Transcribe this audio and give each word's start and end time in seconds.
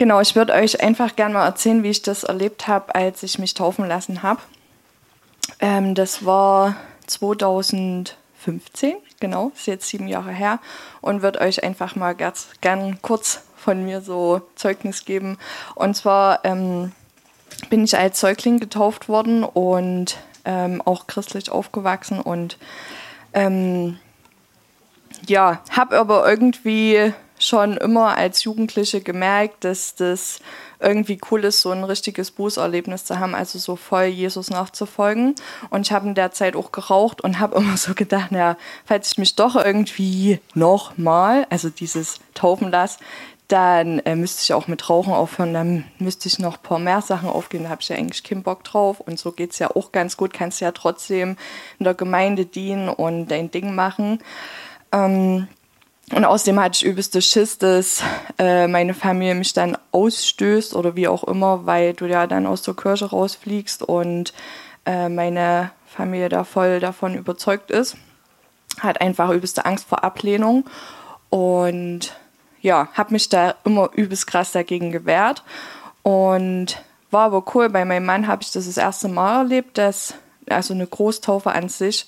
Genau, 0.00 0.18
ich 0.22 0.34
würde 0.34 0.54
euch 0.54 0.82
einfach 0.82 1.14
gerne 1.14 1.34
mal 1.34 1.44
erzählen, 1.44 1.82
wie 1.82 1.90
ich 1.90 2.00
das 2.00 2.24
erlebt 2.24 2.68
habe, 2.68 2.94
als 2.94 3.22
ich 3.22 3.38
mich 3.38 3.52
taufen 3.52 3.86
lassen 3.86 4.22
habe. 4.22 4.40
Ähm, 5.60 5.94
das 5.94 6.24
war 6.24 6.74
2015, 7.06 8.96
genau, 9.20 9.52
ist 9.54 9.66
jetzt 9.66 9.88
sieben 9.88 10.08
Jahre 10.08 10.32
her 10.32 10.58
und 11.02 11.20
würde 11.20 11.42
euch 11.42 11.62
einfach 11.62 11.96
mal 11.96 12.14
ganz 12.14 12.48
gern 12.62 13.02
kurz 13.02 13.42
von 13.56 13.84
mir 13.84 14.00
so 14.00 14.40
Zeugnis 14.54 15.04
geben. 15.04 15.36
Und 15.74 15.94
zwar 15.98 16.46
ähm, 16.46 16.92
bin 17.68 17.84
ich 17.84 17.98
als 17.98 18.20
Säugling 18.20 18.58
getauft 18.58 19.06
worden 19.06 19.44
und 19.44 20.16
ähm, 20.46 20.80
auch 20.82 21.08
christlich 21.08 21.50
aufgewachsen 21.50 22.22
und 22.22 22.56
ähm, 23.34 23.98
ja, 25.26 25.60
habe 25.68 25.98
aber 25.98 26.26
irgendwie 26.26 27.12
schon 27.40 27.76
immer 27.76 28.16
als 28.16 28.44
Jugendliche 28.44 29.00
gemerkt, 29.00 29.64
dass 29.64 29.94
das 29.94 30.40
irgendwie 30.78 31.20
cool 31.30 31.44
ist, 31.44 31.62
so 31.62 31.70
ein 31.70 31.84
richtiges 31.84 32.30
Bußerlebnis 32.30 33.04
zu 33.04 33.18
haben, 33.18 33.34
also 33.34 33.58
so 33.58 33.76
voll 33.76 34.04
Jesus 34.04 34.50
nachzufolgen. 34.50 35.34
Und 35.70 35.86
ich 35.86 35.92
habe 35.92 36.08
in 36.08 36.14
der 36.14 36.32
Zeit 36.32 36.54
auch 36.54 36.70
geraucht 36.70 37.20
und 37.22 37.40
habe 37.40 37.56
immer 37.60 37.76
so 37.76 37.94
gedacht, 37.94 38.30
naja, 38.30 38.56
falls 38.84 39.12
ich 39.12 39.18
mich 39.18 39.34
doch 39.36 39.56
irgendwie 39.56 40.40
nochmal, 40.54 41.46
also 41.50 41.70
dieses 41.70 42.20
Taufen 42.34 42.70
lasse, 42.70 42.98
dann 43.48 43.98
äh, 44.00 44.14
müsste 44.14 44.42
ich 44.44 44.52
auch 44.52 44.68
mit 44.68 44.88
Rauchen 44.88 45.12
aufhören, 45.12 45.52
dann 45.52 45.84
müsste 45.98 46.28
ich 46.28 46.38
noch 46.38 46.58
ein 46.58 46.62
paar 46.62 46.78
mehr 46.78 47.02
Sachen 47.02 47.28
aufgehen, 47.28 47.64
da 47.64 47.70
habe 47.70 47.82
ich 47.82 47.88
ja 47.88 47.96
eigentlich 47.96 48.22
keinen 48.22 48.44
Bock 48.44 48.62
drauf. 48.62 49.00
Und 49.00 49.18
so 49.18 49.32
geht 49.32 49.50
es 49.52 49.58
ja 49.58 49.74
auch 49.74 49.90
ganz 49.90 50.16
gut, 50.16 50.32
kannst 50.32 50.60
ja 50.60 50.70
trotzdem 50.70 51.36
in 51.78 51.84
der 51.84 51.94
Gemeinde 51.94 52.46
dienen 52.46 52.88
und 52.88 53.26
dein 53.26 53.50
Ding 53.50 53.74
machen. 53.74 54.20
Ähm, 54.92 55.48
und 56.14 56.24
außerdem 56.24 56.60
hatte 56.60 56.76
ich 56.76 56.84
übelste 56.84 57.22
Schiss, 57.22 57.58
dass 57.58 58.02
äh, 58.38 58.66
meine 58.66 58.94
Familie 58.94 59.34
mich 59.34 59.52
dann 59.52 59.78
ausstößt 59.92 60.74
oder 60.74 60.96
wie 60.96 61.08
auch 61.08 61.24
immer, 61.24 61.66
weil 61.66 61.94
du 61.94 62.06
ja 62.06 62.26
dann 62.26 62.46
aus 62.46 62.62
der 62.62 62.74
Kirche 62.74 63.06
rausfliegst 63.06 63.82
und 63.82 64.32
äh, 64.86 65.08
meine 65.08 65.70
Familie 65.86 66.28
da 66.28 66.44
voll 66.44 66.80
davon 66.80 67.14
überzeugt 67.14 67.70
ist. 67.70 67.96
Hat 68.80 69.00
einfach 69.00 69.30
übelste 69.30 69.64
Angst 69.64 69.88
vor 69.88 70.02
Ablehnung 70.02 70.64
und 71.28 72.16
ja, 72.60 72.88
habe 72.94 73.12
mich 73.12 73.28
da 73.28 73.54
immer 73.64 73.90
übelst 73.94 74.26
krass 74.26 74.52
dagegen 74.52 74.92
gewehrt 74.92 75.44
und 76.02 76.82
war 77.10 77.26
aber 77.26 77.44
cool. 77.54 77.68
Bei 77.68 77.84
meinem 77.84 78.06
Mann 78.06 78.26
habe 78.26 78.42
ich 78.42 78.50
das 78.52 78.66
das 78.66 78.76
erste 78.76 79.08
Mal 79.08 79.42
erlebt, 79.42 79.78
dass 79.78 80.14
also 80.48 80.74
eine 80.74 80.86
Großtaufe 80.86 81.52
an 81.52 81.68
sich 81.68 82.06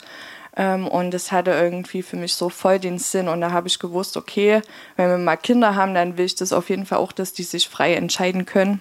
ähm, 0.56 0.86
und 0.86 1.14
es 1.14 1.32
hatte 1.32 1.52
irgendwie 1.52 2.02
für 2.02 2.16
mich 2.16 2.34
so 2.34 2.48
voll 2.48 2.78
den 2.78 2.98
Sinn. 2.98 3.28
Und 3.28 3.40
da 3.40 3.52
habe 3.52 3.68
ich 3.68 3.78
gewusst, 3.78 4.16
okay, 4.16 4.62
wenn 4.96 5.08
wir 5.08 5.18
mal 5.18 5.36
Kinder 5.36 5.74
haben, 5.74 5.94
dann 5.94 6.18
will 6.18 6.26
ich 6.26 6.34
das 6.34 6.52
auf 6.52 6.68
jeden 6.68 6.86
Fall 6.86 6.98
auch, 6.98 7.12
dass 7.12 7.32
die 7.32 7.42
sich 7.42 7.68
frei 7.68 7.94
entscheiden 7.94 8.44
können. 8.44 8.80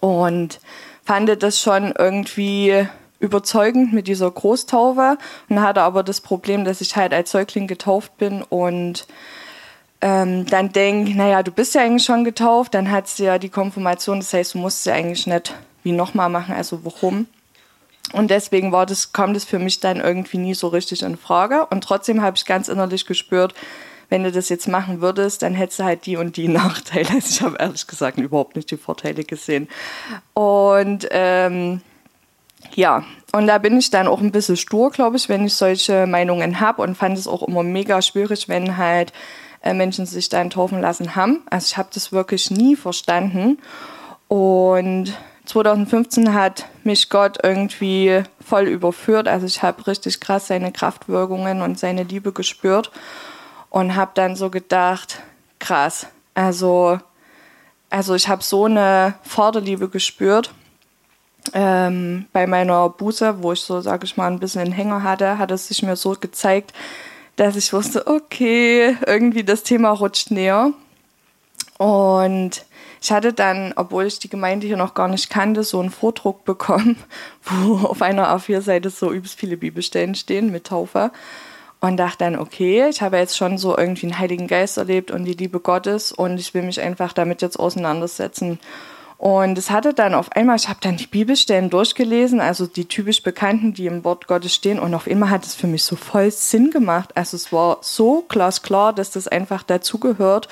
Und 0.00 0.60
fand 1.04 1.42
das 1.42 1.60
schon 1.60 1.92
irgendwie 1.96 2.86
überzeugend 3.18 3.92
mit 3.92 4.08
dieser 4.08 4.30
Großtaufe 4.30 5.16
und 5.48 5.62
hatte 5.62 5.82
aber 5.82 6.02
das 6.02 6.20
Problem, 6.20 6.64
dass 6.64 6.80
ich 6.80 6.96
halt 6.96 7.14
als 7.14 7.30
Säugling 7.30 7.66
getauft 7.66 8.18
bin 8.18 8.42
und 8.42 9.06
ähm, 10.02 10.44
dann 10.46 10.72
denke, 10.72 11.16
naja, 11.16 11.42
du 11.42 11.50
bist 11.50 11.74
ja 11.74 11.82
eigentlich 11.82 12.04
schon 12.04 12.24
getauft, 12.24 12.74
dann 12.74 12.90
hat 12.90 13.08
sie 13.08 13.24
ja 13.24 13.38
die 13.38 13.48
Konfirmation, 13.48 14.20
das 14.20 14.34
heißt, 14.34 14.54
du 14.54 14.58
musst 14.58 14.84
sie 14.84 14.92
eigentlich 14.92 15.26
nicht 15.26 15.54
wie 15.82 15.92
nochmal 15.92 16.28
machen, 16.28 16.54
also 16.54 16.84
warum? 16.84 17.26
Und 18.16 18.30
deswegen 18.30 18.72
war 18.72 18.86
das, 18.86 19.12
kam 19.12 19.34
das 19.34 19.44
für 19.44 19.58
mich 19.58 19.80
dann 19.80 20.00
irgendwie 20.00 20.38
nie 20.38 20.54
so 20.54 20.68
richtig 20.68 21.02
in 21.02 21.18
Frage. 21.18 21.66
Und 21.66 21.84
trotzdem 21.84 22.22
habe 22.22 22.36
ich 22.36 22.46
ganz 22.46 22.68
innerlich 22.68 23.04
gespürt, 23.04 23.52
wenn 24.08 24.24
du 24.24 24.32
das 24.32 24.48
jetzt 24.48 24.68
machen 24.68 25.02
würdest, 25.02 25.42
dann 25.42 25.52
hättest 25.52 25.80
du 25.80 25.84
halt 25.84 26.06
die 26.06 26.16
und 26.16 26.38
die 26.38 26.48
Nachteile. 26.48 27.10
Also 27.10 27.28
ich 27.28 27.42
habe 27.42 27.56
ehrlich 27.58 27.86
gesagt 27.86 28.16
überhaupt 28.16 28.56
nicht 28.56 28.70
die 28.70 28.78
Vorteile 28.78 29.22
gesehen. 29.22 29.68
Und 30.32 31.06
ähm, 31.10 31.82
ja, 32.74 33.04
und 33.32 33.48
da 33.48 33.58
bin 33.58 33.76
ich 33.78 33.90
dann 33.90 34.08
auch 34.08 34.22
ein 34.22 34.32
bisschen 34.32 34.56
stur, 34.56 34.90
glaube 34.90 35.18
ich, 35.18 35.28
wenn 35.28 35.44
ich 35.44 35.52
solche 35.52 36.06
Meinungen 36.06 36.58
habe 36.58 36.80
und 36.80 36.96
fand 36.96 37.18
es 37.18 37.28
auch 37.28 37.42
immer 37.42 37.62
mega 37.62 38.00
schwierig, 38.00 38.48
wenn 38.48 38.78
halt 38.78 39.12
äh, 39.60 39.74
Menschen 39.74 40.06
sich 40.06 40.30
dann 40.30 40.48
taufen 40.48 40.80
lassen 40.80 41.16
haben. 41.16 41.42
Also 41.50 41.66
ich 41.66 41.76
habe 41.76 41.90
das 41.92 42.12
wirklich 42.12 42.50
nie 42.50 42.76
verstanden. 42.76 43.58
Und 44.28 45.12
2015 45.46 46.34
hat 46.34 46.66
mich 46.84 47.08
Gott 47.08 47.38
irgendwie 47.42 48.22
voll 48.44 48.66
überführt. 48.66 49.28
Also 49.28 49.46
ich 49.46 49.62
habe 49.62 49.86
richtig 49.86 50.20
krass 50.20 50.48
seine 50.48 50.72
Kraftwirkungen 50.72 51.62
und 51.62 51.78
seine 51.78 52.02
Liebe 52.02 52.32
gespürt 52.32 52.90
und 53.70 53.94
habe 53.96 54.10
dann 54.14 54.36
so 54.36 54.50
gedacht, 54.50 55.22
krass. 55.58 56.06
Also, 56.34 56.98
also 57.90 58.14
ich 58.14 58.28
habe 58.28 58.42
so 58.42 58.64
eine 58.64 59.14
Vaterliebe 59.22 59.88
gespürt. 59.88 60.52
Ähm, 61.54 62.26
bei 62.32 62.46
meiner 62.46 62.88
Buße, 62.88 63.42
wo 63.42 63.52
ich 63.52 63.60
so, 63.60 63.80
sage 63.80 64.04
ich 64.04 64.16
mal, 64.16 64.26
ein 64.26 64.40
bisschen 64.40 64.62
einen 64.62 64.72
Hänger 64.72 65.04
hatte, 65.04 65.38
hat 65.38 65.52
es 65.52 65.68
sich 65.68 65.82
mir 65.82 65.94
so 65.94 66.16
gezeigt, 66.18 66.72
dass 67.36 67.54
ich 67.54 67.72
wusste, 67.72 68.06
okay, 68.06 68.96
irgendwie 69.06 69.44
das 69.44 69.62
Thema 69.62 69.90
rutscht 69.90 70.30
näher. 70.30 70.72
Und 71.78 72.65
ich 73.00 73.12
hatte 73.12 73.32
dann, 73.32 73.72
obwohl 73.76 74.06
ich 74.06 74.18
die 74.18 74.30
Gemeinde 74.30 74.66
hier 74.66 74.76
noch 74.76 74.94
gar 74.94 75.08
nicht 75.08 75.30
kannte, 75.30 75.62
so 75.62 75.80
einen 75.80 75.90
Vordruck 75.90 76.44
bekommen, 76.44 76.96
wo 77.42 77.86
auf 77.86 78.02
einer 78.02 78.28
A4-Seite 78.36 78.90
so 78.90 79.12
übelst 79.12 79.38
viele 79.38 79.56
Bibelstellen 79.56 80.14
stehen 80.14 80.50
mit 80.50 80.66
Taufe. 80.66 81.10
Und 81.78 81.98
dachte 81.98 82.18
dann, 82.24 82.38
okay, 82.38 82.88
ich 82.88 83.02
habe 83.02 83.18
jetzt 83.18 83.36
schon 83.36 83.58
so 83.58 83.76
irgendwie 83.76 84.06
einen 84.06 84.18
Heiligen 84.18 84.46
Geist 84.46 84.78
erlebt 84.78 85.10
und 85.10 85.24
die 85.24 85.34
Liebe 85.34 85.60
Gottes 85.60 86.10
und 86.10 86.38
ich 86.38 86.54
will 86.54 86.62
mich 86.62 86.80
einfach 86.80 87.12
damit 87.12 87.42
jetzt 87.42 87.58
auseinandersetzen. 87.60 88.58
Und 89.18 89.56
es 89.56 89.70
hatte 89.70 89.94
dann 89.94 90.14
auf 90.14 90.32
einmal, 90.32 90.56
ich 90.56 90.68
habe 90.68 90.80
dann 90.82 90.96
die 90.96 91.06
Bibelstellen 91.06 91.70
durchgelesen, 91.70 92.40
also 92.40 92.66
die 92.66 92.86
typisch 92.86 93.22
Bekannten, 93.22 93.72
die 93.72 93.86
im 93.86 94.04
Wort 94.04 94.26
Gottes 94.26 94.54
stehen. 94.54 94.78
Und 94.78 94.94
auf 94.94 95.06
einmal 95.06 95.30
hat 95.30 95.46
es 95.46 95.54
für 95.54 95.66
mich 95.66 95.84
so 95.84 95.96
voll 95.96 96.30
Sinn 96.30 96.70
gemacht. 96.70 97.10
Also 97.14 97.36
es 97.36 97.50
war 97.52 97.78
so 97.80 98.24
glasklar, 98.28 98.92
dass 98.92 99.10
das 99.10 99.26
einfach 99.26 99.62
dazugehört 99.62 100.48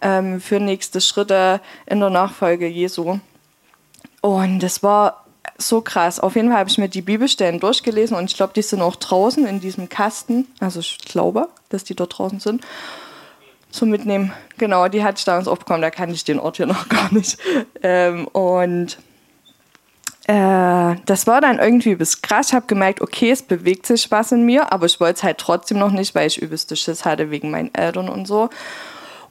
ähm, 0.00 0.40
für 0.40 0.60
nächste 0.60 1.00
Schritte 1.00 1.60
in 1.86 2.00
der 2.00 2.10
Nachfolge 2.10 2.66
Jesu. 2.66 3.18
Und 4.20 4.60
das 4.60 4.82
war 4.82 5.24
so 5.58 5.80
krass. 5.80 6.20
Auf 6.20 6.36
jeden 6.36 6.48
Fall 6.48 6.58
habe 6.58 6.70
ich 6.70 6.78
mir 6.78 6.88
die 6.88 7.02
Bibelstellen 7.02 7.60
durchgelesen 7.60 8.16
und 8.16 8.30
ich 8.30 8.36
glaube, 8.36 8.52
die 8.54 8.62
sind 8.62 8.82
auch 8.82 8.96
draußen 8.96 9.46
in 9.46 9.60
diesem 9.60 9.88
Kasten. 9.88 10.46
Also 10.60 10.80
ich 10.80 10.98
glaube, 10.98 11.48
dass 11.68 11.84
die 11.84 11.94
dort 11.94 12.18
draußen 12.18 12.40
sind. 12.40 12.64
Zum 13.70 13.90
Mitnehmen. 13.90 14.32
Genau, 14.58 14.88
die 14.88 15.04
hatte 15.04 15.18
ich 15.18 15.24
damals 15.24 15.46
aufbekommen, 15.46 15.82
da 15.82 15.90
kannte 15.90 16.14
ich 16.14 16.24
den 16.24 16.40
Ort 16.40 16.56
hier 16.56 16.66
noch 16.66 16.88
gar 16.88 17.12
nicht. 17.12 17.38
Ähm, 17.82 18.26
und 18.28 18.98
äh, 20.26 20.96
das 21.06 21.26
war 21.26 21.40
dann 21.40 21.58
irgendwie 21.58 21.94
bis 21.94 22.20
krass. 22.20 22.48
Ich 22.48 22.54
habe 22.54 22.66
gemerkt, 22.66 23.00
okay, 23.00 23.30
es 23.30 23.42
bewegt 23.42 23.86
sich 23.86 24.10
was 24.10 24.32
in 24.32 24.44
mir, 24.44 24.72
aber 24.72 24.86
ich 24.86 24.98
wollte 25.00 25.18
es 25.18 25.22
halt 25.22 25.38
trotzdem 25.38 25.78
noch 25.78 25.92
nicht, 25.92 26.14
weil 26.14 26.26
ich 26.26 26.40
übelste 26.40 26.76
Schiss 26.76 27.04
hatte 27.04 27.30
wegen 27.30 27.50
meinen 27.50 27.74
Eltern 27.74 28.08
und 28.08 28.26
so. 28.26 28.50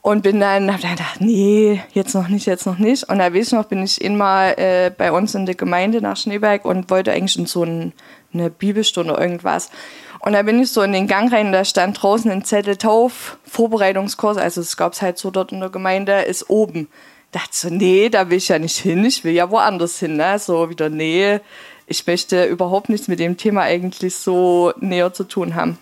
Und 0.01 0.23
bin 0.23 0.39
dann, 0.39 0.71
hab 0.71 0.79
dann 0.79 0.91
gedacht, 0.91 1.19
nee, 1.19 1.81
jetzt 1.91 2.15
noch 2.15 2.29
nicht, 2.29 2.45
jetzt 2.45 2.65
noch 2.65 2.77
nicht. 2.77 3.09
Und 3.09 3.19
da 3.19 3.33
weiß 3.33 3.47
ich 3.47 3.53
noch, 3.53 3.65
bin 3.65 3.83
ich 3.83 4.03
einmal 4.03 4.53
äh, 4.57 4.91
bei 4.97 5.11
uns 5.11 5.35
in 5.35 5.45
der 5.45 5.55
Gemeinde 5.55 6.01
nach 6.01 6.15
Schneeberg 6.15 6.63
und 6.63 6.89
wollte 6.89 7.11
eigentlich 7.11 7.37
in 7.37 7.45
so 7.45 7.63
ein, 7.63 7.91
eine 8.33 8.49
Bibelstunde 8.49 9.13
irgendwas. 9.13 9.71
Und 10.19 10.33
da 10.33 10.41
bin 10.41 10.61
ich 10.61 10.71
so 10.71 10.81
in 10.81 10.93
den 10.93 11.07
Gang 11.07 11.31
rein, 11.31 11.51
da 11.51 11.65
stand 11.65 12.01
draußen 12.01 12.29
ein 12.31 12.43
Zettel 12.43 12.77
Tauf, 12.77 13.37
Vorbereitungskurs, 13.45 14.37
also 14.37 14.61
es 14.61 14.77
gab 14.77 14.93
es 14.93 15.01
halt 15.01 15.17
so 15.17 15.31
dort 15.31 15.51
in 15.51 15.59
der 15.59 15.69
Gemeinde, 15.69 16.21
ist 16.21 16.49
oben. 16.49 16.87
Da 17.31 17.39
dachte 17.39 17.55
so, 17.55 17.69
nee, 17.69 18.09
da 18.09 18.29
will 18.29 18.37
ich 18.37 18.49
ja 18.49 18.59
nicht 18.59 18.77
hin, 18.77 19.05
ich 19.05 19.23
will 19.23 19.33
ja 19.33 19.49
woanders 19.51 19.99
hin, 19.99 20.17
ne? 20.17 20.39
So 20.39 20.69
wieder, 20.69 20.89
nee, 20.89 21.39
ich 21.87 22.05
möchte 22.05 22.45
überhaupt 22.45 22.89
nichts 22.89 23.07
mit 23.07 23.19
dem 23.19 23.37
Thema 23.37 23.61
eigentlich 23.61 24.15
so 24.15 24.73
näher 24.79 25.13
zu 25.13 25.23
tun 25.23 25.55
haben. 25.55 25.77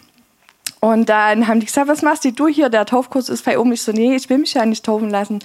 Und 0.80 1.10
dann 1.10 1.48
haben 1.48 1.60
die 1.60 1.66
gesagt, 1.66 1.88
was 1.88 2.02
machst 2.02 2.26
du 2.26 2.48
hier? 2.48 2.70
Der 2.70 2.86
Taufkurs 2.86 3.30
ist 3.30 3.46
bei 3.46 3.58
oben. 3.58 3.72
Ich 3.72 3.82
so, 3.82 3.92
nee, 3.92 4.16
ich 4.16 4.30
will 4.30 4.38
mich 4.38 4.54
ja 4.54 4.66
nicht 4.66 4.86
taufen 4.86 5.10
lassen. 5.10 5.40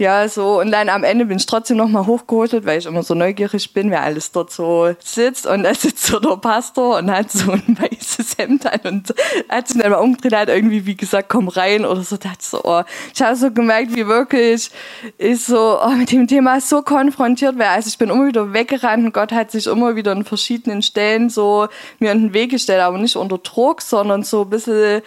Ja, 0.00 0.26
so. 0.30 0.60
Und 0.60 0.70
dann 0.70 0.88
am 0.88 1.04
Ende 1.04 1.26
bin 1.26 1.36
ich 1.36 1.44
trotzdem 1.44 1.76
nochmal 1.76 2.06
hochgeholt, 2.06 2.64
weil 2.64 2.78
ich 2.78 2.86
immer 2.86 3.02
so 3.02 3.14
neugierig 3.14 3.74
bin, 3.74 3.90
wer 3.90 4.02
alles 4.02 4.32
dort 4.32 4.50
so 4.50 4.94
sitzt. 4.98 5.46
Und 5.46 5.62
da 5.62 5.74
sitzt 5.74 6.06
so 6.06 6.18
der 6.18 6.38
Pastor 6.38 6.96
und 6.96 7.10
hat 7.10 7.30
so 7.30 7.52
ein 7.52 7.76
weißes 7.78 8.38
Hemd 8.38 8.64
an 8.64 8.80
und 8.84 9.14
hat 9.50 9.68
sich 9.68 9.78
dann 9.78 9.90
mal 9.90 9.98
umgedreht, 9.98 10.32
hat 10.32 10.48
irgendwie, 10.48 10.86
wie 10.86 10.96
gesagt, 10.96 11.28
komm 11.28 11.48
rein 11.48 11.84
oder 11.84 12.00
so. 12.00 12.16
Da 12.16 12.30
so, 12.38 12.62
oh. 12.64 12.82
Ich 13.14 13.20
habe 13.20 13.36
so 13.36 13.50
gemerkt, 13.50 13.94
wie 13.94 14.06
wirklich 14.06 14.70
ich 15.18 15.44
so 15.44 15.78
oh, 15.84 15.90
mit 15.90 16.10
dem 16.12 16.26
Thema 16.26 16.62
so 16.62 16.80
konfrontiert 16.80 17.58
wäre. 17.58 17.72
Also 17.72 17.88
ich 17.88 17.98
bin 17.98 18.08
immer 18.08 18.26
wieder 18.26 18.54
weggerannt 18.54 19.04
und 19.04 19.12
Gott 19.12 19.32
hat 19.32 19.50
sich 19.50 19.66
immer 19.66 19.96
wieder 19.96 20.12
an 20.12 20.24
verschiedenen 20.24 20.80
Stellen 20.80 21.28
so 21.28 21.68
mir 21.98 22.12
in 22.12 22.28
den 22.28 22.32
Weg 22.32 22.52
gestellt, 22.52 22.80
aber 22.80 22.96
nicht 22.96 23.16
unter 23.16 23.36
Druck, 23.36 23.82
sondern 23.82 24.22
so 24.22 24.44
ein 24.44 24.48
bisschen 24.48 25.02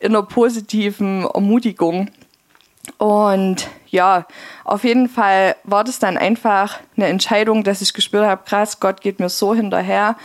in 0.00 0.16
einer 0.16 0.22
positiven 0.22 1.26
Ermutigung. 1.26 2.08
Und 2.96 3.68
ja, 3.88 4.26
auf 4.64 4.84
jeden 4.84 5.08
Fall 5.08 5.56
war 5.64 5.84
das 5.84 5.98
dann 5.98 6.16
einfach 6.16 6.78
eine 6.96 7.06
Entscheidung, 7.06 7.64
dass 7.64 7.82
ich 7.82 7.94
gespürt 7.94 8.26
habe, 8.26 8.44
krass, 8.44 8.80
Gott 8.80 9.00
geht 9.00 9.20
mir 9.20 9.28
so 9.28 9.54
hinterher, 9.54 10.16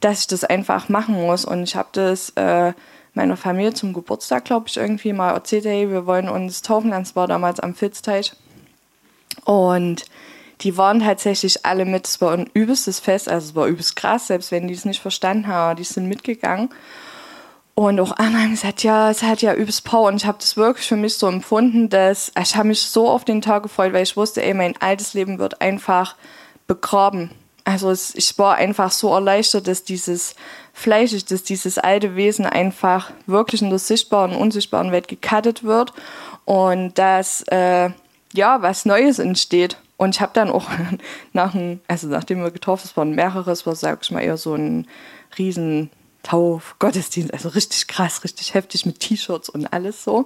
dass 0.00 0.20
ich 0.20 0.26
das 0.28 0.44
einfach 0.44 0.88
machen 0.88 1.14
muss. 1.14 1.44
Und 1.44 1.62
ich 1.64 1.76
habe 1.76 1.88
das 1.92 2.30
äh, 2.30 2.72
meiner 3.14 3.36
Familie 3.36 3.74
zum 3.74 3.92
Geburtstag, 3.92 4.44
glaube 4.44 4.68
ich, 4.68 4.76
irgendwie 4.76 5.12
mal 5.12 5.32
erzählt, 5.32 5.64
hey, 5.64 5.90
wir 5.90 6.06
wollen 6.06 6.28
uns 6.28 6.62
taufen. 6.62 6.90
Das 6.90 7.16
war 7.16 7.26
damals 7.26 7.60
am 7.60 7.74
Fitzteich. 7.74 8.32
Und 9.44 10.04
die 10.62 10.76
waren 10.76 11.00
tatsächlich 11.00 11.66
alle 11.66 11.84
mit. 11.84 12.06
Es 12.06 12.20
war 12.20 12.32
ein 12.32 12.50
übelstes 12.54 13.00
Fest, 13.00 13.28
also 13.28 13.48
es 13.48 13.54
war 13.54 13.66
übelst 13.66 13.96
krass, 13.96 14.28
selbst 14.28 14.52
wenn 14.52 14.68
die 14.68 14.74
es 14.74 14.84
nicht 14.84 15.00
verstanden 15.00 15.48
haben, 15.48 15.76
die 15.76 15.84
sind 15.84 16.08
mitgegangen. 16.08 16.70
Und 17.74 17.98
auch 18.00 18.12
andere 18.18 18.42
haben 18.42 18.50
gesagt, 18.50 18.82
ja, 18.82 19.10
es 19.10 19.22
hat 19.22 19.40
ja 19.40 19.54
übelst 19.54 19.84
Power. 19.84 20.08
Und 20.08 20.16
ich 20.16 20.26
habe 20.26 20.38
das 20.38 20.56
wirklich 20.56 20.86
für 20.86 20.96
mich 20.96 21.14
so 21.14 21.26
empfunden, 21.26 21.88
dass 21.88 22.30
ich 22.40 22.54
habe 22.54 22.68
mich 22.68 22.82
so 22.82 23.08
auf 23.08 23.24
den 23.24 23.40
Tag 23.40 23.62
gefreut, 23.62 23.92
weil 23.92 24.02
ich 24.02 24.16
wusste, 24.16 24.42
ey, 24.42 24.52
mein 24.52 24.76
altes 24.80 25.14
Leben 25.14 25.38
wird 25.38 25.60
einfach 25.62 26.16
begraben. 26.66 27.30
Also 27.64 27.90
es, 27.90 28.14
ich 28.14 28.38
war 28.38 28.56
einfach 28.56 28.90
so 28.90 29.14
erleichtert, 29.14 29.68
dass 29.68 29.84
dieses 29.84 30.34
Fleischig, 30.74 31.24
dass 31.26 31.44
dieses 31.44 31.78
alte 31.78 32.16
Wesen 32.16 32.44
einfach 32.44 33.10
wirklich 33.26 33.62
in 33.62 33.70
der 33.70 33.78
sichtbaren 33.78 34.32
und 34.32 34.38
unsichtbaren 34.38 34.92
Welt 34.92 35.08
gekattet 35.08 35.64
wird 35.64 35.92
und 36.44 36.98
dass 36.98 37.42
äh, 37.48 37.90
ja 38.32 38.62
was 38.62 38.84
Neues 38.84 39.18
entsteht. 39.18 39.76
Und 39.96 40.16
ich 40.16 40.20
habe 40.20 40.32
dann 40.34 40.50
auch 40.50 40.68
nach 41.32 41.52
dem, 41.52 41.80
also 41.88 42.08
nachdem 42.08 42.42
wir 42.42 42.50
getroffen, 42.50 42.86
es 42.86 42.96
waren 42.96 43.14
mehrere, 43.14 43.46
war, 43.46 43.76
sag 43.76 44.00
ich 44.02 44.10
mal, 44.10 44.20
eher 44.20 44.36
so 44.36 44.54
ein 44.54 44.86
riesen 45.38 45.90
Tauf, 46.22 46.76
Gottesdienst, 46.78 47.34
also 47.34 47.48
richtig 47.48 47.88
krass, 47.88 48.22
richtig 48.22 48.54
heftig 48.54 48.86
mit 48.86 49.00
T-Shirts 49.00 49.48
und 49.48 49.72
alles 49.72 50.04
so. 50.04 50.24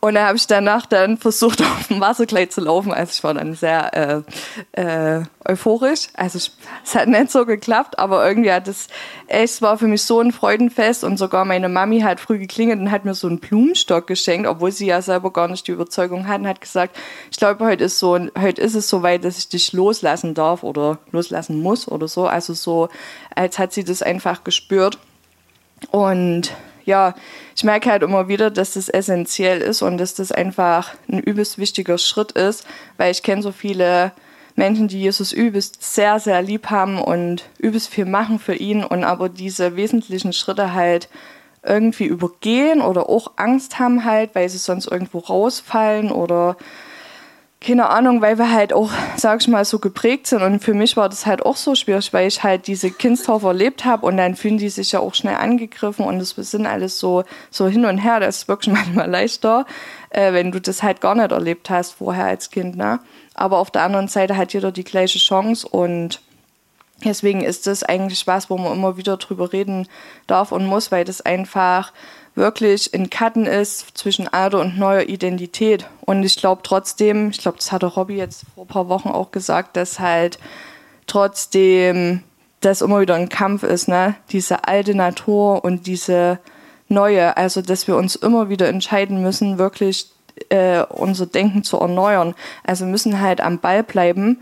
Und 0.00 0.14
da 0.14 0.26
habe 0.26 0.36
ich 0.36 0.46
danach 0.46 0.84
dann 0.84 1.16
versucht, 1.16 1.62
auf 1.62 1.88
dem 1.88 2.00
Wasserkleid 2.00 2.52
zu 2.52 2.60
laufen. 2.60 2.92
Also 2.92 3.12
ich 3.14 3.24
war 3.24 3.32
dann 3.32 3.54
sehr 3.54 4.24
äh, 4.74 5.18
äh, 5.18 5.24
euphorisch. 5.48 6.08
Also 6.14 6.36
ich, 6.36 6.52
es 6.84 6.94
hat 6.94 7.08
nicht 7.08 7.30
so 7.30 7.46
geklappt, 7.46 7.98
aber 7.98 8.26
irgendwie 8.26 8.52
hat 8.52 8.68
es 8.68 8.88
echt, 9.26 9.62
war 9.62 9.78
für 9.78 9.86
mich 9.86 10.02
so 10.02 10.20
ein 10.20 10.32
Freudenfest 10.32 11.02
und 11.02 11.16
sogar 11.16 11.46
meine 11.46 11.70
Mami 11.70 12.00
hat 12.00 12.20
früh 12.20 12.38
geklingelt 12.38 12.78
und 12.78 12.90
hat 12.90 13.06
mir 13.06 13.14
so 13.14 13.26
einen 13.26 13.40
Blumenstock 13.40 14.06
geschenkt, 14.06 14.46
obwohl 14.46 14.70
sie 14.70 14.86
ja 14.86 15.00
selber 15.00 15.32
gar 15.32 15.48
nicht 15.48 15.66
die 15.66 15.72
Überzeugung 15.72 16.28
hat 16.28 16.40
und 16.40 16.48
hat 16.48 16.60
gesagt, 16.60 16.96
ich 17.30 17.38
glaube, 17.38 17.64
heute 17.64 17.84
ist 17.84 17.98
so, 17.98 18.18
heute 18.38 18.60
ist 18.60 18.74
es 18.74 18.88
so 18.88 19.02
weit, 19.02 19.24
dass 19.24 19.38
ich 19.38 19.48
dich 19.48 19.72
loslassen 19.72 20.34
darf 20.34 20.62
oder 20.62 20.98
loslassen 21.10 21.62
muss 21.62 21.88
oder 21.88 22.06
so. 22.06 22.26
Also 22.26 22.52
so, 22.52 22.90
als 23.34 23.58
hat 23.58 23.72
sie 23.72 23.84
das 23.84 24.02
einfach 24.02 24.44
gespürt. 24.44 24.98
Und 25.90 26.52
ja, 26.84 27.14
ich 27.54 27.64
merke 27.64 27.90
halt 27.90 28.02
immer 28.02 28.28
wieder, 28.28 28.50
dass 28.50 28.74
das 28.74 28.88
essentiell 28.88 29.60
ist 29.60 29.82
und 29.82 29.98
dass 29.98 30.14
das 30.14 30.32
einfach 30.32 30.94
ein 31.08 31.20
übelst 31.20 31.58
wichtiger 31.58 31.98
Schritt 31.98 32.32
ist, 32.32 32.66
weil 32.96 33.12
ich 33.12 33.22
kenne 33.22 33.42
so 33.42 33.52
viele 33.52 34.12
Menschen, 34.54 34.88
die 34.88 35.00
Jesus 35.00 35.32
übelst 35.32 35.82
sehr, 35.82 36.18
sehr 36.20 36.42
lieb 36.42 36.70
haben 36.70 37.00
und 37.00 37.48
übelst 37.58 37.88
viel 37.88 38.04
machen 38.04 38.38
für 38.38 38.54
ihn 38.54 38.84
und 38.84 39.04
aber 39.04 39.28
diese 39.28 39.76
wesentlichen 39.76 40.32
Schritte 40.32 40.74
halt 40.74 41.08
irgendwie 41.64 42.04
übergehen 42.06 42.82
oder 42.82 43.08
auch 43.08 43.32
Angst 43.36 43.78
haben 43.78 44.04
halt, 44.04 44.34
weil 44.34 44.48
sie 44.48 44.58
sonst 44.58 44.86
irgendwo 44.86 45.18
rausfallen 45.18 46.10
oder 46.10 46.56
keine 47.62 47.88
Ahnung, 47.88 48.20
weil 48.20 48.38
wir 48.38 48.52
halt 48.52 48.72
auch, 48.72 48.90
sag 49.16 49.40
ich 49.40 49.48
mal, 49.48 49.64
so 49.64 49.78
geprägt 49.78 50.26
sind. 50.26 50.42
Und 50.42 50.62
für 50.62 50.74
mich 50.74 50.96
war 50.96 51.08
das 51.08 51.26
halt 51.26 51.44
auch 51.46 51.56
so 51.56 51.74
schwierig, 51.74 52.12
weil 52.12 52.26
ich 52.26 52.42
halt 52.42 52.66
diese 52.66 52.90
Kindstaufe 52.90 53.46
erlebt 53.46 53.84
habe 53.84 54.04
und 54.06 54.16
dann 54.16 54.34
fühlen 54.34 54.58
die 54.58 54.68
sich 54.68 54.92
ja 54.92 55.00
auch 55.00 55.14
schnell 55.14 55.36
angegriffen 55.36 56.04
und 56.04 56.18
das 56.18 56.30
sind 56.30 56.66
alles 56.66 56.98
so, 56.98 57.24
so 57.50 57.68
hin 57.68 57.84
und 57.84 57.98
her. 57.98 58.20
Das 58.20 58.38
ist 58.38 58.48
wirklich 58.48 58.74
manchmal 58.74 59.08
leichter, 59.08 59.66
äh, 60.10 60.32
wenn 60.32 60.50
du 60.50 60.60
das 60.60 60.82
halt 60.82 61.00
gar 61.00 61.14
nicht 61.14 61.30
erlebt 61.30 61.70
hast 61.70 61.92
vorher 61.92 62.26
als 62.26 62.50
Kind. 62.50 62.76
Ne? 62.76 63.00
Aber 63.34 63.58
auf 63.58 63.70
der 63.70 63.82
anderen 63.82 64.08
Seite 64.08 64.36
hat 64.36 64.52
jeder 64.52 64.72
die 64.72 64.84
gleiche 64.84 65.18
Chance 65.18 65.66
und 65.68 66.20
deswegen 67.04 67.42
ist 67.42 67.66
das 67.66 67.82
eigentlich 67.82 68.26
was, 68.26 68.50
wo 68.50 68.58
man 68.58 68.72
immer 68.72 68.96
wieder 68.96 69.16
drüber 69.16 69.52
reden 69.52 69.88
darf 70.26 70.52
und 70.52 70.66
muss, 70.66 70.92
weil 70.92 71.04
das 71.04 71.20
einfach 71.20 71.92
wirklich 72.34 72.94
in 72.94 73.10
Cutten 73.10 73.46
ist 73.46 73.96
zwischen 73.96 74.28
alter 74.28 74.60
und 74.60 74.78
neuer 74.78 75.02
Identität. 75.02 75.86
Und 76.02 76.22
ich 76.22 76.36
glaube 76.36 76.62
trotzdem, 76.64 77.30
ich 77.30 77.38
glaube, 77.38 77.58
das 77.58 77.72
hatte 77.72 77.86
Robby 77.86 78.16
jetzt 78.16 78.44
vor 78.54 78.64
ein 78.64 78.68
paar 78.68 78.88
Wochen 78.88 79.10
auch 79.10 79.30
gesagt, 79.30 79.76
dass 79.76 80.00
halt 80.00 80.38
trotzdem 81.06 82.22
das 82.60 82.80
immer 82.80 83.00
wieder 83.00 83.16
ein 83.16 83.28
Kampf 83.28 83.64
ist, 83.64 83.88
ne? 83.88 84.14
Diese 84.30 84.64
alte 84.68 84.94
Natur 84.94 85.64
und 85.64 85.86
diese 85.86 86.38
neue. 86.88 87.36
Also, 87.36 87.60
dass 87.60 87.88
wir 87.88 87.96
uns 87.96 88.14
immer 88.14 88.48
wieder 88.48 88.68
entscheiden 88.68 89.20
müssen, 89.20 89.58
wirklich 89.58 90.10
äh, 90.48 90.82
unser 90.88 91.26
Denken 91.26 91.64
zu 91.64 91.78
erneuern. 91.78 92.34
Also 92.64 92.86
müssen 92.86 93.20
halt 93.20 93.40
am 93.40 93.58
Ball 93.58 93.82
bleiben, 93.82 94.40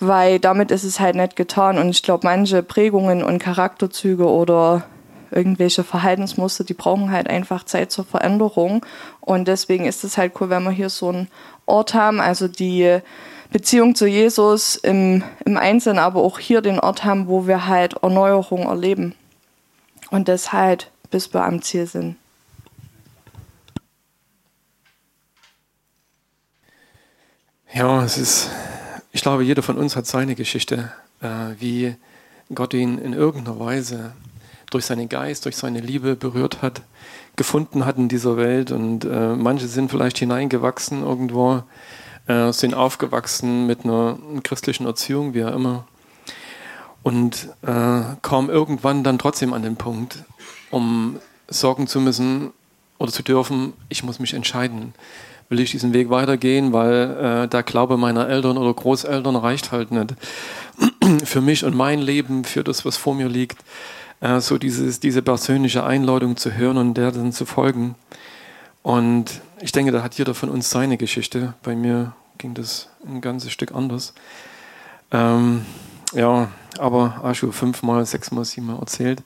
weil 0.00 0.38
damit 0.38 0.70
ist 0.70 0.84
es 0.84 1.00
halt 1.00 1.14
nicht 1.14 1.36
getan. 1.36 1.78
Und 1.78 1.88
ich 1.88 2.02
glaube, 2.02 2.26
manche 2.26 2.62
Prägungen 2.62 3.22
und 3.22 3.38
Charakterzüge 3.38 4.28
oder 4.28 4.84
irgendwelche 5.32 5.84
Verhaltensmuster, 5.84 6.64
die 6.64 6.74
brauchen 6.74 7.10
halt 7.10 7.28
einfach 7.28 7.64
Zeit 7.64 7.90
zur 7.90 8.04
Veränderung. 8.04 8.84
Und 9.20 9.48
deswegen 9.48 9.84
ist 9.86 10.04
es 10.04 10.16
halt 10.18 10.32
cool, 10.40 10.50
wenn 10.50 10.62
wir 10.64 10.70
hier 10.70 10.90
so 10.90 11.08
einen 11.08 11.28
Ort 11.66 11.94
haben, 11.94 12.20
also 12.20 12.48
die 12.48 13.00
Beziehung 13.50 13.94
zu 13.94 14.06
Jesus 14.06 14.76
im, 14.76 15.22
im 15.44 15.56
Einzelnen, 15.56 15.98
aber 15.98 16.22
auch 16.22 16.38
hier 16.38 16.62
den 16.62 16.80
Ort 16.80 17.04
haben, 17.04 17.28
wo 17.28 17.46
wir 17.46 17.66
halt 17.66 17.94
Erneuerung 18.02 18.62
erleben. 18.62 19.14
Und 20.10 20.28
das 20.28 20.52
halt, 20.52 20.90
bis 21.10 21.32
wir 21.32 21.44
am 21.44 21.62
Ziel 21.62 21.86
sind. 21.86 22.16
Ja, 27.74 28.04
es 28.04 28.18
ist, 28.18 28.50
ich 29.12 29.22
glaube, 29.22 29.44
jeder 29.44 29.62
von 29.62 29.78
uns 29.78 29.96
hat 29.96 30.06
seine 30.06 30.34
Geschichte, 30.34 30.92
äh, 31.22 31.54
wie 31.58 31.94
Gott 32.54 32.74
ihn 32.74 32.98
in 32.98 33.14
irgendeiner 33.14 33.58
Weise 33.58 34.12
durch 34.74 34.86
seinen 34.86 35.08
Geist, 35.08 35.44
durch 35.44 35.56
seine 35.56 35.80
Liebe 35.80 36.16
berührt 36.16 36.62
hat, 36.62 36.82
gefunden 37.36 37.84
hat 37.84 37.98
in 37.98 38.08
dieser 38.08 38.36
Welt. 38.36 38.70
Und 38.72 39.04
äh, 39.04 39.34
manche 39.34 39.66
sind 39.66 39.90
vielleicht 39.90 40.18
hineingewachsen 40.18 41.02
irgendwo, 41.02 41.62
äh, 42.26 42.52
sind 42.52 42.74
aufgewachsen 42.74 43.66
mit 43.66 43.84
einer 43.84 44.18
christlichen 44.42 44.86
Erziehung, 44.86 45.34
wie 45.34 45.44
auch 45.44 45.54
immer. 45.54 45.86
Und 47.02 47.48
äh, 47.62 48.02
kamen 48.22 48.48
irgendwann 48.48 49.02
dann 49.02 49.18
trotzdem 49.18 49.52
an 49.52 49.62
den 49.62 49.76
Punkt, 49.76 50.18
um 50.70 51.18
sorgen 51.48 51.86
zu 51.86 52.00
müssen 52.00 52.52
oder 52.98 53.10
zu 53.10 53.22
dürfen, 53.22 53.72
ich 53.88 54.04
muss 54.04 54.20
mich 54.20 54.34
entscheiden. 54.34 54.94
Will 55.48 55.60
ich 55.60 55.72
diesen 55.72 55.92
Weg 55.92 56.08
weitergehen, 56.08 56.72
weil 56.72 57.44
äh, 57.44 57.48
der 57.48 57.62
Glaube 57.64 57.98
meiner 57.98 58.28
Eltern 58.28 58.56
oder 58.56 58.72
Großeltern 58.72 59.36
reicht 59.36 59.72
halt 59.72 59.90
nicht. 59.90 60.14
für 61.24 61.40
mich 61.40 61.64
und 61.64 61.74
mein 61.74 62.00
Leben, 62.00 62.44
für 62.44 62.64
das, 62.64 62.84
was 62.84 62.96
vor 62.96 63.14
mir 63.14 63.28
liegt 63.28 63.58
äh, 64.22 64.40
so 64.40 64.56
dieses, 64.56 65.00
diese 65.00 65.20
persönliche 65.20 65.84
Einladung 65.84 66.36
zu 66.36 66.54
hören 66.54 66.78
und 66.78 66.94
der 66.94 67.12
dann 67.12 67.32
zu 67.32 67.44
folgen. 67.44 67.96
Und 68.82 69.40
ich 69.60 69.72
denke, 69.72 69.92
da 69.92 70.02
hat 70.02 70.14
jeder 70.14 70.34
von 70.34 70.48
uns 70.48 70.70
seine 70.70 70.96
Geschichte. 70.96 71.54
Bei 71.62 71.76
mir 71.76 72.14
ging 72.38 72.54
das 72.54 72.88
ein 73.06 73.20
ganzes 73.20 73.52
Stück 73.52 73.74
anders. 73.74 74.14
Ähm, 75.10 75.66
ja, 76.14 76.48
aber 76.78 77.20
Aschu 77.22 77.52
fünfmal, 77.52 78.06
sechsmal, 78.06 78.44
siebenmal 78.44 78.78
erzählt. 78.78 79.22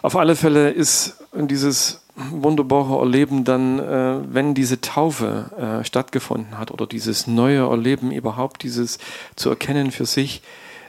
Auf 0.00 0.16
alle 0.16 0.36
Fälle 0.36 0.70
ist 0.70 1.16
dieses 1.34 2.02
wunderbare 2.14 2.98
Erleben 2.98 3.44
dann, 3.44 3.78
äh, 3.78 4.18
wenn 4.34 4.54
diese 4.54 4.80
Taufe 4.80 5.80
äh, 5.80 5.84
stattgefunden 5.84 6.58
hat 6.58 6.70
oder 6.70 6.86
dieses 6.86 7.26
neue 7.26 7.68
Erleben 7.68 8.10
überhaupt, 8.10 8.62
dieses 8.62 8.98
zu 9.36 9.48
erkennen 9.48 9.90
für 9.90 10.04
sich, 10.04 10.42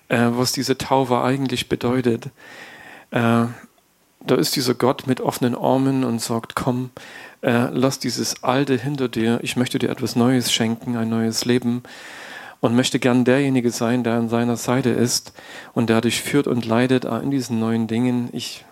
äh, 0.09 0.29
was 0.31 0.51
diese 0.51 0.77
Taufe 0.77 1.21
eigentlich 1.21 1.69
bedeutet. 1.69 2.29
Äh, 3.13 3.45
da 4.25 4.35
ist 4.35 4.55
dieser 4.55 4.73
Gott 4.73 5.05
mit 5.05 5.21
offenen 5.21 5.55
Armen 5.55 6.03
und 6.03 6.19
sagt, 6.19 6.55
komm, 6.55 6.89
äh, 7.41 7.67
lass 7.71 7.99
dieses 7.99 8.43
Alte 8.43 8.75
hinter 8.77 9.07
dir, 9.07 9.39
ich 9.43 9.55
möchte 9.55 9.77
dir 9.77 9.89
etwas 9.89 10.15
Neues 10.15 10.51
schenken, 10.51 10.97
ein 10.97 11.09
neues 11.09 11.45
Leben 11.45 11.83
und 12.59 12.75
möchte 12.75 12.99
gern 12.99 13.23
derjenige 13.23 13.69
sein, 13.69 14.03
der 14.03 14.13
an 14.13 14.29
seiner 14.29 14.57
Seite 14.57 14.89
ist 14.89 15.33
und 15.73 15.89
der 15.89 16.01
dich 16.01 16.21
führt 16.21 16.47
und 16.47 16.65
leitet 16.65 17.05
in 17.05 17.29
diesen 17.29 17.59
neuen 17.59 17.87
Dingen. 17.87 18.29
Ich, 18.31 18.65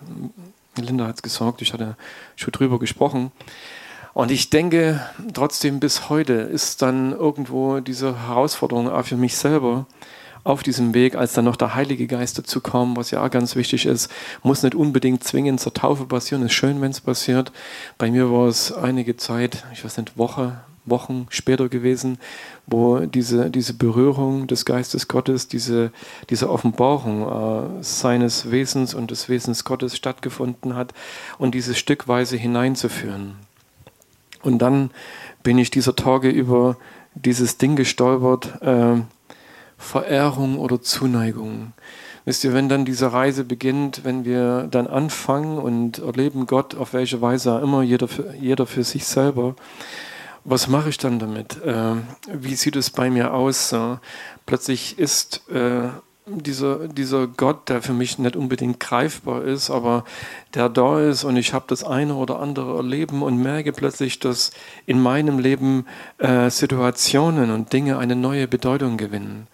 Linda 0.76 1.06
hat 1.06 1.16
es 1.16 1.22
gesagt, 1.22 1.62
ich 1.62 1.72
hatte 1.72 1.96
schon 2.34 2.52
drüber 2.52 2.78
gesprochen. 2.78 3.30
Und 4.14 4.30
ich 4.30 4.50
denke 4.50 5.06
trotzdem 5.34 5.78
bis 5.78 6.08
heute 6.08 6.32
ist 6.32 6.82
dann 6.82 7.12
irgendwo 7.12 7.80
diese 7.80 8.26
Herausforderung 8.26 8.90
auch 8.90 9.04
für 9.04 9.16
mich 9.16 9.36
selber, 9.36 9.86
auf 10.44 10.62
diesem 10.62 10.94
Weg, 10.94 11.14
als 11.14 11.34
dann 11.34 11.44
noch 11.44 11.56
der 11.56 11.74
Heilige 11.74 12.06
Geist 12.06 12.38
dazu 12.38 12.60
kam, 12.60 12.96
was 12.96 13.10
ja 13.10 13.24
auch 13.24 13.30
ganz 13.30 13.54
wichtig 13.54 13.86
ist, 13.86 14.10
muss 14.42 14.62
nicht 14.62 14.74
unbedingt 14.74 15.22
zwingend 15.22 15.60
zur 15.60 15.72
Taufe 15.72 16.06
passieren. 16.06 16.44
Ist 16.44 16.52
schön, 16.52 16.80
wenn 16.80 16.90
es 16.90 17.00
passiert. 17.00 17.52
Bei 17.98 18.10
mir 18.10 18.30
war 18.30 18.48
es 18.48 18.72
einige 18.72 19.16
Zeit, 19.16 19.64
ich 19.72 19.84
weiß 19.84 19.98
nicht, 19.98 20.18
Woche, 20.18 20.60
Wochen 20.84 21.26
später 21.30 21.68
gewesen, 21.68 22.18
wo 22.66 23.00
diese, 23.00 23.50
diese 23.50 23.74
Berührung 23.74 24.48
des 24.48 24.64
Geistes 24.64 25.06
Gottes, 25.06 25.46
diese, 25.46 25.92
diese 26.28 26.50
Offenbarung 26.50 27.78
äh, 27.80 27.82
seines 27.84 28.50
Wesens 28.50 28.94
und 28.94 29.10
des 29.12 29.28
Wesens 29.28 29.64
Gottes 29.64 29.96
stattgefunden 29.96 30.74
hat 30.74 30.92
und 31.38 31.54
diese 31.54 31.74
stückweise 31.74 32.36
hineinzuführen. 32.36 33.36
Und 34.42 34.58
dann 34.58 34.90
bin 35.44 35.56
ich 35.58 35.70
dieser 35.70 35.94
Tage 35.94 36.30
über 36.30 36.76
dieses 37.14 37.58
Ding 37.58 37.76
gestolpert, 37.76 38.60
äh, 38.62 39.02
Verehrung 39.82 40.58
oder 40.58 40.80
Zuneigung. 40.80 41.72
Wisst 42.24 42.44
ihr, 42.44 42.54
wenn 42.54 42.68
dann 42.68 42.84
diese 42.84 43.12
Reise 43.12 43.44
beginnt, 43.44 44.04
wenn 44.04 44.24
wir 44.24 44.68
dann 44.70 44.86
anfangen 44.86 45.58
und 45.58 45.98
erleben 45.98 46.46
Gott 46.46 46.76
auf 46.76 46.92
welche 46.92 47.20
Weise 47.20 47.60
immer, 47.62 47.82
jeder 47.82 48.06
für, 48.06 48.32
jeder 48.34 48.66
für 48.66 48.84
sich 48.84 49.04
selber, 49.04 49.56
was 50.44 50.68
mache 50.68 50.88
ich 50.88 50.98
dann 50.98 51.18
damit? 51.18 51.60
Äh, 51.64 51.96
wie 52.32 52.54
sieht 52.54 52.76
es 52.76 52.90
bei 52.90 53.10
mir 53.10 53.34
aus? 53.34 53.72
Äh, 53.72 53.96
plötzlich 54.46 54.98
ist 54.98 55.48
äh, 55.50 55.88
dieser, 56.26 56.88
dieser 56.88 57.26
Gott, 57.26 57.68
der 57.68 57.82
für 57.82 57.92
mich 57.92 58.18
nicht 58.18 58.36
unbedingt 58.36 58.78
greifbar 58.78 59.42
ist, 59.44 59.70
aber 59.70 60.04
der 60.54 60.68
da 60.68 61.00
ist 61.00 61.24
und 61.24 61.36
ich 61.36 61.52
habe 61.52 61.64
das 61.68 61.82
eine 61.82 62.14
oder 62.14 62.38
andere 62.38 62.76
erleben 62.76 63.22
und 63.22 63.38
merke 63.38 63.72
plötzlich, 63.72 64.20
dass 64.20 64.52
in 64.86 65.00
meinem 65.02 65.38
Leben 65.38 65.86
äh, 66.18 66.48
Situationen 66.48 67.50
und 67.50 67.72
Dinge 67.72 67.98
eine 67.98 68.14
neue 68.14 68.46
Bedeutung 68.46 68.96
gewinnen. 68.98 69.48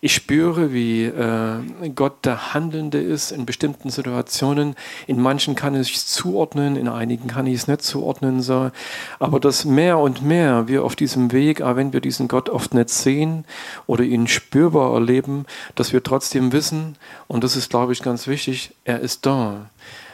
Ich 0.00 0.14
spüre, 0.14 0.72
wie 0.72 1.04
äh, 1.04 1.60
Gott 1.94 2.24
der 2.24 2.52
Handelnde 2.54 3.00
ist 3.00 3.30
in 3.30 3.46
bestimmten 3.46 3.90
Situationen. 3.90 4.74
In 5.06 5.20
manchen 5.20 5.54
kann 5.54 5.74
ich 5.74 5.94
es 5.94 6.06
zuordnen, 6.06 6.76
in 6.76 6.88
einigen 6.88 7.28
kann 7.28 7.46
ich 7.46 7.54
es 7.54 7.68
nicht 7.68 7.82
zuordnen. 7.82 8.42
So. 8.42 8.70
Aber 9.18 9.40
dass 9.40 9.64
mehr 9.64 9.98
und 9.98 10.22
mehr 10.22 10.68
wir 10.68 10.84
auf 10.84 10.96
diesem 10.96 11.32
Weg, 11.32 11.62
auch 11.62 11.76
wenn 11.76 11.92
wir 11.92 12.00
diesen 12.00 12.28
Gott 12.28 12.50
oft 12.50 12.74
nicht 12.74 12.90
sehen 12.90 13.44
oder 13.86 14.04
ihn 14.04 14.26
spürbar 14.26 14.94
erleben, 14.94 15.46
dass 15.74 15.92
wir 15.92 16.02
trotzdem 16.02 16.52
wissen, 16.52 16.96
und 17.26 17.42
das 17.42 17.56
ist, 17.56 17.70
glaube 17.70 17.92
ich, 17.92 18.02
ganz 18.02 18.26
wichtig, 18.26 18.72
er 18.84 19.00
ist 19.00 19.24
da. 19.24 19.70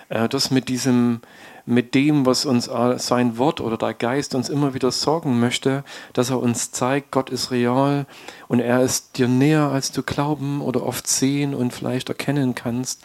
Äh, 0.09 0.29
das 0.29 0.51
mit 0.51 0.69
diesem 0.69 1.21
mit 1.64 1.95
dem, 1.95 2.26
was 2.26 2.45
uns 2.45 2.71
sein 2.97 3.38
Wort 3.38 3.61
oder 3.61 3.76
der 3.76 3.95
Geist 3.95 4.35
uns 4.35 4.49
immer 4.49 4.75
wieder 4.75 4.90
sorgen 4.90 5.40
möchte, 5.40 5.85
dass 6.12 6.31
er 6.31 6.40
uns 6.40 6.73
zeigt, 6.73 7.11
Gott 7.11 7.31
ist 7.31 7.50
real 7.50 8.07
und 8.49 8.61
er 8.61 8.83
ist 8.83 9.19
dir 9.19 9.28
näher, 9.28 9.71
als 9.71 9.92
du 9.92 10.02
glauben 10.02 10.61
oder 10.61 10.85
oft 10.85 11.07
sehen 11.07 11.54
und 11.54 11.73
vielleicht 11.73 12.09
erkennen 12.09 12.54
kannst. 12.54 13.02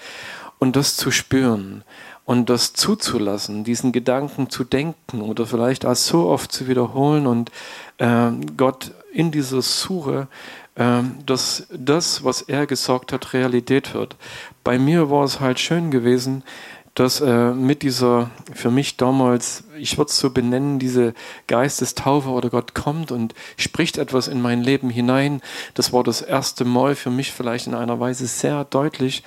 Und 0.60 0.76
das 0.76 0.98
zu 0.98 1.12
spüren 1.12 1.84
und 2.26 2.50
das 2.50 2.74
zuzulassen, 2.74 3.64
diesen 3.64 3.92
Gedanken 3.92 4.50
zu 4.50 4.64
denken 4.64 5.22
oder 5.22 5.46
vielleicht 5.46 5.86
auch 5.86 5.96
so 5.96 6.28
oft 6.28 6.52
zu 6.52 6.68
wiederholen 6.68 7.26
und 7.26 7.52
äh, 8.00 8.32
Gott 8.58 8.92
in 9.14 9.32
dieser 9.32 9.62
Suche, 9.62 10.28
äh, 10.76 11.04
dass 11.26 11.68
das, 11.72 12.24
was 12.24 12.42
er 12.42 12.66
gesagt 12.66 13.14
hat, 13.14 13.34
Realität 13.34 13.94
wird. 13.94 14.16
Bei 14.64 14.78
mir 14.78 15.10
war 15.10 15.24
es 15.24 15.40
halt 15.40 15.60
schön 15.60 15.90
gewesen, 15.90 16.44
dass 16.98 17.22
äh, 17.22 17.52
mit 17.54 17.84
dieser, 17.84 18.32
für 18.56 18.72
mich 18.72 18.98
damals, 18.98 19.66
ich 19.78 20.00
würde 20.00 20.10
es 20.10 20.18
so 20.18 20.32
benennen, 20.32 20.80
diese 20.80 21.14
Geistestaufe 21.46 22.30
oder 22.30 22.50
Gott 22.50 22.74
kommt 22.74 23.12
und 23.12 23.36
spricht 23.56 24.00
etwas 24.00 24.28
in 24.28 24.42
mein 24.42 24.64
Leben 24.64 24.90
hinein. 24.90 25.42
Das 25.76 25.94
war 25.94 26.04
das 26.04 26.24
erste 26.24 26.66
Mal 26.66 26.96
für 26.96 27.12
mich 27.12 27.34
vielleicht 27.34 27.68
in 27.68 27.76
einer 27.76 28.00
Weise 28.00 28.26
sehr 28.26 28.66
deutlich, 28.66 29.22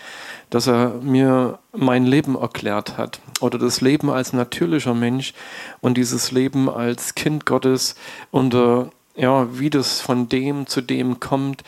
dass 0.51 0.67
er 0.67 0.95
mir 1.01 1.61
mein 1.73 2.07
Leben 2.07 2.35
erklärt 2.35 2.99
hat 2.99 3.21
oder 3.39 3.57
das 3.57 3.81
Leben 3.81 4.11
als 4.11 4.33
natürlicher 4.33 4.95
Mensch 4.95 5.33
und 5.81 5.97
dieses 5.97 6.33
Leben 6.33 6.69
als 6.69 7.15
Kind 7.15 7.47
Gottes 7.47 7.95
unter 8.33 8.91
ja, 9.15 9.59
wie 9.59 9.71
das 9.71 10.01
von 10.01 10.29
dem 10.29 10.67
zu 10.67 10.81
dem 10.81 11.21
kommt, 11.21 11.63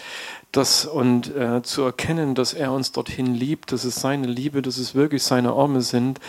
das 0.53 0.85
und 0.85 1.35
äh, 1.35 1.63
zu 1.63 1.83
erkennen, 1.83 2.35
dass 2.35 2.53
er 2.53 2.73
uns 2.73 2.93
dorthin 2.93 3.35
liebt, 3.35 3.73
dass 3.73 3.85
es 3.85 3.97
seine 3.97 4.27
Liebe, 4.27 4.61
dass 4.61 4.77
es 4.77 4.95
wirklich 4.95 5.23
seine 5.23 5.53
Arme 5.53 5.81
sind, 5.81 6.21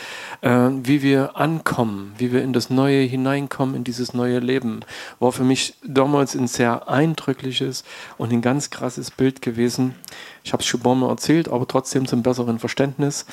äh, 0.41 0.49
wie 0.49 1.01
wir 1.01 1.35
ankommen, 1.35 2.13
wie 2.17 2.31
wir 2.31 2.41
in 2.41 2.53
das 2.53 2.69
Neue 2.69 3.01
hineinkommen, 3.01 3.75
in 3.75 3.83
dieses 3.83 4.13
neue 4.13 4.39
Leben, 4.39 4.79
war 5.19 5.33
für 5.33 5.43
mich 5.43 5.75
damals 5.85 6.35
ein 6.35 6.47
sehr 6.47 6.87
eindrückliches 6.87 7.83
und 8.17 8.31
ein 8.31 8.41
ganz 8.41 8.69
krasses 8.69 9.11
Bild 9.11 9.41
gewesen. 9.41 9.95
Ich 10.43 10.53
habe 10.53 10.61
es 10.61 10.67
schon 10.67 10.81
Mal 10.83 11.09
erzählt, 11.09 11.47
aber 11.47 11.67
trotzdem 11.67 12.07
zum 12.07 12.23
besseren 12.23 12.59
Verständnis. 12.59 13.25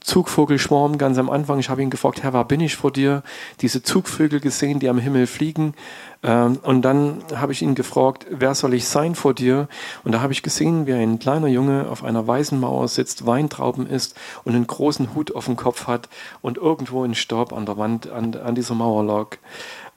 Zugvogelschwarm 0.00 0.98
ganz 0.98 1.18
am 1.18 1.30
Anfang. 1.30 1.58
Ich 1.58 1.68
habe 1.68 1.82
ihn 1.82 1.90
gefragt, 1.90 2.22
Herr, 2.22 2.32
wer 2.32 2.44
bin 2.44 2.60
ich 2.60 2.76
vor 2.76 2.90
dir? 2.90 3.22
Diese 3.60 3.82
Zugvögel 3.82 4.40
gesehen, 4.40 4.80
die 4.80 4.88
am 4.88 4.98
Himmel 4.98 5.26
fliegen. 5.26 5.74
Ähm, 6.22 6.58
und 6.62 6.82
dann 6.82 7.22
habe 7.34 7.52
ich 7.52 7.62
ihn 7.62 7.74
gefragt, 7.74 8.26
wer 8.30 8.54
soll 8.54 8.74
ich 8.74 8.86
sein 8.86 9.14
vor 9.14 9.34
dir? 9.34 9.68
Und 10.04 10.12
da 10.12 10.20
habe 10.20 10.32
ich 10.32 10.42
gesehen, 10.42 10.86
wie 10.86 10.92
ein 10.92 11.18
kleiner 11.18 11.48
Junge 11.48 11.86
auf 11.88 12.04
einer 12.04 12.26
weißen 12.26 12.58
Mauer 12.58 12.88
sitzt, 12.88 13.26
Weintrauben 13.26 13.86
isst 13.86 14.14
und 14.44 14.54
einen 14.54 14.66
großen 14.66 15.14
Hut 15.14 15.34
auf 15.34 15.46
dem 15.46 15.56
Kopf 15.56 15.86
hat 15.86 16.08
und 16.42 16.58
irgendwo 16.58 17.04
ein 17.04 17.14
Staub 17.14 17.52
an 17.52 17.64
der 17.64 17.78
Wand, 17.78 18.10
an, 18.10 18.34
an 18.34 18.54
dieser 18.54 18.74
Mauer 18.74 19.04
lag 19.04 19.36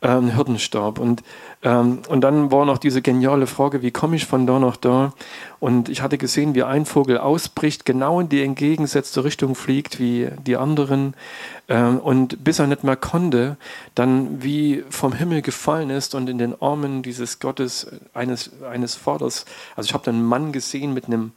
ähm, 0.04 0.30
Hirtenstab. 0.30 1.00
Und, 1.00 1.24
ähm, 1.64 2.02
und 2.10 2.22
dann 2.22 2.52
war 2.52 2.66
noch 2.66 2.78
diese 2.78 3.02
geniale 3.02 3.48
Frage, 3.48 3.82
wie 3.82 3.92
komme 3.92 4.18
ich 4.18 4.26
von 4.26 4.46
da 4.46 4.60
nach 4.60 4.76
da? 4.76 5.14
Und 5.60 5.90
ich 5.90 6.02
hatte 6.02 6.18
gesehen, 6.18 6.54
wie 6.54 6.64
ein 6.64 6.86
Vogel 6.86 7.18
ausbricht, 7.18 7.86
genau 7.86 8.20
in 8.20 8.30
die 8.30 8.44
entgegengesetzte 8.44 9.24
Richtung 9.24 9.56
fliegt 9.56 10.00
wie 10.00 10.28
die 10.46 10.58
anderen. 10.58 11.16
Ähm, 11.70 12.00
und 12.00 12.44
bis 12.44 12.60
er 12.60 12.68
nicht 12.68 12.84
mehr 12.84 12.98
konnte, 12.98 13.58
dann 13.96 14.44
wie 14.44 14.84
vom 14.90 15.14
Himmel 15.14 15.42
gefallen 15.42 15.90
ist 15.90 16.14
und 16.14 16.30
in 16.30 16.38
den 16.38 16.62
Armen 16.62 17.02
dieses 17.02 17.40
Gottes, 17.40 17.88
eines, 18.14 18.52
eines 18.64 18.96
Vaters, 18.96 19.46
also 19.76 19.88
ich 19.88 19.94
habe 19.94 20.04
dann 20.04 20.16
einen 20.16 20.26
Mann 20.26 20.52
gesehen 20.52 20.94
mit 20.94 21.06
einem 21.06 21.32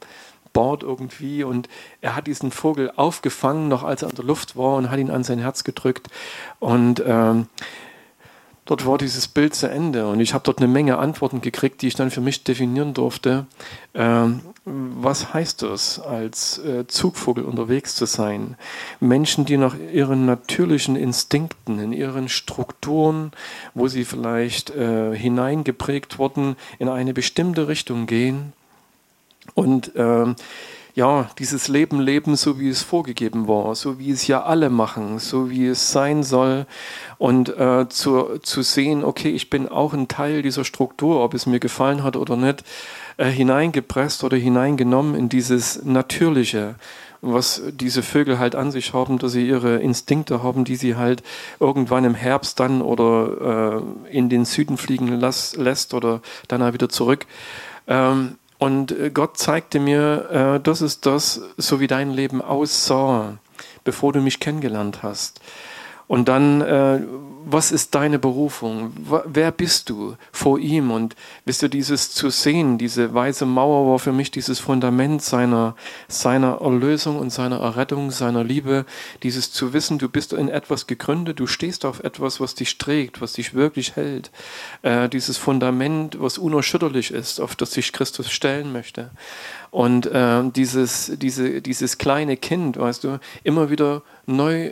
Bord 0.51 0.83
irgendwie 0.83 1.43
und 1.43 1.69
er 2.01 2.15
hat 2.15 2.27
diesen 2.27 2.51
Vogel 2.51 2.91
aufgefangen, 2.95 3.67
noch 3.67 3.83
als 3.83 4.01
er 4.01 4.09
in 4.09 4.15
der 4.15 4.25
Luft 4.25 4.57
war 4.57 4.75
und 4.75 4.89
hat 4.89 4.99
ihn 4.99 5.11
an 5.11 5.23
sein 5.23 5.39
Herz 5.39 5.63
gedrückt. 5.63 6.07
Und 6.59 7.01
ähm, 7.05 7.47
dort 8.67 8.85
war 8.85 8.97
dieses 8.97 9.27
Bild 9.27 9.55
zu 9.55 9.69
Ende 9.69 10.07
und 10.07 10.19
ich 10.19 10.33
habe 10.33 10.43
dort 10.43 10.59
eine 10.59 10.67
Menge 10.67 10.99
Antworten 10.99 11.41
gekriegt, 11.41 11.81
die 11.81 11.87
ich 11.87 11.95
dann 11.95 12.11
für 12.11 12.21
mich 12.21 12.43
definieren 12.43 12.93
durfte. 12.93 13.47
Ähm, 13.95 14.41
was 14.65 15.33
heißt 15.33 15.61
das, 15.61 15.99
als 15.99 16.59
äh, 16.59 16.85
Zugvogel 16.87 17.45
unterwegs 17.45 17.95
zu 17.95 18.05
sein? 18.05 18.57
Menschen, 18.99 19.45
die 19.45 19.57
nach 19.57 19.75
ihren 19.93 20.25
natürlichen 20.25 20.97
Instinkten, 20.97 21.79
in 21.79 21.93
ihren 21.93 22.27
Strukturen, 22.27 23.31
wo 23.73 23.87
sie 23.87 24.03
vielleicht 24.03 24.69
äh, 24.71 25.15
hineingeprägt 25.15 26.19
wurden, 26.19 26.57
in 26.79 26.89
eine 26.89 27.13
bestimmte 27.13 27.69
Richtung 27.69 28.05
gehen 28.05 28.51
und 29.55 29.95
äh, 29.95 30.35
ja, 30.97 31.29
dieses 31.37 31.67
Leben 31.67 31.99
leben, 31.99 32.35
so 32.35 32.59
wie 32.59 32.69
es 32.69 32.81
vorgegeben 32.81 33.47
war, 33.47 33.75
so 33.75 33.99
wie 33.99 34.09
es 34.09 34.25
ja 34.25 34.41
alle 34.41 34.71
machen, 34.71 35.19
so 35.19 35.51
wie 35.51 35.67
es 35.67 35.91
sein 35.91 36.23
soll 36.23 36.65
und 37.19 37.55
äh, 37.55 37.87
zu, 37.87 38.39
zu 38.41 38.63
sehen, 38.63 39.03
okay, 39.03 39.29
ich 39.29 39.51
bin 39.51 39.69
auch 39.69 39.93
ein 39.93 40.07
Teil 40.07 40.41
dieser 40.41 40.65
Struktur, 40.65 41.23
ob 41.23 41.35
es 41.35 41.45
mir 41.45 41.59
gefallen 41.59 42.01
hat 42.01 42.15
oder 42.15 42.35
nicht, 42.35 42.63
äh, 43.17 43.29
hineingepresst 43.29 44.23
oder 44.23 44.37
hineingenommen 44.37 45.13
in 45.13 45.29
dieses 45.29 45.85
Natürliche 45.85 46.75
was 47.19 47.63
diese 47.71 48.03
Vögel 48.03 48.37
halt 48.37 48.55
an 48.55 48.71
sich 48.71 48.93
haben, 48.93 49.17
dass 49.17 49.31
sie 49.31 49.47
ihre 49.47 49.77
Instinkte 49.77 50.43
haben, 50.43 50.65
die 50.65 50.75
sie 50.75 50.95
halt 50.95 51.23
irgendwann 51.59 52.05
im 52.05 52.13
Herbst 52.13 52.59
dann 52.59 52.79
oder 52.83 53.81
äh, 54.11 54.15
in 54.15 54.29
den 54.29 54.45
Süden 54.45 54.77
fliegen 54.77 55.07
las, 55.19 55.55
lässt 55.55 55.95
oder 55.95 56.21
dann 56.47 56.61
halt 56.61 56.75
wieder 56.75 56.89
zurück. 56.89 57.25
Ähm, 57.87 58.37
und 58.57 58.91
äh, 58.91 59.09
Gott 59.09 59.37
zeigte 59.37 59.79
mir, 59.79 60.57
äh, 60.57 60.59
das 60.59 60.81
ist 60.81 61.05
das, 61.05 61.41
so 61.57 61.79
wie 61.79 61.87
dein 61.87 62.11
Leben 62.11 62.41
aussah, 62.41 63.37
bevor 63.83 64.13
du 64.13 64.19
mich 64.19 64.39
kennengelernt 64.39 65.03
hast. 65.03 65.39
Und 66.07 66.29
dann, 66.29 66.61
äh, 66.61 67.01
was 67.49 67.71
ist 67.71 67.95
deine 67.95 68.17
Berufung? 68.17 68.91
Wer 69.25 69.51
bist 69.51 69.89
du 69.89 70.15
vor 70.31 70.59
ihm? 70.59 70.91
Und 70.91 71.15
wisst 71.45 71.63
ihr, 71.63 71.69
dieses 71.69 72.11
zu 72.11 72.29
sehen, 72.29 72.77
diese 72.77 73.13
weiße 73.13 73.45
Mauer 73.45 73.89
war 73.91 73.99
für 73.99 74.13
mich 74.13 74.31
dieses 74.31 74.59
Fundament 74.59 75.21
seiner, 75.21 75.75
seiner 76.07 76.61
Erlösung 76.61 77.17
und 77.17 77.29
seiner 77.29 77.59
Errettung, 77.59 78.11
seiner 78.11 78.43
Liebe. 78.43 78.85
Dieses 79.23 79.51
zu 79.51 79.73
wissen, 79.73 79.97
du 79.97 80.07
bist 80.07 80.31
in 80.31 80.49
etwas 80.49 80.87
gegründet, 80.87 81.39
du 81.39 81.47
stehst 81.47 81.85
auf 81.85 82.03
etwas, 82.03 82.39
was 82.39 82.55
dich 82.55 82.77
trägt, 82.77 83.21
was 83.21 83.33
dich 83.33 83.53
wirklich 83.53 83.95
hält. 83.95 84.31
Äh, 84.81 85.09
dieses 85.09 85.37
Fundament, 85.37 86.17
was 86.21 86.37
unerschütterlich 86.37 87.11
ist, 87.11 87.39
auf 87.41 87.55
das 87.55 87.71
sich 87.71 87.91
Christus 87.91 88.31
stellen 88.31 88.71
möchte. 88.71 89.11
Und 89.71 90.05
äh, 90.05 90.43
dieses, 90.51 91.11
diese, 91.17 91.61
dieses 91.61 91.97
kleine 91.97 92.37
Kind, 92.37 92.77
weißt 92.77 93.03
du, 93.03 93.19
immer 93.43 93.69
wieder 93.69 94.03
neu 94.25 94.71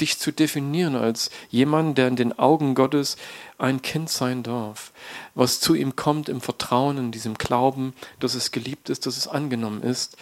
dich 0.00 0.18
zu 0.18 0.32
definieren 0.32 0.96
als 0.96 1.30
jemand, 1.50 1.98
der 1.98 2.08
in 2.08 2.16
den 2.16 2.38
Augen 2.38 2.74
Gottes 2.74 3.16
ein 3.58 3.82
Kind 3.82 4.10
sein 4.10 4.42
darf, 4.42 4.92
was 5.34 5.60
zu 5.60 5.74
ihm 5.74 5.94
kommt 5.96 6.28
im 6.28 6.40
Vertrauen, 6.40 6.98
in 6.98 7.12
diesem 7.12 7.34
Glauben, 7.34 7.94
dass 8.18 8.34
es 8.34 8.50
geliebt 8.50 8.90
ist, 8.90 9.06
dass 9.06 9.16
es 9.16 9.28
angenommen 9.28 9.82
ist, 9.82 10.16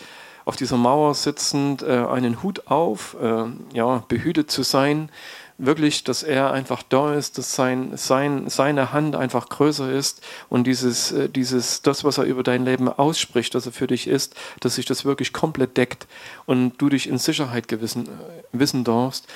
auf 0.44 0.56
dieser 0.56 0.76
Mauer 0.76 1.14
sitzend, 1.14 1.82
äh, 1.82 2.06
einen 2.06 2.42
Hut 2.42 2.68
auf, 2.68 3.16
äh, 3.20 3.44
ja, 3.72 4.04
behütet 4.08 4.50
zu 4.50 4.62
sein, 4.62 5.10
wirklich, 5.58 6.04
dass 6.04 6.22
er 6.22 6.52
einfach 6.52 6.82
da 6.82 7.14
ist, 7.14 7.38
dass 7.38 7.54
sein, 7.54 7.96
sein, 7.96 8.48
seine 8.48 8.92
Hand 8.92 9.16
einfach 9.16 9.48
größer 9.48 9.90
ist 9.90 10.20
und 10.48 10.66
dieses, 10.66 11.12
äh, 11.12 11.28
dieses, 11.28 11.82
das, 11.82 12.04
was 12.04 12.18
er 12.18 12.24
über 12.24 12.42
dein 12.42 12.64
Leben 12.64 12.88
ausspricht, 12.88 13.54
dass 13.54 13.66
er 13.66 13.72
für 13.72 13.86
dich 13.86 14.06
ist, 14.06 14.34
dass 14.60 14.74
sich 14.74 14.84
das 14.84 15.04
wirklich 15.04 15.32
komplett 15.32 15.76
deckt 15.76 16.06
und 16.44 16.76
du 16.78 16.88
dich 16.88 17.08
in 17.08 17.18
Sicherheit 17.18 17.68
gewissen, 17.68 18.06
äh, 18.06 18.10
wissen 18.52 18.84
darfst 18.84 19.26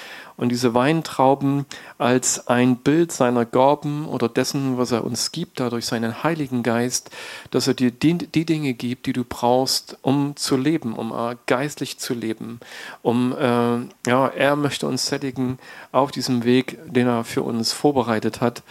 und 0.40 0.48
diese 0.48 0.72
Weintrauben 0.72 1.66
als 1.98 2.48
ein 2.48 2.76
Bild 2.76 3.12
seiner 3.12 3.44
Gaben 3.44 4.08
oder 4.08 4.26
dessen, 4.26 4.78
was 4.78 4.90
er 4.90 5.04
uns 5.04 5.32
gibt, 5.32 5.60
dadurch 5.60 5.84
seinen 5.84 6.22
Heiligen 6.22 6.62
Geist, 6.62 7.10
dass 7.50 7.68
er 7.68 7.74
dir 7.74 7.90
die, 7.90 8.14
die 8.16 8.46
Dinge 8.46 8.72
gibt, 8.72 9.04
die 9.04 9.12
du 9.12 9.22
brauchst, 9.22 9.98
um 10.00 10.34
zu 10.36 10.56
leben, 10.56 10.94
um 10.94 11.12
äh, 11.12 11.36
geistlich 11.44 11.98
zu 11.98 12.14
leben, 12.14 12.58
um, 13.02 13.36
äh, 13.36 13.80
ja, 14.08 14.28
er 14.28 14.56
möchte 14.56 14.86
uns 14.86 15.06
sättigen 15.06 15.58
auf 15.92 16.10
diesem 16.10 16.44
Weg, 16.44 16.78
den 16.86 17.06
er 17.06 17.24
für 17.24 17.42
uns 17.42 17.74
vorbereitet 17.74 18.40
hat. 18.40 18.62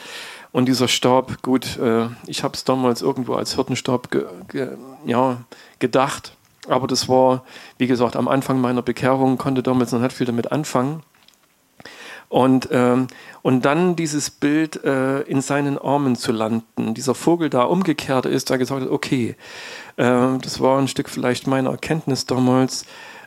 Und 0.52 0.66
dieser 0.66 0.88
Stab, 0.88 1.44
gut, 1.44 1.78
äh, 1.78 2.08
ich 2.26 2.44
habe 2.44 2.56
es 2.56 2.64
damals 2.64 3.04
irgendwo 3.04 3.36
als 3.36 3.54
Hirtenstab 3.54 4.10
ge, 4.10 4.26
ge, 4.48 4.70
ja, 5.06 5.38
gedacht, 5.78 6.34
aber 6.68 6.88
das 6.88 7.08
war, 7.08 7.44
wie 7.78 7.86
gesagt, 7.86 8.16
am 8.16 8.28
Anfang 8.28 8.60
meiner 8.60 8.82
Bekehrung, 8.82 9.38
konnte 9.38 9.62
damals 9.62 9.92
noch 9.92 10.02
nicht 10.02 10.14
viel 10.14 10.26
damit 10.26 10.52
anfangen. 10.52 11.04
Und, 12.30 12.70
ähm, 12.72 13.08
und 13.42 13.66
dann 13.66 13.96
dieses 13.96 14.30
Bild 14.30 14.84
äh, 14.84 15.22
in 15.22 15.42
seinen 15.42 15.80
Armen 15.80 16.16
zu 16.16 16.32
landen, 16.32 16.94
dieser 16.94 17.16
Vogel 17.16 17.50
da 17.50 17.64
umgekehrt 17.64 18.28
ist, 18.28 18.52
der 18.52 18.60
gesagt 18.60 18.82
hat, 18.82 18.90
okay, 18.90 19.36
äh, 19.98 20.38
das 20.40 20.62
war 20.62 20.80
ein 20.80 20.88
Stück 20.88 21.10
vielleicht 21.10 21.48
meine 21.48 21.70
Erkenntnis 21.70 22.28
damals, 22.28 22.86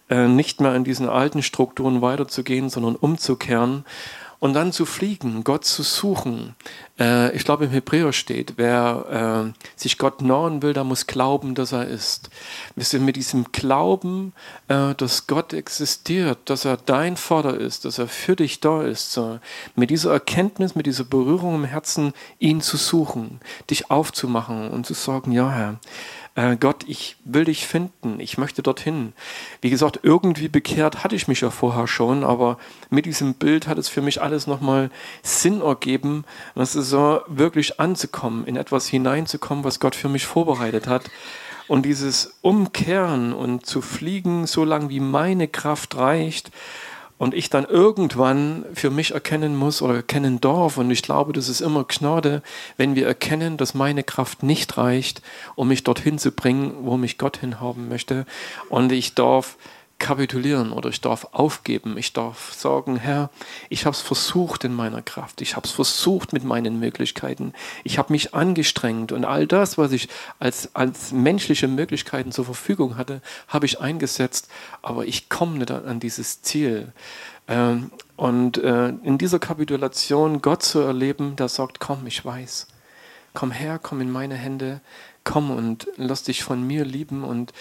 äh, 0.09 0.28
nicht 0.28 0.61
mehr 0.61 0.75
in 0.76 0.85
diesen 0.85 1.09
alten 1.09 1.42
Strukturen 1.42 2.00
weiterzugehen, 2.00 2.71
sondern 2.71 2.94
umzukehren 2.94 3.85
und 4.43 4.55
dann 4.55 4.73
zu 4.73 4.87
fliegen, 4.87 5.45
Gott 5.45 5.65
zu 5.65 5.85
suchen. 5.85 6.57
Äh, 6.99 7.31
ich 7.37 7.45
glaube, 7.45 7.67
im 7.67 7.71
Hebräer 7.71 8.13
steht, 8.13 8.55
wer 8.57 9.55
äh, 9.55 9.69
sich 9.77 9.99
Gott 9.99 10.21
nahen 10.21 10.63
will, 10.63 10.73
der 10.73 10.83
muss 10.83 11.07
glauben, 11.07 11.55
dass 11.55 11.71
er 11.71 11.87
ist. 11.87 12.29
Wir 12.75 12.99
mit 12.99 13.15
diesem 13.15 13.53
Glauben, 13.53 14.33
äh, 14.67 14.97
dass 14.97 15.29
Gott 15.29 15.53
existiert, 15.53 16.39
dass 16.47 16.65
er 16.65 16.77
dein 16.77 17.17
Vater 17.17 17.57
ist, 17.57 17.85
dass 17.85 17.99
er 17.99 18.09
für 18.09 18.35
dich 18.35 18.59
da 18.59 18.83
ist, 18.83 19.13
so, 19.13 19.39
mit 19.77 19.91
dieser 19.91 20.11
Erkenntnis, 20.11 20.75
mit 20.75 20.87
dieser 20.87 21.05
Berührung 21.05 21.55
im 21.55 21.65
Herzen, 21.65 22.13
ihn 22.41 22.61
zu 22.61 22.77
suchen, 22.77 23.39
dich 23.71 23.93
aufzumachen 23.93 24.71
und 24.71 24.87
zu 24.87 24.95
sagen, 24.95 25.31
ja 25.31 25.53
Herr, 25.53 25.79
äh, 26.35 26.57
Gott, 26.57 26.85
ich 26.87 27.17
will 27.25 27.45
dich 27.45 27.67
finden, 27.67 28.19
ich 28.19 28.39
möchte 28.39 28.62
dorthin. 28.62 29.12
Wie 29.61 29.71
gesagt, 29.71 30.01
irgendwie 30.03 30.49
bekehrt 30.49 31.05
hatte 31.05 31.15
ich 31.15 31.29
mich 31.29 31.43
ja 31.43 31.51
vorher 31.51 31.87
schon, 31.87 32.25
aber 32.25 32.59
mit 32.89 33.05
diesem 33.05 33.35
Bild 33.35 33.67
hat 33.69 33.79
es 33.79 33.89
für 33.89 34.01
mich 34.01 34.23
alles 34.23 34.47
nochmal 34.47 34.91
Sinn 35.23 35.61
ergeben, 35.61 36.25
was 36.55 36.75
ist 36.75 36.89
so 36.89 37.21
wirklich 37.27 37.81
anzukommen, 37.81 38.47
in 38.47 38.57
etwas 38.57 38.89
hineinzukommen, 38.89 39.65
was 39.65 39.81
Gott 39.81 39.95
für 39.95 40.09
mich 40.09 40.25
vorbereitet 40.25 40.87
hat. 40.87 41.11
Und 41.69 41.85
dieses 41.85 42.35
Umkehren 42.43 43.33
und 43.33 43.67
zu 43.67 43.81
fliegen, 43.83 44.47
so 44.47 44.65
lange 44.65 44.89
wie 44.91 45.01
meine 45.01 45.49
Kraft 45.49 45.97
reicht, 45.97 46.51
und 47.23 47.35
ich 47.35 47.50
dann 47.50 47.64
irgendwann 47.67 48.64
für 48.75 48.91
mich 48.91 49.12
erkennen 49.12 49.55
muss 49.55 49.81
oder 49.81 49.95
erkennen 49.95 50.41
darf, 50.41 50.76
und 50.76 50.91
ich 50.91 51.02
glaube, 51.02 51.33
das 51.33 51.49
ist 51.49 51.61
immer 51.61 51.85
Gnade, 51.85 52.43
wenn 52.76 52.97
wir 52.97 53.07
erkennen, 53.07 53.57
dass 53.57 53.75
meine 53.75 54.02
Kraft 54.02 54.43
nicht 54.43 54.76
reicht, 54.76 55.23
um 55.55 55.69
mich 55.69 55.85
dorthin 55.85 56.19
zu 56.19 56.33
bringen, 56.33 56.75
wo 56.81 56.97
mich 56.97 57.19
Gott 57.19 57.37
hinhaben 57.37 57.88
möchte, 57.88 58.26
und 58.71 58.91
ich 58.91 59.14
darf 59.14 59.57
kapitulieren 60.02 60.73
oder 60.73 60.90
ich 60.90 61.00
darf 61.00 61.28
aufgeben. 61.30 61.97
Ich 61.97 62.12
darf 62.12 62.52
sagen, 62.52 62.97
Herr, 62.97 63.30
ich 63.71 63.87
habe 63.87 63.94
es 63.94 64.02
versucht 64.02 64.64
in 64.64 64.75
meiner 64.75 65.00
Kraft. 65.00 65.40
Ich 65.40 65.56
habe 65.56 65.66
es 65.66 65.73
versucht 65.73 66.32
mit 66.32 66.42
meinen 66.44 66.80
Möglichkeiten. 66.80 67.54
Ich 67.85 67.99
habe 67.99 68.12
mich 68.12 68.35
angestrengt 68.35 69.12
und 69.12 69.25
all 69.25 69.47
das, 69.47 69.78
was 69.78 69.92
ich 69.92 70.09
als, 70.40 70.75
als 70.75 71.12
menschliche 71.12 71.68
Möglichkeiten 71.68 72.32
zur 72.32 72.44
Verfügung 72.44 72.99
hatte, 72.99 73.23
habe 73.47 73.64
ich 73.64 73.80
eingesetzt. 73.80 74.49
Aber 74.82 75.06
ich 75.06 75.28
komme 75.28 75.59
nicht 75.59 75.71
an 75.71 76.00
dieses 76.00 76.42
Ziel. 76.42 76.92
Ähm, 77.47 77.92
und 78.16 78.59
äh, 78.59 78.88
in 78.88 79.18
dieser 79.18 79.38
Kapitulation 79.38 80.42
Gott 80.42 80.64
zu 80.64 80.80
erleben, 80.80 81.37
der 81.37 81.49
sagt, 81.49 81.78
komm, 81.78 82.06
ich 82.06 82.25
weiß. 82.25 82.66
Komm 83.35 83.52
her, 83.52 83.78
komm 83.80 84.00
in 84.00 84.11
meine 84.11 84.35
Hände, 84.35 84.80
komm 85.25 85.50
und 85.50 85.87
lass 85.97 86.25
dich 86.25 86.42
von 86.42 86.66
mir 86.66 86.85
lieben 86.85 87.25
und 87.25 87.52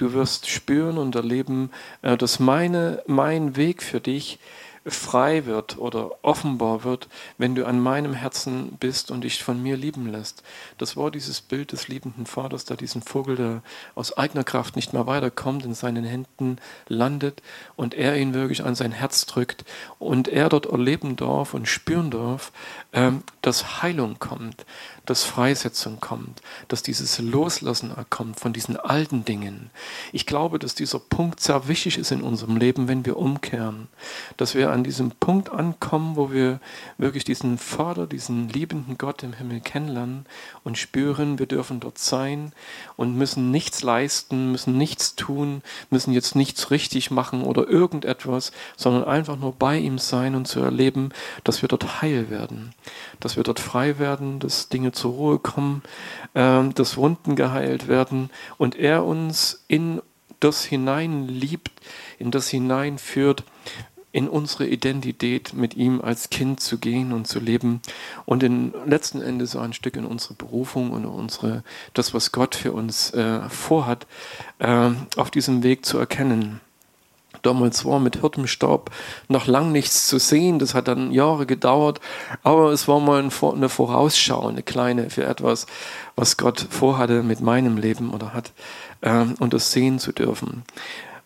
du 0.00 0.12
wirst 0.12 0.48
spüren 0.48 0.98
und 0.98 1.14
erleben, 1.14 1.70
äh, 2.02 2.16
dass 2.16 2.40
meine, 2.40 3.02
mein 3.06 3.56
Weg 3.56 3.82
für 3.82 4.00
dich 4.00 4.38
frei 4.86 5.44
wird 5.44 5.76
oder 5.78 6.10
offenbar 6.22 6.84
wird, 6.84 7.08
wenn 7.36 7.54
du 7.54 7.66
an 7.66 7.80
meinem 7.80 8.14
Herzen 8.14 8.76
bist 8.80 9.10
und 9.10 9.22
dich 9.24 9.42
von 9.44 9.62
mir 9.62 9.76
lieben 9.76 10.10
lässt. 10.10 10.42
Das 10.78 10.96
war 10.96 11.10
dieses 11.10 11.42
Bild 11.42 11.72
des 11.72 11.88
liebenden 11.88 12.24
Vaters, 12.24 12.64
der 12.64 12.76
diesen 12.76 13.02
Vogel, 13.02 13.36
der 13.36 13.62
aus 13.94 14.16
eigener 14.16 14.44
Kraft 14.44 14.76
nicht 14.76 14.92
mehr 14.92 15.06
weiterkommt, 15.06 15.64
in 15.64 15.74
seinen 15.74 16.04
Händen 16.04 16.56
landet 16.88 17.42
und 17.76 17.94
er 17.94 18.16
ihn 18.16 18.32
wirklich 18.32 18.64
an 18.64 18.74
sein 18.74 18.92
Herz 18.92 19.26
drückt 19.26 19.64
und 19.98 20.28
er 20.28 20.48
dort 20.48 20.66
erleben 20.66 21.16
darf 21.16 21.52
und 21.52 21.68
spüren 21.68 22.10
darf, 22.10 22.50
ähm, 22.92 23.22
dass 23.42 23.82
Heilung 23.82 24.18
kommt, 24.18 24.64
dass 25.04 25.24
Freisetzung 25.24 26.00
kommt, 26.00 26.40
dass 26.68 26.82
dieses 26.82 27.18
Loslassen 27.18 27.92
kommt 28.08 28.40
von 28.40 28.52
diesen 28.52 28.76
alten 28.76 29.24
Dingen. 29.24 29.70
Ich 30.12 30.24
glaube, 30.24 30.58
dass 30.58 30.74
dieser 30.74 30.98
Punkt 30.98 31.40
sehr 31.40 31.68
wichtig 31.68 31.98
ist 31.98 32.12
in 32.12 32.22
unserem 32.22 32.56
Leben, 32.56 32.88
wenn 32.88 33.04
wir 33.04 33.16
umkehren, 33.16 33.88
dass 34.36 34.54
wir 34.54 34.69
an 34.70 34.84
diesem 34.84 35.10
Punkt 35.10 35.50
ankommen, 35.50 36.16
wo 36.16 36.32
wir 36.32 36.60
wirklich 36.98 37.24
diesen 37.24 37.58
Vater, 37.58 38.06
diesen 38.06 38.48
liebenden 38.48 38.98
Gott 38.98 39.22
im 39.22 39.32
Himmel 39.32 39.60
kennenlernen 39.60 40.26
und 40.64 40.78
spüren, 40.78 41.38
wir 41.38 41.46
dürfen 41.46 41.80
dort 41.80 41.98
sein 41.98 42.52
und 42.96 43.16
müssen 43.16 43.50
nichts 43.50 43.82
leisten, 43.82 44.52
müssen 44.52 44.76
nichts 44.76 45.16
tun, 45.16 45.62
müssen 45.90 46.12
jetzt 46.12 46.36
nichts 46.36 46.70
richtig 46.70 47.10
machen 47.10 47.42
oder 47.42 47.68
irgendetwas, 47.68 48.52
sondern 48.76 49.04
einfach 49.04 49.36
nur 49.36 49.52
bei 49.52 49.78
ihm 49.78 49.98
sein 49.98 50.34
und 50.34 50.46
zu 50.46 50.60
erleben, 50.60 51.10
dass 51.44 51.62
wir 51.62 51.68
dort 51.68 52.02
heil 52.02 52.30
werden, 52.30 52.74
dass 53.20 53.36
wir 53.36 53.42
dort 53.42 53.60
frei 53.60 53.98
werden, 53.98 54.38
dass 54.38 54.68
Dinge 54.68 54.92
zur 54.92 55.12
Ruhe 55.12 55.38
kommen, 55.38 55.82
äh, 56.34 56.68
dass 56.70 56.96
Wunden 56.96 57.36
geheilt 57.36 57.88
werden 57.88 58.30
und 58.58 58.76
er 58.76 59.04
uns 59.04 59.64
in 59.68 60.00
das 60.40 60.64
hinein 60.64 61.28
liebt, 61.28 61.70
in 62.18 62.30
das 62.30 62.48
hineinführt, 62.48 63.44
in 64.12 64.28
unsere 64.28 64.66
Identität 64.66 65.52
mit 65.52 65.76
ihm 65.76 66.00
als 66.00 66.30
Kind 66.30 66.60
zu 66.60 66.78
gehen 66.78 67.12
und 67.12 67.26
zu 67.26 67.38
leben 67.38 67.80
und 68.26 68.42
in 68.42 68.72
letzten 68.86 69.22
Endes 69.22 69.52
so 69.52 69.60
ein 69.60 69.72
Stück 69.72 69.96
in 69.96 70.04
unsere 70.04 70.34
Berufung 70.34 70.90
und 70.90 71.04
unsere 71.04 71.62
das 71.94 72.12
was 72.12 72.32
Gott 72.32 72.54
für 72.54 72.72
uns 72.72 73.10
äh, 73.12 73.48
vorhat 73.48 74.06
äh, 74.58 74.90
auf 75.16 75.30
diesem 75.30 75.62
Weg 75.62 75.84
zu 75.84 75.98
erkennen 75.98 76.60
damals 77.42 77.84
war 77.84 78.00
mit 78.00 78.20
Hirtenstab 78.20 78.90
noch 79.28 79.46
lang 79.46 79.72
nichts 79.72 80.06
zu 80.06 80.18
sehen. 80.18 80.58
Das 80.58 80.74
hat 80.74 80.88
dann 80.88 81.12
Jahre 81.12 81.46
gedauert, 81.46 82.00
aber 82.42 82.70
es 82.70 82.88
war 82.88 83.00
mal 83.00 83.20
eine 83.20 83.68
Vorausschau, 83.68 84.48
eine 84.48 84.62
kleine 84.62 85.10
für 85.10 85.24
etwas, 85.24 85.66
was 86.16 86.36
Gott 86.36 86.66
vorhatte 86.70 87.22
mit 87.22 87.40
meinem 87.40 87.76
Leben 87.76 88.12
oder 88.12 88.34
hat, 88.34 88.52
ähm, 89.02 89.34
und 89.38 89.54
das 89.54 89.72
sehen 89.72 89.98
zu 89.98 90.12
dürfen. 90.12 90.64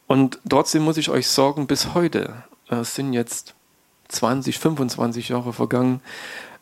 Und 0.06 0.38
trotzdem 0.48 0.82
muss 0.82 0.98
ich 0.98 1.08
euch 1.08 1.28
sagen, 1.28 1.66
bis 1.66 1.94
heute, 1.94 2.20
äh, 2.20 2.53
es 2.68 2.94
sind 2.94 3.12
jetzt 3.12 3.54
20, 4.08 4.58
25 4.58 5.28
Jahre 5.30 5.52
vergangen, 5.52 6.00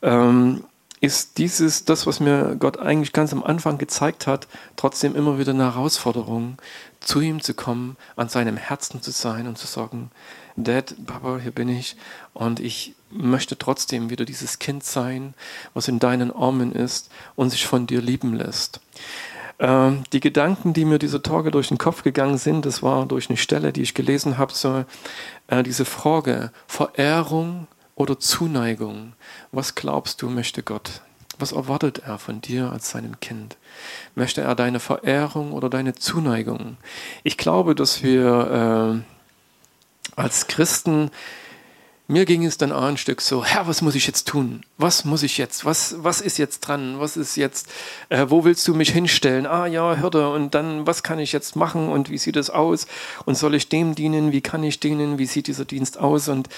ähm, 0.02 0.64
ist 1.00 1.38
dieses, 1.38 1.84
das, 1.84 2.06
was 2.06 2.20
mir 2.20 2.54
Gott 2.60 2.78
eigentlich 2.78 3.12
ganz 3.12 3.32
am 3.32 3.42
Anfang 3.42 3.76
gezeigt 3.76 4.28
hat, 4.28 4.46
trotzdem 4.76 5.16
immer 5.16 5.36
wieder 5.36 5.52
eine 5.52 5.64
Herausforderung, 5.64 6.58
zu 7.00 7.20
ihm 7.20 7.40
zu 7.40 7.54
kommen, 7.54 7.96
an 8.14 8.28
seinem 8.28 8.56
Herzen 8.56 9.02
zu 9.02 9.10
sein 9.10 9.48
und 9.48 9.58
zu 9.58 9.66
sagen, 9.66 10.12
Dad, 10.54 10.94
Papa, 11.06 11.38
hier 11.42 11.50
bin 11.50 11.68
ich 11.68 11.96
und 12.34 12.60
ich 12.60 12.94
möchte 13.10 13.58
trotzdem 13.58 14.10
wieder 14.10 14.24
dieses 14.24 14.60
Kind 14.60 14.84
sein, 14.84 15.34
was 15.74 15.88
in 15.88 15.98
deinen 15.98 16.30
Armen 16.30 16.72
ist 16.72 17.10
und 17.34 17.50
sich 17.50 17.66
von 17.66 17.88
dir 17.88 18.00
lieben 18.00 18.34
lässt. 18.34 18.80
Ähm, 19.62 20.02
die 20.12 20.18
Gedanken, 20.18 20.72
die 20.72 20.84
mir 20.84 20.98
diese 20.98 21.22
Tage 21.22 21.52
durch 21.52 21.68
den 21.68 21.78
Kopf 21.78 22.02
gegangen 22.02 22.36
sind, 22.36 22.66
das 22.66 22.82
war 22.82 23.06
durch 23.06 23.30
eine 23.30 23.36
Stelle, 23.36 23.72
die 23.72 23.82
ich 23.82 23.94
gelesen 23.94 24.36
habe, 24.36 24.52
so 24.52 24.84
äh, 25.46 25.62
diese 25.62 25.84
Frage, 25.84 26.50
Verehrung 26.66 27.68
oder 27.94 28.18
Zuneigung. 28.18 29.12
Was 29.52 29.76
glaubst 29.76 30.20
du, 30.20 30.28
möchte 30.28 30.64
Gott? 30.64 31.02
Was 31.38 31.52
erwartet 31.52 32.02
er 32.04 32.18
von 32.18 32.40
dir 32.40 32.72
als 32.72 32.90
seinem 32.90 33.20
Kind? 33.20 33.56
Möchte 34.16 34.40
er 34.40 34.56
deine 34.56 34.80
Verehrung 34.80 35.52
oder 35.52 35.70
deine 35.70 35.94
Zuneigung? 35.94 36.76
Ich 37.22 37.38
glaube, 37.38 37.76
dass 37.76 38.02
wir 38.02 39.04
äh, 40.16 40.20
als 40.20 40.48
Christen 40.48 41.12
mir 42.12 42.26
ging 42.26 42.44
es 42.44 42.58
dann 42.58 42.72
auch 42.72 42.82
ein 42.82 42.98
Stück 42.98 43.22
so, 43.22 43.42
Herr, 43.42 43.66
was 43.66 43.80
muss 43.80 43.94
ich 43.94 44.06
jetzt 44.06 44.28
tun? 44.28 44.60
Was 44.76 45.06
muss 45.06 45.22
ich 45.22 45.38
jetzt? 45.38 45.64
Was, 45.64 45.96
was 45.98 46.20
ist 46.20 46.36
jetzt 46.36 46.60
dran? 46.60 47.00
Was 47.00 47.16
ist 47.16 47.36
jetzt, 47.36 47.68
äh, 48.10 48.26
wo 48.28 48.44
willst 48.44 48.68
du 48.68 48.74
mich 48.74 48.90
hinstellen? 48.90 49.46
Ah 49.46 49.64
ja, 49.64 49.96
Hürde, 49.96 50.28
und 50.28 50.54
dann, 50.54 50.86
was 50.86 51.02
kann 51.02 51.18
ich 51.18 51.32
jetzt 51.32 51.56
machen 51.56 51.88
und 51.88 52.10
wie 52.10 52.18
sieht 52.18 52.36
es 52.36 52.50
aus? 52.50 52.86
Und 53.24 53.38
soll 53.38 53.54
ich 53.54 53.70
dem 53.70 53.94
dienen? 53.94 54.30
Wie 54.30 54.42
kann 54.42 54.62
ich 54.62 54.78
dienen? 54.78 55.18
Wie 55.18 55.24
sieht 55.24 55.46
dieser 55.46 55.64
Dienst 55.64 55.98
aus? 55.98 56.28
Und 56.28 56.50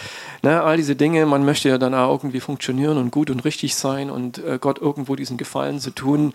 ne, 0.43 0.61
all 0.61 0.77
diese 0.77 0.97
Dinge, 0.97 1.25
man 1.25 1.45
möchte 1.45 1.69
ja 1.69 1.79
dann 1.79 1.95
auch 1.95 2.11
irgendwie 2.11 2.41
funktionieren 2.41 2.99
und 2.99 3.13
gut 3.13 3.31
und 3.31 3.45
richtig 3.45 3.77
sein 3.77 4.11
und 4.11 4.39
äh, 4.39 4.59
Gott 4.61 4.81
irgendwo 4.81 5.15
diesen 5.15 5.37
Gefallen 5.37 5.79
zu 5.79 5.93
tun, 5.93 6.33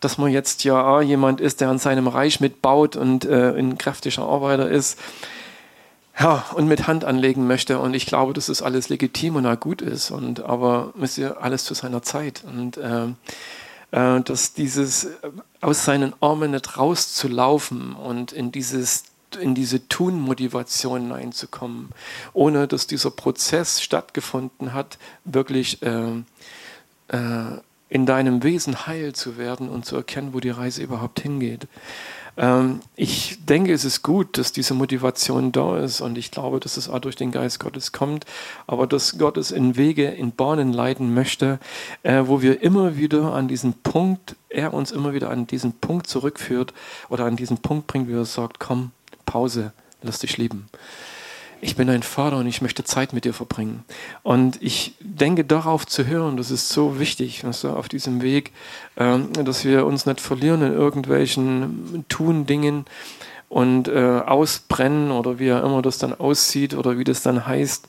dass 0.00 0.16
man 0.16 0.32
jetzt 0.32 0.64
ja 0.64 1.02
jemand 1.02 1.42
ist, 1.42 1.60
der 1.60 1.68
an 1.68 1.78
seinem 1.78 2.08
Reich 2.08 2.40
mitbaut 2.40 2.96
und 2.96 3.26
äh, 3.26 3.50
ein 3.50 3.76
kräftiger 3.76 4.22
Arbeiter 4.22 4.70
ist 4.70 4.98
ja, 6.18 6.44
und 6.54 6.68
mit 6.68 6.86
Hand 6.86 7.04
anlegen 7.04 7.46
möchte. 7.46 7.78
Und 7.78 7.94
ich 7.94 8.06
glaube, 8.06 8.32
dass 8.32 8.46
das 8.46 8.62
alles 8.62 8.88
legitim 8.88 9.36
und 9.36 9.60
gut 9.60 9.82
ist. 9.82 10.10
Und, 10.10 10.40
aber 10.40 10.92
müsst 10.94 11.18
ihr 11.18 11.42
alles 11.42 11.64
zu 11.64 11.74
seiner 11.74 12.02
Zeit. 12.02 12.44
Und 12.44 12.76
äh, 12.76 13.06
äh, 13.92 14.20
dass 14.22 14.54
dieses 14.54 15.04
äh, 15.04 15.10
aus 15.60 15.84
seinen 15.84 16.14
Armen 16.20 16.50
nicht 16.50 16.76
rauszulaufen 16.76 17.94
und 17.94 18.32
in 18.32 18.52
dieses 18.52 19.04
in 19.40 19.54
diese 19.54 19.88
Tun-Motivation 19.88 21.02
hineinzukommen, 21.02 21.88
ohne 22.34 22.68
dass 22.68 22.86
dieser 22.86 23.10
Prozess 23.10 23.80
stattgefunden 23.80 24.74
hat, 24.74 24.98
wirklich 25.24 25.82
äh, 25.82 26.22
äh, 27.08 27.60
in 27.88 28.06
deinem 28.06 28.42
Wesen 28.42 28.86
heil 28.86 29.14
zu 29.14 29.38
werden 29.38 29.70
und 29.70 29.86
zu 29.86 29.96
erkennen, 29.96 30.34
wo 30.34 30.40
die 30.40 30.50
Reise 30.50 30.82
überhaupt 30.82 31.20
hingeht. 31.20 31.66
Ähm, 32.36 32.80
ich 32.96 33.44
denke, 33.44 33.72
es 33.72 33.84
ist 33.84 34.02
gut, 34.02 34.38
dass 34.38 34.52
diese 34.52 34.74
Motivation 34.74 35.52
da 35.52 35.78
ist 35.78 36.00
und 36.00 36.16
ich 36.16 36.30
glaube, 36.30 36.60
dass 36.60 36.76
es 36.76 36.88
auch 36.88 37.00
durch 37.00 37.16
den 37.16 37.30
Geist 37.30 37.60
Gottes 37.60 37.92
kommt, 37.92 38.24
aber 38.66 38.86
dass 38.86 39.18
Gott 39.18 39.36
es 39.36 39.50
in 39.50 39.76
Wege, 39.76 40.06
in 40.06 40.32
Bahnen 40.32 40.72
leiten 40.72 41.14
möchte, 41.14 41.58
äh, 42.02 42.22
wo 42.26 42.42
wir 42.42 42.62
immer 42.62 42.96
wieder 42.96 43.32
an 43.34 43.48
diesen 43.48 43.74
Punkt, 43.74 44.36
er 44.48 44.74
uns 44.74 44.92
immer 44.92 45.14
wieder 45.14 45.30
an 45.30 45.46
diesen 45.46 45.72
Punkt 45.72 46.06
zurückführt 46.06 46.72
oder 47.08 47.24
an 47.24 47.36
diesen 47.36 47.58
Punkt 47.58 47.86
bringt, 47.86 48.08
wie 48.08 48.14
er 48.14 48.24
sagt, 48.24 48.58
komm, 48.58 48.92
Pause, 49.26 49.72
lass 50.02 50.18
dich 50.18 50.36
lieben 50.36 50.68
ich 51.62 51.76
bin 51.76 51.86
dein 51.86 52.02
Vater 52.02 52.38
und 52.38 52.48
ich 52.48 52.60
möchte 52.60 52.82
Zeit 52.82 53.12
mit 53.12 53.24
dir 53.24 53.32
verbringen. 53.32 53.84
Und 54.24 54.60
ich 54.60 54.96
denke, 55.00 55.44
darauf 55.44 55.86
zu 55.86 56.06
hören, 56.08 56.36
das 56.36 56.50
ist 56.50 56.68
so 56.68 56.98
wichtig, 56.98 57.44
weißt 57.44 57.64
du, 57.64 57.70
auf 57.70 57.88
diesem 57.88 58.20
Weg, 58.20 58.50
ähm, 58.96 59.32
dass 59.32 59.64
wir 59.64 59.86
uns 59.86 60.04
nicht 60.04 60.20
verlieren 60.20 60.60
in 60.62 60.72
irgendwelchen 60.72 62.04
Tun-Dingen 62.08 62.84
und 63.48 63.86
äh, 63.86 64.22
ausbrennen 64.26 65.12
oder 65.12 65.38
wie 65.38 65.52
auch 65.52 65.64
immer 65.64 65.82
das 65.82 65.98
dann 65.98 66.18
aussieht 66.18 66.74
oder 66.74 66.98
wie 66.98 67.04
das 67.04 67.22
dann 67.22 67.46
heißt. 67.46 67.86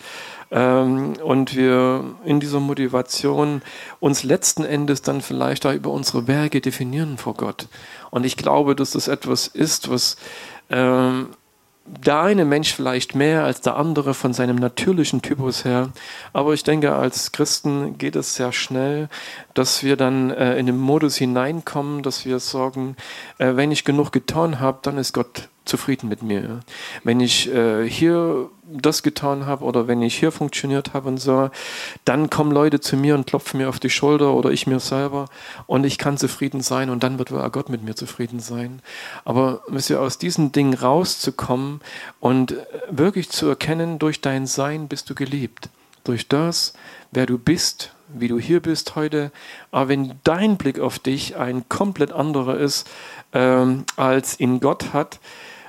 Ähm, 0.52 1.14
und 1.24 1.56
wir 1.56 2.04
in 2.26 2.40
dieser 2.40 2.60
Motivation 2.60 3.64
uns 4.00 4.22
letzten 4.22 4.66
Endes 4.66 5.02
dann 5.02 5.22
vielleicht 5.22 5.66
da 5.66 5.74
über 5.74 5.90
unsere 5.90 6.28
Werke 6.28 6.62
definieren 6.62 7.18
vor 7.18 7.34
Gott. 7.34 7.68
Und 8.12 8.24
ich 8.24 8.38
glaube, 8.38 8.76
dass 8.76 8.92
das 8.92 9.08
etwas 9.08 9.48
ist, 9.48 9.90
was 9.90 10.16
ähm, 10.70 11.30
der 11.86 12.22
eine 12.22 12.46
Mensch 12.46 12.74
vielleicht 12.74 13.13
mehr 13.13 13.43
als 13.43 13.62
der 13.62 13.76
andere 13.76 14.13
von 14.13 14.34
seinem 14.34 14.56
natürlichen 14.56 15.22
Typus 15.22 15.65
her. 15.65 15.89
Aber 16.32 16.54
ich 16.54 16.63
denke, 16.63 16.96
als 16.96 17.32
Christen 17.32 17.98
geht 17.98 18.15
es 18.15 18.36
sehr 18.36 18.54
schnell, 18.54 19.10
dass 19.54 19.84
wir 19.84 19.98
dann 19.98 20.32
äh, 20.32 20.58
in 20.58 20.65
den 20.65 20.78
Modus 20.78 21.17
hineinkommen, 21.17 22.02
dass 22.02 22.26
wir 22.26 22.39
sagen, 22.39 22.96
äh, 23.38 23.56
wenn 23.56 23.72
ich 23.72 23.84
genug 23.84 24.12
getan 24.12 24.60
habe, 24.60 24.80
dann 24.82 24.98
ist 24.98 25.13
Gott 25.13 25.50
zufrieden 25.65 26.08
mit 26.10 26.24
mir. 26.24 26.62
Wenn 27.04 27.19
ich 27.19 27.54
äh, 27.54 27.88
hier 27.88 28.50
das 28.82 29.04
getan 29.04 29.46
habe 29.46 29.64
oder 29.64 29.88
wenn 29.88 30.02
ich 30.02 30.18
hier 30.18 30.32
funktioniert 30.32 30.94
habe 30.94 31.10
und 31.10 31.18
so, 31.18 31.50
dann 32.06 32.30
kommen 32.30 32.52
Leute 32.52 32.80
zu 32.80 32.98
mir 32.98 33.16
und 33.16 33.28
klopfen 33.28 33.60
mir 33.60 33.70
auf 33.70 33.80
die 33.80 33.90
Schulter 33.90 34.34
oder 34.34 34.52
ich 34.52 34.68
mir 34.68 34.80
selber 34.80 35.26
und 35.68 35.86
ich 35.86 35.98
kann 35.98 36.18
zufrieden 36.18 36.62
sein 36.62 36.90
und 36.90 37.04
dann 37.04 37.20
wird 37.20 37.32
wohl 37.32 37.48
Gott 37.50 37.70
mit 37.70 37.84
mir 37.84 37.96
zufrieden 37.96 38.40
sein. 38.40 38.82
Aber 39.26 39.62
wisst 39.68 39.90
ihr, 39.90 40.02
aus 40.02 40.18
diesen 40.18 40.52
Dingen 40.52 40.74
rauszukommen 40.74 41.82
und 42.20 42.56
wirklich 42.90 43.30
zu 43.30 43.48
erkennen, 43.48 44.00
durch 44.00 44.22
dein 44.22 44.48
Sein 44.48 44.88
bist 44.88 45.10
du 45.10 45.16
geliebt. 45.16 45.70
Durch 46.04 46.28
das, 46.28 46.74
wer 47.12 47.26
du 47.26 47.38
bist, 47.38 47.92
wie 48.14 48.28
du 48.28 48.40
hier 48.40 48.60
bist 48.60 48.96
heute. 48.96 49.32
Aber 49.72 49.90
wenn 49.90 50.14
dein 50.24 50.58
Blick 50.58 50.80
auf 50.80 51.00
dich 51.00 51.38
ein 51.38 51.68
komplett 51.70 52.12
anderer 52.12 52.58
ist, 52.58 52.88
ähm, 53.34 53.86
als 53.96 54.40
ihn 54.40 54.60
Gott 54.60 54.94
hat, 54.94 55.20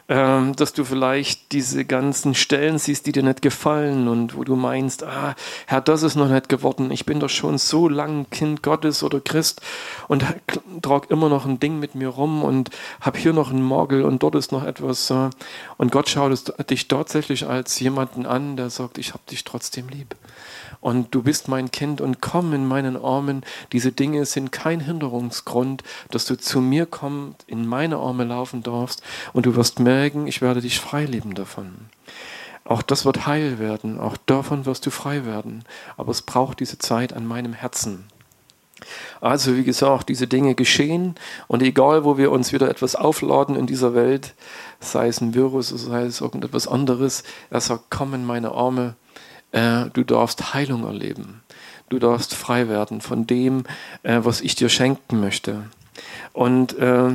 ähm, 0.09 0.55
dass 0.57 0.73
du 0.75 0.85
vielleicht 0.85 1.53
diese 1.53 1.85
ganzen 1.85 2.35
Stellen 2.35 2.79
siehst, 2.79 3.07
die 3.07 3.13
dir 3.13 3.23
nicht 3.23 3.41
gefallen 3.41 4.09
und 4.09 4.37
wo 4.37 4.45
du 4.45 4.55
meinst, 4.55 5.03
ah, 5.03 5.35
Herr, 5.67 5.81
das 5.81 6.03
ist 6.03 6.15
noch 6.17 6.29
nicht 6.29 6.49
geworden. 6.49 6.91
Ich 6.91 7.07
bin 7.07 7.21
doch 7.21 7.31
schon 7.31 7.57
so 7.57 7.89
lang 7.89 8.27
Kind 8.31 8.63
Gottes 8.63 9.03
oder 9.03 9.21
Christ 9.21 9.63
und 10.09 10.25
trage 10.83 11.07
immer 11.09 11.29
noch 11.29 11.47
ein 11.47 11.59
Ding 11.59 11.79
mit 11.79 11.95
mir 11.95 12.09
rum 12.09 12.43
und 12.43 12.71
habe 13.01 13.19
hier 13.19 13.33
noch 13.33 13.51
einen 13.51 13.63
Morgel 13.63 14.03
und 14.03 14.23
dort 14.23 14.35
ist 14.35 14.53
noch 14.53 14.65
etwas. 14.65 15.11
Äh, 15.11 15.31
und 15.79 15.91
Gott 15.91 16.09
schaut 16.09 16.53
dich 16.71 16.89
tatsächlich 16.89 17.47
als 17.47 17.81
jemanden 17.81 18.27
an, 18.27 18.57
der 18.57 18.71
sagt, 18.71 18.99
ich 18.99 19.15
habe 19.15 19.23
dich 19.31 19.45
trotzdem 19.45 19.89
lieb 19.89 20.15
und 20.85 21.15
du 21.15 21.23
bist 21.23 21.49
mein 21.49 21.71
Kind 21.71 22.03
und 22.03 22.21
komm 22.21 22.53
in 22.53 22.67
meinen 22.67 23.03
Armen. 23.03 23.43
Diese 23.73 23.91
Dinge 23.91 24.27
sind 24.27 24.53
kein 24.53 24.81
Hinderungsgrund, 24.81 25.83
dass 26.11 26.27
du 26.27 26.37
zu 26.37 26.61
mir 26.61 26.85
kommst, 26.85 27.43
in 27.47 27.67
meine 27.67 27.97
Arme 27.97 28.25
laufen 28.25 28.63
darfst 28.63 29.03
und 29.33 29.47
du 29.47 29.57
wirst 29.57 29.81
merken, 29.81 30.27
ich 30.27 30.43
werde 30.43 30.61
dich 30.61 30.79
freileben 30.79 31.33
davon. 31.33 31.73
Auch 32.65 32.83
das 32.83 33.07
wird 33.07 33.27
heil 33.27 33.59
werden, 33.59 33.99
auch 33.99 34.19
davon 34.27 34.67
wirst 34.67 34.85
du 34.85 34.91
frei 34.91 35.25
werden. 35.25 35.65
Aber 35.97 36.11
es 36.11 36.21
braucht 36.21 36.61
diese 36.61 36.77
Zeit 36.77 37.15
an 37.15 37.27
meinem 37.27 37.55
Herzen. 37.55 38.05
Also 39.23 39.57
wie 39.57 39.65
gesagt, 39.65 40.11
diese 40.11 40.27
Dinge 40.27 40.55
geschehen 40.55 41.15
und 41.49 41.63
egal, 41.63 42.05
wo 42.05 42.19
wir 42.19 42.31
uns 42.31 42.53
wieder 42.53 42.69
etwas 42.69 42.95
aufladen 42.95 43.57
in 43.57 43.67
dieser 43.67 43.95
Welt, 43.95 44.35
sei 44.81 45.09
es 45.09 45.23
ein 45.23 45.33
Virus, 45.33 45.71
sei 45.71 46.03
es 46.03 46.21
irgendetwas 46.21 46.69
anderes, 46.69 47.23
er 47.49 47.63
sagt, 47.63 47.85
komm 47.89 48.13
in 48.13 48.27
meine 48.27 48.53
Arme, 48.53 48.97
äh, 49.55 49.87
du 49.93 50.05
darfst 50.05 50.53
Heilung 50.53 50.85
erleben. 50.85 51.43
Du 51.89 51.99
darfst 51.99 52.35
frei 52.35 52.69
werden 52.69 53.01
von 53.01 53.27
dem, 53.27 53.65
äh, 54.03 54.21
was 54.23 54.41
ich 54.41 54.57
dir 54.57 54.69
schenken 54.69 55.21
möchte. 55.21 55.65
Und 56.33 56.77
äh, 56.79 57.11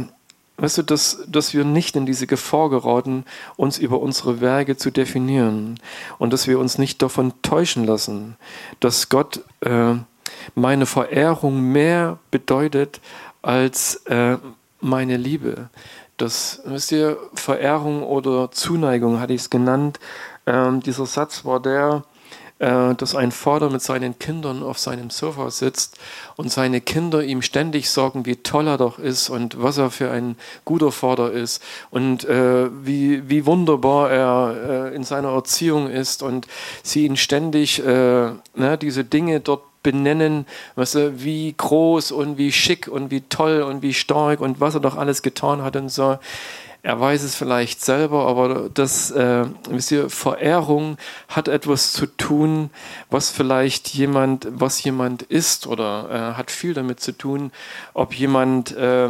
weißt 0.57 0.77
du, 0.77 0.83
dass, 0.83 1.23
dass 1.27 1.53
wir 1.53 1.65
nicht 1.65 1.95
in 1.95 2.05
diese 2.05 2.27
Gefahr 2.27 2.69
geraten, 2.69 3.25
uns 3.57 3.77
über 3.77 3.99
unsere 3.99 4.39
Werke 4.39 4.77
zu 4.77 4.89
definieren 4.89 5.79
und 6.17 6.31
dass 6.31 6.47
wir 6.47 6.59
uns 6.59 6.77
nicht 6.77 7.01
davon 7.01 7.33
täuschen 7.41 7.85
lassen, 7.85 8.37
dass 8.79 9.09
Gott 9.09 9.41
äh, 9.61 9.95
meine 10.55 10.85
Verehrung 10.85 11.61
mehr 11.71 12.19
bedeutet 12.31 13.01
als 13.41 13.95
äh, 14.05 14.37
meine 14.79 15.17
Liebe. 15.17 15.69
Das, 16.15 16.61
wisst 16.65 16.91
ihr, 16.91 17.17
Verehrung 17.33 18.03
oder 18.03 18.51
Zuneigung 18.51 19.19
hatte 19.19 19.33
ich 19.33 19.41
es 19.41 19.49
genannt. 19.49 19.99
Ähm, 20.45 20.81
dieser 20.81 21.05
Satz 21.05 21.43
war 21.45 21.59
der, 21.61 22.03
dass 22.59 23.15
ein 23.15 23.31
Vater 23.31 23.69
mit 23.69 23.81
seinen 23.81 24.19
Kindern 24.19 24.63
auf 24.63 24.77
seinem 24.79 25.09
Sofa 25.09 25.49
sitzt 25.49 25.97
und 26.35 26.51
seine 26.51 26.81
Kinder 26.81 27.23
ihm 27.23 27.41
ständig 27.41 27.89
sagen, 27.89 28.25
wie 28.25 28.35
toll 28.35 28.67
er 28.67 28.77
doch 28.77 28.99
ist 28.99 29.29
und 29.29 29.61
was 29.61 29.77
er 29.77 29.91
für 29.91 30.11
ein 30.11 30.35
guter 30.65 30.91
Vater 30.91 31.31
ist 31.31 31.63
und 31.89 32.25
äh, 32.25 32.69
wie, 32.85 33.29
wie 33.29 33.45
wunderbar 33.45 34.11
er 34.11 34.89
äh, 34.91 34.95
in 34.95 35.03
seiner 35.03 35.29
Erziehung 35.29 35.89
ist 35.89 36.21
und 36.21 36.47
sie 36.83 37.05
ihn 37.05 37.15
ständig 37.15 37.79
äh, 37.79 38.31
ne, 38.55 38.77
diese 38.79 39.05
Dinge 39.05 39.39
dort 39.39 39.63
benennen, 39.83 40.45
weißt 40.75 40.95
du, 40.95 41.23
wie 41.23 41.53
groß 41.55 42.11
und 42.11 42.37
wie 42.37 42.51
schick 42.51 42.87
und 42.87 43.11
wie 43.11 43.21
toll 43.21 43.61
und 43.61 43.81
wie 43.81 43.93
stark 43.93 44.41
und 44.41 44.59
was 44.59 44.73
er 44.73 44.81
doch 44.81 44.97
alles 44.97 45.21
getan 45.21 45.63
hat 45.63 45.75
und 45.75 45.89
so. 45.89 46.17
Er 46.81 46.99
weiß 46.99 47.23
es 47.23 47.35
vielleicht 47.35 47.83
selber, 47.83 48.25
aber 48.27 48.69
das, 48.73 49.11
äh, 49.11 49.45
ihr, 49.89 50.09
Verehrung 50.09 50.97
hat 51.27 51.49
etwas 51.49 51.91
zu 51.91 52.05
tun, 52.05 52.69
was 53.09 53.29
vielleicht 53.29 53.89
jemand, 53.89 54.47
was 54.49 54.81
jemand 54.81 55.23
ist 55.23 55.67
oder 55.67 56.09
äh, 56.09 56.37
hat 56.37 56.51
viel 56.51 56.73
damit 56.73 57.01
zu 57.01 57.11
tun, 57.11 57.51
ob 57.93 58.13
jemand 58.13 58.75
äh, 58.77 59.09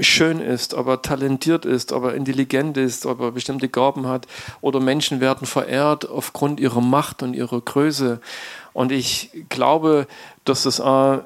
schön 0.00 0.40
ist, 0.40 0.74
ob 0.74 0.88
er 0.88 1.02
talentiert 1.02 1.64
ist, 1.64 1.92
ob 1.92 2.04
er 2.04 2.14
intelligent 2.14 2.76
ist, 2.76 3.06
ob 3.06 3.20
er 3.20 3.30
bestimmte 3.30 3.68
Gaben 3.68 4.08
hat 4.08 4.26
oder 4.60 4.80
Menschen 4.80 5.20
werden 5.20 5.46
verehrt 5.46 6.08
aufgrund 6.08 6.58
ihrer 6.58 6.80
Macht 6.80 7.22
und 7.22 7.34
ihrer 7.34 7.60
Größe. 7.60 8.20
Und 8.72 8.92
ich 8.92 9.30
glaube, 9.48 10.06
dass 10.44 10.64
das 10.64 10.80
äh, 10.80 11.18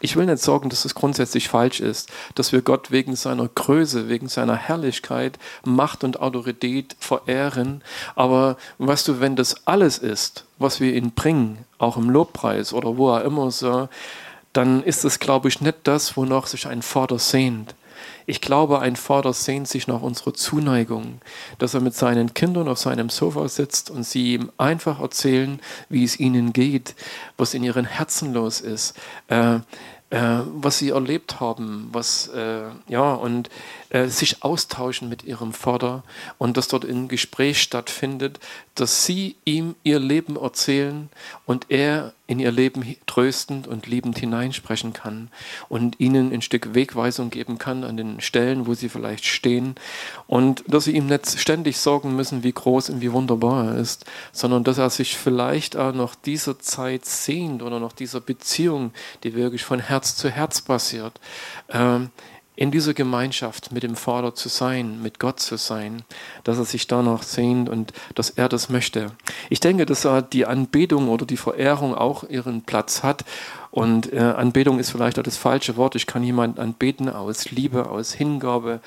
ich 0.00 0.16
will 0.16 0.26
nicht 0.26 0.42
sagen, 0.42 0.68
dass 0.68 0.84
es 0.84 0.94
grundsätzlich 0.94 1.48
falsch 1.48 1.80
ist, 1.80 2.10
dass 2.34 2.52
wir 2.52 2.62
Gott 2.62 2.90
wegen 2.90 3.16
seiner 3.16 3.48
Größe, 3.48 4.08
wegen 4.08 4.28
seiner 4.28 4.56
Herrlichkeit, 4.56 5.38
Macht 5.64 6.04
und 6.04 6.20
Autorität 6.20 6.96
verehren. 6.98 7.82
Aber 8.14 8.56
weißt 8.78 9.08
du, 9.08 9.20
wenn 9.20 9.36
das 9.36 9.66
alles 9.66 9.98
ist, 9.98 10.44
was 10.58 10.80
wir 10.80 10.94
ihm 10.94 11.12
bringen, 11.12 11.64
auch 11.78 11.96
im 11.96 12.10
Lobpreis 12.10 12.72
oder 12.72 12.96
wo 12.96 13.14
er 13.14 13.24
immer 13.24 13.50
so, 13.50 13.88
dann 14.52 14.82
ist 14.82 15.04
es, 15.04 15.18
glaube 15.18 15.48
ich, 15.48 15.60
nicht 15.60 15.78
das, 15.84 16.16
wonach 16.16 16.46
sich 16.46 16.66
ein 16.66 16.82
Vater 16.82 17.18
sehnt. 17.18 17.74
Ich 18.26 18.40
glaube, 18.40 18.80
ein 18.80 18.96
Vater 18.96 19.32
sehnt 19.32 19.68
sich 19.68 19.86
nach 19.86 20.02
unserer 20.02 20.34
Zuneigung, 20.34 21.20
dass 21.58 21.74
er 21.74 21.80
mit 21.80 21.94
seinen 21.94 22.34
Kindern 22.34 22.68
auf 22.68 22.78
seinem 22.78 23.08
Sofa 23.08 23.48
sitzt 23.48 23.88
und 23.90 24.04
sie 24.04 24.34
ihm 24.34 24.50
einfach 24.58 25.00
erzählen, 25.00 25.60
wie 25.88 26.04
es 26.04 26.18
ihnen 26.18 26.52
geht, 26.52 26.96
was 27.36 27.54
in 27.54 27.62
ihren 27.62 27.84
Herzen 27.84 28.32
los 28.32 28.60
ist. 28.60 28.94
Äh, 29.28 29.60
äh, 30.10 30.40
was 30.44 30.78
sie 30.78 30.90
erlebt 30.90 31.40
haben, 31.40 31.88
was 31.90 32.28
äh, 32.28 32.62
ja 32.86 33.14
und 33.14 33.50
äh, 33.96 34.08
sich 34.08 34.42
austauschen 34.42 35.08
mit 35.08 35.24
ihrem 35.24 35.54
Vater 35.54 36.04
und 36.36 36.58
dass 36.58 36.68
dort 36.68 36.84
ein 36.84 37.08
Gespräch 37.08 37.62
stattfindet, 37.62 38.40
dass 38.74 39.06
sie 39.06 39.36
ihm 39.46 39.74
ihr 39.84 39.98
Leben 39.98 40.36
erzählen 40.36 41.08
und 41.46 41.70
er 41.70 42.12
in 42.26 42.38
ihr 42.38 42.52
Leben 42.52 42.96
tröstend 43.06 43.66
und 43.66 43.86
liebend 43.86 44.18
hineinsprechen 44.18 44.92
kann 44.92 45.30
und 45.68 45.98
ihnen 45.98 46.30
ein 46.30 46.42
Stück 46.42 46.74
Wegweisung 46.74 47.30
geben 47.30 47.56
kann 47.56 47.84
an 47.84 47.96
den 47.96 48.20
Stellen, 48.20 48.66
wo 48.66 48.74
sie 48.74 48.90
vielleicht 48.90 49.24
stehen 49.24 49.76
und 50.26 50.62
dass 50.66 50.84
sie 50.84 50.96
ihm 50.96 51.06
nicht 51.06 51.38
ständig 51.38 51.78
sorgen 51.78 52.14
müssen, 52.16 52.42
wie 52.42 52.52
groß 52.52 52.90
und 52.90 53.00
wie 53.00 53.12
wunderbar 53.12 53.68
er 53.68 53.78
ist, 53.78 54.04
sondern 54.32 54.62
dass 54.64 54.76
er 54.76 54.90
sich 54.90 55.16
vielleicht 55.16 55.74
auch 55.76 55.94
noch 55.94 56.14
dieser 56.14 56.58
Zeit 56.58 57.06
sehnt 57.06 57.62
oder 57.62 57.80
noch 57.80 57.92
dieser 57.92 58.20
Beziehung, 58.20 58.92
die 59.22 59.34
wirklich 59.34 59.64
von 59.64 59.78
Herz 59.78 60.16
zu 60.16 60.28
Herz 60.28 60.60
passiert. 60.60 61.18
Ähm, 61.70 62.10
in 62.56 62.70
dieser 62.70 62.94
Gemeinschaft 62.94 63.70
mit 63.70 63.82
dem 63.82 63.96
Vater 63.96 64.34
zu 64.34 64.48
sein, 64.48 65.02
mit 65.02 65.20
Gott 65.20 65.40
zu 65.40 65.56
sein, 65.56 66.02
dass 66.42 66.58
er 66.58 66.64
sich 66.64 66.86
danach 66.86 67.22
sehnt 67.22 67.68
und 67.68 67.92
dass 68.14 68.30
er 68.30 68.48
das 68.48 68.70
möchte. 68.70 69.12
Ich 69.50 69.60
denke, 69.60 69.84
dass 69.86 70.08
die 70.32 70.46
Anbetung 70.46 71.08
oder 71.08 71.26
die 71.26 71.36
Verehrung 71.36 71.94
auch 71.94 72.24
ihren 72.24 72.62
Platz 72.62 73.02
hat 73.02 73.24
Und 73.76 74.10
äh, 74.10 74.20
Anbetung 74.20 74.78
ist 74.78 74.90
vielleicht 74.90 75.18
auch 75.18 75.22
das 75.22 75.36
falsche 75.36 75.76
Wort. 75.76 75.96
Ich 75.96 76.06
kann 76.06 76.22
jemanden 76.22 76.58
anbeten 76.58 77.10
aus 77.10 77.50
Liebe, 77.50 77.90
aus 77.90 78.14
Hingabe. 78.14 78.80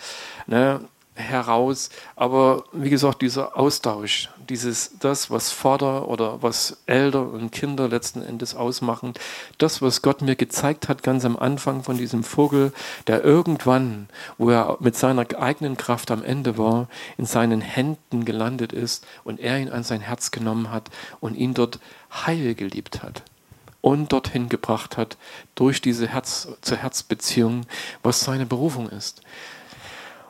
Ne? 0.47 0.81
Heraus. 1.19 1.89
Aber 2.15 2.63
wie 2.71 2.89
gesagt, 2.89 3.21
dieser 3.21 3.57
Austausch, 3.57 4.29
dieses, 4.49 4.91
das, 4.99 5.29
was 5.29 5.51
Vater 5.51 6.07
oder 6.07 6.41
was 6.41 6.77
Eltern 6.85 7.29
und 7.29 7.51
Kinder 7.51 7.87
letzten 7.87 8.23
Endes 8.23 8.55
ausmachen, 8.55 9.13
das, 9.57 9.81
was 9.81 10.01
Gott 10.01 10.21
mir 10.21 10.35
gezeigt 10.35 10.89
hat, 10.89 11.03
ganz 11.03 11.25
am 11.25 11.37
Anfang 11.37 11.83
von 11.83 11.97
diesem 11.97 12.23
Vogel, 12.23 12.71
der 13.07 13.23
irgendwann, 13.23 14.09
wo 14.37 14.49
er 14.49 14.77
mit 14.79 14.95
seiner 14.95 15.25
eigenen 15.39 15.77
Kraft 15.77 16.11
am 16.11 16.23
Ende 16.23 16.57
war, 16.57 16.87
in 17.17 17.25
seinen 17.25 17.61
Händen 17.61 18.25
gelandet 18.25 18.73
ist 18.73 19.05
und 19.23 19.39
er 19.39 19.59
ihn 19.59 19.69
an 19.69 19.83
sein 19.83 20.01
Herz 20.01 20.31
genommen 20.31 20.71
hat 20.71 20.89
und 21.19 21.35
ihn 21.35 21.53
dort 21.53 21.79
heil 22.11 22.55
geliebt 22.55 23.03
hat 23.03 23.23
und 23.81 24.11
dorthin 24.11 24.49
gebracht 24.49 24.97
hat 24.97 25.17
durch 25.55 25.81
diese 25.81 26.07
Herz-zu-Herz-Beziehung, 26.07 27.65
was 28.03 28.21
seine 28.21 28.45
Berufung 28.45 28.89
ist. 28.89 29.21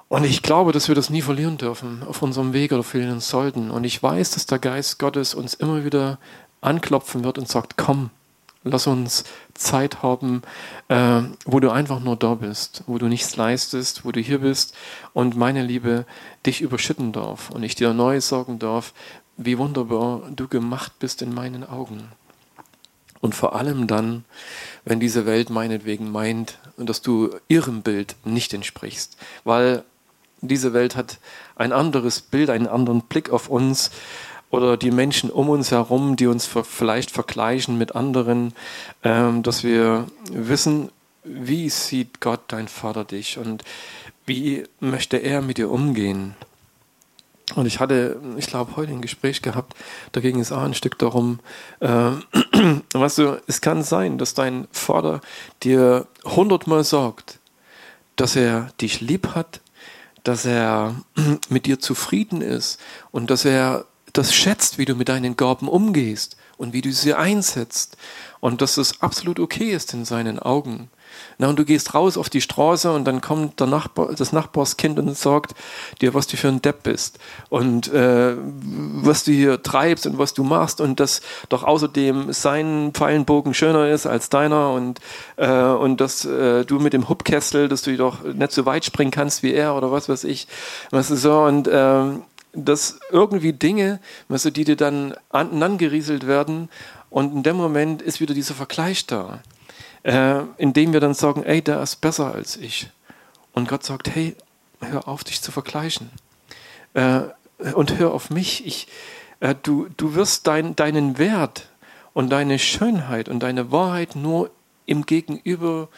Und 0.10 0.24
ich 0.24 0.42
glaube, 0.42 0.72
dass 0.72 0.88
wir 0.88 0.96
das 0.96 1.12
nie 1.12 1.22
verlieren 1.22 1.58
dürfen 1.58 2.02
auf 2.04 2.24
unserem 2.24 2.52
Weg 2.52 2.72
oder 2.72 2.84
verlieren 2.84 3.20
sollten. 3.20 3.70
Und 3.70 3.84
ich 3.84 4.02
weiß, 4.02 4.32
dass 4.32 4.48
der 4.48 4.58
Geist 4.58 4.98
Gottes 4.98 5.36
uns 5.36 5.54
immer 5.54 5.86
wieder 5.86 6.18
anklopfen 6.62 7.24
wird 7.24 7.38
und 7.38 7.48
sagt, 7.48 7.78
komm, 7.78 8.10
lass 8.64 8.88
uns 8.88 9.24
Zeit 9.54 10.02
haben, 10.02 10.42
äh, 10.88 11.22
wo 11.46 11.60
du 11.60 11.70
einfach 11.70 12.00
nur 12.00 12.16
da 12.16 12.34
bist, 12.34 12.84
wo 12.88 12.98
du 12.98 13.06
nichts 13.06 13.36
leistest, 13.36 14.04
wo 14.04 14.12
du 14.12 14.20
hier 14.20 14.40
bist 14.40 14.76
und 15.14 15.38
meine 15.38 15.64
Liebe 15.64 16.06
dich 16.44 16.62
überschütten 16.62 17.12
darf 17.12 17.52
und 17.52 17.62
ich 17.62 17.76
dir 17.76 17.94
neu 17.94 18.20
sagen 18.20 18.58
darf, 18.58 18.94
wie 19.38 19.60
wunderbar 19.60 20.24
du 20.36 20.48
gemacht 20.48 20.94
bist 21.00 21.22
in 21.22 21.34
meinen 21.34 21.64
Augen. 21.64 22.10
Und 23.22 23.36
vor 23.36 23.56
allem 23.56 23.86
dann, 23.86 24.26
wenn 24.86 25.00
diese 25.00 25.26
Welt 25.26 25.50
meinetwegen 25.50 26.12
meint, 26.12 26.58
dass 26.78 27.02
du 27.02 27.30
ihrem 27.48 27.82
Bild 27.82 28.16
nicht 28.24 28.54
entsprichst. 28.54 29.18
Weil 29.44 29.84
diese 30.42 30.74
Welt 30.74 30.96
hat 30.96 31.20
ein 31.56 31.72
anderes 31.72 32.22
Bild, 32.22 32.50
einen 32.50 32.68
anderen 32.68 33.02
Blick 33.02 33.30
auf 33.30 33.50
uns 33.50 33.92
oder 34.50 34.78
die 34.78 34.92
Menschen 34.92 35.30
um 35.30 35.50
uns 35.50 35.72
herum, 35.72 36.16
die 36.16 36.28
uns 36.28 36.50
vielleicht 36.64 37.12
vergleichen 37.12 37.78
mit 37.78 37.96
anderen, 37.96 38.54
ähm, 39.04 39.44
dass 39.44 39.64
wir 39.64 40.08
wissen, 40.32 40.90
wie 41.24 41.70
sieht 41.70 42.22
Gott, 42.22 42.42
dein 42.48 42.68
Vater, 42.68 43.04
dich 43.04 43.38
und 43.38 43.64
wie 44.26 44.64
möchte 44.80 45.18
er 45.18 45.42
mit 45.42 45.58
dir 45.58 45.70
umgehen. 45.70 46.36
Und 47.56 47.66
ich 47.66 47.80
hatte, 47.80 48.22
ich 48.38 48.48
glaube, 48.48 48.76
heute 48.76 48.92
ein 48.92 49.02
Gespräch 49.02 49.42
gehabt, 49.42 49.76
da 50.12 50.22
ging 50.22 50.40
es 50.40 50.52
auch 50.52 50.62
ein 50.62 50.76
Stück 50.76 51.00
darum, 51.00 51.40
äh, 51.80 51.88
weißt 52.94 53.18
du, 53.18 53.42
es 53.48 53.62
kann 53.62 53.84
sein, 53.84 54.18
dass 54.18 54.36
dein 54.36 54.68
Vater 54.72 55.22
dir 55.64 56.06
hundertmal 56.24 56.84
sagt, 56.84 57.40
dass 58.16 58.36
er 58.36 58.72
dich 58.82 59.02
lieb 59.02 59.30
hat, 59.34 59.62
dass 60.24 60.46
er 60.46 60.96
mit 61.50 61.66
dir 61.66 61.80
zufrieden 61.80 62.42
ist 62.42 62.80
und 63.12 63.30
dass 63.30 63.46
er 63.46 63.86
das 64.14 64.34
schätzt, 64.34 64.78
wie 64.78 64.86
du 64.86 64.96
mit 64.96 65.10
deinen 65.10 65.38
Gaben 65.38 65.68
umgehst 65.68 66.36
und 66.58 66.74
wie 66.74 66.82
du 66.82 66.92
sie 66.92 67.14
einsetzt 67.14 67.98
und 68.40 68.62
dass 68.62 68.78
es 68.78 69.02
absolut 69.02 69.40
okay 69.40 69.72
ist 69.72 69.94
in 69.94 70.06
seinen 70.06 70.40
Augen. 70.40 70.90
Na, 71.38 71.48
und 71.48 71.58
du 71.58 71.66
gehst 71.66 71.94
raus 71.94 72.18
auf 72.18 72.30
die 72.30 72.42
Straße 72.42 72.92
und 72.92 73.06
dann 73.06 73.22
kommt 73.22 73.60
der 73.60 73.68
Nachbar, 73.68 74.14
das 74.14 74.34
Nachbarskind 74.34 75.00
und 75.00 75.16
sagt 75.16 75.56
dir, 76.02 76.14
was 76.14 76.28
du 76.28 76.38
für 76.38 76.50
ein 76.50 76.62
Depp 76.62 76.84
bist 76.84 77.20
und 77.50 77.92
äh, 77.94 78.36
was 78.38 79.24
du 79.24 79.32
hier 79.32 79.64
treibst 79.64 80.06
und 80.06 80.18
was 80.18 80.34
du 80.34 80.44
machst 80.44 80.82
und 80.82 81.00
dass 81.00 81.22
doch 81.50 81.64
außerdem 81.64 82.34
sein 82.34 82.92
Pfeilenbogen 82.94 83.54
schöner 83.54 83.90
ist 83.90 84.06
als 84.06 84.30
deiner 84.30 84.72
und, 84.72 85.00
äh, 85.38 85.50
und 85.50 86.02
dass 86.02 86.26
äh, 86.26 86.66
du 86.66 86.80
mit 86.80 86.94
dem 86.94 87.10
Hubkessel, 87.10 87.68
dass 87.68 87.82
du 87.82 87.96
doch 87.96 88.24
nicht 88.24 88.52
so 88.52 88.66
weit 88.66 88.86
springen 88.86 89.12
kannst 89.12 89.44
wie 89.44 89.54
er 89.54 89.76
oder 89.76 89.92
was 89.92 90.10
weiß 90.10 90.24
ich. 90.26 90.48
Was 90.92 91.12
ist 91.12 91.22
so 91.22 91.42
und 91.42 91.70
ähm, 91.72 92.24
dass 92.54 93.00
irgendwie 93.12 93.54
Dinge, 93.54 94.00
weißt 94.28 94.46
du, 94.46 94.52
die 94.52 94.64
dir 94.64 94.76
dann 94.76 95.14
angerieselt 95.30 96.28
werden 96.28 96.70
und 97.10 97.34
in 97.34 97.44
dem 97.44 97.56
Moment 97.56 98.02
ist 98.02 98.20
wieder 98.20 98.34
dieser 98.34 98.56
Vergleich 98.56 99.06
da 99.06 99.42
äh, 100.04 100.42
indem 100.58 100.94
wir 100.94 101.00
dann 101.00 101.14
sagen, 101.14 101.44
ey, 101.44 101.62
der 101.62 101.82
ist 101.82 101.98
besser 101.98 102.34
als 102.34 102.58
ich. 102.58 102.90
Und 103.54 103.68
Gott 103.68 103.84
sagt, 103.84 104.14
hey, 104.14 104.36
hör 104.82 105.08
auf, 105.08 105.24
dich 105.24 105.42
zu 105.42 105.52
vergleichen. 105.52 106.10
Äh, 106.94 107.22
und 107.74 107.98
hör 107.98 108.14
auf 108.14 108.30
mich. 108.30 108.66
Ich, 108.66 108.88
äh, 109.40 109.56
du, 109.62 109.88
du 109.98 110.16
wirst 110.16 110.48
dein, 110.48 110.76
deinen 110.76 111.18
Wert 111.18 111.70
und 112.14 112.30
deine 112.30 112.60
Schönheit 112.60 113.30
und 113.30 113.42
deine 113.42 113.72
Wahrheit 113.72 114.16
nur 114.16 114.52
im 114.86 115.06
Gegenüber 115.06 115.90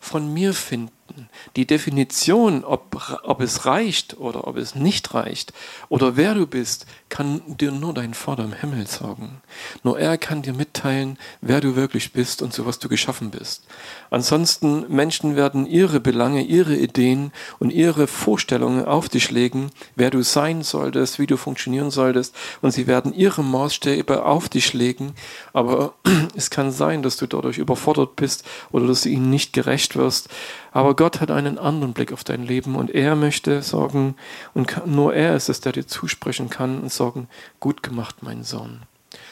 von 0.00 0.32
mir 0.32 0.54
finden. 0.54 1.28
Die 1.56 1.66
Definition, 1.66 2.64
ob, 2.64 3.20
ob 3.22 3.40
es 3.40 3.66
reicht 3.66 4.18
oder 4.18 4.46
ob 4.46 4.56
es 4.56 4.74
nicht 4.74 5.12
reicht 5.14 5.52
oder 5.88 6.16
wer 6.16 6.34
du 6.34 6.46
bist, 6.46 6.86
kann 7.10 7.42
dir 7.46 7.72
nur 7.72 7.92
dein 7.92 8.14
Vater 8.14 8.44
im 8.44 8.52
Himmel 8.54 8.86
sagen. 8.86 9.42
Nur 9.82 9.98
er 9.98 10.16
kann 10.16 10.42
dir 10.42 10.54
mitteilen, 10.54 11.18
wer 11.40 11.60
du 11.60 11.76
wirklich 11.76 12.12
bist 12.12 12.40
und 12.40 12.52
zu 12.52 12.64
was 12.64 12.78
du 12.78 12.88
geschaffen 12.88 13.30
bist. 13.30 13.64
Ansonsten 14.10 14.86
Menschen 14.88 15.36
werden 15.36 15.66
ihre 15.66 16.00
Belange, 16.00 16.42
ihre 16.42 16.76
Ideen 16.76 17.32
und 17.58 17.70
ihre 17.70 18.06
Vorstellungen 18.06 18.84
auf 18.84 19.08
dich 19.08 19.30
legen, 19.30 19.70
wer 19.96 20.10
du 20.10 20.22
sein 20.22 20.62
solltest, 20.62 21.18
wie 21.18 21.26
du 21.26 21.36
funktionieren 21.36 21.90
solltest 21.90 22.34
und 22.62 22.70
sie 22.70 22.86
werden 22.86 23.12
ihre 23.12 23.42
Maßstäbe 23.42 24.24
auf 24.24 24.48
dich 24.48 24.72
legen, 24.72 25.14
aber 25.52 25.94
es 26.34 26.50
kann 26.50 26.70
sein, 26.70 27.02
dass 27.02 27.16
du 27.16 27.26
dadurch 27.26 27.58
überfordert 27.58 28.16
bist 28.16 28.44
oder 28.70 28.86
dass 28.86 29.02
du 29.02 29.08
ihnen 29.08 29.30
nicht 29.30 29.52
gerecht 29.52 29.96
wirst. 29.96 30.28
Aber 30.72 30.94
Gott 30.94 31.20
hat 31.20 31.30
einen 31.30 31.58
anderen 31.58 31.92
Blick 31.92 32.12
auf 32.12 32.22
dein 32.22 32.44
Leben 32.44 32.76
und 32.76 32.90
er 32.90 33.16
möchte 33.16 33.62
sagen, 33.62 34.14
und 34.54 34.86
nur 34.86 35.14
er 35.14 35.34
ist 35.34 35.48
es, 35.48 35.60
der 35.60 35.72
dir 35.72 35.86
zusprechen 35.86 36.48
kann 36.48 36.80
und 36.80 36.92
sagen, 37.00 37.28
gut 37.60 37.82
gemacht, 37.82 38.16
mein 38.22 38.44
Sohn. 38.44 38.82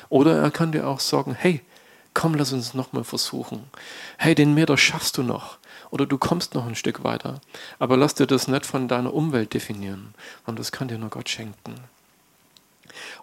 Oder 0.09 0.41
er 0.41 0.51
kann 0.51 0.73
dir 0.73 0.87
auch 0.89 1.01
sagen, 1.01 1.35
hey, 1.35 1.61
komm, 2.15 2.35
lass 2.35 2.53
uns 2.53 2.75
nochmal 2.75 3.05
versuchen. 3.05 3.65
Hey, 4.17 4.35
den 4.35 4.55
Meter 4.55 4.77
schaffst 4.77 5.19
du 5.19 5.23
noch. 5.23 5.59
Oder 5.91 6.07
du 6.07 6.19
kommst 6.19 6.55
noch 6.55 6.67
ein 6.67 6.75
Stück 6.75 7.05
weiter. 7.05 7.41
Aber 7.79 7.97
lass 7.97 8.15
dir 8.15 8.27
das 8.27 8.49
nicht 8.49 8.67
von 8.67 8.89
deiner 8.89 9.15
Umwelt 9.15 9.55
definieren. 9.55 10.15
Und 10.47 10.59
das 10.59 10.73
kann 10.73 10.89
dir 10.89 10.99
nur 10.99 11.11
Gott 11.11 11.29
schenken. 11.29 11.75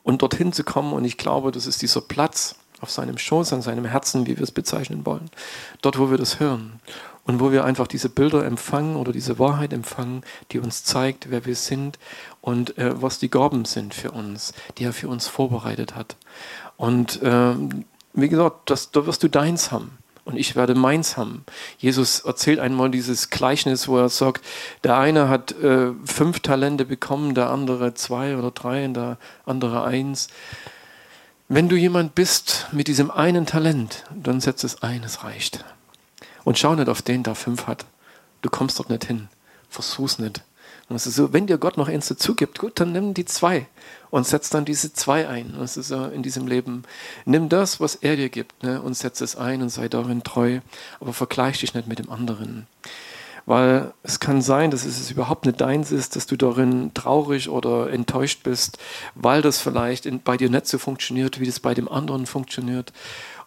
Und 0.03 0.21
dorthin 0.21 0.53
zu 0.53 0.63
kommen, 0.63 0.93
und 0.93 1.05
ich 1.05 1.17
glaube, 1.17 1.51
das 1.51 1.65
ist 1.67 1.81
dieser 1.81 2.01
Platz 2.01 2.55
auf 2.81 2.91
seinem 2.91 3.17
Schoß, 3.17 3.53
an 3.53 3.61
seinem 3.61 3.85
Herzen, 3.85 4.25
wie 4.25 4.37
wir 4.37 4.43
es 4.43 4.51
bezeichnen 4.51 5.05
wollen. 5.05 5.29
Dort, 5.81 5.97
wo 5.97 6.11
wir 6.11 6.17
das 6.17 6.39
hören 6.39 6.79
und 7.25 7.39
wo 7.39 7.51
wir 7.51 7.65
einfach 7.65 7.87
diese 7.87 8.09
Bilder 8.09 8.45
empfangen 8.45 8.95
oder 8.95 9.11
diese 9.11 9.39
Wahrheit 9.39 9.73
empfangen, 9.73 10.23
die 10.51 10.59
uns 10.59 10.83
zeigt, 10.83 11.31
wer 11.31 11.45
wir 11.45 11.55
sind 11.55 11.97
und 12.41 12.77
äh, 12.77 13.01
was 13.01 13.19
die 13.19 13.29
Gaben 13.29 13.65
sind 13.65 13.93
für 13.93 14.11
uns, 14.11 14.53
die 14.77 14.83
er 14.83 14.93
für 14.93 15.07
uns 15.07 15.27
vorbereitet 15.27 15.95
hat. 15.95 16.15
Und 16.77 17.21
äh, 17.21 17.55
wie 18.13 18.29
gesagt, 18.29 18.69
das, 18.69 18.91
da 18.91 19.05
wirst 19.05 19.23
du 19.23 19.27
deins 19.27 19.71
haben 19.71 19.97
und 20.25 20.37
ich 20.37 20.55
werde 20.55 20.75
meins 20.75 21.17
haben. 21.17 21.45
Jesus 21.77 22.21
erzählt 22.21 22.59
einmal 22.59 22.89
dieses 22.89 23.29
Gleichnis, 23.29 23.87
wo 23.87 23.97
er 23.97 24.09
sagt, 24.09 24.43
der 24.83 24.97
eine 24.97 25.29
hat 25.29 25.51
äh, 25.61 25.91
fünf 26.03 26.39
Talente 26.41 26.85
bekommen, 26.85 27.35
der 27.35 27.49
andere 27.49 27.93
zwei 27.93 28.35
oder 28.35 28.51
drei 28.51 28.85
und 28.85 28.95
der 28.95 29.17
andere 29.45 29.83
eins. 29.83 30.27
Wenn 31.47 31.69
du 31.69 31.75
jemand 31.75 32.15
bist 32.15 32.65
mit 32.71 32.87
diesem 32.87 33.11
einen 33.11 33.45
Talent, 33.45 34.03
dann 34.15 34.41
setz 34.41 34.63
es 34.63 34.81
ein, 34.81 35.03
es 35.03 35.23
reicht. 35.23 35.63
Und 36.43 36.57
schau 36.57 36.73
nicht 36.73 36.89
auf 36.89 37.03
den, 37.03 37.21
der 37.21 37.35
fünf 37.35 37.67
hat. 37.67 37.85
Du 38.41 38.49
kommst 38.49 38.79
dort 38.79 38.89
nicht 38.89 39.05
hin. 39.05 39.29
Versuch's 39.69 40.17
nicht. 40.17 40.41
Und 40.89 40.95
es 40.95 41.05
ist 41.05 41.15
so, 41.15 41.33
wenn 41.33 41.45
dir 41.45 41.59
Gott 41.59 41.77
noch 41.77 41.87
eins 41.87 42.07
dazu 42.07 42.33
gibt, 42.33 42.57
gut, 42.57 42.79
dann 42.79 42.93
nimm 42.93 43.13
die 43.13 43.25
zwei 43.25 43.67
und 44.09 44.25
setz 44.25 44.49
dann 44.49 44.65
diese 44.65 44.93
zwei 44.93 45.27
ein. 45.27 45.53
Und 45.53 45.63
es 45.63 45.77
ist 45.77 45.89
so 45.89 46.05
in 46.05 46.23
diesem 46.23 46.47
Leben, 46.47 46.83
nimm 47.25 47.47
das, 47.47 47.79
was 47.79 47.93
er 47.93 48.15
dir 48.15 48.29
gibt, 48.29 48.63
ne, 48.63 48.81
und 48.81 48.95
setz 48.95 49.21
es 49.21 49.35
ein 49.35 49.61
und 49.61 49.69
sei 49.69 49.87
darin 49.87 50.23
treu, 50.23 50.61
aber 50.99 51.13
vergleich 51.13 51.59
dich 51.59 51.75
nicht 51.75 51.87
mit 51.87 51.99
dem 51.99 52.09
anderen. 52.09 52.65
Weil 53.45 53.93
es 54.01 54.19
kann 54.19 54.41
sein, 54.41 54.71
dass 54.71 54.85
es 54.85 55.11
überhaupt 55.11 55.45
nicht 55.45 55.61
deins 55.61 55.91
ist, 55.91 56.15
dass 56.15 56.25
du 56.25 56.35
darin 56.35 56.93
traurig 56.95 57.49
oder 57.49 57.91
enttäuscht 57.91 58.41
bist, 58.43 58.79
weil 59.13 59.41
das 59.43 59.59
vielleicht 59.59 60.07
in, 60.07 60.19
bei 60.21 60.35
dir 60.35 60.49
nicht 60.49 60.65
so 60.65 60.79
funktioniert, 60.79 61.39
wie 61.39 61.45
das 61.45 61.59
bei 61.59 61.75
dem 61.75 61.87
anderen 61.87 62.25
funktioniert. 62.25 62.91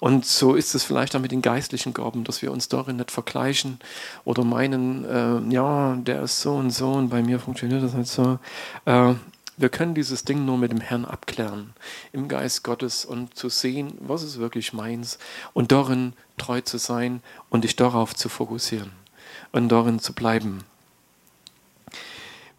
Und 0.01 0.25
so 0.25 0.55
ist 0.55 0.77
es 0.77 0.85
vielleicht 0.85 1.17
auch 1.17 1.21
mit 1.21 1.33
den 1.33 1.43
geistlichen 1.43 1.93
Gaben, 1.95 2.23
dass 2.23 2.43
wir 2.43 2.53
uns 2.53 2.69
darin 2.69 2.97
nicht 2.97 3.11
vergleichen 3.11 3.81
oder 4.25 4.45
meinen, 4.45 5.05
äh, 5.05 5.53
ja, 5.53 5.97
der 5.97 6.23
ist 6.23 6.41
so 6.41 6.55
und 6.55 6.71
so 6.71 6.93
und 6.93 7.09
bei 7.09 7.21
mir 7.23 7.41
funktioniert 7.41 7.83
das 7.83 7.95
nicht 7.95 8.11
so. 8.11 8.39
Äh, 8.85 9.15
wir 9.57 9.69
können 9.71 9.95
dieses 9.95 10.25
Ding 10.25 10.45
nur 10.45 10.57
mit 10.57 10.71
dem 10.71 10.81
Herrn 10.81 11.05
abklären, 11.05 11.75
im 12.13 12.29
Geist 12.29 12.63
Gottes 12.63 13.05
und 13.05 13.35
zu 13.35 13.49
sehen, 13.49 13.95
was 13.99 14.23
ist 14.23 14.39
wirklich 14.39 14.73
meins 14.73 15.19
und 15.53 15.73
darin 15.73 16.13
treu 16.37 16.61
zu 16.61 16.79
sein 16.79 17.21
und 17.51 17.65
dich 17.65 17.75
darauf 17.75 18.15
zu 18.15 18.29
fokussieren 18.29 18.93
und 19.53 19.69
darin 19.69 19.99
zu 19.99 20.13
bleiben. 20.13 20.65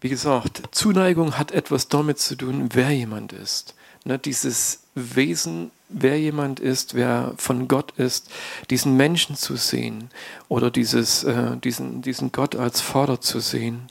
Wie 0.00 0.08
gesagt, 0.08 0.62
Zuneigung 0.72 1.36
hat 1.36 1.52
etwas 1.52 1.88
damit 1.88 2.18
zu 2.18 2.34
tun, 2.34 2.70
wer 2.72 2.90
jemand 2.90 3.32
ist. 3.32 3.74
Ne, 4.04 4.18
dieses 4.18 4.80
Wesen, 4.94 5.70
wer 5.90 6.18
jemand 6.18 6.58
ist, 6.58 6.94
wer 6.94 7.34
von 7.36 7.68
Gott 7.68 7.92
ist, 7.98 8.30
diesen 8.70 8.96
Menschen 8.96 9.36
zu 9.36 9.56
sehen 9.56 10.10
oder 10.48 10.70
dieses, 10.70 11.24
äh, 11.24 11.56
diesen, 11.58 12.00
diesen 12.00 12.32
Gott 12.32 12.56
als 12.56 12.80
Vater 12.80 13.20
zu 13.20 13.40
sehen 13.40 13.88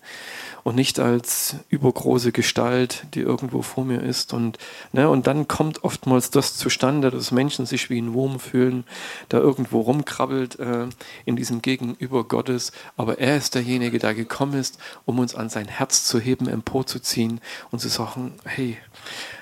und 0.70 0.76
nicht 0.76 1.00
als 1.00 1.56
übergroße 1.70 2.32
Gestalt, 2.32 3.08
die 3.16 3.22
irgendwo 3.22 3.64
vor 3.64 3.86
mir 3.86 4.04
ist. 4.04 4.34
Und, 4.34 4.60
ne, 4.92 5.10
und 5.10 5.26
dann 5.26 5.48
kommt 5.48 5.84
oftmals 5.84 6.30
das 6.30 6.58
zustande, 6.58 7.10
dass 7.10 7.32
Menschen 7.32 7.66
sich 7.66 7.90
wie 7.90 8.00
ein 8.00 8.14
Wurm 8.14 8.40
fühlen, 8.40 8.84
der 9.32 9.40
irgendwo 9.40 9.82
rumkrabbelt 9.82 10.60
äh, 10.60 10.86
in 11.26 11.36
diesem 11.36 11.64
Gegenüber 11.64 12.24
Gottes. 12.24 12.72
Aber 12.98 13.18
er 13.18 13.36
ist 13.36 13.56
derjenige, 13.56 13.98
der 13.98 14.14
gekommen 14.14 14.54
ist, 14.54 14.78
um 15.06 15.18
uns 15.18 15.34
an 15.34 15.50
sein 15.50 15.68
Herz 15.68 16.04
zu 16.04 16.20
heben, 16.20 16.48
emporzuziehen 16.48 17.42
und 17.72 17.80
zu 17.80 17.88
sagen, 17.88 18.34
hey, 18.46 18.78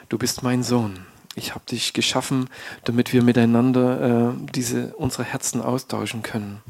du 0.07 0.17
bist 0.17 0.43
mein 0.43 0.63
Sohn. 0.63 1.05
Ich 1.35 1.55
habe 1.55 1.65
dich 1.69 1.91
geschaffen, 1.91 2.49
damit 2.85 3.11
wir 3.11 3.21
miteinander 3.21 4.29
äh, 4.29 4.33
diese, 4.55 4.95
unsere 4.95 5.25
Herzen 5.25 5.59
austauschen 5.59 6.23
können. 6.23 6.61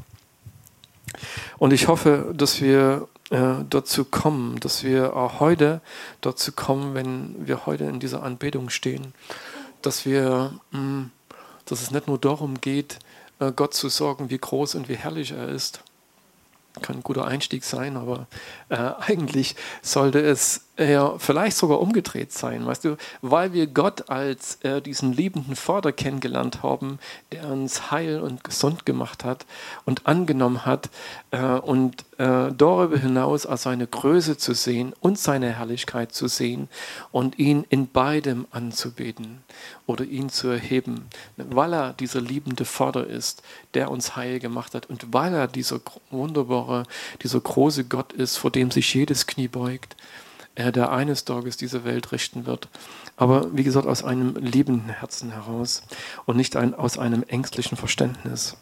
Und 1.58 1.72
ich 1.72 1.86
hoffe, 1.86 2.34
dass 2.36 2.60
wir 2.60 3.06
äh, 3.30 3.64
dazu 3.68 4.04
kommen, 4.04 4.58
dass 4.60 4.84
wir 4.84 5.14
auch 5.14 5.40
heute 5.40 5.80
dazu 6.20 6.52
kommen, 6.52 6.94
wenn 6.94 7.46
wir 7.46 7.66
heute 7.66 7.84
in 7.84 8.00
dieser 8.00 8.22
Anbetung 8.22 8.70
stehen, 8.70 9.12
dass 9.82 10.06
wir, 10.06 10.52
mh, 10.70 10.80
mm, 10.80 11.10
dass 11.66 11.82
es 11.82 11.90
nicht 11.90 12.06
nur 12.06 12.18
darum 12.18 12.60
geht, 12.60 12.98
äh, 13.40 13.52
Gott 13.52 13.74
zu 13.74 13.88
sorgen, 13.88 14.30
wie 14.30 14.38
groß 14.38 14.74
und 14.76 14.88
wie 14.88 14.96
herrlich 14.96 15.32
er 15.32 15.48
ist, 15.48 15.82
kann 16.80 16.96
ein 16.96 17.02
guter 17.02 17.26
Einstieg 17.26 17.64
sein, 17.64 17.96
aber 17.96 18.26
äh, 18.68 18.76
eigentlich 19.06 19.56
sollte 19.82 20.20
es 20.20 20.62
eher 20.78 21.16
vielleicht 21.18 21.56
sogar 21.56 21.80
umgedreht 21.80 22.32
sein, 22.32 22.64
weißt 22.64 22.84
du, 22.84 22.96
weil 23.20 23.52
wir 23.52 23.66
Gott 23.66 24.08
als 24.08 24.56
äh, 24.62 24.80
diesen 24.80 25.12
liebenden 25.12 25.56
Vater 25.56 25.92
kennengelernt 25.92 26.62
haben, 26.62 26.98
der 27.32 27.48
uns 27.48 27.90
heil 27.90 28.20
und 28.20 28.44
gesund 28.44 28.86
gemacht 28.86 29.24
hat 29.24 29.44
und 29.84 30.06
angenommen 30.06 30.64
hat 30.64 30.88
äh, 31.32 31.42
und 31.42 32.04
äh, 32.18 32.52
darüber 32.56 32.96
hinaus 32.96 33.44
als 33.44 33.64
seine 33.64 33.88
Größe 33.88 34.36
zu 34.36 34.54
sehen 34.54 34.94
und 35.00 35.18
seine 35.18 35.52
Herrlichkeit 35.52 36.12
zu 36.12 36.28
sehen 36.28 36.68
und 37.10 37.38
ihn 37.38 37.64
in 37.68 37.88
beidem 37.88 38.46
anzubeten 38.52 39.42
oder 39.86 40.04
ihn 40.04 40.28
zu 40.28 40.48
erheben, 40.48 41.08
weil 41.36 41.72
er 41.72 41.92
dieser 41.92 42.20
liebende 42.20 42.64
Vater 42.64 43.06
ist, 43.06 43.42
der 43.74 43.90
uns 43.90 44.14
heil 44.14 44.38
gemacht 44.38 44.74
hat 44.74 44.86
und 44.86 45.12
weil 45.12 45.34
er 45.34 45.48
dieser 45.48 45.80
wunderbare, 46.10 46.84
dieser 47.22 47.40
große 47.40 47.84
Gott 47.84 48.12
ist, 48.12 48.36
vor 48.36 48.52
dem 48.52 48.70
sich 48.70 48.94
jedes 48.94 49.26
Knie 49.26 49.48
beugt 49.48 49.96
er, 50.58 50.72
der 50.72 50.90
eines 50.90 51.24
Tages 51.24 51.56
diese 51.56 51.84
Welt 51.84 52.10
richten 52.10 52.44
wird. 52.44 52.68
Aber 53.16 53.56
wie 53.56 53.62
gesagt, 53.62 53.86
aus 53.86 54.02
einem 54.02 54.34
liebenden 54.34 54.90
Herzen 54.90 55.30
heraus 55.30 55.82
und 56.26 56.36
nicht 56.36 56.56
ein, 56.56 56.74
aus 56.74 56.98
einem 56.98 57.22
ängstlichen 57.22 57.76
Verständnis. 57.76 58.56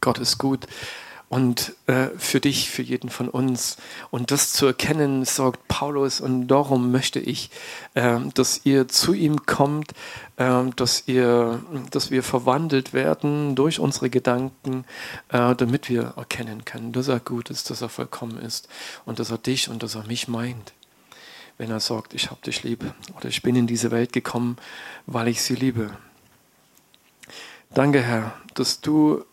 Gott 0.00 0.18
ist 0.18 0.38
gut 0.38 0.66
und 1.28 1.74
äh, 1.86 2.08
für 2.16 2.40
dich, 2.40 2.70
für 2.70 2.82
jeden 2.82 3.08
von 3.10 3.28
uns. 3.28 3.76
Und 4.10 4.30
das 4.30 4.52
zu 4.52 4.66
erkennen, 4.66 5.24
sagt 5.24 5.66
Paulus, 5.68 6.20
und 6.20 6.48
darum 6.48 6.92
möchte 6.92 7.18
ich, 7.18 7.50
äh, 7.94 8.20
dass 8.34 8.60
ihr 8.64 8.88
zu 8.88 9.14
ihm 9.14 9.44
kommt, 9.46 9.92
äh, 10.36 10.62
dass, 10.76 11.08
ihr, 11.08 11.62
dass 11.90 12.10
wir 12.10 12.22
verwandelt 12.22 12.92
werden 12.92 13.54
durch 13.54 13.80
unsere 13.80 14.10
Gedanken, 14.10 14.84
äh, 15.28 15.54
damit 15.54 15.88
wir 15.88 16.14
erkennen 16.16 16.64
können, 16.64 16.92
dass 16.92 17.08
er 17.08 17.20
gut 17.20 17.50
ist, 17.50 17.70
dass 17.70 17.82
er 17.82 17.88
vollkommen 17.88 18.38
ist 18.38 18.68
und 19.04 19.18
dass 19.18 19.30
er 19.30 19.38
dich 19.38 19.68
und 19.68 19.82
dass 19.82 19.94
er 19.94 20.04
mich 20.06 20.28
meint. 20.28 20.72
Wenn 21.56 21.70
er 21.70 21.80
sagt, 21.80 22.14
ich 22.14 22.30
habe 22.30 22.40
dich 22.42 22.64
lieb 22.64 22.84
oder 23.16 23.28
ich 23.28 23.42
bin 23.42 23.56
in 23.56 23.66
diese 23.66 23.90
Welt 23.90 24.12
gekommen, 24.12 24.56
weil 25.06 25.28
ich 25.28 25.42
sie 25.42 25.54
liebe. 25.54 25.90
Danke, 27.72 28.02
Herr, 28.02 28.34
dass 28.54 28.80
du 28.80 29.24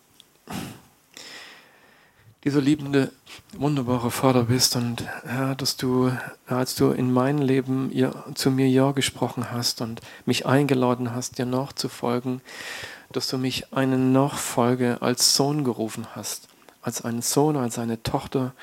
dieser 2.43 2.61
liebende, 2.61 3.11
wunderbare 3.53 4.09
Vater 4.09 4.45
bist 4.45 4.75
und 4.75 5.05
Herr, 5.25 5.53
dass 5.53 5.77
du, 5.77 6.11
als 6.47 6.73
du 6.73 6.89
in 6.89 7.13
mein 7.13 7.37
Leben 7.37 7.91
ja, 7.93 8.13
zu 8.33 8.49
mir 8.49 8.67
Ja 8.67 8.93
gesprochen 8.93 9.51
hast 9.51 9.81
und 9.81 10.01
mich 10.25 10.47
eingeladen 10.47 11.13
hast, 11.13 11.37
dir 11.37 11.45
nachzufolgen, 11.45 12.41
dass 13.11 13.27
du 13.27 13.37
mich 13.37 13.71
einen 13.73 14.11
Nachfolge 14.11 14.97
als 15.01 15.35
Sohn 15.35 15.63
gerufen 15.63 16.07
hast, 16.15 16.47
als 16.81 17.05
einen 17.05 17.21
Sohn, 17.21 17.57
als 17.57 17.77
eine 17.77 18.01
Tochter, 18.01 18.53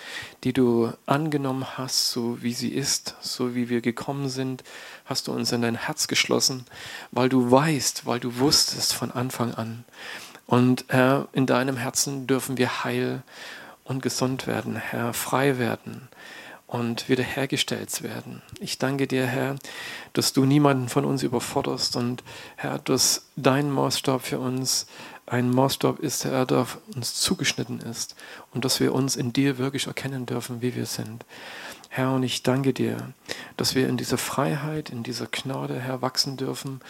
die 0.42 0.52
du 0.52 0.92
angenommen 1.06 1.78
hast, 1.78 2.10
so 2.10 2.42
wie 2.42 2.54
sie 2.54 2.70
ist, 2.70 3.14
so 3.20 3.54
wie 3.54 3.68
wir 3.68 3.80
gekommen 3.80 4.28
sind, 4.28 4.64
hast 5.04 5.28
du 5.28 5.32
uns 5.32 5.52
in 5.52 5.62
dein 5.62 5.76
Herz 5.76 6.08
geschlossen, 6.08 6.64
weil 7.12 7.28
du 7.28 7.48
weißt, 7.48 8.06
weil 8.06 8.18
du 8.18 8.38
wusstest 8.38 8.92
von 8.92 9.12
Anfang 9.12 9.54
an. 9.54 9.84
Und 10.46 10.86
Herr, 10.88 11.28
in 11.32 11.46
deinem 11.46 11.76
Herzen 11.76 12.26
dürfen 12.26 12.58
wir 12.58 12.82
heil 12.82 13.22
und 13.88 14.02
gesund 14.02 14.46
werden, 14.46 14.76
Herr, 14.76 15.12
frei 15.14 15.58
werden 15.58 16.08
und 16.66 17.08
wiederhergestellt 17.08 18.02
werden. 18.02 18.42
Ich 18.60 18.76
danke 18.76 19.06
dir, 19.06 19.26
Herr, 19.26 19.56
dass 20.12 20.34
du 20.34 20.44
niemanden 20.44 20.90
von 20.90 21.06
uns 21.06 21.22
überforderst 21.22 21.96
und 21.96 22.22
Herr, 22.56 22.78
dass 22.78 23.26
dein 23.36 23.70
Maßstab 23.70 24.22
für 24.22 24.38
uns 24.38 24.86
ein 25.24 25.50
Maßstab 25.50 25.98
ist, 26.00 26.26
Herr, 26.26 26.44
der 26.44 26.66
uns 26.94 27.14
zugeschnitten 27.14 27.80
ist 27.80 28.14
und 28.52 28.64
dass 28.64 28.80
wir 28.80 28.94
uns 28.94 29.16
in 29.16 29.32
dir 29.32 29.58
wirklich 29.58 29.86
erkennen 29.86 30.26
dürfen, 30.26 30.60
wie 30.60 30.74
wir 30.74 30.86
sind. 30.86 31.24
Herr, 31.90 32.12
und 32.12 32.22
ich 32.22 32.42
danke 32.42 32.74
dir, 32.74 32.98
dass 33.56 33.74
wir 33.74 33.88
in 33.88 33.96
dieser 33.96 34.18
Freiheit, 34.18 34.90
in 34.90 35.02
dieser 35.02 35.26
Gnade, 35.26 35.80
Herr, 35.80 36.02
wachsen 36.02 36.36
dürfen 36.36 36.80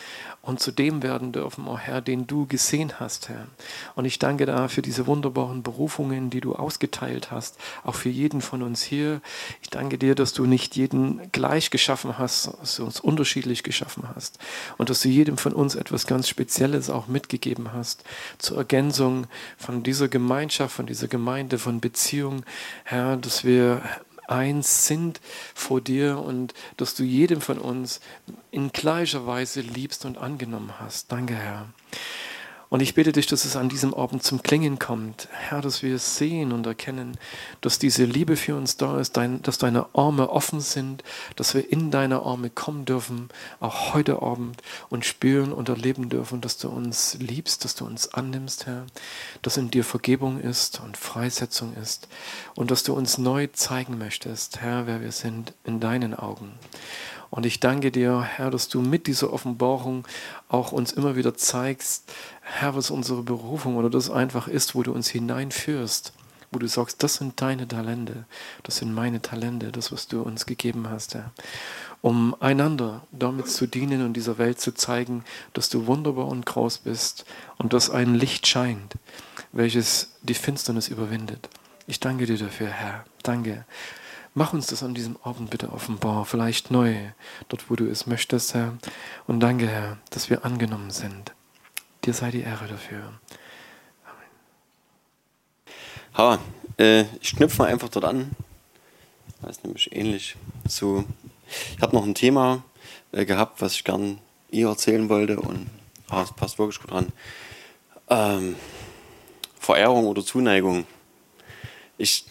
und 0.42 0.60
zu 0.60 0.72
dem 0.72 1.02
werden 1.04 1.30
dürfen, 1.30 1.66
oh 1.68 1.78
Herr, 1.78 2.00
den 2.00 2.26
du 2.26 2.46
gesehen 2.46 2.98
hast, 2.98 3.28
Herr. 3.28 3.46
Und 3.94 4.06
ich 4.06 4.18
danke 4.18 4.44
da 4.44 4.66
für 4.66 4.82
diese 4.82 5.06
wunderbaren 5.06 5.62
Berufungen, 5.62 6.30
die 6.30 6.40
du 6.40 6.56
ausgeteilt 6.56 7.30
hast, 7.30 7.58
auch 7.84 7.94
für 7.94 8.08
jeden 8.08 8.40
von 8.40 8.62
uns 8.62 8.82
hier. 8.82 9.20
Ich 9.62 9.70
danke 9.70 9.98
dir, 9.98 10.16
dass 10.16 10.32
du 10.32 10.46
nicht 10.46 10.74
jeden 10.74 11.30
gleich 11.30 11.70
geschaffen 11.70 12.18
hast, 12.18 12.50
dass 12.60 12.76
du 12.76 12.84
uns 12.84 12.98
unterschiedlich 12.98 13.62
geschaffen 13.62 14.04
hast 14.14 14.38
und 14.78 14.90
dass 14.90 15.00
du 15.00 15.08
jedem 15.08 15.38
von 15.38 15.52
uns 15.52 15.76
etwas 15.76 16.06
ganz 16.08 16.28
Spezielles 16.28 16.90
auch 16.90 17.06
mitgegeben 17.06 17.72
hast 17.72 18.04
zur 18.38 18.58
Ergänzung 18.58 19.28
von 19.56 19.84
dieser 19.84 20.08
Gemeinschaft, 20.08 20.74
von 20.74 20.86
dieser 20.86 21.06
Gemeinde, 21.06 21.58
von 21.58 21.80
Beziehung, 21.80 22.44
Herr, 22.84 23.16
dass 23.16 23.44
wir 23.44 23.80
eins 24.28 24.86
sind 24.86 25.20
vor 25.54 25.80
dir 25.80 26.18
und 26.18 26.54
dass 26.76 26.94
du 26.94 27.02
jedem 27.02 27.40
von 27.40 27.58
uns 27.58 28.00
in 28.50 28.70
gleicher 28.70 29.26
Weise 29.26 29.60
liebst 29.60 30.04
und 30.04 30.18
angenommen 30.18 30.74
hast. 30.78 31.10
Danke, 31.10 31.34
Herr. 31.34 31.68
Und 32.70 32.80
ich 32.80 32.94
bitte 32.94 33.12
dich, 33.12 33.26
dass 33.26 33.46
es 33.46 33.56
an 33.56 33.70
diesem 33.70 33.94
Abend 33.94 34.22
zum 34.22 34.42
Klingen 34.42 34.78
kommt. 34.78 35.28
Herr, 35.32 35.62
dass 35.62 35.82
wir 35.82 35.94
es 35.94 36.16
sehen 36.16 36.52
und 36.52 36.66
erkennen, 36.66 37.16
dass 37.62 37.78
diese 37.78 38.04
Liebe 38.04 38.36
für 38.36 38.56
uns 38.56 38.76
da 38.76 39.00
ist, 39.00 39.16
dass 39.16 39.56
deine 39.56 39.86
Arme 39.94 40.28
offen 40.28 40.60
sind, 40.60 41.02
dass 41.36 41.54
wir 41.54 41.72
in 41.72 41.90
deine 41.90 42.20
Arme 42.22 42.50
kommen 42.50 42.84
dürfen, 42.84 43.30
auch 43.60 43.94
heute 43.94 44.20
Abend 44.20 44.62
und 44.90 45.06
spüren 45.06 45.52
und 45.52 45.70
erleben 45.70 46.10
dürfen, 46.10 46.42
dass 46.42 46.58
du 46.58 46.68
uns 46.68 47.16
liebst, 47.20 47.64
dass 47.64 47.74
du 47.74 47.86
uns 47.86 48.12
annimmst, 48.12 48.66
Herr, 48.66 48.84
dass 49.40 49.56
in 49.56 49.70
dir 49.70 49.84
Vergebung 49.84 50.38
ist 50.38 50.80
und 50.80 50.98
Freisetzung 50.98 51.74
ist 51.74 52.06
und 52.54 52.70
dass 52.70 52.82
du 52.82 52.92
uns 52.92 53.16
neu 53.16 53.46
zeigen 53.46 53.96
möchtest, 53.96 54.60
Herr, 54.60 54.86
wer 54.86 55.00
wir 55.00 55.12
sind 55.12 55.54
in 55.64 55.80
deinen 55.80 56.14
Augen. 56.14 56.52
Und 57.30 57.44
ich 57.44 57.60
danke 57.60 57.90
dir, 57.90 58.22
Herr, 58.22 58.50
dass 58.50 58.68
du 58.68 58.80
mit 58.80 59.06
dieser 59.06 59.32
Offenbarung 59.32 60.06
auch 60.48 60.72
uns 60.72 60.92
immer 60.92 61.16
wieder 61.16 61.34
zeigst, 61.34 62.12
Herr, 62.40 62.74
was 62.74 62.90
unsere 62.90 63.22
Berufung 63.22 63.76
oder 63.76 63.90
das 63.90 64.10
einfach 64.10 64.48
ist, 64.48 64.74
wo 64.74 64.82
du 64.82 64.92
uns 64.92 65.08
hineinführst, 65.08 66.14
wo 66.50 66.58
du 66.58 66.66
sagst, 66.66 67.02
das 67.02 67.16
sind 67.16 67.40
deine 67.40 67.68
Talente, 67.68 68.24
das 68.62 68.78
sind 68.78 68.94
meine 68.94 69.20
Talente, 69.20 69.70
das, 69.70 69.92
was 69.92 70.08
du 70.08 70.22
uns 70.22 70.46
gegeben 70.46 70.88
hast, 70.88 71.14
Herr. 71.14 71.32
Um 72.00 72.34
einander 72.40 73.02
damit 73.10 73.48
zu 73.48 73.66
dienen 73.66 74.04
und 74.04 74.14
dieser 74.14 74.38
Welt 74.38 74.60
zu 74.60 74.72
zeigen, 74.72 75.24
dass 75.52 75.68
du 75.68 75.86
wunderbar 75.86 76.28
und 76.28 76.46
groß 76.46 76.78
bist 76.78 77.26
und 77.58 77.72
dass 77.72 77.90
ein 77.90 78.14
Licht 78.14 78.46
scheint, 78.46 78.94
welches 79.52 80.12
die 80.22 80.34
Finsternis 80.34 80.88
überwindet. 80.88 81.48
Ich 81.86 82.00
danke 82.00 82.26
dir 82.26 82.38
dafür, 82.38 82.68
Herr. 82.68 83.04
Danke. 83.22 83.64
Mach 84.34 84.52
uns 84.52 84.66
das 84.66 84.82
an 84.82 84.94
diesem 84.94 85.16
Abend 85.22 85.50
bitte 85.50 85.72
offenbar, 85.72 86.24
vielleicht 86.24 86.70
neu, 86.70 86.94
dort 87.48 87.70
wo 87.70 87.76
du 87.76 87.86
es 87.86 88.06
möchtest, 88.06 88.54
Herr. 88.54 88.76
Und 89.26 89.40
danke, 89.40 89.66
Herr, 89.66 89.98
dass 90.10 90.30
wir 90.30 90.44
angenommen 90.44 90.90
sind. 90.90 91.32
Dir 92.04 92.14
sei 92.14 92.30
die 92.30 92.42
Ehre 92.42 92.68
dafür. 92.68 93.12
Amen. 94.04 94.28
Ha, 96.16 96.38
äh, 96.78 97.04
ich 97.20 97.34
knüpfe 97.36 97.62
mal 97.62 97.68
einfach 97.68 97.88
dort 97.88 98.04
an. 98.04 98.30
Das 99.42 99.58
ist 99.58 99.64
nämlich 99.64 99.94
ähnlich 99.94 100.36
zu. 100.68 101.04
Ich 101.76 101.82
habe 101.82 101.96
noch 101.96 102.04
ein 102.04 102.14
Thema 102.14 102.62
äh, 103.12 103.24
gehabt, 103.24 103.60
was 103.60 103.74
ich 103.74 103.84
gern 103.84 104.18
ihr 104.50 104.68
erzählen 104.68 105.08
wollte 105.08 105.40
und 105.40 105.68
ah, 106.08 106.22
es 106.22 106.32
passt 106.32 106.58
wirklich 106.58 106.80
gut 106.80 106.90
dran. 106.90 107.12
Ähm, 108.08 108.56
Verehrung 109.58 110.06
oder 110.06 110.24
Zuneigung. 110.24 110.86
Ich 111.98 112.24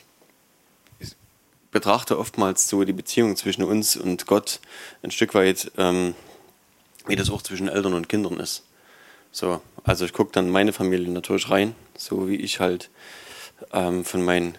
betrachte 1.71 2.17
oftmals 2.17 2.67
so 2.67 2.83
die 2.83 2.93
Beziehung 2.93 3.35
zwischen 3.35 3.63
uns 3.63 3.95
und 3.95 4.25
Gott 4.25 4.59
ein 5.03 5.11
Stück 5.11 5.33
weit 5.33 5.71
ähm, 5.77 6.15
wie 7.07 7.15
das 7.15 7.29
auch 7.29 7.41
zwischen 7.41 7.67
Eltern 7.67 7.93
und 7.93 8.09
Kindern 8.09 8.39
ist. 8.39 8.63
So, 9.31 9.61
also 9.83 10.05
ich 10.05 10.13
gucke 10.13 10.31
dann 10.31 10.49
meine 10.49 10.73
Familie 10.73 11.09
natürlich 11.09 11.49
rein, 11.49 11.75
so 11.95 12.27
wie 12.27 12.35
ich 12.35 12.59
halt 12.59 12.89
ähm, 13.73 14.05
von 14.05 14.23
meinen 14.23 14.57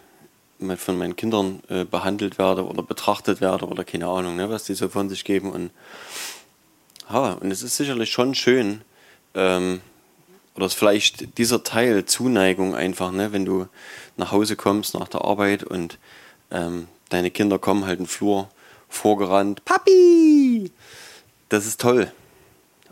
von 0.77 0.99
meinen 0.99 1.15
Kindern 1.15 1.63
äh, 1.69 1.85
behandelt 1.85 2.37
werde 2.37 2.67
oder 2.67 2.83
betrachtet 2.83 3.41
werde 3.41 3.67
oder 3.67 3.85
keine 3.85 4.09
Ahnung, 4.09 4.35
ne, 4.35 4.51
was 4.51 4.65
die 4.65 4.75
so 4.75 4.89
von 4.89 5.09
sich 5.09 5.25
geben. 5.25 5.53
Und, 5.53 5.71
ja, 7.09 7.35
und 7.35 7.53
es 7.53 7.63
ist 7.63 7.77
sicherlich 7.77 8.11
schon 8.11 8.35
schön, 8.35 8.81
ähm, 9.35 9.81
oder 10.57 10.69
vielleicht 10.69 11.39
dieser 11.39 11.63
Teil 11.63 12.07
Zuneigung 12.07 12.75
einfach, 12.75 13.13
ne, 13.13 13.33
wenn 13.33 13.45
du 13.45 13.69
nach 14.17 14.33
Hause 14.33 14.57
kommst 14.57 14.95
nach 14.95 15.07
der 15.07 15.25
Arbeit 15.25 15.63
und 15.63 15.99
ähm, 16.51 16.89
deine 17.09 17.31
Kinder 17.31 17.59
kommen 17.59 17.87
halt 17.87 18.01
den 18.01 18.07
Flur 18.07 18.49
vorgerannt, 18.89 19.65
Papi! 19.65 20.73
Das 21.49 21.67
ist 21.67 21.81
toll. 21.81 22.13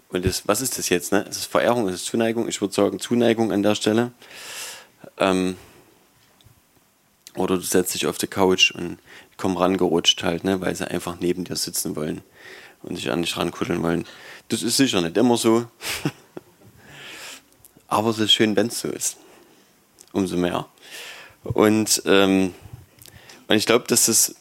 Und 0.08 0.24
das, 0.24 0.46
was 0.46 0.60
ist 0.60 0.78
das 0.78 0.88
jetzt? 0.88 1.12
Ne? 1.12 1.26
Es 1.28 1.36
ist 1.36 1.46
Verehrung, 1.46 1.88
es 1.88 1.96
ist 1.96 2.06
Zuneigung. 2.06 2.48
Ich 2.48 2.60
würde 2.60 2.72
sagen 2.72 3.00
Zuneigung 3.00 3.52
an 3.52 3.62
der 3.62 3.74
Stelle. 3.74 4.12
Ähm, 5.18 5.56
oder 7.34 7.56
du 7.56 7.62
setzt 7.62 7.94
dich 7.94 8.06
auf 8.06 8.18
die 8.18 8.26
Couch 8.26 8.70
und 8.70 8.98
komm 9.36 9.56
rangerutscht 9.56 10.22
halt, 10.22 10.44
ne, 10.44 10.60
weil 10.60 10.74
sie 10.74 10.90
einfach 10.90 11.16
neben 11.20 11.44
dir 11.44 11.56
sitzen 11.56 11.94
wollen 11.94 12.22
und 12.82 12.96
sich 12.96 13.10
an 13.10 13.22
dich 13.22 13.36
rankuscheln 13.36 13.82
wollen. 13.82 14.06
Das 14.48 14.62
ist 14.62 14.76
sicher 14.78 15.02
nicht 15.02 15.16
immer 15.16 15.36
so. 15.36 15.66
Aber 17.88 18.10
es 18.10 18.18
ist 18.18 18.32
schön, 18.32 18.56
wenn 18.56 18.68
es 18.68 18.80
so 18.80 18.88
ist. 18.88 19.18
Umso 20.12 20.36
mehr. 20.36 20.66
Und, 21.44 22.02
ähm, 22.06 22.54
und 23.48 23.56
ich 23.56 23.66
glaube, 23.66 23.86
dass 23.88 24.08
es, 24.08 24.34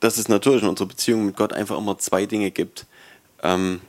dass 0.00 0.18
es 0.18 0.28
natürlich 0.28 0.62
in 0.62 0.68
unserer 0.68 0.88
Beziehung 0.88 1.26
mit 1.26 1.36
Gott 1.36 1.52
einfach 1.52 1.78
immer 1.78 1.98
zwei 1.98 2.26
Dinge 2.26 2.50
gibt. 2.50 2.86
Ähm, 3.42 3.80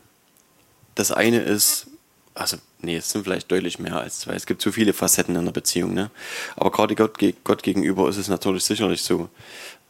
das 0.96 1.12
eine 1.12 1.42
ist, 1.42 1.88
also 2.34 2.58
nee, 2.82 2.98
es 2.98 3.10
sind 3.10 3.24
vielleicht 3.24 3.52
deutlich 3.52 3.80
mehr 3.80 4.00
als 4.00 4.20
zwei. 4.20 4.34
Es 4.34 4.46
gibt 4.46 4.62
so 4.62 4.72
viele 4.72 4.94
Facetten 4.94 5.36
in 5.36 5.46
der 5.46 5.52
Beziehung, 5.52 5.94
ne? 5.94 6.10
Aber 6.56 6.72
gerade 6.72 6.96
Gott, 6.96 7.18
Gott 7.44 7.64
gegenüber 7.64 8.10
ist 8.10 8.18
es 8.18 8.28
natürlich 8.28 8.64
sicherlich 8.64 9.04
so. 9.04 9.30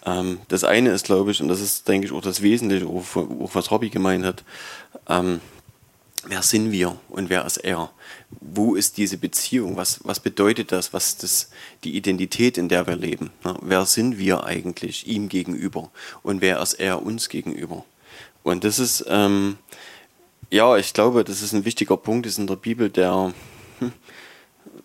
Ähm, 0.06 0.40
das 0.48 0.64
eine 0.64 0.92
ist, 0.92 1.06
glaube 1.06 1.32
ich, 1.32 1.42
und 1.42 1.48
das 1.48 1.62
ist, 1.62 1.88
denke 1.88 2.08
ich, 2.08 2.14
auch 2.14 2.22
das 2.22 2.42
Wesentliche, 2.42 2.86
auch, 2.88 3.16
auch 3.16 3.56
was 3.56 3.72
Hobby 3.72 3.90
gemeint 3.90 4.26
hat, 4.26 4.44
ähm, 5.08 5.42
wer 6.28 6.42
sind 6.42 6.72
wir 6.72 6.98
und 7.10 7.30
wer 7.30 7.46
ist 7.46 7.58
er? 7.58 7.92
Wo 8.42 8.76
ist 8.76 8.98
diese 8.98 9.18
Beziehung? 9.18 9.78
Was, 9.78 10.00
was 10.04 10.20
bedeutet 10.20 10.72
das? 10.72 10.94
Was 10.94 11.08
ist 11.08 11.24
das, 11.24 11.50
die 11.84 11.96
Identität, 11.96 12.58
in 12.58 12.70
der 12.70 12.88
wir 12.88 12.96
leben? 12.96 13.32
Ne? 13.44 13.58
Wer 13.62 13.86
sind 13.86 14.18
wir 14.18 14.44
eigentlich 14.44 15.08
ihm 15.08 15.30
gegenüber? 15.30 15.92
Und 16.24 16.42
wer 16.42 16.62
ist 16.62 16.74
er 16.74 17.02
uns 17.02 17.30
gegenüber? 17.30 17.86
Und 18.44 18.64
das 18.64 18.80
ist, 18.80 19.06
ähm, 19.08 19.58
ja, 20.50 20.78
ich 20.78 20.94
glaube, 20.94 21.24
das 21.24 21.42
ist 21.42 21.54
ein 21.54 21.66
wichtiger 21.66 21.98
Punkt, 21.98 22.26
ist 22.26 22.38
in 22.38 22.48
der 22.48 22.56
Bibel, 22.56 22.90
der 22.90 23.34
hm, 23.80 23.94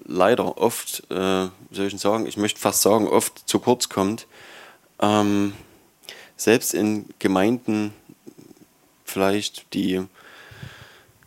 leider 0.05 0.59
oft, 0.59 1.03
äh, 1.11 1.49
soll 1.71 1.87
ich 1.87 1.99
sagen, 1.99 2.27
ich 2.27 2.37
möchte 2.37 2.61
fast 2.61 2.83
sagen, 2.83 3.09
oft 3.09 3.49
zu 3.49 3.59
kurz 3.59 3.89
kommt. 3.89 4.27
Ähm, 5.01 5.55
selbst 6.37 6.75
in 6.75 7.07
Gemeinden 7.19 7.93
vielleicht, 9.05 9.73
die 9.75 10.03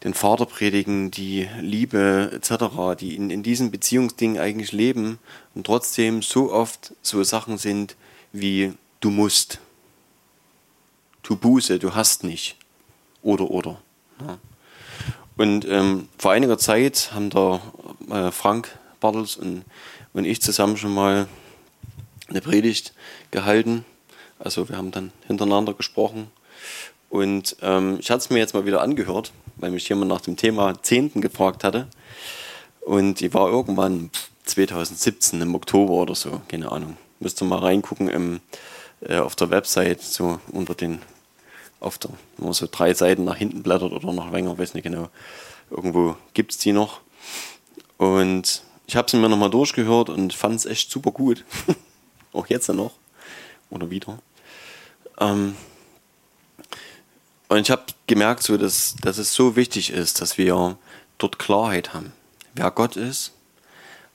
den 0.03 0.13
Vater 0.13 0.45
predigen, 0.45 1.11
die 1.11 1.49
Liebe 1.59 2.31
etc., 2.33 2.97
die 2.99 3.15
in, 3.15 3.29
in 3.29 3.43
diesen 3.43 3.71
Beziehungsdingen 3.71 4.39
eigentlich 4.39 4.71
leben 4.71 5.19
und 5.55 5.65
trotzdem 5.65 6.21
so 6.21 6.51
oft 6.51 6.93
so 7.01 7.23
Sachen 7.23 7.57
sind 7.57 7.95
wie 8.31 8.73
du 8.99 9.09
musst, 9.09 9.59
du 11.23 11.35
Buße, 11.35 11.79
du 11.79 11.95
hast 11.95 12.23
nicht 12.23 12.57
oder 13.21 13.49
oder. 13.49 13.81
Ja. 14.21 14.37
Und 15.37 15.65
ähm, 15.65 16.09
vor 16.17 16.31
einiger 16.31 16.57
Zeit 16.57 17.11
haben 17.13 17.29
der 17.29 17.61
äh, 18.09 18.31
Frank 18.31 18.77
Bartels 18.99 19.37
und, 19.37 19.63
und 20.13 20.25
ich 20.25 20.41
zusammen 20.41 20.77
schon 20.77 20.93
mal 20.93 21.27
eine 22.27 22.41
Predigt 22.41 22.93
gehalten. 23.31 23.85
Also 24.39 24.69
wir 24.69 24.77
haben 24.77 24.91
dann 24.91 25.11
hintereinander 25.27 25.73
gesprochen. 25.73 26.31
Und 27.09 27.55
ähm, 27.61 27.97
ich 27.99 28.09
hatte 28.09 28.19
es 28.19 28.29
mir 28.29 28.39
jetzt 28.39 28.53
mal 28.53 28.65
wieder 28.65 28.81
angehört, 28.81 29.31
weil 29.55 29.71
mich 29.71 29.87
jemand 29.87 30.09
nach 30.09 30.21
dem 30.21 30.35
Thema 30.35 30.81
Zehnten 30.81 31.21
gefragt 31.21 31.63
hatte. 31.63 31.87
Und 32.81 33.19
die 33.19 33.33
war 33.33 33.49
irgendwann 33.49 34.11
2017 34.45 35.41
im 35.41 35.55
Oktober 35.55 35.93
oder 35.93 36.15
so, 36.15 36.41
keine 36.47 36.71
Ahnung. 36.71 36.97
Müsst 37.19 37.41
ihr 37.41 37.45
mal 37.45 37.59
reingucken 37.59 38.09
im, 38.09 38.39
äh, 39.01 39.17
auf 39.17 39.35
der 39.35 39.49
Website, 39.49 40.01
so 40.01 40.39
unter 40.51 40.75
den 40.75 40.99
auf 41.79 41.97
der, 41.97 42.11
wenn 42.37 42.45
man 42.45 42.53
so 42.53 42.67
drei 42.69 42.93
Seiten 42.93 43.23
nach 43.23 43.35
hinten 43.35 43.61
blättert 43.61 43.91
oder 43.91 44.11
noch 44.11 44.31
länger, 44.31 44.57
weiß 44.57 44.73
nicht 44.73 44.83
genau. 44.83 45.09
Irgendwo 45.69 46.15
gibt 46.33 46.51
es 46.53 46.57
die 46.57 46.71
noch. 46.71 47.01
Und 47.97 48.63
ich 48.87 48.95
habe 48.95 49.09
sie 49.09 49.17
mir 49.17 49.29
nochmal 49.29 49.49
durchgehört 49.49 50.09
und 50.09 50.33
fand 50.33 50.55
es 50.55 50.65
echt 50.65 50.89
super 50.89 51.11
gut. 51.11 51.45
Auch 52.33 52.47
jetzt 52.47 52.69
noch. 52.69 52.93
Oder 53.69 53.89
wieder. 53.89 54.19
Ähm 55.19 55.55
und 57.49 57.59
ich 57.59 57.71
habe 57.71 57.85
gemerkt, 58.07 58.43
so, 58.43 58.57
dass, 58.57 58.95
dass 59.01 59.17
es 59.17 59.33
so 59.33 59.55
wichtig 59.55 59.91
ist, 59.91 60.21
dass 60.21 60.37
wir 60.37 60.77
dort 61.17 61.39
Klarheit 61.39 61.93
haben, 61.93 62.11
wer 62.53 62.71
Gott 62.71 62.95
ist, 62.95 63.31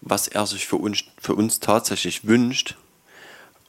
was 0.01 0.29
er 0.29 0.47
sich 0.47 0.67
für 0.67 0.77
uns, 0.77 1.05
für 1.19 1.35
uns 1.35 1.61
tatsächlich 1.61 2.27
wünscht 2.27 2.77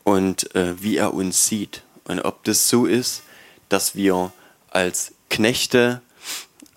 und 0.03 0.53
äh, 0.55 0.81
wie 0.81 0.97
er 0.97 1.13
uns 1.13 1.47
sieht. 1.47 1.83
Und 2.05 2.19
ob 2.21 2.43
das 2.43 2.67
so 2.67 2.85
ist, 2.85 3.23
dass 3.69 3.95
wir 3.95 4.33
als 4.69 5.13
Knechte 5.29 6.01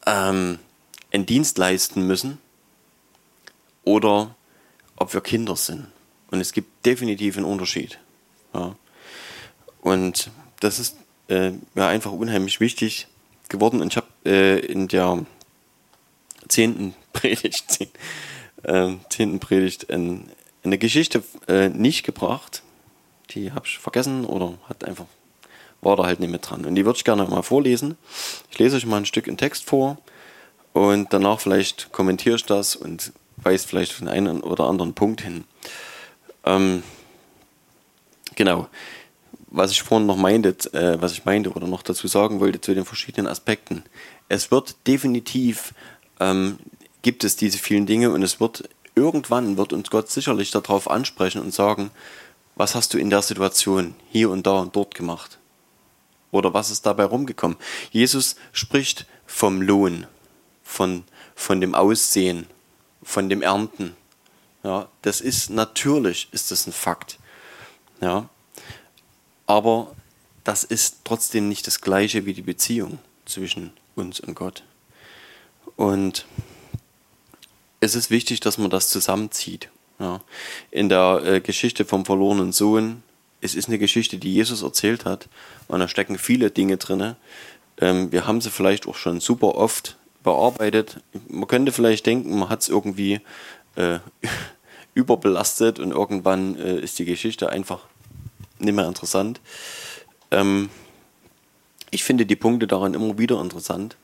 ähm, 0.07 0.59
einen 1.13 1.27
Dienst 1.27 1.59
leisten 1.59 2.07
müssen 2.07 2.39
oder 3.83 4.35
ob 4.97 5.13
wir 5.13 5.21
Kinder 5.21 5.57
sind. 5.57 5.87
Und 6.31 6.41
es 6.41 6.53
gibt 6.53 6.87
definitiv 6.87 7.37
einen 7.37 7.47
Unterschied. 7.47 7.99
Ja. 8.55 8.77
Und 9.81 10.31
das 10.61 10.79
ist 10.79 10.97
äh, 11.29 11.53
ja, 11.75 11.89
einfach 11.89 12.13
unheimlich 12.13 12.61
wichtig 12.61 13.09
geworden. 13.49 13.81
Und 13.81 13.93
ich 13.93 13.97
habe 13.97 14.07
äh, 14.25 14.59
in 14.59 14.89
der 14.89 15.25
zehnten 16.49 16.95
Predigt, 17.13 17.71
zehn, 17.71 17.89
äh, 18.63 18.93
zehnten 19.09 19.41
Predigt 19.41 19.91
ein, 19.91 20.31
eine 20.65 20.79
Geschichte 20.79 21.23
äh, 21.49 21.69
nicht 21.69 22.05
gebracht. 22.05 22.63
Die 23.31 23.53
habe 23.53 23.67
ich 23.67 23.79
vergessen 23.79 24.25
oder 24.25 24.55
hat 24.69 24.85
einfach 24.85 25.07
war 25.83 25.97
da 25.97 26.05
halt 26.05 26.21
nicht 26.21 26.31
mit 26.31 26.49
dran. 26.49 26.65
Und 26.65 26.75
die 26.75 26.85
würde 26.85 26.97
ich 26.97 27.05
gerne 27.05 27.25
mal 27.25 27.43
vorlesen. 27.43 27.97
Ich 28.51 28.59
lese 28.59 28.77
euch 28.77 28.87
mal 28.87 28.97
ein 28.97 29.07
Stück 29.07 29.27
in 29.27 29.37
Text 29.37 29.65
vor 29.65 29.99
und 30.73 31.13
danach 31.13 31.41
vielleicht 31.41 31.93
kommentiere 31.93 32.37
ich 32.37 32.45
das 32.45 32.77
und 32.77 33.13
weise 33.37 33.69
vielleicht 33.69 33.93
von 33.93 34.09
einem 34.09 34.43
oder 34.43 34.65
anderen 34.65 34.95
Punkt 34.95 35.21
hin. 35.21 35.45
Ähm, 36.45 36.83
genau. 38.35 38.69
Was 39.57 39.71
ich 39.71 39.83
vorhin 39.83 40.07
noch 40.07 40.19
meinte, 40.19 40.51
äh, 40.75 41.01
was 41.01 41.13
ich 41.13 41.25
meinte 41.25 41.51
oder 41.51 41.67
noch 41.67 41.83
dazu 41.83 42.09
sagen 42.09 42.41
wollte 42.41 42.61
zu 42.61 42.75
den 42.75 42.85
verschiedenen 42.85 43.27
Aspekten. 43.27 43.85
Es 44.29 44.51
wird 44.51 44.77
definitiv, 44.87 45.73
ähm, 46.21 46.59
gibt 47.01 47.25
es 47.25 47.37
diese 47.37 47.57
vielen 47.57 47.87
Dinge 47.87 48.11
und 48.11 48.23
es 48.23 48.39
wird 48.39 48.69
irgendwann 48.95 49.57
wird 49.57 49.73
uns 49.73 49.89
Gott 49.89 50.11
sicherlich 50.11 50.51
darauf 50.51 50.91
ansprechen 50.91 51.41
und 51.41 51.55
sagen, 51.55 51.91
was 52.55 52.75
hast 52.75 52.93
du 52.93 52.99
in 52.99 53.09
der 53.09 53.23
Situation 53.23 53.95
hier 54.11 54.29
und 54.29 54.47
da 54.47 54.59
und 54.59 54.77
dort 54.77 54.95
gemacht? 54.95 55.39
Oder 56.33 56.53
was 56.53 56.71
ist 56.71 56.85
dabei 56.85 57.05
rumgekommen? 57.05 57.57
Jesus 57.93 58.37
spricht 58.53 59.07
vom 59.25 59.63
Lohn, 59.63 60.07
von, 60.65 61.05
von 61.35 61.63
dem 61.63 61.75
Aussehen, 61.75 62.47
von 63.03 63.31
dem 63.31 63.41
Ernten. 63.41 63.97
Ja, 64.63 64.89
das 65.01 65.23
ist 65.23 65.49
natürlich, 65.49 66.29
ist 66.33 66.51
das 66.51 66.67
ein 66.67 66.75
Fakt. 66.75 67.19
Ja, 68.03 68.29
aber 69.47 69.95
das 70.45 70.65
ist 70.65 70.99
trotzdem 71.05 71.49
nicht 71.49 71.67
das 71.67 71.81
Gleiche 71.81 72.27
wie 72.27 72.35
die 72.35 72.43
Beziehung 72.43 72.99
zwischen 73.25 73.73
uns 73.95 74.21
und 74.21 74.35
Gott. 74.35 74.63
Und 75.77 76.27
es 77.81 77.95
ist 77.95 78.11
wichtig, 78.11 78.41
dass 78.41 78.59
man 78.59 78.71
das 78.71 78.89
zusammenzieht. 78.89 79.69
Ja. 79.99 80.21
In 80.71 80.89
der 80.89 81.23
äh, 81.25 81.41
Geschichte 81.41 81.85
vom 81.85 82.05
verlorenen 82.05 82.53
Sohn 82.53 83.03
es 83.41 83.55
ist 83.55 83.69
eine 83.69 83.79
Geschichte, 83.79 84.19
die 84.19 84.33
Jesus 84.33 84.63
erzählt 84.63 85.05
hat 85.05 85.29
und 85.69 85.81
da 85.81 85.89
stecken 85.89 86.19
viele 86.19 86.51
Dinge 86.51 86.77
drin. 86.77 87.17
Ähm, 87.79 88.11
wir 88.13 88.27
haben 88.27 88.41
sie 88.41 88.51
vielleicht 88.51 88.87
auch 88.87 88.97
schon 88.97 89.21
super 89.21 89.55
oft 89.55 89.97
bearbeitet. 90.23 91.01
Man 91.29 91.47
könnte 91.47 91.73
vielleicht 91.73 92.07
denken, 92.07 92.39
man 92.39 92.49
hat 92.49 92.63
es 92.63 92.69
irgendwie 92.69 93.21
äh, 93.77 93.99
überbelastet 94.95 95.79
und 95.79 95.93
irgendwann 95.93 96.59
äh, 96.59 96.81
ist 96.81 96.99
die 96.99 97.05
Geschichte 97.05 97.51
einfach 97.51 97.87
nicht 98.59 98.75
mehr 98.75 98.87
interessant. 98.87 99.41
Ähm, 100.31 100.71
ich 101.91 102.05
finde 102.05 102.27
die 102.27 102.37
Punkte 102.37 102.67
daran 102.67 102.95
immer 102.95 103.19
wieder 103.19 103.41
interessant 103.41 103.97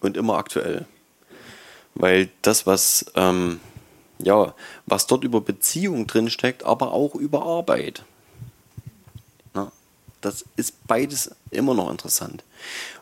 und 0.00 0.16
immer 0.16 0.36
aktuell. 0.36 0.86
Weil 1.94 2.28
das, 2.42 2.66
was, 2.66 3.06
ähm, 3.14 3.60
ja, 4.18 4.54
was 4.86 5.06
dort 5.06 5.24
über 5.24 5.40
Beziehung 5.40 6.06
drin 6.06 6.30
steckt, 6.30 6.64
aber 6.64 6.92
auch 6.92 7.14
über 7.14 7.44
Arbeit 7.44 8.04
Das 10.20 10.44
ist 10.56 10.86
beides 10.86 11.30
immer 11.50 11.74
noch 11.74 11.90
interessant. 11.90 12.42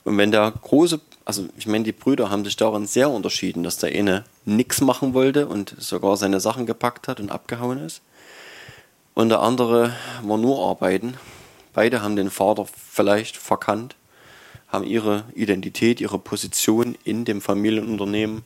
Und 0.05 0.19
wenn 0.19 0.31
der 0.31 0.51
große, 0.51 1.01
also 1.25 1.47
ich 1.57 1.67
meine, 1.67 1.85
die 1.85 1.93
Brüder 1.93 2.31
haben 2.31 2.45
sich 2.45 2.57
darin 2.57 2.87
sehr 2.87 3.09
unterschieden, 3.09 3.63
dass 3.63 3.79
der 3.79 3.91
eine 3.91 4.25
nichts 4.45 4.81
machen 4.81 5.15
wollte 5.15 5.47
und 5.47 5.75
sogar 5.79 6.17
seine 6.17 6.41
Sachen 6.41 6.67
gepackt 6.67 7.09
hat 7.09 7.19
und 7.21 7.31
abgehauen 7.31 7.79
ist. 7.79 8.03
Und 9.17 9.31
der 9.31 9.41
andere 9.41 9.97
war 10.21 10.37
nur 10.37 10.63
arbeiten. 10.69 11.15
Beide 11.73 12.03
haben 12.03 12.17
den 12.17 12.29
Vater 12.29 12.67
vielleicht 12.67 13.39
verkannt, 13.39 13.97
haben 14.69 14.85
ihre 14.85 15.25
Identität, 15.35 16.03
ihre 16.03 16.19
Position 16.19 16.99
in 17.03 17.25
dem 17.25 17.41
Familienunternehmen 17.41 18.43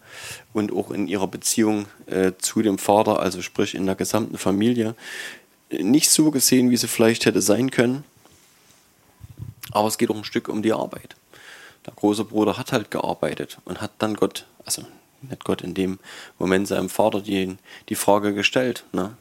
und 0.53 0.71
auch 0.73 0.93
in 0.93 1.09
ihrer 1.09 1.27
Beziehung 1.27 1.87
äh, 2.07 2.35
zu 2.39 2.63
dem 2.63 2.79
Vater, 2.79 3.19
also 3.19 3.43
sprich 3.43 3.75
in 3.75 3.85
der 3.85 3.97
gesamten 3.97 4.39
Familie, 4.39 4.95
nicht 5.73 6.09
so 6.09 6.31
gesehen, 6.31 6.71
wie 6.71 6.77
sie 6.77 6.87
vielleicht 6.87 7.27
hätte 7.27 7.43
sein 7.43 7.73
können. 7.73 8.05
Aber 9.73 9.89
es 9.89 9.99
geht 9.99 10.11
auch 10.11 10.17
ein 10.17 10.25
Stück 10.25 10.49
um 10.49 10.63
die 10.63 10.73
Arbeit. 10.73 11.17
Der 11.85 11.95
große 11.95 12.25
Bruder 12.25 12.59
hat 12.59 12.71
halt 12.71 12.93
gearbeitet 12.93 13.59
und 13.65 13.81
hat 13.81 13.91
dann 13.99 14.15
Gott, 14.15 14.47
also 14.65 14.83
nicht 15.23 15.43
Gott 15.43 15.63
in 15.63 15.75
dem 15.75 15.99
Moment 16.39 16.69
seinem 16.69 16.89
Vater 16.89 17.23
die, 17.23 17.57
die 17.89 17.97
Frage 17.97 18.35
gestellt. 18.35 18.85
Ne? 18.93 19.17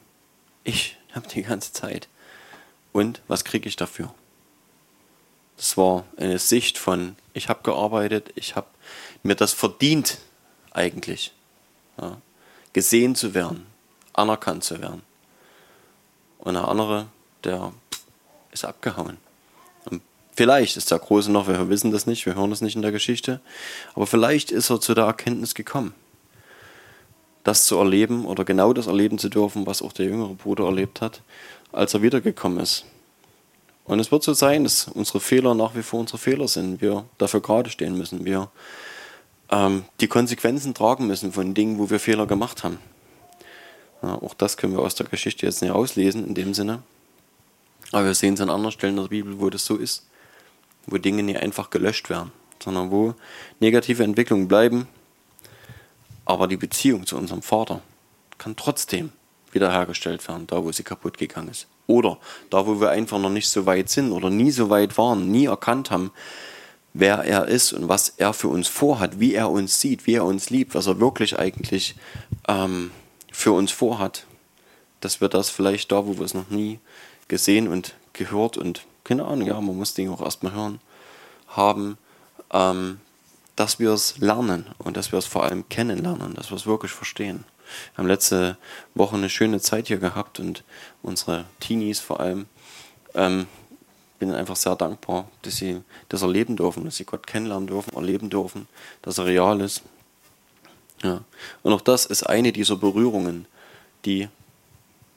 Ich 0.63 0.98
habe 1.15 1.27
die 1.27 1.43
ganze 1.43 1.73
Zeit. 1.73 2.07
Und 2.91 3.21
was 3.27 3.43
kriege 3.43 3.67
ich 3.67 3.75
dafür? 3.75 4.13
Das 5.57 5.77
war 5.77 6.05
eine 6.17 6.39
Sicht 6.39 6.77
von, 6.77 7.15
ich 7.33 7.49
habe 7.49 7.63
gearbeitet, 7.63 8.31
ich 8.35 8.55
habe 8.55 8.67
mir 9.23 9.35
das 9.35 9.51
verdient 9.51 10.19
eigentlich. 10.71 11.33
Ja? 11.99 12.17
Gesehen 12.73 13.15
zu 13.15 13.33
werden, 13.33 13.65
anerkannt 14.13 14.63
zu 14.63 14.81
werden. 14.81 15.01
Und 16.37 16.53
der 16.53 16.67
andere, 16.67 17.07
der 17.43 17.73
ist 18.51 18.63
abgehauen. 18.63 19.17
Und 19.85 20.01
vielleicht 20.33 20.77
ist 20.77 20.91
der 20.91 20.99
Große 20.99 21.31
noch, 21.31 21.47
wir 21.47 21.69
wissen 21.69 21.91
das 21.91 22.05
nicht, 22.05 22.25
wir 22.25 22.35
hören 22.35 22.49
das 22.49 22.61
nicht 22.61 22.75
in 22.75 22.81
der 22.81 22.93
Geschichte, 22.93 23.41
aber 23.95 24.07
vielleicht 24.07 24.51
ist 24.51 24.69
er 24.69 24.79
zu 24.79 24.93
der 24.93 25.05
Erkenntnis 25.05 25.55
gekommen, 25.55 25.93
das 27.43 27.65
zu 27.65 27.77
erleben 27.77 28.25
oder 28.25 28.43
genau 28.45 28.73
das 28.73 28.87
erleben 28.87 29.17
zu 29.17 29.29
dürfen, 29.29 29.65
was 29.65 29.81
auch 29.81 29.93
der 29.93 30.05
jüngere 30.05 30.33
Bruder 30.33 30.65
erlebt 30.65 31.01
hat, 31.01 31.21
als 31.71 31.93
er 31.93 32.01
wiedergekommen 32.01 32.59
ist. 32.59 32.85
Und 33.85 33.99
es 33.99 34.11
wird 34.11 34.21
so 34.23 34.33
sein, 34.33 34.63
dass 34.63 34.87
unsere 34.87 35.19
Fehler 35.19 35.55
nach 35.55 35.75
wie 35.75 35.81
vor 35.81 35.99
unsere 35.99 36.19
Fehler 36.19 36.47
sind. 36.47 36.79
Wir 36.79 37.05
dafür 37.17 37.41
gerade 37.41 37.71
stehen 37.71 37.97
müssen. 37.97 38.23
Wir 38.23 38.49
ähm, 39.49 39.85
die 39.99 40.07
Konsequenzen 40.07 40.73
tragen 40.73 41.07
müssen 41.07 41.31
von 41.31 41.53
Dingen, 41.53 41.79
wo 41.79 41.89
wir 41.89 41.99
Fehler 41.99 42.27
gemacht 42.27 42.63
haben. 42.63 42.77
Ja, 44.01 44.13
auch 44.15 44.33
das 44.33 44.57
können 44.57 44.73
wir 44.73 44.83
aus 44.83 44.95
der 44.95 45.07
Geschichte 45.07 45.45
jetzt 45.45 45.61
nicht 45.61 45.71
auslesen 45.71 46.27
in 46.27 46.35
dem 46.35 46.53
Sinne. 46.53 46.83
Aber 47.91 48.05
wir 48.05 48.13
sehen 48.13 48.35
es 48.35 48.41
an 48.41 48.49
anderen 48.49 48.71
Stellen 48.71 48.95
der 48.95 49.07
Bibel, 49.07 49.39
wo 49.39 49.49
das 49.49 49.65
so 49.65 49.75
ist. 49.75 50.07
Wo 50.85 50.97
Dinge 50.97 51.23
nicht 51.23 51.39
einfach 51.39 51.69
gelöscht 51.69 52.09
werden, 52.09 52.31
sondern 52.63 52.91
wo 52.91 53.15
negative 53.59 54.03
Entwicklungen 54.03 54.47
bleiben. 54.47 54.87
Aber 56.29 56.45
die 56.45 56.57
Beziehung 56.57 57.07
zu 57.07 57.17
unserem 57.17 57.41
Vater 57.41 57.81
kann 58.37 58.55
trotzdem 58.55 59.11
wiederhergestellt 59.51 60.27
werden, 60.27 60.45
da 60.45 60.63
wo 60.63 60.71
sie 60.71 60.83
kaputt 60.83 61.17
gegangen 61.17 61.49
ist. 61.49 61.65
Oder 61.87 62.19
da 62.51 62.67
wo 62.67 62.79
wir 62.79 62.91
einfach 62.91 63.17
noch 63.17 63.31
nicht 63.31 63.49
so 63.49 63.65
weit 63.65 63.89
sind 63.89 64.11
oder 64.11 64.29
nie 64.29 64.51
so 64.51 64.69
weit 64.69 64.95
waren, 64.99 65.31
nie 65.31 65.45
erkannt 65.45 65.89
haben, 65.89 66.11
wer 66.93 67.23
er 67.23 67.47
ist 67.47 67.73
und 67.73 67.89
was 67.89 68.09
er 68.09 68.33
für 68.33 68.47
uns 68.47 68.67
vorhat, 68.67 69.19
wie 69.19 69.33
er 69.33 69.49
uns 69.49 69.81
sieht, 69.81 70.05
wie 70.05 70.13
er 70.13 70.23
uns 70.23 70.51
liebt, 70.51 70.75
was 70.75 70.85
er 70.85 70.99
wirklich 70.99 71.39
eigentlich 71.39 71.95
ähm, 72.47 72.91
für 73.31 73.53
uns 73.53 73.71
vorhat, 73.71 74.27
dass 74.99 75.21
wir 75.21 75.29
das 75.29 75.49
vielleicht 75.49 75.91
da, 75.91 76.05
wo 76.05 76.19
wir 76.19 76.25
es 76.25 76.35
noch 76.35 76.51
nie 76.51 76.77
gesehen 77.27 77.67
und 77.67 77.95
gehört 78.13 78.55
und 78.55 78.85
keine 79.03 79.25
Ahnung, 79.25 79.47
ja, 79.47 79.59
man 79.59 79.75
muss 79.75 79.95
Dinge 79.95 80.11
auch 80.11 80.21
erstmal 80.21 80.53
hören, 80.53 80.79
haben, 81.47 81.97
ähm, 82.53 82.99
dass 83.59 83.79
wir 83.79 83.91
es 83.91 84.17
lernen 84.17 84.65
und 84.77 84.97
dass 84.97 85.11
wir 85.11 85.19
es 85.19 85.25
vor 85.25 85.43
allem 85.43 85.67
kennenlernen, 85.69 86.33
dass 86.33 86.51
wir 86.51 86.57
es 86.57 86.65
wirklich 86.65 86.91
verstehen. 86.91 87.43
Wir 87.93 87.97
haben 87.99 88.07
letzte 88.07 88.57
Woche 88.95 89.15
eine 89.15 89.29
schöne 89.29 89.59
Zeit 89.59 89.87
hier 89.87 89.97
gehabt 89.97 90.39
und 90.39 90.63
unsere 91.03 91.45
Teenies 91.59 91.99
vor 91.99 92.19
allem. 92.19 92.47
Ähm, 93.13 93.47
bin 94.17 94.33
einfach 94.33 94.55
sehr 94.55 94.75
dankbar, 94.75 95.29
dass 95.43 95.57
sie 95.57 95.81
das 96.09 96.23
erleben 96.23 96.57
dürfen, 96.57 96.83
dass 96.83 96.97
sie 96.97 97.05
Gott 97.05 97.25
kennenlernen 97.25 97.67
dürfen, 97.67 97.93
erleben 97.95 98.29
dürfen, 98.29 98.67
dass 99.01 99.17
er 99.17 99.25
real 99.25 99.61
ist 99.61 99.81
ja. 101.03 101.21
Und 101.63 101.73
auch 101.73 101.81
das 101.81 102.05
ist 102.05 102.23
eine 102.23 102.51
dieser 102.51 102.75
Berührungen, 102.75 103.45
die 104.05 104.29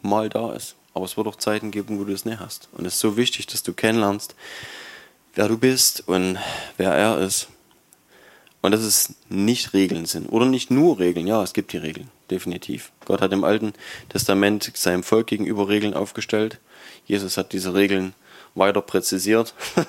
mal 0.01 0.29
da 0.29 0.53
ist. 0.53 0.77
Aber 0.95 1.05
es 1.05 1.17
wird 1.17 1.27
auch 1.27 1.37
Zeiten 1.37 1.71
geben, 1.71 1.99
wo 1.99 2.05
du 2.05 2.13
es 2.13 2.25
nicht 2.25 2.41
hast. 2.41 2.69
Und 2.73 2.87
es 2.87 2.95
ist 2.95 3.01
so 3.01 3.17
wichtig, 3.17 3.47
dass 3.47 3.63
du 3.63 3.73
kennenlernst, 3.73 4.35
wer 5.35 5.49
du 5.49 5.57
bist 5.57 6.07
und 6.07 6.39
wer 6.77 6.93
er 6.93 7.19
ist. 7.19 7.49
Und 8.63 8.71
dass 8.71 8.83
es 8.83 9.15
nicht 9.29 9.73
Regeln 9.73 10.07
sind. 10.07 10.29
Oder 10.29 10.47
nicht 10.47 10.71
nur 10.71 11.01
Regeln. 11.01 11.27
Ja, 11.27 11.43
es 11.43 11.53
gibt 11.53 11.73
die 11.73 11.79
Regeln, 11.79 12.09
definitiv. 12.31 12.93
Gott 13.05 13.21
hat 13.21 13.33
im 13.33 13.45
Alten 13.45 13.75
Testament 14.09 14.71
seinem 14.75 15.03
Volk 15.03 15.27
gegenüber 15.27 15.69
Regeln 15.69 15.95
aufgestellt. 15.95 16.59
Jesus 17.05 17.37
hat 17.37 17.53
diese 17.53 17.75
Regeln 17.75 18.15
weiter 18.55 18.81
präzisiert 18.81 19.55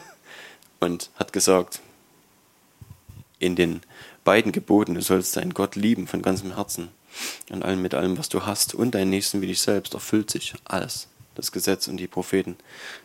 und 0.80 1.12
hat 1.16 1.34
gesagt, 1.34 1.82
in 3.40 3.56
den 3.56 3.82
beiden 4.24 4.52
Geboten, 4.52 4.96
du 4.96 5.02
sollst 5.02 5.38
deinen 5.38 5.54
Gott 5.54 5.76
lieben 5.76 6.08
von 6.08 6.22
ganzem 6.22 6.56
Herzen 6.56 6.90
und 7.50 7.64
allem 7.64 7.82
mit 7.82 7.94
allem, 7.94 8.18
was 8.18 8.30
du 8.30 8.46
hast 8.46 8.74
und 8.74 8.96
deinen 8.96 9.10
Nächsten 9.10 9.42
wie 9.42 9.48
dich 9.48 9.62
selbst, 9.62 9.94
erfüllt 9.94 10.32
sich 10.32 10.54
alles. 10.66 11.08
Das 11.36 11.52
Gesetz 11.52 11.88
und 11.88 11.98
die 11.98 12.08
Propheten 12.08 12.58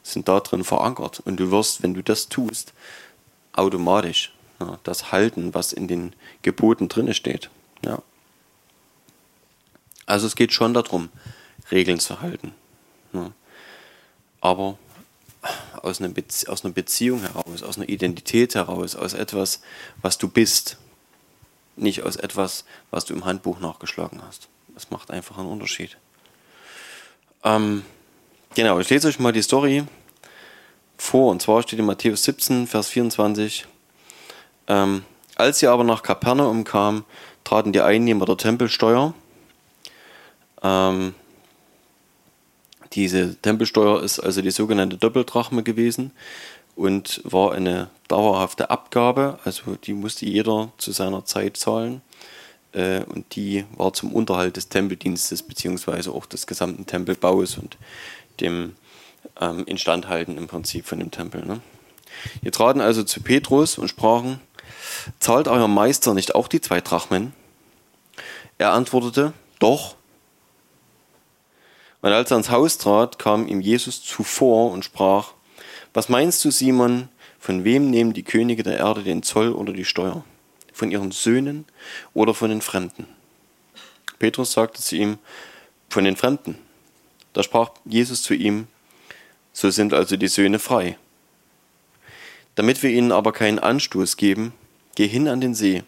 sind 0.03 0.29
da 0.29 0.41
drin 0.41 0.65
verankert 0.65 1.21
und 1.25 1.39
du 1.39 1.51
wirst, 1.51 1.83
wenn 1.83 1.95
du 1.95 2.03
das 2.03 2.29
tust, 2.29 2.73
automatisch 3.53 4.33
ja, 4.61 4.79
das 4.83 5.13
halten, 5.13 5.55
was 5.55 5.73
in 5.73 5.89
den 5.89 6.15
Geboten 6.43 6.89
drinne 6.89 7.15
steht. 7.15 7.51
Ja. 7.85 8.03
Also 10.07 10.27
es 10.27 10.37
geht 10.37 10.53
schon 10.53 10.75
darum, 10.75 11.11
Regeln 11.71 12.01
zu 12.01 12.21
halten. 12.21 12.55
Ja. 13.13 13.33
Aber 14.41 14.79
aus 15.83 16.01
einer, 16.01 16.13
aus 16.49 16.65
einer 16.65 16.75
Beziehung 16.75 17.21
heraus, 17.21 17.63
aus 17.63 17.77
einer 17.77 17.89
Identität 17.89 18.55
heraus, 18.55 18.97
aus 18.97 19.15
etwas, 19.15 19.61
was 20.03 20.19
du 20.19 20.29
bist, 20.29 20.79
nicht 21.77 22.03
aus 22.03 22.17
etwas, 22.17 22.65
was 22.91 23.05
du 23.05 23.15
im 23.15 23.25
Handbuch 23.25 23.61
nachgeschlagen 23.61 24.21
hast. 24.27 24.49
Das 24.75 24.91
macht 24.91 25.11
einfach 25.11 25.39
einen 25.39 25.49
Unterschied. 25.49 25.97
Ähm, 27.45 27.85
genau, 28.55 28.81
ich 28.81 28.91
lese 28.91 29.09
euch 29.09 29.19
mal 29.19 29.33
die 29.33 29.43
Story 29.43 29.85
vor. 30.97 31.31
Und 31.31 31.43
zwar 31.43 31.63
steht 31.63 31.79
in 31.79 31.87
Matthäus 31.87 32.25
17, 32.25 32.67
Vers 32.67 32.89
24. 32.89 33.67
Ähm, 34.69 35.03
als 35.35 35.59
sie 35.59 35.67
aber 35.67 35.85
nach 35.85 36.03
Kapernaum 36.03 36.65
kamen, 36.65 37.05
traten 37.45 37.73
die 37.73 37.81
Einnehmer 37.81 38.27
der 38.27 38.37
Tempelsteuer. 38.37 39.15
Ähm, 40.63 41.15
diese 42.93 43.37
Tempelsteuer 43.37 44.03
ist 44.03 44.21
also 44.21 44.43
die 44.43 44.51
sogenannte 44.51 44.97
Doppeldrachme 44.97 45.63
gewesen 45.63 46.13
und 46.75 47.21
war 47.25 47.53
eine 47.53 47.91
dauerhafte 48.09 48.71
Abgabe, 48.71 49.39
also 49.45 49.77
die 49.77 49.93
musste 49.93 50.27
jeder 50.27 50.73
zu 50.79 50.93
seiner 50.93 51.25
Zeit 51.25 51.57
zahlen. 51.57 52.03
Äh, 52.73 53.03
und 53.05 53.35
die 53.37 53.65
war 53.77 53.93
zum 53.93 54.13
Unterhalt 54.13 54.57
des 54.57 54.69
Tempeldienstes 54.69 55.43
beziehungsweise 55.43 56.13
auch 56.13 56.27
des 56.27 56.47
gesamten 56.47 56.87
Tempelbaus 56.87 57.59
und 57.59 57.77
dem 58.41 58.75
ähm, 59.41 59.65
Instandhalten 59.67 60.37
im 60.37 60.47
Prinzip 60.47 60.87
von 60.87 60.99
dem 60.99 61.11
Tempel. 61.11 61.45
Ne? 61.45 61.61
Die 62.43 62.51
traten 62.51 62.81
also 62.81 63.03
zu 63.03 63.21
Petrus 63.21 63.79
und 63.79 63.89
sprachen, 63.89 64.41
zahlt 65.21 65.49
euer 65.49 65.69
Meister 65.69 66.15
nicht 66.15 66.35
auch 66.35 66.49
die 66.49 66.61
zwei 66.61 66.81
Drachmen? 66.81 67.33
Er 68.59 68.73
antwortete, 68.73 69.33
doch. 69.59 69.97
Und 72.01 72.13
als 72.13 72.31
er 72.31 72.37
ins 72.37 72.51
Haus 72.51 72.79
trat, 72.79 73.19
kam 73.19 73.49
ihm 73.49 73.61
Jesus 73.61 74.03
zuvor 74.03 74.71
und 74.73 74.85
sprach, 74.85 75.33
was 75.95 76.09
meinst 76.09 76.45
du, 76.45 76.51
Simon, 76.51 77.09
von 77.39 77.65
wem 77.65 77.91
nehmen 77.91 78.13
die 78.13 78.23
Könige 78.23 78.63
der 78.63 78.79
Erde 78.79 79.03
den 79.03 79.23
Zoll 79.23 79.53
oder 79.53 79.73
die 79.73 79.85
Steuer? 79.85 80.25
Von 80.73 80.91
ihren 80.91 81.11
Söhnen 81.11 81.65
oder 82.15 82.35
von 82.35 82.51
den 82.51 82.61
Fremden? 82.61 83.07
Petrus 84.19 84.53
sagte 84.53 84.83
zu 84.83 84.97
ihm, 84.97 85.19
von 85.89 86.05
den 86.05 86.17
Fremden. 86.17 86.59
Da 87.33 87.43
sprach 87.43 87.71
Jesus 87.85 88.23
zu 88.23 88.35
ihm, 88.35 88.69
so 89.53 89.71
sind 89.71 89.93
also 89.95 90.17
die 90.17 90.29
Söhne 90.29 90.59
frei. 90.59 90.99
Damit 92.59 92.83
wir 92.83 92.91
ihnen 92.91 93.13
aber 93.13 93.31
keinen 93.31 93.61
Anstoß 93.61 94.17
geben, 94.17 94.53
geh 94.97 95.07
hin 95.07 95.29
an 95.29 95.41
den 95.41 95.55
See, 95.55 95.85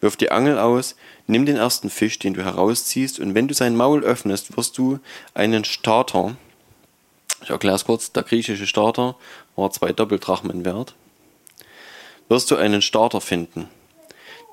wirf 0.00 0.16
die 0.16 0.32
Angel 0.32 0.58
aus, 0.58 0.96
nimm 1.28 1.46
den 1.46 1.54
ersten 1.54 1.90
Fisch, 1.90 2.18
den 2.18 2.34
du 2.34 2.44
herausziehst, 2.44 3.20
und 3.20 3.36
wenn 3.36 3.46
du 3.46 3.54
sein 3.54 3.76
Maul 3.76 4.02
öffnest, 4.02 4.56
wirst 4.56 4.76
du 4.78 4.98
einen 5.34 5.64
Starter, 5.64 6.36
ich 7.40 7.50
erkläre 7.50 7.76
es 7.76 7.84
kurz, 7.84 8.10
der 8.10 8.24
griechische 8.24 8.66
Starter 8.66 9.14
war 9.54 9.70
zwei 9.70 9.92
Doppeldrachmen 9.92 10.64
wert, 10.64 10.96
wirst 12.28 12.50
du 12.50 12.56
einen 12.56 12.82
Starter 12.82 13.20
finden. 13.20 13.68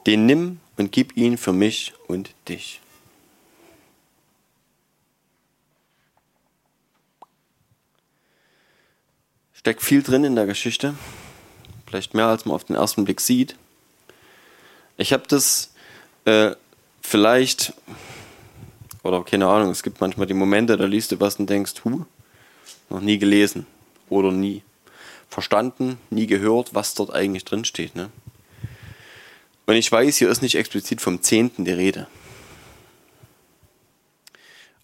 Den 0.05 0.28
nimm 0.28 0.59
und 0.78 0.91
gib 0.91 1.18
ihn 1.18 1.36
für 1.36 1.51
mich 1.51 1.93
und 2.07 2.36
dich. 2.47 2.80
Steckt 9.53 9.82
viel 9.82 10.03
drin 10.03 10.26
in 10.26 10.36
der 10.36 10.45
Geschichte. 10.45 10.93
Vielleicht 11.88 12.13
mehr, 12.13 12.27
als 12.27 12.45
man 12.45 12.55
auf 12.55 12.63
den 12.63 12.75
ersten 12.75 13.05
Blick 13.05 13.21
sieht. 13.21 13.55
Ich 14.97 15.13
habe 15.13 15.23
das 15.27 15.71
äh, 16.25 16.51
vielleicht, 17.01 17.73
oder 19.03 19.23
keine 19.23 19.47
Ahnung, 19.47 19.69
es 19.71 19.83
gibt 19.83 20.01
manchmal 20.01 20.27
die 20.27 20.33
Momente, 20.33 20.77
da 20.77 20.86
liest 20.86 21.11
du 21.11 21.19
was 21.19 21.36
und 21.38 21.49
denkst, 21.49 21.73
hu, 21.83 22.05
noch 22.89 23.01
nie 23.01 23.17
gelesen 23.17 23.67
oder 24.09 24.31
nie 24.31 24.63
verstanden, 25.29 25.97
nie 26.09 26.27
gehört, 26.27 26.73
was 26.73 26.93
dort 26.93 27.13
eigentlich 27.13 27.45
drin 27.45 27.65
steht. 27.65 27.95
Ne? 27.95 28.09
Und 29.65 29.75
ich 29.75 29.91
weiß, 29.91 30.17
hier 30.17 30.29
ist 30.29 30.41
nicht 30.41 30.55
explizit 30.55 31.01
vom 31.01 31.21
Zehnten 31.21 31.65
die 31.65 31.71
Rede. 31.71 32.07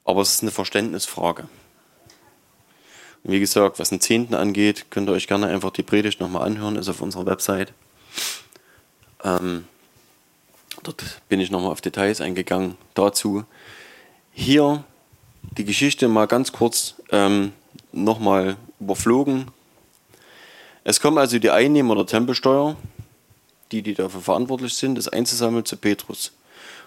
Aber 0.04 0.22
es 0.22 0.34
ist 0.34 0.42
eine 0.42 0.52
Verständnisfrage. 0.52 1.48
Wie 3.24 3.40
gesagt, 3.40 3.80
was 3.80 3.90
den 3.90 4.02
Zehnten 4.02 4.34
angeht, 4.34 4.88
könnt 4.90 5.08
ihr 5.10 5.14
euch 5.14 5.28
gerne 5.28 5.48
einfach 5.48 5.72
die 5.72 5.84
Predigt 5.84 6.20
nochmal 6.20 6.48
anhören, 6.48 6.76
ist 6.76 6.90
auf 6.90 7.02
unserer 7.02 7.26
Website. 7.26 7.74
Ähm, 9.24 9.66
dort 10.84 11.22
bin 11.30 11.40
ich 11.40 11.52
nochmal 11.52 11.72
auf 11.72 11.82
Details 11.82 12.20
eingegangen 12.20 12.78
dazu. 12.96 13.46
Hier 14.32 14.84
die 15.58 15.66
Geschichte 15.66 16.08
mal 16.08 16.26
ganz 16.26 16.52
kurz 16.52 16.96
ähm, 17.12 17.54
nochmal 17.92 18.58
überflogen. 18.80 19.52
Es 20.84 21.00
kommen 21.00 21.20
also 21.20 21.38
die 21.38 21.52
Einnehmer 21.52 21.96
der 21.96 22.08
Tempelsteuer, 22.08 22.76
die, 23.72 23.84
die 23.84 23.94
dafür 23.94 24.22
verantwortlich 24.22 24.74
sind, 24.74 24.96
das 24.96 25.08
einzusammeln 25.08 25.66
zu 25.66 25.78
Petrus 25.78 26.32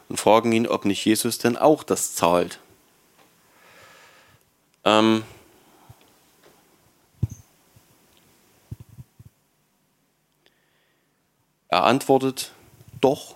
und 0.09 0.19
fragen 0.19 0.51
ihn, 0.51 0.67
ob 0.67 0.85
nicht 0.85 1.05
Jesus 1.05 1.39
denn 1.39 1.57
auch 1.57 1.85
das 1.85 2.15
zahlt. 2.15 2.59
Ähm, 4.85 5.23
er 11.75 11.85
antwortet, 11.85 12.53
doch. 13.01 13.35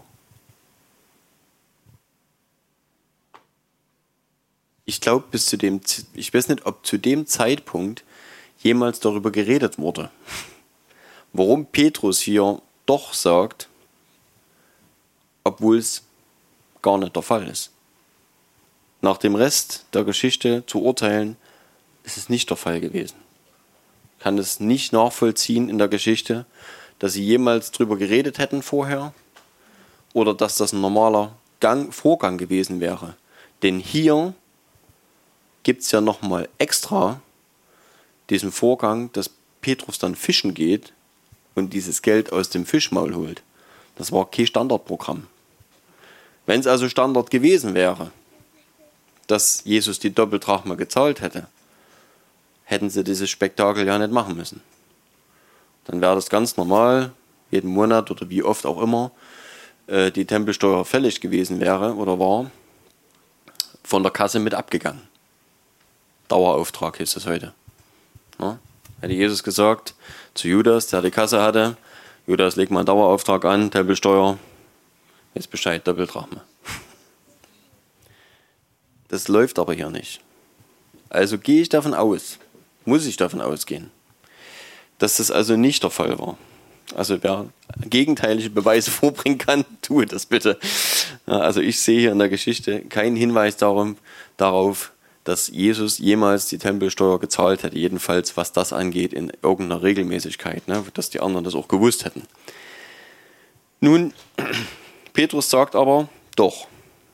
Ich 4.85 5.01
glaube, 5.01 5.27
bis 5.29 5.47
zu 5.47 5.57
dem, 5.57 5.81
ich 6.15 6.33
weiß 6.33 6.49
nicht, 6.49 6.65
ob 6.65 6.87
zu 6.87 6.99
dem 6.99 7.27
Zeitpunkt 7.27 8.05
jemals 8.61 9.01
darüber 9.01 9.33
geredet 9.33 9.79
wurde. 9.79 10.11
Warum 11.33 11.67
Petrus 11.67 12.21
hier 12.21 12.63
doch 12.87 13.13
sagt, 13.13 13.69
obwohl 15.43 15.79
es 15.79 16.05
gar 16.81 16.97
nicht 16.97 17.17
der 17.17 17.23
Fall 17.23 17.49
ist. 17.49 17.73
Nach 19.01 19.19
dem 19.19 19.35
Rest 19.35 19.85
der 19.93 20.05
Geschichte 20.05 20.65
zu 20.67 20.81
urteilen, 20.83 21.37
ist 22.05 22.17
es 22.17 22.29
nicht 22.29 22.49
der 22.51 22.57
Fall 22.57 22.81
gewesen. 22.81 23.17
Kann 24.21 24.39
es 24.39 24.61
nicht 24.61 24.93
nachvollziehen 24.93 25.69
in 25.69 25.79
der 25.79 25.89
Geschichte, 25.89 26.47
dass 26.99 27.13
sie 27.13 27.25
jemals 27.25 27.71
darüber 27.71 27.97
geredet 27.97 28.39
hätten 28.39 28.63
vorher 28.63 29.13
oder 30.13 30.35
dass 30.35 30.57
das 30.57 30.73
ein 30.73 30.81
normaler 30.81 31.37
Gang, 31.61 31.93
Vorgang 31.93 32.39
gewesen 32.39 32.81
wäre. 32.81 33.15
Denn 33.63 33.81
hier 33.81 34.35
gibt 35.63 35.83
es 35.83 35.91
ja 35.91 36.01
nochmal 36.01 36.49
extra 36.59 37.21
diesen 38.31 38.53
Vorgang, 38.53 39.11
dass 39.13 39.31
Petrus 39.61 39.99
dann 39.99 40.15
fischen 40.15 40.55
geht 40.55 40.93
und 41.55 41.73
dieses 41.73 42.03
Geld 42.03 42.33
aus 42.33 42.51
dem 42.51 42.65
Fischmaul 42.65 43.15
holt. 43.15 43.43
Das 43.97 44.13
war 44.13 44.31
kein 44.31 44.47
Standardprogramm. 44.47 45.27
Wenn 46.47 46.61
es 46.61 46.67
also 46.67 46.89
Standard 46.89 47.31
gewesen 47.31 47.75
wäre, 47.75 48.11
dass 49.27 49.65
Jesus 49.65 49.99
die 49.99 50.15
Doppeldrachme 50.15 50.77
gezahlt 50.77 51.21
hätte, 51.21 51.49
hätten 52.65 52.91
sie 52.91 53.05
dieses 53.05 53.29
Spektakel 53.29 53.87
ja 53.87 53.99
nicht 53.99 54.13
machen 54.13 54.37
müssen. 54.37 54.63
Dann 55.89 56.01
wäre 56.01 56.15
das 56.15 56.29
ganz 56.29 56.57
normal, 56.57 57.11
jeden 57.51 57.71
Monat 57.71 58.11
oder 58.11 58.29
wie 58.31 58.43
oft 58.43 58.67
auch 58.67 58.81
immer 58.81 59.11
äh, 59.87 60.13
die 60.13 60.27
Tempelsteuer 60.27 60.85
fällig 60.85 61.21
gewesen 61.21 61.61
wäre 61.61 61.95
oder 61.95 62.19
war, 62.19 62.51
von 63.83 64.03
der 64.03 64.13
Kasse 64.13 64.39
mit 64.39 64.55
abgegangen. 64.55 65.03
Dauerauftrag 66.29 66.99
hieß 66.99 67.17
es 67.17 67.27
heute. 67.27 67.55
Ja? 68.39 68.59
Hätte 69.01 69.15
Jesus 69.15 69.43
gesagt 69.43 69.95
zu 70.35 70.47
Judas, 70.47 70.89
der 70.89 71.03
die 71.03 71.11
Kasse 71.11 71.43
hatte, 71.43 71.77
Judas, 72.27 72.57
leg 72.57 72.71
mal 72.71 72.81
einen 72.81 72.87
Dauerauftrag 72.87 73.47
an, 73.47 73.71
Tempelsteuer, 73.71 74.39
jetzt 75.33 75.51
Bescheid, 75.51 75.87
Doppeldrachme. 75.87 76.43
Das 79.09 79.29
läuft 79.29 79.59
aber 79.59 79.73
hier 79.73 79.89
nicht. 79.89 80.21
Also 81.09 81.39
gehe 81.39 81.63
ich 81.63 81.71
davon 81.71 81.95
aus, 81.95 82.39
muss 82.85 83.07
ich 83.07 83.17
davon 83.17 83.41
ausgehen, 83.41 83.91
dass 84.99 85.17
das 85.17 85.31
also 85.31 85.57
nicht 85.57 85.83
der 85.83 85.91
Fall 85.91 86.19
war. 86.19 86.37
Also 86.95 87.23
wer 87.23 87.47
gegenteilige 87.85 88.51
Beweise 88.51 88.91
vorbringen 88.91 89.39
kann, 89.39 89.65
tue 89.83 90.07
das 90.07 90.27
bitte. 90.27 90.59
Also 91.27 91.61
ich 91.61 91.81
sehe 91.81 92.01
hier 92.01 92.13
in 92.13 92.19
der 92.19 92.29
Geschichte 92.29 92.81
keinen 92.83 93.17
Hinweis 93.17 93.57
darum, 93.57 93.97
darauf, 94.37 94.93
dass 95.25 95.49
Jesus 95.49 95.99
jemals 95.99 96.47
die 96.47 96.59
Tempelsteuer 96.59 97.21
gezahlt 97.21 97.63
hätte, 97.63 97.79
jedenfalls 97.79 98.37
was 98.37 98.53
das 98.53 98.73
angeht, 98.73 99.13
in 99.13 99.31
irgendeiner 99.43 99.83
Regelmäßigkeit, 99.83 100.69
ne, 100.69 100.83
dass 100.95 101.11
die 101.11 101.21
anderen 101.21 101.45
das 101.45 101.55
auch 101.55 101.69
gewusst 101.69 102.07
hätten. 102.07 102.23
Nun, 103.81 104.15
Petrus 105.13 105.51
sagt 105.51 105.75
aber, 105.75 106.09
doch, 106.35 106.67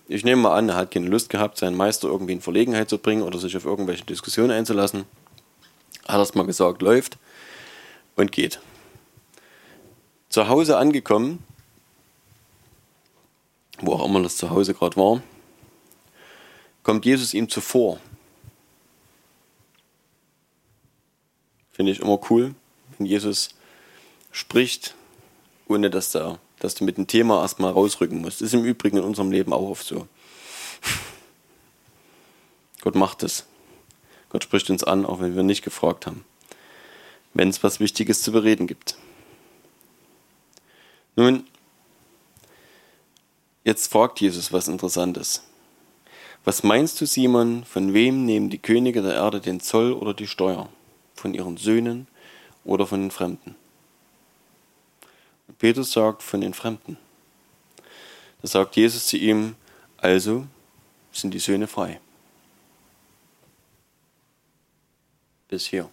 ich 0.07 0.25
nehme 0.25 0.43
mal 0.43 0.57
an, 0.57 0.69
er 0.69 0.77
hat 0.77 0.93
keine 0.93 1.09
Lust 1.09 1.29
gehabt, 1.29 1.59
seinen 1.59 1.77
Meister 1.77 2.09
irgendwie 2.09 2.35
in 2.35 2.41
Verlegenheit 2.41 2.89
zu 2.89 2.99
bringen 2.99 3.23
oder 3.23 3.39
sich 3.39 3.57
auf 3.57 3.65
irgendwelche 3.65 4.05
Diskussionen 4.05 4.53
einzulassen. 4.53 5.05
Hat 6.07 6.19
erst 6.19 6.37
mal 6.37 6.47
gesagt, 6.47 6.83
läuft 6.83 7.19
und 8.17 8.33
geht. 8.33 8.61
Zu 10.29 10.49
Hause 10.49 10.79
angekommen, 10.79 11.43
wo 13.81 13.93
auch 13.93 14.05
immer 14.05 14.23
das 14.23 14.37
zu 14.37 14.51
Hause 14.51 14.75
gerade 14.75 14.97
war, 14.97 15.23
kommt 16.83 17.05
Jesus 17.05 17.35
ihm 17.35 17.49
zuvor. 17.49 17.99
Finde 21.73 21.93
ich 21.93 22.01
immer 22.01 22.21
cool, 22.31 22.55
wenn 22.97 23.07
Jesus 23.07 23.51
spricht, 24.31 24.95
ohne 25.67 25.91
dass, 25.91 26.13
da, 26.13 26.39
dass 26.61 26.75
du 26.75 26.85
mit 26.85 26.97
dem 26.97 27.07
Thema 27.07 27.43
erstmal 27.43 27.73
rausrücken 27.73 28.21
musst. 28.21 28.43
Ist 28.43 28.55
im 28.55 28.65
Übrigen 28.65 28.99
in 28.99 29.05
unserem 29.05 29.33
Leben 29.33 29.53
auch 29.53 29.71
oft 29.71 29.87
so. 29.87 30.07
Gott 32.81 32.95
macht 32.95 33.23
es. 33.23 33.45
Gott 34.29 34.45
spricht 34.45 34.71
uns 34.71 34.85
an, 34.85 35.07
auch 35.07 35.21
wenn 35.21 35.35
wir 35.35 35.43
nicht 35.43 35.63
gefragt 35.63 36.07
haben. 36.07 36.25
Wenn 37.35 37.49
es 37.49 37.63
was 37.63 37.81
Wichtiges 37.81 38.23
zu 38.23 38.33
bereden 38.33 38.67
gibt. 38.67 38.97
Nun, 41.17 41.47
jetzt 43.65 43.91
fragt 43.91 44.21
Jesus 44.21 44.53
was 44.53 44.69
Interessantes. 44.69 45.43
Was 46.45 46.63
meinst 46.63 47.01
du, 47.01 47.07
Simon, 47.07 47.65
von 47.65 47.95
wem 47.95 48.25
nehmen 48.25 48.51
die 48.51 48.59
Könige 48.59 49.03
der 49.03 49.15
Erde 49.15 49.41
den 49.41 49.61
Zoll 49.61 49.93
oder 49.93 50.13
die 50.13 50.27
Steuer? 50.27 50.69
Von 51.15 51.35
ihren 51.35 51.57
Söhnen 51.57 52.07
oder 52.65 52.87
von 52.87 53.01
den 53.01 53.11
Fremden? 53.11 53.57
Und 55.49 55.59
Petrus 55.59 55.93
sagt, 55.93 56.23
von 56.23 56.41
den 56.41 56.55
Fremden. 56.55 56.99
Da 58.43 58.49
sagt 58.49 58.77
Jesus 58.77 59.07
zu 59.07 59.17
ihm, 59.17 59.57
also 59.97 60.47
sind 61.13 61.33
die 61.33 61.39
Söhne 61.39 61.67
frei. 61.67 62.01
Bis 65.49 65.67
hier. 65.67 65.89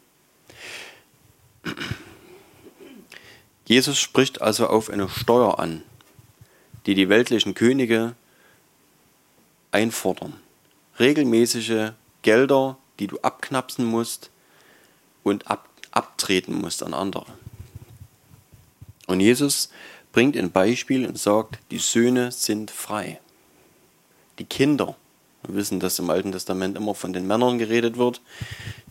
Jesus 3.65 3.99
spricht 3.99 4.41
also 4.41 4.67
auf 4.67 4.89
eine 4.89 5.07
Steuer 5.07 5.59
an, 5.59 5.83
die 6.85 6.95
die 6.95 7.09
weltlichen 7.09 7.53
Könige 7.53 8.15
einfordern. 9.71 10.33
Regelmäßige 10.99 11.91
Gelder, 12.21 12.77
die 12.99 13.07
du 13.07 13.19
abknapsen 13.21 13.85
musst 13.85 14.29
und 15.23 15.47
ab, 15.47 15.69
abtreten 15.91 16.55
musst 16.55 16.83
an 16.83 16.93
andere. 16.93 17.25
Und 19.07 19.19
Jesus 19.19 19.69
bringt 20.11 20.35
ein 20.37 20.51
Beispiel 20.51 21.07
und 21.07 21.17
sagt, 21.17 21.59
die 21.71 21.79
Söhne 21.79 22.31
sind 22.31 22.71
frei. 22.71 23.19
Die 24.39 24.45
Kinder, 24.45 24.95
wir 25.43 25.55
wissen, 25.55 25.79
dass 25.79 25.99
im 25.99 26.09
Alten 26.09 26.31
Testament 26.31 26.77
immer 26.77 26.93
von 26.93 27.13
den 27.13 27.27
Männern 27.27 27.57
geredet 27.57 27.97
wird, 27.97 28.21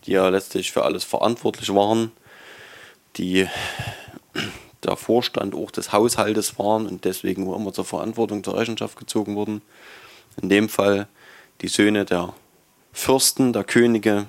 die 0.05 0.11
ja 0.11 0.27
letztlich 0.29 0.71
für 0.71 0.83
alles 0.83 1.03
verantwortlich 1.03 1.73
waren, 1.73 2.11
die 3.17 3.47
der 4.83 4.97
Vorstand 4.97 5.53
auch 5.53 5.71
des 5.71 5.91
Haushaltes 5.91 6.57
waren 6.57 6.87
und 6.87 7.05
deswegen 7.05 7.45
wo 7.45 7.55
immer 7.55 7.73
zur 7.73 7.85
Verantwortung, 7.85 8.43
zur 8.43 8.57
Rechenschaft 8.57 8.97
gezogen 8.97 9.35
wurden. 9.35 9.61
In 10.41 10.49
dem 10.49 10.69
Fall 10.69 11.07
die 11.61 11.67
Söhne 11.67 12.05
der 12.05 12.33
Fürsten, 12.93 13.53
der 13.53 13.63
Könige. 13.63 14.27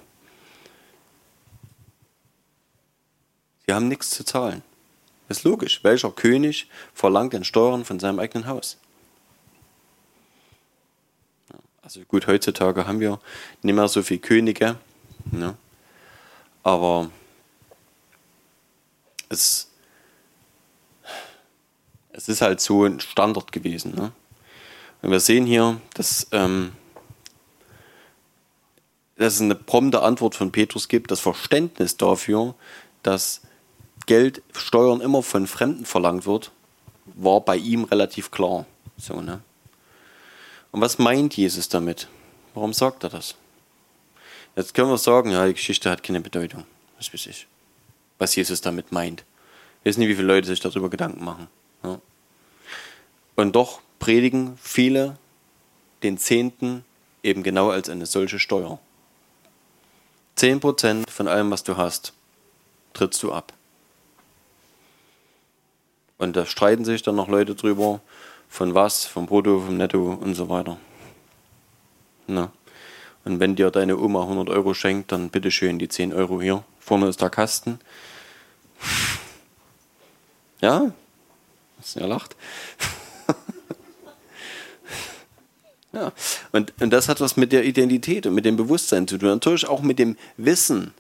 Sie 3.66 3.72
haben 3.72 3.88
nichts 3.88 4.10
zu 4.10 4.24
zahlen. 4.24 4.62
Ist 5.28 5.44
logisch. 5.44 5.82
Welcher 5.82 6.10
König 6.10 6.68
verlangt 6.92 7.32
den 7.32 7.44
Steuern 7.44 7.84
von 7.84 7.98
seinem 7.98 8.18
eigenen 8.18 8.46
Haus? 8.46 8.76
Also 11.82 12.00
gut, 12.02 12.26
heutzutage 12.26 12.86
haben 12.86 13.00
wir 13.00 13.18
nicht 13.62 13.74
mehr 13.74 13.88
so 13.88 14.02
viele 14.02 14.20
Könige. 14.20 14.76
Ne? 15.30 15.56
Aber 16.62 17.10
es, 19.32 19.68
es 22.12 22.28
ist 22.28 22.40
halt 22.42 22.60
so 22.60 22.84
ein 22.84 23.00
Standard 23.00 23.50
gewesen. 23.52 23.94
Ne? 23.94 24.12
Und 25.02 25.10
wir 25.10 25.20
sehen 25.20 25.46
hier, 25.46 25.80
dass, 25.94 26.28
ähm, 26.32 26.72
dass 29.16 29.34
es 29.34 29.40
eine 29.40 29.54
prompte 29.54 30.02
Antwort 30.02 30.34
von 30.34 30.52
Petrus 30.52 30.88
gibt, 30.88 31.10
das 31.10 31.20
Verständnis 31.20 31.96
dafür, 31.96 32.54
dass 33.02 33.40
Geld, 34.06 34.42
Steuern 34.52 35.00
immer 35.00 35.22
von 35.22 35.46
Fremden 35.46 35.84
verlangt 35.84 36.26
wird, 36.26 36.52
war 37.06 37.40
bei 37.40 37.56
ihm 37.56 37.84
relativ 37.84 38.30
klar. 38.30 38.66
So, 38.96 39.20
ne? 39.20 39.40
Und 40.70 40.80
was 40.80 40.98
meint 40.98 41.36
Jesus 41.36 41.68
damit? 41.68 42.08
Warum 42.54 42.72
sagt 42.72 43.04
er 43.04 43.10
das? 43.10 43.34
Jetzt 44.56 44.74
können 44.74 44.90
wir 44.90 44.98
sagen, 44.98 45.30
ja, 45.30 45.46
die 45.46 45.54
Geschichte 45.54 45.90
hat 45.90 46.02
keine 46.02 46.20
Bedeutung. 46.20 46.64
Das 46.98 47.12
weiß 47.12 47.26
ich. 47.26 47.46
Was 48.22 48.36
Jesus 48.36 48.60
damit 48.60 48.92
meint. 48.92 49.24
Wir 49.82 49.90
wissen 49.90 49.98
nicht, 49.98 50.08
wie 50.08 50.14
viele 50.14 50.28
Leute 50.28 50.46
sich 50.46 50.60
darüber 50.60 50.88
Gedanken 50.88 51.24
machen. 51.24 51.48
Ja. 51.82 51.98
Und 53.34 53.56
doch 53.56 53.80
predigen 53.98 54.56
viele 54.62 55.18
den 56.04 56.18
Zehnten 56.18 56.84
eben 57.24 57.42
genau 57.42 57.70
als 57.70 57.88
eine 57.88 58.06
solche 58.06 58.38
Steuer. 58.38 58.78
Zehn 60.36 60.60
Prozent 60.60 61.10
von 61.10 61.26
allem, 61.26 61.50
was 61.50 61.64
du 61.64 61.76
hast, 61.76 62.12
trittst 62.92 63.20
du 63.24 63.32
ab. 63.32 63.54
Und 66.16 66.36
da 66.36 66.46
streiten 66.46 66.84
sich 66.84 67.02
dann 67.02 67.16
noch 67.16 67.26
Leute 67.26 67.56
drüber, 67.56 68.00
von 68.48 68.72
was, 68.72 69.04
vom 69.04 69.26
Brutto, 69.26 69.62
vom 69.62 69.76
Netto 69.76 70.12
und 70.12 70.36
so 70.36 70.48
weiter. 70.48 70.76
Na. 72.28 72.52
Und 73.24 73.40
wenn 73.40 73.56
dir 73.56 73.72
deine 73.72 73.98
Oma 73.98 74.22
100 74.22 74.48
Euro 74.48 74.74
schenkt, 74.74 75.10
dann 75.10 75.30
bitteschön 75.30 75.80
die 75.80 75.88
10 75.88 76.12
Euro 76.12 76.40
hier. 76.40 76.62
Vorne 76.78 77.08
ist 77.08 77.20
der 77.20 77.30
Kasten. 77.30 77.80
Ja? 80.60 80.92
Ja 81.94 82.06
lacht. 82.06 82.36
ja. 85.92 86.12
Und, 86.52 86.72
und 86.80 86.90
das 86.90 87.08
hat 87.08 87.20
was 87.20 87.36
mit 87.36 87.52
der 87.52 87.64
Identität 87.64 88.26
und 88.26 88.34
mit 88.34 88.44
dem 88.44 88.56
Bewusstsein 88.56 89.08
zu 89.08 89.18
tun. 89.18 89.30
Natürlich 89.30 89.68
auch 89.68 89.82
mit 89.82 89.98
dem 89.98 90.16
Wissen. 90.36 90.94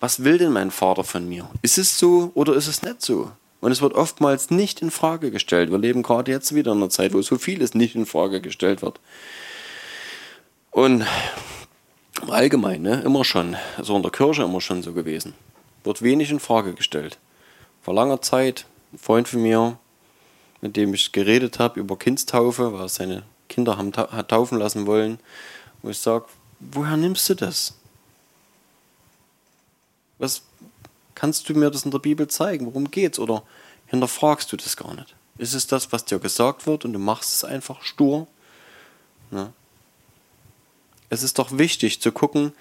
Was 0.00 0.24
will 0.24 0.38
denn 0.38 0.52
mein 0.52 0.70
Vater 0.70 1.04
von 1.04 1.28
mir? 1.28 1.48
Ist 1.62 1.78
es 1.78 1.98
so 1.98 2.32
oder 2.34 2.54
ist 2.54 2.66
es 2.66 2.82
nicht 2.82 3.00
so? 3.00 3.30
Und 3.60 3.72
es 3.72 3.80
wird 3.80 3.94
oftmals 3.94 4.50
nicht 4.50 4.82
in 4.82 4.90
Frage 4.90 5.30
gestellt. 5.30 5.70
Wir 5.70 5.78
leben 5.78 6.02
gerade 6.02 6.30
jetzt 6.30 6.54
wieder 6.54 6.72
in 6.72 6.78
einer 6.78 6.90
Zeit, 6.90 7.14
wo 7.14 7.22
so 7.22 7.38
vieles 7.38 7.74
nicht 7.74 7.94
in 7.94 8.04
Frage 8.04 8.40
gestellt 8.40 8.82
wird. 8.82 9.00
Und 10.70 11.06
im 12.22 12.30
Allgemeinen, 12.30 12.82
ne, 12.82 13.02
immer 13.04 13.24
schon, 13.24 13.56
so 13.80 13.96
in 13.96 14.02
der 14.02 14.10
Kirche 14.10 14.42
immer 14.42 14.60
schon 14.60 14.82
so 14.82 14.92
gewesen. 14.92 15.34
Wird 15.86 16.02
wenig 16.02 16.30
in 16.30 16.40
Frage 16.40 16.74
gestellt. 16.74 17.18
Vor 17.82 17.94
langer 17.94 18.20
Zeit, 18.20 18.66
ein 18.92 18.98
Freund 18.98 19.28
von 19.28 19.42
mir, 19.42 19.78
mit 20.60 20.76
dem 20.76 20.92
ich 20.92 21.12
geredet 21.12 21.58
habe 21.58 21.80
über 21.80 21.96
Kindstaufe, 21.96 22.72
weil 22.74 22.88
seine 22.88 23.22
Kinder 23.48 23.78
haben, 23.78 23.92
hat 23.96 24.28
taufen 24.28 24.58
lassen 24.58 24.86
wollen, 24.86 25.18
wo 25.80 25.88
ich 25.88 25.98
sage, 25.98 26.26
woher 26.60 26.96
nimmst 26.96 27.28
du 27.30 27.34
das? 27.34 27.74
Was, 30.18 30.42
Kannst 31.16 31.48
du 31.48 31.54
mir 31.54 31.70
das 31.70 31.84
in 31.84 31.90
der 31.90 31.98
Bibel 31.98 32.28
zeigen? 32.28 32.66
Worum 32.66 32.90
geht's? 32.90 33.18
Oder 33.18 33.42
hinterfragst 33.86 34.52
du 34.52 34.56
das 34.56 34.76
gar 34.76 34.94
nicht? 34.94 35.16
Ist 35.38 35.54
es 35.54 35.66
das, 35.66 35.90
was 35.90 36.04
dir 36.04 36.18
gesagt 36.18 36.66
wird 36.66 36.84
und 36.84 36.92
du 36.92 36.98
machst 36.98 37.32
es 37.32 37.42
einfach 37.42 37.82
stur? 37.82 38.26
Ne? 39.30 39.50
Es 41.08 41.22
ist 41.22 41.38
doch 41.38 41.56
wichtig 41.56 42.02
zu 42.02 42.12
gucken, 42.12 42.52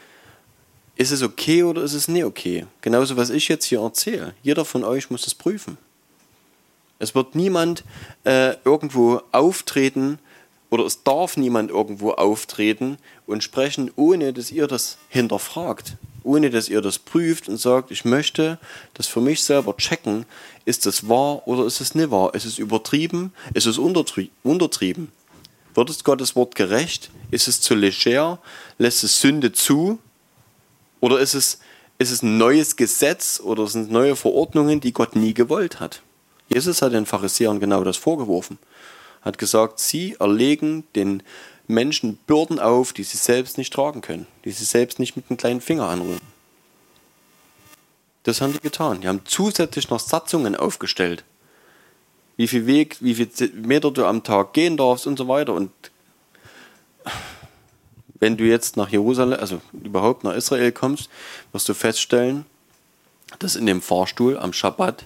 ist 0.96 1.12
es 1.12 1.22
okay 1.22 1.64
oder 1.64 1.84
ist 1.84 1.94
es 1.94 2.08
nicht 2.08 2.24
okay? 2.24 2.66
Genauso, 2.82 3.18
was 3.18 3.30
ich 3.30 3.48
jetzt 3.48 3.66
hier 3.66 3.82
erzähle. 3.82 4.34
Jeder 4.44 4.66
von 4.66 4.84
euch 4.84 5.10
muss 5.10 5.28
es 5.28 5.36
prüfen. 5.36 5.78
Es 7.00 7.14
wird 7.14 7.36
niemand 7.36 7.84
äh, 8.24 8.56
irgendwo 8.64 9.22
auftreten 9.32 10.20
oder 10.70 10.86
es 10.86 11.04
darf 11.04 11.38
niemand 11.38 11.70
irgendwo 11.70 12.12
auftreten 12.12 12.98
und 13.28 13.44
sprechen, 13.44 13.92
ohne 13.96 14.34
dass 14.34 14.52
ihr 14.52 14.68
das 14.68 14.98
hinterfragt 15.10 15.98
ohne 16.26 16.50
dass 16.50 16.68
ihr 16.68 16.82
das 16.82 17.00
prüft 17.00 17.48
und 17.48 17.58
sagt, 17.58 17.92
ich 17.92 18.04
möchte 18.04 18.58
das 18.96 19.08
für 19.08 19.22
mich 19.22 19.44
selber 19.44 19.78
checken, 19.78 20.26
ist 20.66 20.86
es 20.88 21.08
wahr 21.08 21.48
oder 21.48 21.66
ist 21.66 21.80
es 21.80 21.96
nicht 21.96 22.12
wahr? 22.12 22.34
Ist 22.34 22.46
es 22.46 22.58
übertrieben? 22.58 23.32
Ist 23.54 23.68
es 23.68 23.78
untertrieben? 23.78 25.12
Wird 25.76 25.90
es 25.90 26.04
Gottes 26.04 26.36
Wort 26.36 26.56
gerecht? 26.56 27.12
Ist 27.32 27.48
es 27.48 27.62
zu 27.62 27.76
leger? 27.76 28.40
Lässt 28.78 29.04
es 29.04 29.22
Sünde 29.22 29.54
zu? 29.54 30.00
Oder 31.06 31.20
ist 31.20 31.36
es, 31.36 31.60
ist 32.00 32.10
es 32.10 32.24
ein 32.24 32.40
neues 32.40 32.78
Gesetz 32.78 33.40
oder 33.40 33.68
sind 33.68 33.92
neue 33.92 34.16
Verordnungen, 34.16 34.80
die 34.80 34.92
Gott 34.92 35.16
nie 35.16 35.36
gewollt 35.36 35.80
hat? 35.80 36.02
Jesus 36.50 36.82
hat 36.82 36.94
den 36.94 37.06
Pharisäern 37.06 37.60
genau 37.60 37.84
das 37.84 37.96
vorgeworfen. 37.96 38.58
Hat 39.22 39.38
gesagt, 39.38 39.78
sie 39.78 40.16
erlegen 40.20 40.84
den 40.96 41.22
Menschen 41.68 42.18
Bürden 42.26 42.58
auf, 42.58 42.92
die 42.92 43.04
sie 43.04 43.18
selbst 43.18 43.60
nicht 43.60 43.72
tragen 43.72 44.02
können, 44.02 44.26
die 44.46 44.52
sie 44.52 44.66
selbst 44.66 44.98
nicht 44.98 45.16
mit 45.16 45.26
einem 45.30 45.38
kleinen 45.38 45.62
Finger 45.62 45.90
anrühren. 45.90 46.22
Das 48.24 48.42
haben 48.42 48.54
die 48.54 48.60
getan. 48.60 49.02
Die 49.02 49.08
haben 49.08 49.22
zusätzlich 49.26 49.92
noch 49.92 50.00
Satzungen 50.00 50.56
aufgestellt. 50.56 51.24
Wie 52.36 52.48
viel 52.48 52.66
Weg, 52.66 52.98
wie 53.02 53.14
viel 53.14 53.30
Meter 53.54 53.92
du 53.92 54.08
am 54.08 54.24
Tag 54.24 54.54
gehen 54.54 54.76
darfst 54.76 55.06
und 55.06 55.20
so 55.20 55.28
weiter. 55.28 55.54
Und 55.54 55.70
wenn 58.20 58.38
du 58.38 58.46
jetzt 58.46 58.78
nach 58.78 58.90
Jerusalem, 58.90 59.40
also 59.40 59.62
überhaupt 59.74 60.24
nach 60.24 60.34
Israel 60.34 60.72
kommst, 60.72 61.10
wirst 61.52 61.68
du 61.68 61.74
feststellen, 61.74 62.46
dass 63.40 63.56
in 63.56 63.66
dem 63.66 63.82
Fahrstuhl 63.82 64.38
am 64.38 64.54
Schabbat 64.54 65.06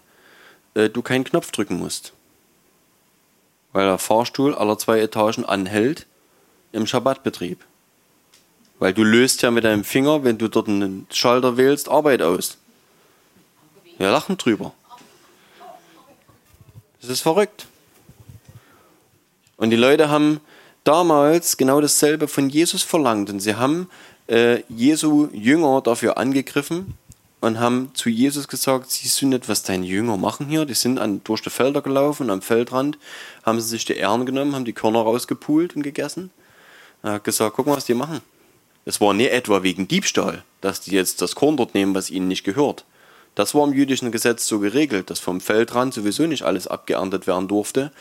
äh, 0.75 0.89
du 0.89 1.01
keinen 1.01 1.23
Knopf 1.23 1.51
drücken 1.51 1.77
musst. 1.77 2.13
Weil 3.71 3.85
der 3.85 3.97
Fahrstuhl 3.97 4.55
aller 4.55 4.77
zwei 4.77 4.99
Etagen 4.99 5.45
anhält 5.45 6.05
im 6.71 6.85
Schabbatbetrieb. 6.85 7.63
Weil 8.79 8.93
du 8.93 9.03
löst 9.03 9.41
ja 9.41 9.51
mit 9.51 9.63
deinem 9.63 9.83
Finger, 9.83 10.23
wenn 10.23 10.37
du 10.37 10.47
dort 10.47 10.67
einen 10.67 11.07
Schalter 11.11 11.57
wählst, 11.57 11.89
Arbeit 11.89 12.21
aus. 12.21 12.57
Wir 13.97 14.09
lachen 14.09 14.37
drüber. 14.37 14.73
Das 17.01 17.09
ist 17.09 17.21
verrückt. 17.21 17.67
Und 19.57 19.71
die 19.71 19.75
Leute 19.75 20.09
haben 20.09 20.39
damals 20.83 21.57
genau 21.57 21.81
dasselbe 21.81 22.27
von 22.27 22.49
Jesus 22.49 22.83
verlangt. 22.83 23.29
Und 23.29 23.39
sie 23.39 23.55
haben 23.55 23.89
äh, 24.27 24.63
Jesu 24.69 25.29
Jünger 25.31 25.81
dafür 25.81 26.17
angegriffen 26.17 26.95
und 27.41 27.59
haben 27.59 27.91
zu 27.93 28.09
Jesus 28.09 28.47
gesagt, 28.47 28.91
siehst 28.91 29.21
du 29.21 29.27
nicht, 29.27 29.47
was 29.47 29.63
deine 29.63 29.85
Jünger 29.85 30.17
machen 30.17 30.47
hier? 30.47 30.65
Die 30.65 30.73
sind 30.73 30.99
an, 30.99 31.21
durch 31.23 31.41
die 31.41 31.49
Felder 31.49 31.81
gelaufen 31.81 32.23
und 32.23 32.29
am 32.31 32.41
Feldrand 32.41 32.97
haben 33.43 33.59
sie 33.59 33.67
sich 33.67 33.85
die 33.85 33.93
Ähren 33.95 34.25
genommen, 34.25 34.55
haben 34.55 34.65
die 34.65 34.73
Körner 34.73 34.99
rausgepult 34.99 35.75
und 35.75 35.83
gegessen. 35.83 36.31
Er 37.01 37.13
hat 37.13 37.23
gesagt, 37.23 37.55
guck 37.55 37.67
mal, 37.67 37.77
was 37.77 37.85
die 37.85 37.93
machen. 37.93 38.21
Es 38.85 38.99
war 38.99 39.13
nicht 39.13 39.31
etwa 39.31 39.63
wegen 39.63 39.87
Diebstahl, 39.87 40.43
dass 40.61 40.81
die 40.81 40.91
jetzt 40.91 41.21
das 41.21 41.35
Korn 41.35 41.57
dort 41.57 41.75
nehmen, 41.75 41.95
was 41.95 42.09
ihnen 42.09 42.27
nicht 42.27 42.43
gehört. 42.43 42.85
Das 43.35 43.55
war 43.55 43.65
im 43.65 43.73
jüdischen 43.73 44.11
Gesetz 44.11 44.47
so 44.47 44.59
geregelt, 44.59 45.09
dass 45.09 45.19
vom 45.19 45.39
Feldrand 45.39 45.93
sowieso 45.93 46.25
nicht 46.25 46.43
alles 46.43 46.67
abgeerntet 46.67 47.25
werden 47.25 47.47
durfte, 47.47 47.91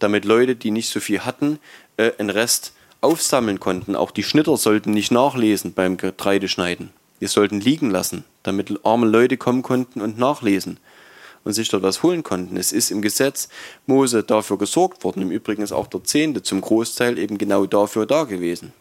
damit 0.00 0.24
Leute, 0.24 0.56
die 0.56 0.70
nicht 0.70 0.88
so 0.88 0.98
viel 0.98 1.20
hatten, 1.20 1.60
äh, 1.98 2.12
einen 2.18 2.30
Rest 2.30 2.72
aufsammeln 3.02 3.60
konnten. 3.60 3.94
Auch 3.94 4.10
die 4.10 4.22
Schnitter 4.22 4.56
sollten 4.56 4.92
nicht 4.92 5.12
nachlesen 5.12 5.74
beim 5.74 5.98
Getreideschneiden. 5.98 6.90
Die 7.20 7.26
sollten 7.26 7.60
liegen 7.60 7.90
lassen, 7.90 8.24
damit 8.42 8.84
arme 8.84 9.06
Leute 9.06 9.36
kommen 9.36 9.62
konnten 9.62 10.00
und 10.00 10.18
nachlesen 10.18 10.78
und 11.44 11.52
sich 11.52 11.68
dort 11.68 11.82
was 11.82 12.02
holen 12.02 12.22
konnten. 12.22 12.56
Es 12.56 12.72
ist 12.72 12.90
im 12.90 13.02
Gesetz 13.02 13.48
Mose 13.86 14.22
dafür 14.22 14.58
gesorgt 14.58 15.02
worden. 15.04 15.22
Im 15.22 15.30
Übrigen 15.30 15.62
ist 15.62 15.72
auch 15.72 15.86
der 15.86 16.04
Zehnte 16.04 16.42
zum 16.42 16.60
Großteil 16.60 17.18
eben 17.18 17.38
genau 17.38 17.66
dafür 17.66 18.06
da 18.06 18.24
gewesen. 18.24 18.72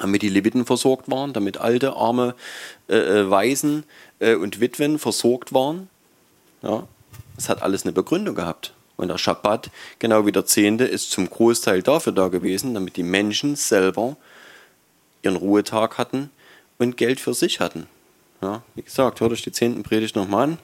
Damit 0.00 0.22
die 0.22 0.30
Leviten 0.30 0.64
versorgt 0.64 1.10
waren, 1.10 1.34
damit 1.34 1.58
alte, 1.58 1.94
arme 1.94 2.34
äh, 2.88 2.96
äh, 2.96 3.30
Waisen 3.30 3.84
äh, 4.20 4.34
und 4.34 4.60
Witwen 4.60 4.98
versorgt 4.98 5.52
waren. 5.52 5.90
Ja, 6.62 6.86
es 7.36 7.50
hat 7.50 7.62
alles 7.62 7.84
eine 7.84 7.92
Begründung 7.92 8.34
gehabt. 8.34 8.72
Und 9.02 9.08
der 9.08 9.18
Schabbat, 9.18 9.68
genau 9.98 10.26
wie 10.26 10.32
der 10.32 10.46
Zehnte, 10.46 10.84
ist 10.84 11.10
zum 11.10 11.28
Großteil 11.28 11.82
dafür 11.82 12.12
da 12.12 12.28
gewesen, 12.28 12.72
damit 12.72 12.96
die 12.96 13.02
Menschen 13.02 13.56
selber 13.56 14.16
ihren 15.22 15.34
Ruhetag 15.34 15.98
hatten 15.98 16.30
und 16.78 16.96
Geld 16.96 17.18
für 17.18 17.34
sich 17.34 17.58
hatten. 17.58 17.88
Ja, 18.40 18.62
wie 18.76 18.82
gesagt, 18.82 19.20
hört 19.20 19.32
euch 19.32 19.42
die 19.42 19.50
zehnten 19.50 19.82
Predigt 19.82 20.14
nochmal 20.14 20.44
an. 20.44 20.58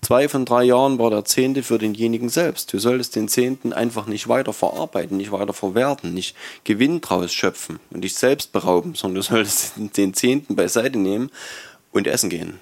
Zwei 0.00 0.28
von 0.28 0.44
drei 0.44 0.62
Jahren 0.62 1.00
war 1.00 1.10
der 1.10 1.24
Zehnte 1.24 1.64
für 1.64 1.78
denjenigen 1.78 2.28
selbst. 2.28 2.72
Du 2.72 2.78
solltest 2.78 3.16
den 3.16 3.26
Zehnten 3.26 3.72
einfach 3.72 4.06
nicht 4.06 4.28
weiter 4.28 4.52
verarbeiten, 4.52 5.16
nicht 5.16 5.32
weiter 5.32 5.52
verwerten, 5.52 6.14
nicht 6.14 6.36
Gewinn 6.62 7.00
draus 7.00 7.32
schöpfen 7.32 7.80
und 7.90 8.02
dich 8.02 8.14
selbst 8.14 8.52
berauben, 8.52 8.94
sondern 8.94 9.16
du 9.16 9.22
solltest 9.22 9.72
den 9.96 10.14
Zehnten 10.14 10.54
beiseite 10.54 11.00
nehmen 11.00 11.32
und 11.90 12.06
essen 12.06 12.30
gehen. 12.30 12.60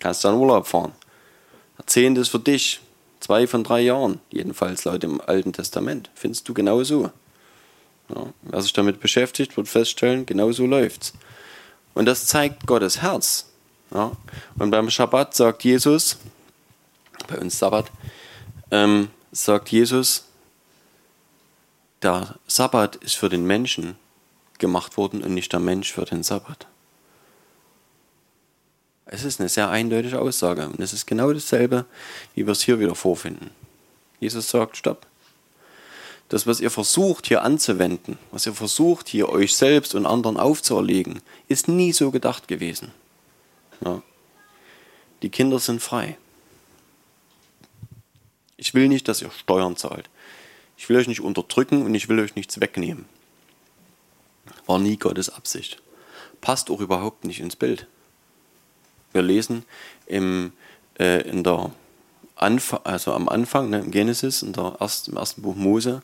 Kannst 0.00 0.24
dann 0.24 0.34
Urlaub 0.34 0.66
fahren. 0.66 0.92
Zehnte 1.92 2.22
ist 2.22 2.30
für 2.30 2.38
dich. 2.38 2.80
Zwei 3.20 3.46
von 3.46 3.62
drei 3.62 3.82
Jahren, 3.82 4.18
jedenfalls 4.30 4.84
laut 4.84 5.02
dem 5.02 5.20
Alten 5.20 5.52
Testament. 5.52 6.10
Findest 6.14 6.48
du 6.48 6.54
genauso. 6.54 7.10
Ja, 8.08 8.32
wer 8.40 8.62
sich 8.62 8.72
damit 8.72 8.98
beschäftigt, 8.98 9.58
wird 9.58 9.68
feststellen, 9.68 10.24
genau 10.24 10.50
so 10.52 10.66
läuft's. 10.66 11.12
Und 11.92 12.06
das 12.06 12.26
zeigt 12.26 12.66
Gottes 12.66 13.02
Herz. 13.02 13.50
Ja? 13.94 14.12
Und 14.58 14.70
beim 14.70 14.88
Schabbat 14.88 15.34
sagt 15.34 15.64
Jesus, 15.64 16.16
bei 17.28 17.38
uns 17.38 17.58
Sabbat, 17.58 17.90
ähm, 18.70 19.10
sagt 19.30 19.68
Jesus, 19.68 20.24
der 22.00 22.36
Sabbat 22.46 22.96
ist 22.96 23.16
für 23.16 23.28
den 23.28 23.46
Menschen 23.46 23.96
gemacht 24.58 24.96
worden 24.96 25.22
und 25.22 25.34
nicht 25.34 25.52
der 25.52 25.60
Mensch 25.60 25.92
für 25.92 26.06
den 26.06 26.22
Sabbat. 26.22 26.66
Es 29.06 29.24
ist 29.24 29.40
eine 29.40 29.48
sehr 29.48 29.68
eindeutige 29.68 30.20
Aussage 30.20 30.66
und 30.66 30.80
es 30.80 30.92
ist 30.92 31.06
genau 31.06 31.32
dasselbe, 31.32 31.86
wie 32.34 32.46
wir 32.46 32.52
es 32.52 32.62
hier 32.62 32.78
wieder 32.78 32.94
vorfinden. 32.94 33.50
Jesus 34.20 34.48
sagt, 34.48 34.76
stopp. 34.76 35.06
Das, 36.28 36.46
was 36.46 36.60
ihr 36.60 36.70
versucht 36.70 37.26
hier 37.26 37.42
anzuwenden, 37.42 38.18
was 38.30 38.46
ihr 38.46 38.54
versucht 38.54 39.08
hier 39.08 39.28
euch 39.28 39.54
selbst 39.54 39.94
und 39.94 40.06
anderen 40.06 40.38
aufzuerlegen, 40.38 41.20
ist 41.48 41.68
nie 41.68 41.92
so 41.92 42.10
gedacht 42.10 42.48
gewesen. 42.48 42.92
Ja. 43.84 44.02
Die 45.20 45.28
Kinder 45.28 45.58
sind 45.58 45.82
frei. 45.82 46.16
Ich 48.56 48.74
will 48.74 48.88
nicht, 48.88 49.08
dass 49.08 49.20
ihr 49.20 49.30
Steuern 49.30 49.76
zahlt. 49.76 50.08
Ich 50.78 50.88
will 50.88 50.96
euch 50.96 51.08
nicht 51.08 51.20
unterdrücken 51.20 51.82
und 51.82 51.94
ich 51.94 52.08
will 52.08 52.20
euch 52.20 52.34
nichts 52.34 52.60
wegnehmen. 52.60 53.06
War 54.66 54.78
nie 54.78 54.96
Gottes 54.96 55.28
Absicht. 55.28 55.82
Passt 56.40 56.70
auch 56.70 56.80
überhaupt 56.80 57.24
nicht 57.24 57.40
ins 57.40 57.56
Bild. 57.56 57.86
Wir 59.12 59.22
lesen 59.22 59.64
im, 60.06 60.52
äh, 60.98 61.22
in 61.28 61.44
der 61.44 61.70
Anf 62.36 62.80
also 62.84 63.12
am 63.12 63.28
Anfang, 63.28 63.70
ne, 63.70 63.80
im 63.80 63.90
Genesis, 63.90 64.42
in 64.42 64.52
der 64.52 64.76
erst, 64.80 65.08
im 65.08 65.16
ersten 65.16 65.42
Buch 65.42 65.54
Mose, 65.54 66.02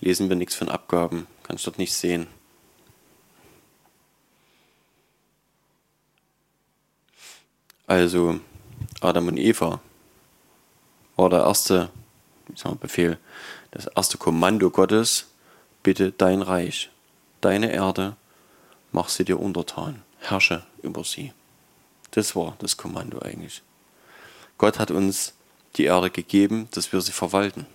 lesen 0.00 0.28
wir 0.28 0.36
nichts 0.36 0.54
von 0.54 0.68
Abgaben. 0.68 1.26
Kannst 1.44 1.66
dort 1.66 1.78
nicht 1.78 1.94
sehen. 1.94 2.26
Also 7.86 8.38
Adam 9.00 9.28
und 9.28 9.38
Eva 9.38 9.80
war 11.16 11.30
der 11.30 11.40
erste 11.40 11.88
wir, 12.54 12.74
Befehl, 12.74 13.18
das 13.70 13.86
erste 13.86 14.18
Kommando 14.18 14.70
Gottes, 14.70 15.26
bitte 15.82 16.12
dein 16.12 16.42
Reich, 16.42 16.90
deine 17.40 17.72
Erde, 17.72 18.16
mach 18.92 19.08
sie 19.08 19.24
dir 19.24 19.40
untertan, 19.40 20.02
herrsche 20.18 20.64
über 20.82 21.02
sie. 21.02 21.32
Das 22.12 22.34
war 22.34 22.56
das 22.58 22.76
Kommando 22.76 23.20
eigentlich. 23.20 23.62
Gott 24.56 24.78
hat 24.78 24.90
uns 24.90 25.34
die 25.76 25.84
Erde 25.84 26.10
gegeben, 26.10 26.68
dass 26.72 26.92
wir 26.92 27.00
sie 27.00 27.12
verwalten. 27.12 27.66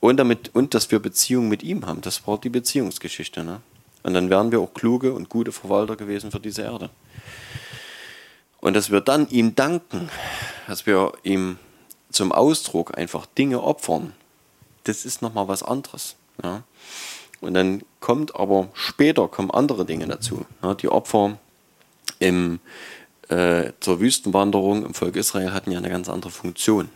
Und, 0.00 0.16
damit, 0.16 0.54
und 0.54 0.74
dass 0.74 0.90
wir 0.90 0.98
Beziehungen 0.98 1.48
mit 1.48 1.62
ihm 1.62 1.86
haben. 1.86 2.00
Das 2.00 2.26
war 2.26 2.38
die 2.38 2.48
Beziehungsgeschichte. 2.48 3.44
Ne? 3.44 3.60
Und 4.02 4.14
dann 4.14 4.30
wären 4.30 4.50
wir 4.50 4.60
auch 4.60 4.74
kluge 4.74 5.12
und 5.12 5.28
gute 5.28 5.52
Verwalter 5.52 5.96
gewesen 5.96 6.30
für 6.30 6.40
diese 6.40 6.62
Erde. 6.62 6.90
Und 8.60 8.74
dass 8.74 8.90
wir 8.90 9.00
dann 9.00 9.28
ihm 9.28 9.54
danken, 9.54 10.08
dass 10.66 10.86
wir 10.86 11.12
ihm 11.22 11.58
zum 12.10 12.32
Ausdruck 12.32 12.96
einfach 12.96 13.26
Dinge 13.26 13.62
opfern, 13.62 14.12
das 14.84 15.04
ist 15.04 15.22
nochmal 15.22 15.48
was 15.48 15.62
anderes. 15.62 16.16
Ja? 16.42 16.62
Und 17.40 17.54
dann 17.54 17.82
kommt 18.00 18.36
aber 18.36 18.68
später 18.74 19.28
kommen 19.28 19.50
andere 19.50 19.84
Dinge 19.84 20.06
dazu. 20.06 20.46
Ja? 20.62 20.74
Die 20.74 20.88
Opfer 20.88 21.38
im, 22.18 22.60
äh, 23.32 23.72
zur 23.80 24.00
Wüstenwanderung 24.00 24.84
im 24.84 24.92
Volk 24.92 25.16
Israel 25.16 25.52
hatten 25.52 25.72
ja 25.72 25.78
eine 25.78 25.88
ganz 25.88 26.10
andere 26.10 26.30
Funktion. 26.30 26.90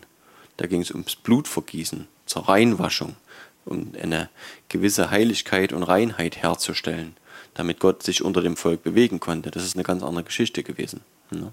Da 0.58 0.66
ging 0.66 0.82
es 0.82 0.90
ums 0.90 1.16
Blutvergießen, 1.16 2.08
zur 2.26 2.48
Reinwaschung, 2.48 3.16
um 3.64 3.92
eine 4.00 4.28
gewisse 4.68 5.10
Heiligkeit 5.10 5.72
und 5.72 5.82
Reinheit 5.82 6.36
herzustellen, 6.36 7.16
damit 7.54 7.80
Gott 7.80 8.02
sich 8.02 8.22
unter 8.22 8.42
dem 8.42 8.56
Volk 8.56 8.82
bewegen 8.82 9.18
konnte. 9.18 9.50
Das 9.50 9.64
ist 9.64 9.76
eine 9.76 9.82
ganz 9.82 10.02
andere 10.02 10.24
Geschichte 10.24 10.62
gewesen. 10.62 11.00
Ne? 11.30 11.52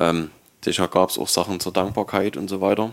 Ähm, 0.00 0.30
sicher 0.64 0.88
gab 0.88 1.10
es 1.10 1.18
auch 1.18 1.28
Sachen 1.28 1.60
zur 1.60 1.72
Dankbarkeit 1.72 2.36
und 2.36 2.48
so 2.48 2.60
weiter. 2.60 2.92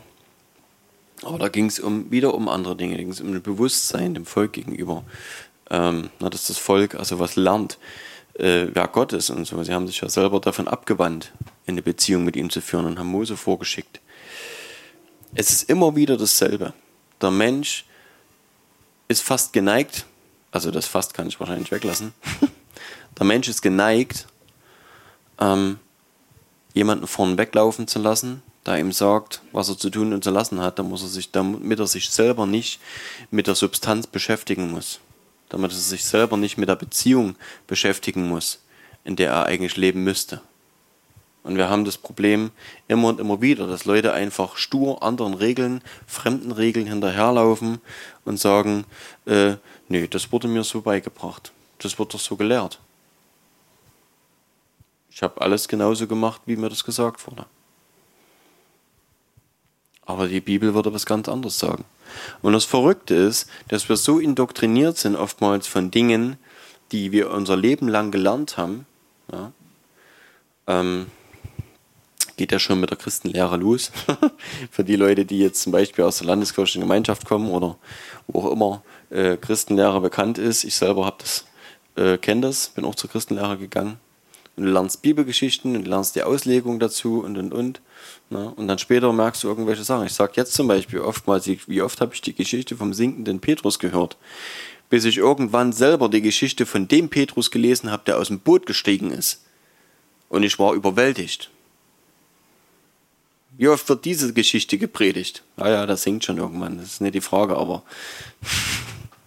Aber 1.24 1.39
da 1.39 1.49
ging 1.49 1.66
es 1.66 1.80
um, 1.80 2.12
wieder 2.12 2.36
um 2.36 2.47
andere 2.47 2.76
Dinge, 2.76 2.97
da 2.97 3.01
ging 3.01 3.12
es 3.12 3.22
um 3.22 3.34
ein 3.34 3.41
Bewusstsein 3.41 4.14
dem 4.14 4.26
Volk 4.26 4.53
gegenüber. 4.53 5.03
Ähm, 5.72 6.12
na, 6.20 6.30
dass 6.30 6.47
das 6.47 6.57
Volk 6.57 6.95
also 6.95 7.18
was 7.18 7.36
lernt, 7.36 7.80
äh, 8.36 8.67
wer 8.73 8.88
Gott 8.88 9.13
ist 9.13 9.29
und 9.29 9.45
so. 9.45 9.61
Sie 9.63 9.73
haben 9.73 9.88
sich 9.88 10.01
ja 10.01 10.09
selber 10.09 10.39
davon 10.39 10.67
abgewandt, 10.67 11.32
eine 11.67 11.82
Beziehung 11.82 12.23
mit 12.23 12.36
ihm 12.36 12.49
zu 12.49 12.61
führen 12.61 12.86
und 12.86 12.99
haben 12.99 13.07
Mose 13.07 13.38
vorgeschickt. 13.38 13.99
Es 15.34 15.49
ist 15.51 15.69
immer 15.69 15.95
wieder 15.95 16.17
dasselbe. 16.17 16.73
Der 17.21 17.32
Mensch 17.32 17.86
ist 19.07 19.21
fast 19.21 19.53
geneigt, 19.53 20.05
also 20.51 20.71
das 20.71 20.88
fast 20.88 21.13
kann 21.13 21.27
ich 21.27 21.39
wahrscheinlich 21.39 21.71
weglassen. 21.71 22.13
Der 23.17 23.25
Mensch 23.25 23.49
ist 23.49 23.61
geneigt, 23.61 24.25
ähm, 25.39 25.79
jemanden 26.73 27.07
vorn 27.07 27.38
weglaufen 27.38 27.88
zu 27.88 27.99
lassen, 27.99 28.41
da 28.63 28.77
ihm 28.77 28.91
sagt, 28.91 29.41
was 29.51 29.69
er 29.69 29.77
zu 29.77 29.89
tun 29.89 30.13
und 30.13 30.23
zu 30.23 30.32
lassen 30.32 30.59
hat, 30.59 30.79
muss 30.79 31.01
er 31.01 31.09
sich, 31.09 31.32
damit 31.32 31.79
er 31.79 31.88
sich 31.88 32.09
selber 32.09 32.45
nicht 32.45 32.79
mit 33.29 33.47
der 33.47 33.55
Substanz 33.55 34.07
beschäftigen 34.07 34.71
muss. 34.71 34.99
Damit 35.51 35.71
er 35.71 35.77
sich 35.77 36.05
selber 36.05 36.37
nicht 36.37 36.57
mit 36.57 36.69
der 36.69 36.77
Beziehung 36.77 37.35
beschäftigen 37.67 38.27
muss, 38.27 38.59
in 39.03 39.17
der 39.17 39.31
er 39.31 39.45
eigentlich 39.45 39.75
leben 39.75 40.03
müsste. 40.03 40.41
Und 41.43 41.57
wir 41.57 41.69
haben 41.69 41.83
das 41.83 41.97
Problem 41.97 42.51
immer 42.87 43.09
und 43.09 43.19
immer 43.19 43.41
wieder, 43.41 43.67
dass 43.67 43.83
Leute 43.85 44.13
einfach 44.13 44.55
stur 44.55 45.03
anderen 45.03 45.33
Regeln, 45.33 45.81
fremden 46.07 46.51
Regeln 46.51 46.87
hinterherlaufen 46.87 47.81
und 48.23 48.39
sagen, 48.39 48.85
äh, 49.25 49.55
nee, 49.89 50.07
das 50.07 50.31
wurde 50.31 50.47
mir 50.47 50.63
so 50.63 50.81
beigebracht. 50.81 51.51
Das 51.79 51.99
wird 51.99 52.13
doch 52.13 52.19
so 52.19 52.37
gelehrt. 52.37 52.79
Ich 55.09 55.21
habe 55.21 55.41
alles 55.41 55.67
genauso 55.67 56.07
gemacht, 56.07 56.41
wie 56.45 56.55
mir 56.55 56.69
das 56.69 56.85
gesagt 56.85 57.27
wurde. 57.27 57.45
Aber 60.05 60.27
die 60.27 60.41
Bibel 60.41 60.73
würde 60.73 60.93
was 60.93 61.05
ganz 61.05 61.27
anderes 61.27 61.59
sagen. 61.59 61.83
Und 62.41 62.53
das 62.53 62.66
Verrückte 62.66 63.16
ist, 63.16 63.49
dass 63.68 63.89
wir 63.89 63.97
so 63.97 64.20
indoktriniert 64.20 64.97
sind 64.97 65.16
oftmals 65.16 65.68
von 65.68 65.91
Dingen, 65.91 66.38
die 66.91 67.12
wir 67.12 67.32
unser 67.32 67.55
Leben 67.55 67.88
lang 67.88 68.12
gelernt 68.12 68.57
haben. 68.57 68.86
Ja, 69.32 69.51
ähm, 70.68 71.07
geht 72.38 72.51
ja 72.51 72.59
schon 72.59 72.80
mit 72.80 72.89
der 72.89 72.97
Christenlehre 72.97 73.57
los. 73.57 73.91
Für 74.72 74.84
die 74.84 74.95
Leute, 74.95 75.26
die 75.26 75.39
jetzt 75.39 75.62
zum 75.62 75.72
Beispiel 75.72 76.03
aus 76.05 76.18
der 76.18 76.28
landeskirchlichen 76.28 76.82
Gemeinschaft 76.82 77.26
kommen 77.26 77.51
oder 77.51 77.78
wo 78.28 78.39
auch 78.39 78.51
immer 78.51 78.84
äh, 79.09 79.38
Christenlehre 79.38 80.01
bekannt 80.01 80.38
ist. 80.38 80.64
Ich 80.64 80.76
selber 80.76 81.05
habe 81.05 81.18
das, 81.20 81.45
äh, 81.95 82.18
kenne 82.18 82.41
das, 82.41 82.70
bin 82.70 82.86
auch 82.86 82.95
zur 82.95 83.09
Christenlehre 83.09 83.57
gegangen. 83.57 83.99
Und 84.55 84.66
du 84.66 84.72
lernst 84.72 85.01
Bibelgeschichten 85.01 85.76
und 85.76 85.84
du 85.84 85.89
lernst 85.89 86.16
die 86.16 86.24
Auslegung 86.24 86.80
dazu 86.80 87.22
und 87.24 87.38
und 87.38 87.53
und. 87.53 87.82
Ne? 88.32 88.49
Und 88.55 88.69
dann 88.69 88.79
später 88.79 89.11
merkst 89.11 89.43
du 89.43 89.49
irgendwelche 89.49 89.84
Sachen. 89.84 90.05
Ich 90.05 90.13
sage 90.13 90.34
jetzt 90.38 90.53
zum 90.53 90.67
Beispiel 90.67 91.01
oftmals, 91.01 91.47
wie 91.47 91.82
oft 91.82 91.99
habe 91.99 92.13
ich 92.13 92.21
die 92.21 92.34
Geschichte 92.34 92.77
vom 92.77 92.93
sinkenden 92.93 93.41
Petrus 93.41 93.77
gehört, 93.77 94.15
bis 94.89 95.03
ich 95.03 95.17
irgendwann 95.17 95.73
selber 95.73 96.07
die 96.07 96.21
Geschichte 96.21 96.65
von 96.65 96.88
dem 96.88 97.09
Petrus 97.09 97.51
gelesen 97.51 97.91
habe, 97.91 98.03
der 98.05 98.17
aus 98.17 98.29
dem 98.29 98.39
Boot 98.39 98.65
gestiegen 98.65 99.11
ist. 99.11 99.41
Und 100.29 100.43
ich 100.43 100.57
war 100.59 100.73
überwältigt. 100.73 101.49
Wie 103.57 103.67
oft 103.67 103.88
wird 103.89 104.05
diese 104.05 104.32
Geschichte 104.32 104.77
gepredigt? 104.77 105.43
Naja, 105.57 105.86
das 105.86 106.03
sinkt 106.03 106.23
schon 106.23 106.38
irgendwann, 106.38 106.77
das 106.77 106.93
ist 106.93 107.01
nicht 107.01 107.15
die 107.15 107.21
Frage, 107.21 107.57
aber 107.57 107.84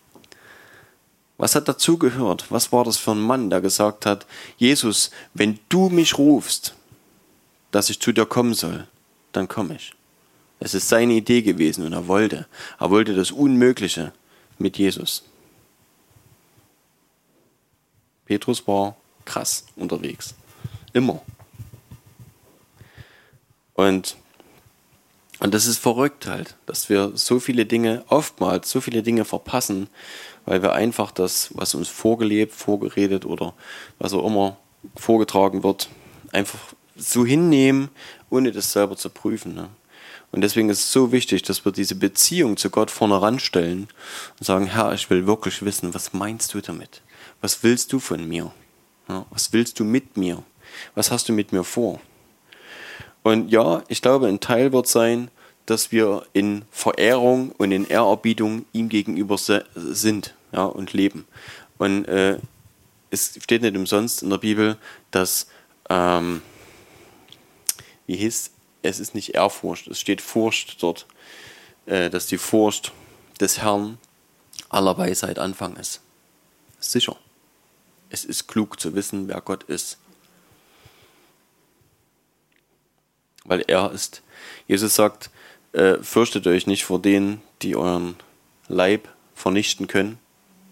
was 1.36 1.55
hat 1.55 1.68
dazugehört? 1.68 2.46
Was 2.48 2.72
war 2.72 2.84
das 2.84 2.96
für 2.96 3.11
ein 3.11 3.20
Mann, 3.20 3.50
der 3.50 3.61
gesagt 3.61 4.07
hat, 4.07 4.24
Jesus, 4.57 5.11
wenn 5.34 5.59
du 5.68 5.90
mich 5.90 6.16
rufst, 6.16 6.74
dass 7.70 7.90
ich 7.90 8.00
zu 8.00 8.12
dir 8.12 8.24
kommen 8.24 8.55
soll, 8.55 8.86
dann 9.37 9.49
komme 9.49 9.76
ich. 9.76 9.93
Es 10.61 10.74
ist 10.74 10.89
seine 10.89 11.14
Idee 11.14 11.43
gewesen 11.43 11.85
und 11.85 11.93
er 11.93 12.09
wollte. 12.09 12.47
Er 12.78 12.91
wollte 12.91 13.14
das 13.14 13.30
Unmögliche 13.30 14.12
mit 14.59 14.78
Jesus. 14.78 15.24
Petrus 18.24 18.66
war 18.66 18.97
krass 19.24 19.66
unterwegs. 19.76 20.35
Immer. 20.93 21.20
Und, 23.74 24.16
und 25.41 25.53
das 25.53 25.66
ist 25.66 25.78
verrückt 25.78 26.26
halt, 26.26 26.57
dass 26.66 26.89
wir 26.89 27.12
so 27.14 27.41
viele 27.41 27.66
Dinge, 27.66 28.05
oftmals 28.09 28.70
so 28.70 28.80
viele 28.80 29.03
Dinge 29.03 29.24
verpassen, 29.24 29.89
weil 30.47 30.62
wir 30.62 30.72
einfach 30.72 31.11
das, 31.11 31.51
was 31.55 31.74
uns 31.74 31.89
vorgelebt, 31.89 32.53
vorgeredet 32.53 33.26
oder 33.26 33.55
was 33.99 34.12
auch 34.12 34.24
immer 34.24 34.57
vorgetragen 34.95 35.62
wird, 35.62 35.89
einfach 36.32 36.74
so 36.97 37.24
hinnehmen, 37.24 37.88
ohne 38.30 38.53
das 38.53 38.72
selber 38.72 38.97
zu 38.97 39.11
prüfen. 39.11 39.55
Ne? 39.55 39.68
Und 40.32 40.40
deswegen 40.40 40.68
ist 40.68 40.80
es 40.80 40.92
so 40.92 41.12
wichtig, 41.12 41.42
dass 41.42 41.64
wir 41.64 41.72
diese 41.72 41.95
Beziehung 41.95 42.57
zu 42.57 42.70
Gott 42.70 42.90
vorne 42.90 43.20
ranstellen 43.20 43.88
und 44.38 44.45
sagen, 44.45 44.66
Herr, 44.66 44.92
ich 44.92 45.09
will 45.11 45.26
wirklich 45.26 45.64
wissen, 45.64 45.95
was 45.95 46.12
meinst 46.12 46.55
du 46.55 46.61
damit? 46.61 47.03
Was 47.40 47.62
willst 47.62 47.92
du 47.92 48.01
von 48.01 48.26
mir? 48.26 48.53
Ja, 49.09 49.26
was 49.30 49.53
willst 49.53 49.78
du 49.78 49.84
mit 49.84 50.16
mir? 50.16 50.42
Was 50.95 51.11
hast 51.11 51.28
du 51.28 51.32
mit 51.32 51.53
mir 51.53 51.62
vor? 51.62 52.01
Und 53.22 53.51
ja, 53.51 53.82
ich 53.88 54.03
glaube, 54.03 54.26
ein 54.26 54.40
Teil 54.40 54.72
wird 54.72 54.86
sein, 54.86 55.30
dass 55.66 55.92
wir 55.92 56.26
in 56.32 56.64
Verehrung 56.70 57.53
und 57.53 57.72
in 57.72 57.86
Ehrerbietung 57.86 58.66
ihm 58.72 58.88
gegenüber 58.88 59.38
sind 59.38 60.34
ja, 60.53 60.64
und 60.64 60.92
leben. 60.92 61.26
Und 61.78 62.05
äh, 62.07 62.38
es 63.11 63.38
steht 63.42 63.62
nicht 63.62 63.76
umsonst 63.76 64.22
in 64.22 64.30
der 64.30 64.38
Bibel, 64.38 64.76
dass, 65.11 65.45
äh, 65.88 66.18
ähm, 66.18 66.42
wie 68.07 68.16
hieß, 68.16 68.50
es 68.82 69.00
ist 69.00 69.14
nicht 69.14 69.34
Ehrfurcht, 69.34 69.86
es 69.88 70.00
steht 70.00 70.20
Furcht 70.20 70.82
dort, 70.82 71.07
äh, 71.86 72.11
dass 72.11 72.26
die 72.26 72.38
Furcht 72.38 72.92
des 73.40 73.62
Herrn 73.62 73.98
aller 74.68 74.96
Weisheit 74.98 75.38
Anfang 75.38 75.76
ist. 75.76 76.00
Sicher. 76.78 77.16
Es 78.11 78.24
ist 78.24 78.46
klug 78.46 78.78
zu 78.78 78.94
wissen, 78.94 79.28
wer 79.28 79.40
Gott 79.40 79.64
ist. 79.64 79.98
Weil 83.44 83.64
er 83.66 83.90
ist, 83.92 84.22
Jesus 84.68 84.94
sagt, 84.94 85.30
äh, 85.72 85.96
fürchtet 86.02 86.46
euch 86.46 86.66
nicht 86.66 86.84
vor 86.84 87.00
denen, 87.00 87.42
die 87.62 87.76
euren 87.76 88.16
Leib 88.68 89.09
vernichten 89.34 89.86
können, 89.86 90.18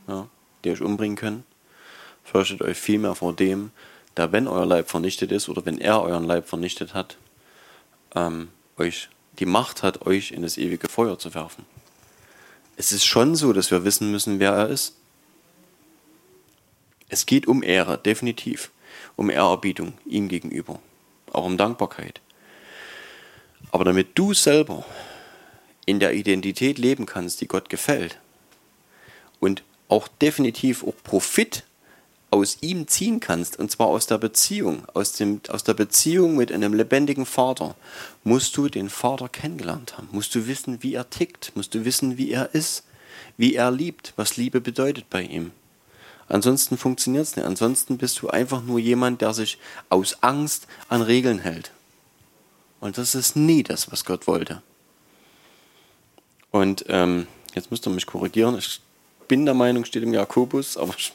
ja, 0.07 0.29
die 0.65 0.71
euch 0.71 0.81
umbringen 0.81 1.17
können. 1.17 1.45
Fürchtet 2.25 2.63
euch 2.63 2.79
vielmehr 2.79 3.15
vor 3.15 3.35
dem, 3.35 3.73
der, 4.17 4.33
wenn 4.33 4.49
euer 4.49 4.67
Leib 4.67 4.89
vernichtet 4.89 5.33
ist 5.33 5.49
oder 5.49 5.65
wenn 5.67 5.79
er 5.79 6.03
euren 6.03 6.25
Leib 6.25 6.49
vernichtet 6.49 6.95
hat, 6.95 7.17
ähm, 8.15 8.49
euch 8.77 9.09
die 9.39 9.47
Macht 9.47 9.83
hat, 9.83 10.07
euch 10.07 10.33
in 10.33 10.43
das 10.43 10.59
ewige 10.59 10.89
Feuer 10.89 11.19
zu 11.19 11.35
werfen. 11.35 11.65
Es 12.77 12.93
ist 12.93 13.05
schon 13.05 13.37
so, 13.37 13.53
dass 13.53 13.71
wir 13.71 13.85
wissen 13.85 14.11
müssen, 14.11 14.39
wer 14.39 14.53
er 14.53 14.69
ist. 14.69 14.97
Es 17.09 17.27
geht 17.27 17.47
um 17.47 17.63
Ehre, 17.63 17.99
definitiv. 17.99 18.71
Um 19.17 19.31
Ehrerbietung 19.31 19.95
ihm 20.07 20.29
gegenüber. 20.29 20.81
Auch 21.33 21.45
um 21.45 21.57
Dankbarkeit. 21.57 22.21
Aber 23.71 23.85
damit 23.85 24.19
du 24.19 24.35
selber 24.35 24.85
in 25.87 26.01
der 26.01 26.15
Identität 26.15 26.79
leben 26.79 27.07
kannst, 27.07 27.41
die 27.41 27.49
Gott 27.49 27.69
gefällt 27.69 28.19
und 29.41 29.63
auch 29.89 30.09
definitiv 30.09 30.85
auch 30.85 30.95
Profit 31.03 31.65
aus 32.33 32.59
ihm 32.63 32.89
ziehen 32.89 33.21
kannst, 33.21 33.59
und 33.59 33.71
zwar 33.71 33.89
aus 33.89 34.07
der 34.07 34.17
Beziehung, 34.17 34.89
aus, 34.95 35.13
dem, 35.13 35.43
aus 35.49 35.65
der 35.65 35.75
Beziehung 35.75 36.35
mit 36.35 36.51
einem 36.51 36.73
lebendigen 36.73 37.27
Vater, 37.27 37.77
musst 38.25 38.57
du 38.57 38.69
den 38.69 38.89
Vater 38.89 39.29
kennengelernt 39.29 39.99
haben, 39.99 40.09
musst 40.13 40.35
du 40.35 40.47
wissen, 40.47 40.83
wie 40.83 40.95
er 40.95 41.11
tickt, 41.11 41.53
musst 41.55 41.75
du 41.75 41.85
wissen, 41.85 42.17
wie 42.17 42.31
er 42.31 42.55
ist, 42.55 42.85
wie 43.37 43.55
er 43.55 43.71
liebt, 43.71 44.15
was 44.17 44.39
Liebe 44.39 44.63
bedeutet 44.63 45.11
bei 45.11 45.23
ihm. 45.23 45.53
Ansonsten 46.27 46.79
funktioniert 46.79 47.25
es 47.25 47.37
nicht. 47.37 47.45
Ansonsten 47.45 47.99
bist 47.99 48.23
du 48.23 48.31
einfach 48.31 48.63
nur 48.63 48.79
jemand, 48.79 49.21
der 49.21 49.35
sich 49.35 49.59
aus 49.91 50.23
Angst 50.23 50.67
an 50.89 51.03
Regeln 51.03 51.39
hält. 51.39 51.73
Und 52.81 52.97
das 52.97 53.15
ist 53.15 53.37
nie 53.37 53.63
das, 53.63 53.93
was 53.93 54.07
Gott 54.07 54.27
wollte. 54.27 54.63
Und 56.51 56.87
ähm, 56.89 57.27
jetzt 57.55 57.71
müsst 57.71 57.87
ihr 57.87 57.91
mich 57.91 58.07
korrigieren. 58.07 58.57
Ich 58.57 58.81
bin 59.33 59.47
der 59.47 59.55
Meinung, 59.55 59.87
steht 59.87 60.03
im 60.03 60.13
Jakobus, 60.13 60.77
aber 60.77 60.93
ich 60.95 61.15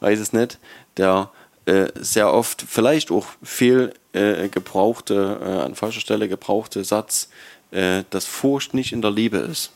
weiß 0.00 0.20
es 0.20 0.32
nicht, 0.32 0.58
der 0.96 1.30
äh, 1.66 1.88
sehr 1.96 2.32
oft 2.32 2.64
vielleicht 2.66 3.10
auch 3.10 3.26
viel 3.42 3.92
äh, 4.14 4.48
gebrauchte, 4.48 5.38
äh, 5.38 5.60
an 5.60 5.74
falscher 5.74 6.00
Stelle 6.00 6.30
gebrauchte 6.30 6.82
Satz, 6.82 7.28
äh, 7.70 8.04
dass 8.08 8.24
Furcht 8.24 8.72
nicht 8.72 8.94
in 8.94 9.02
der 9.02 9.10
Liebe 9.10 9.36
ist. 9.36 9.70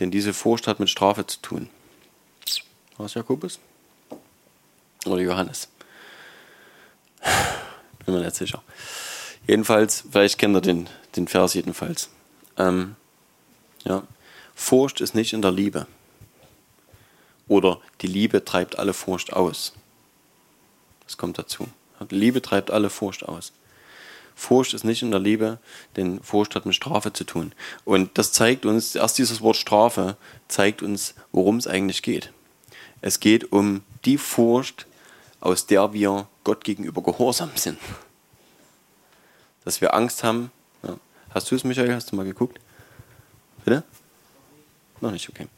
Denn 0.00 0.10
diese 0.10 0.34
Furcht 0.34 0.66
hat 0.66 0.80
mit 0.80 0.90
Strafe 0.90 1.24
zu 1.24 1.40
tun. 1.40 1.68
War 2.96 3.06
es 3.06 3.14
Jakobus? 3.14 3.60
Oder 5.06 5.22
Johannes? 5.22 5.68
Bin 8.04 8.16
mir 8.16 8.22
nicht 8.22 8.34
sicher. 8.34 8.60
Jedenfalls, 9.46 10.02
vielleicht 10.10 10.36
kennt 10.36 10.56
ihr 10.56 10.60
den, 10.60 10.88
den 11.14 11.28
Vers 11.28 11.54
jedenfalls. 11.54 12.10
Ähm, 12.58 12.96
ja. 13.84 14.02
Furcht 14.56 15.00
ist 15.00 15.14
nicht 15.14 15.32
in 15.32 15.42
der 15.42 15.52
Liebe. 15.52 15.86
Oder 17.48 17.80
die 18.00 18.06
Liebe 18.06 18.44
treibt 18.44 18.78
alle 18.78 18.92
Furcht 18.92 19.32
aus. 19.32 19.72
Das 21.04 21.16
kommt 21.16 21.38
dazu. 21.38 21.68
Die 22.10 22.14
Liebe 22.14 22.42
treibt 22.42 22.70
alle 22.70 22.90
Furcht 22.90 23.24
aus. 23.24 23.52
Furcht 24.34 24.74
ist 24.74 24.84
nicht 24.84 25.02
in 25.02 25.10
der 25.10 25.20
Liebe, 25.20 25.58
denn 25.96 26.22
Furcht 26.22 26.54
hat 26.54 26.66
mit 26.66 26.74
Strafe 26.74 27.12
zu 27.12 27.24
tun. 27.24 27.52
Und 27.84 28.16
das 28.18 28.32
zeigt 28.32 28.64
uns, 28.64 28.94
erst 28.94 29.18
dieses 29.18 29.40
Wort 29.40 29.56
Strafe 29.56 30.16
zeigt 30.48 30.82
uns, 30.82 31.14
worum 31.32 31.58
es 31.58 31.66
eigentlich 31.66 32.02
geht. 32.02 32.32
Es 33.02 33.20
geht 33.20 33.52
um 33.52 33.82
die 34.04 34.18
Furcht, 34.18 34.86
aus 35.40 35.66
der 35.66 35.92
wir 35.92 36.28
Gott 36.44 36.64
gegenüber 36.64 37.02
gehorsam 37.02 37.50
sind 37.56 37.78
dass 39.64 39.80
wir 39.80 39.94
Angst 39.94 40.24
haben. 40.24 40.50
Ja. 40.82 40.96
Hast 41.30 41.50
du 41.50 41.54
es, 41.54 41.64
Michael? 41.64 41.94
Hast 41.94 42.12
du 42.12 42.16
mal 42.16 42.24
geguckt? 42.24 42.58
Bitte? 43.64 43.84
Noch 45.00 45.10
nicht, 45.10 45.28
okay. 45.28 45.48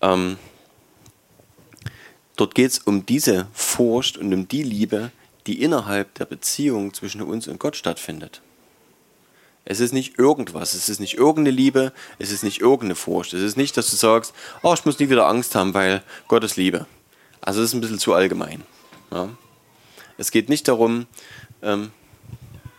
Ähm, 0.00 0.38
dort 2.40 2.54
geht 2.54 2.70
es 2.70 2.78
um 2.78 3.04
diese 3.04 3.46
Furcht 3.52 4.16
und 4.16 4.32
um 4.32 4.48
die 4.48 4.62
Liebe, 4.62 5.10
die 5.46 5.62
innerhalb 5.62 6.14
der 6.14 6.24
Beziehung 6.24 6.94
zwischen 6.94 7.22
uns 7.22 7.48
und 7.48 7.60
Gott 7.60 7.76
stattfindet. 7.76 8.40
Es 9.64 9.80
ist 9.80 9.92
nicht 9.92 10.18
irgendwas, 10.18 10.72
es 10.72 10.88
ist 10.88 10.98
nicht 10.98 11.14
irgendeine 11.14 11.54
Liebe, 11.54 11.92
es 12.18 12.30
ist 12.30 12.42
nicht 12.42 12.60
irgendeine 12.60 12.94
Furcht. 12.94 13.34
Es 13.34 13.42
ist 13.42 13.56
nicht, 13.58 13.76
dass 13.76 13.90
du 13.90 13.96
sagst, 13.96 14.32
oh, 14.62 14.72
ich 14.72 14.84
muss 14.86 14.98
nie 14.98 15.10
wieder 15.10 15.26
Angst 15.26 15.54
haben, 15.54 15.74
weil 15.74 16.02
Gott 16.26 16.42
ist 16.42 16.56
Liebe. 16.56 16.86
Also 17.42 17.60
das 17.60 17.70
ist 17.70 17.74
ein 17.74 17.82
bisschen 17.82 17.98
zu 17.98 18.14
allgemein. 18.14 18.62
Ja. 19.10 19.28
Es 20.16 20.30
geht 20.30 20.48
nicht 20.48 20.66
darum, 20.68 21.06
ähm, 21.62 21.90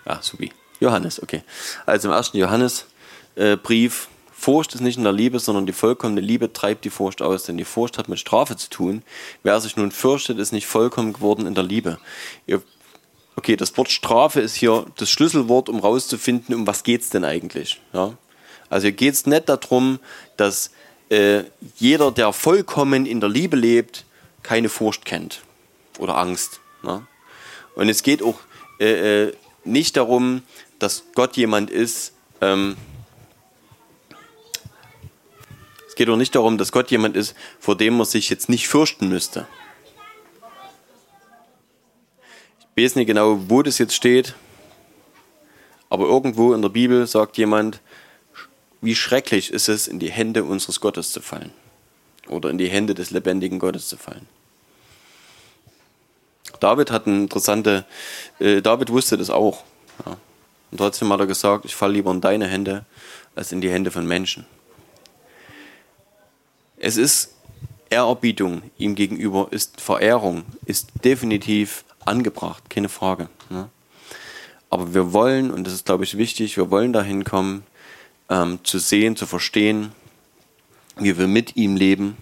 Ah, 0.10 0.24
supi. 0.24 0.52
Johannes, 0.80 1.22
okay. 1.22 1.44
Also 1.86 2.08
im 2.08 2.14
ersten 2.16 2.38
Johannesbrief, 2.38 2.88
äh, 3.36 4.19
Furcht 4.40 4.74
ist 4.74 4.82
nicht 4.82 4.98
in 4.98 5.04
der 5.04 5.14
Liebe, 5.14 5.40
sondern 5.40 5.66
die 5.66 5.74
vollkommene 5.74 6.22
Liebe 6.22 6.52
treibt 6.54 6.86
die 6.86 6.90
Furcht 6.90 7.22
aus, 7.22 7.44
denn 7.44 7.58
die 7.58 7.66
Furcht 7.66 7.98
hat 7.98 8.08
mit 8.08 8.20
Strafe 8.20 8.56
zu 8.56 8.70
tun. 8.70 9.04
Wer 9.44 9.60
sich 9.60 9.76
nun 9.76 9.92
fürchtet, 9.92 10.40
ist 10.40 10.54
nicht 10.54 10.66
vollkommen 10.66 11.14
geworden 11.14 11.46
in 11.46 11.56
der 11.56 11.64
Liebe. 11.64 12.00
Ihr, 12.48 12.62
okay, 13.36 13.56
das 13.56 13.76
Wort 13.78 13.92
Strafe 13.92 14.40
ist 14.40 14.56
hier 14.56 14.86
das 14.96 15.10
Schlüsselwort, 15.10 15.68
um 15.68 15.80
rauszufinden, 15.80 16.56
um 16.56 16.66
was 16.66 16.84
geht 16.84 17.02
es 17.02 17.10
denn 17.10 17.26
eigentlich. 17.26 17.82
Ja? 17.94 18.18
Also 18.70 18.86
hier 18.86 18.94
geht 18.94 19.14
es 19.14 19.26
nicht 19.26 19.50
darum, 19.50 20.00
dass 20.38 20.72
äh, 21.10 21.44
jeder, 21.78 22.12
der 22.12 22.32
vollkommen 22.32 23.06
in 23.06 23.20
der 23.20 23.30
Liebe 23.30 23.58
lebt, 23.58 24.06
keine 24.42 24.70
Furcht 24.70 25.06
kennt 25.06 25.42
oder 25.98 26.18
Angst. 26.18 26.62
Ne? 26.82 27.06
Und 27.76 27.90
es 27.90 28.04
geht 28.04 28.24
auch 28.24 28.40
äh, 28.80 29.26
äh 29.26 29.34
nicht 29.66 29.98
darum, 29.98 30.42
dass 30.80 31.04
Gott 31.14 31.36
jemand 31.36 31.70
ist. 31.70 32.14
Ähm, 32.42 32.78
geht 36.00 36.10
auch 36.10 36.16
nicht 36.16 36.34
darum, 36.34 36.58
dass 36.58 36.72
Gott 36.72 36.92
jemand 36.92 37.18
ist, 37.18 37.36
vor 37.60 37.76
dem 37.76 37.98
man 37.98 38.06
sich 38.06 38.30
jetzt 38.30 38.48
nicht 38.48 38.70
fürchten 38.70 39.10
müsste. 39.10 39.46
Ich 42.74 42.86
weiß 42.86 42.96
nicht 42.96 43.08
genau, 43.08 43.38
wo 43.50 43.62
das 43.64 43.80
jetzt 43.80 43.94
steht, 43.94 44.34
aber 45.90 46.06
irgendwo 46.06 46.54
in 46.54 46.62
der 46.62 46.70
Bibel 46.70 47.06
sagt 47.06 47.38
jemand, 47.38 47.82
wie 48.80 48.96
schrecklich 48.96 49.52
ist 49.52 49.68
es, 49.68 49.90
in 49.90 50.00
die 50.00 50.10
Hände 50.10 50.46
unseres 50.46 50.80
Gottes 50.80 51.12
zu 51.12 51.20
fallen 51.20 51.52
oder 52.30 52.50
in 52.50 52.58
die 52.58 52.70
Hände 52.70 52.96
des 52.96 53.12
lebendigen 53.12 53.60
Gottes 53.60 53.90
zu 53.90 53.98
fallen. 53.98 54.26
David 56.62 56.92
hat 56.92 57.08
eine 57.08 57.18
interessante, 57.18 57.84
äh, 58.40 58.62
David 58.62 58.90
wusste 58.90 59.18
das 59.18 59.30
auch. 59.30 59.66
Ja. 60.06 60.16
Und 60.72 60.78
trotzdem 60.78 61.12
hat 61.12 61.20
er 61.20 61.28
gesagt, 61.28 61.66
ich 61.66 61.76
falle 61.76 61.92
lieber 61.92 62.12
in 62.12 62.22
deine 62.22 62.48
Hände 62.48 62.86
als 63.36 63.52
in 63.52 63.60
die 63.60 63.70
Hände 63.70 63.92
von 63.92 64.08
Menschen. 64.08 64.46
Es 66.80 66.98
ist 66.98 67.34
Ehrerbietung 67.90 68.62
ihm 68.78 68.96
gegenüber, 68.96 69.50
ist 69.52 69.82
Verehrung, 69.82 70.44
ist 70.66 70.92
definitiv 71.04 71.84
angebracht, 72.06 72.70
keine 72.70 72.90
Frage. 72.90 73.30
Ne? 73.50 73.70
Aber 74.70 74.94
wir 74.94 75.12
wollen, 75.14 75.52
und 75.52 75.66
das 75.66 75.74
ist, 75.74 75.86
glaube 75.86 76.04
ich, 76.04 76.18
wichtig, 76.18 76.56
wir 76.56 76.72
wollen 76.72 76.94
dahin 76.94 77.24
kommen, 77.24 77.64
ähm, 78.30 78.60
zu 78.64 78.80
sehen, 78.80 79.16
zu 79.16 79.26
verstehen, 79.26 79.92
wie 80.98 81.18
wir 81.18 81.28
mit 81.28 81.56
ihm 81.56 81.76
leben 81.76 82.16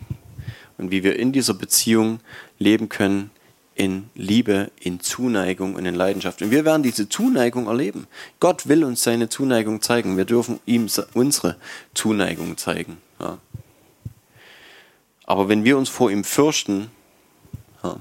und 0.78 0.91
wie 0.91 1.03
wir 1.03 1.20
in 1.20 1.32
dieser 1.32 1.53
Beziehung 1.53 2.20
leben 2.58 2.89
können, 2.89 3.32
in 3.76 4.10
Liebe, 4.16 4.72
in 4.80 5.01
Zuneigung 5.01 5.76
und 5.76 5.86
in 5.86 5.93
Leidenschaft. 5.93 6.41
Und 6.41 6.49
wir 6.49 6.66
werden 6.66 6.82
diese 6.82 7.10
Zuneigung 7.10 7.68
erleben. 7.68 8.08
Gott 8.39 8.68
will 8.68 8.84
uns 8.84 9.03
seine 9.03 9.30
Zuneigung 9.30 9.84
zeigen. 9.84 10.18
Wir 10.18 10.26
dürfen 10.26 10.60
ihm 10.66 10.88
unsere 11.14 11.58
Zuneigung 11.93 12.58
zeigen. 12.58 12.97
Ja. 13.20 13.38
Aber 15.28 15.49
wenn 15.49 15.63
wir 15.63 15.78
uns 15.78 15.89
vor 15.89 16.09
ihm 16.09 16.23
fürchten, 16.23 16.89
ja, 17.84 17.97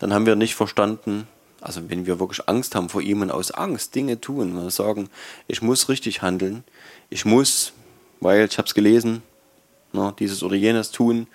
dann 0.00 0.12
haben 0.12 0.26
wir 0.26 0.36
nicht 0.36 0.54
verstanden, 0.54 1.26
also 1.62 1.88
wenn 1.88 2.04
wir 2.04 2.20
wirklich 2.20 2.46
Angst 2.46 2.74
haben 2.74 2.90
vor 2.90 3.00
ihm 3.00 3.22
und 3.22 3.30
aus 3.30 3.52
Angst 3.52 3.94
Dinge 3.94 4.20
tun, 4.20 4.54
wir 4.54 4.70
sagen, 4.70 5.08
ich 5.48 5.62
muss 5.62 5.88
richtig 5.88 6.20
handeln, 6.20 6.64
ich 7.08 7.24
muss, 7.24 7.72
weil 8.20 8.46
ich 8.46 8.58
habe 8.58 8.68
es 8.68 8.74
gelesen, 8.74 9.22
na, 9.92 10.12
dieses 10.18 10.42
oder 10.42 10.56
jenes 10.56 10.90
tun, 10.90 11.28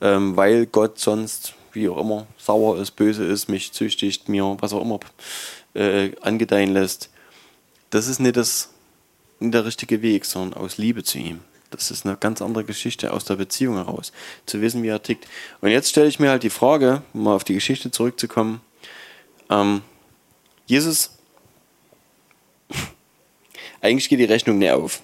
ähm, 0.00 0.36
weil 0.36 0.66
Gott 0.66 0.98
sonst 0.98 1.54
wie 1.72 1.88
auch 1.88 1.98
immer, 1.98 2.26
sauer 2.38 2.78
ist, 2.78 2.92
böse 2.92 3.24
ist, 3.24 3.48
mich 3.48 3.72
züchtigt, 3.72 4.28
mir 4.28 4.56
was 4.58 4.72
auch 4.72 4.82
immer 4.82 5.00
äh, 5.74 6.10
angedeihen 6.22 6.72
lässt, 6.72 7.10
das 7.90 8.08
ist 8.08 8.20
nicht, 8.20 8.36
das, 8.36 8.70
nicht 9.38 9.54
der 9.54 9.64
richtige 9.64 10.02
Weg, 10.02 10.24
sondern 10.24 10.60
aus 10.60 10.78
Liebe 10.78 11.04
zu 11.04 11.18
ihm. 11.18 11.40
Das 11.70 11.90
ist 11.90 12.06
eine 12.06 12.16
ganz 12.16 12.40
andere 12.40 12.64
Geschichte 12.64 13.12
aus 13.12 13.24
der 13.24 13.36
Beziehung 13.36 13.76
heraus, 13.76 14.12
zu 14.46 14.60
wissen, 14.60 14.82
wie 14.82 14.88
er 14.88 15.02
tickt. 15.02 15.26
Und 15.60 15.70
jetzt 15.70 15.90
stelle 15.90 16.08
ich 16.08 16.18
mir 16.18 16.30
halt 16.30 16.42
die 16.42 16.50
Frage, 16.50 17.02
um 17.12 17.24
mal 17.24 17.34
auf 17.34 17.44
die 17.44 17.54
Geschichte 17.54 17.90
zurückzukommen, 17.90 18.60
ähm, 19.50 19.82
Jesus, 20.66 21.10
eigentlich 23.80 24.08
geht 24.08 24.20
die 24.20 24.24
Rechnung 24.24 24.58
nicht 24.58 24.72
auf, 24.72 25.02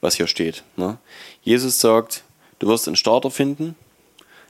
was 0.00 0.16
hier 0.16 0.26
steht. 0.26 0.62
Ne? 0.76 0.98
Jesus 1.42 1.80
sagt, 1.80 2.24
du 2.58 2.68
wirst 2.68 2.86
einen 2.86 2.96
Starter 2.96 3.30
finden, 3.30 3.76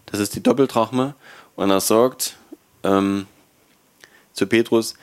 das 0.06 0.20
ist 0.20 0.34
die 0.34 0.42
Doppeldrachme, 0.42 1.14
und 1.56 1.70
er 1.70 1.80
sagt 1.80 2.36
ähm, 2.82 3.26
zu 4.32 4.46
Petrus, 4.46 4.94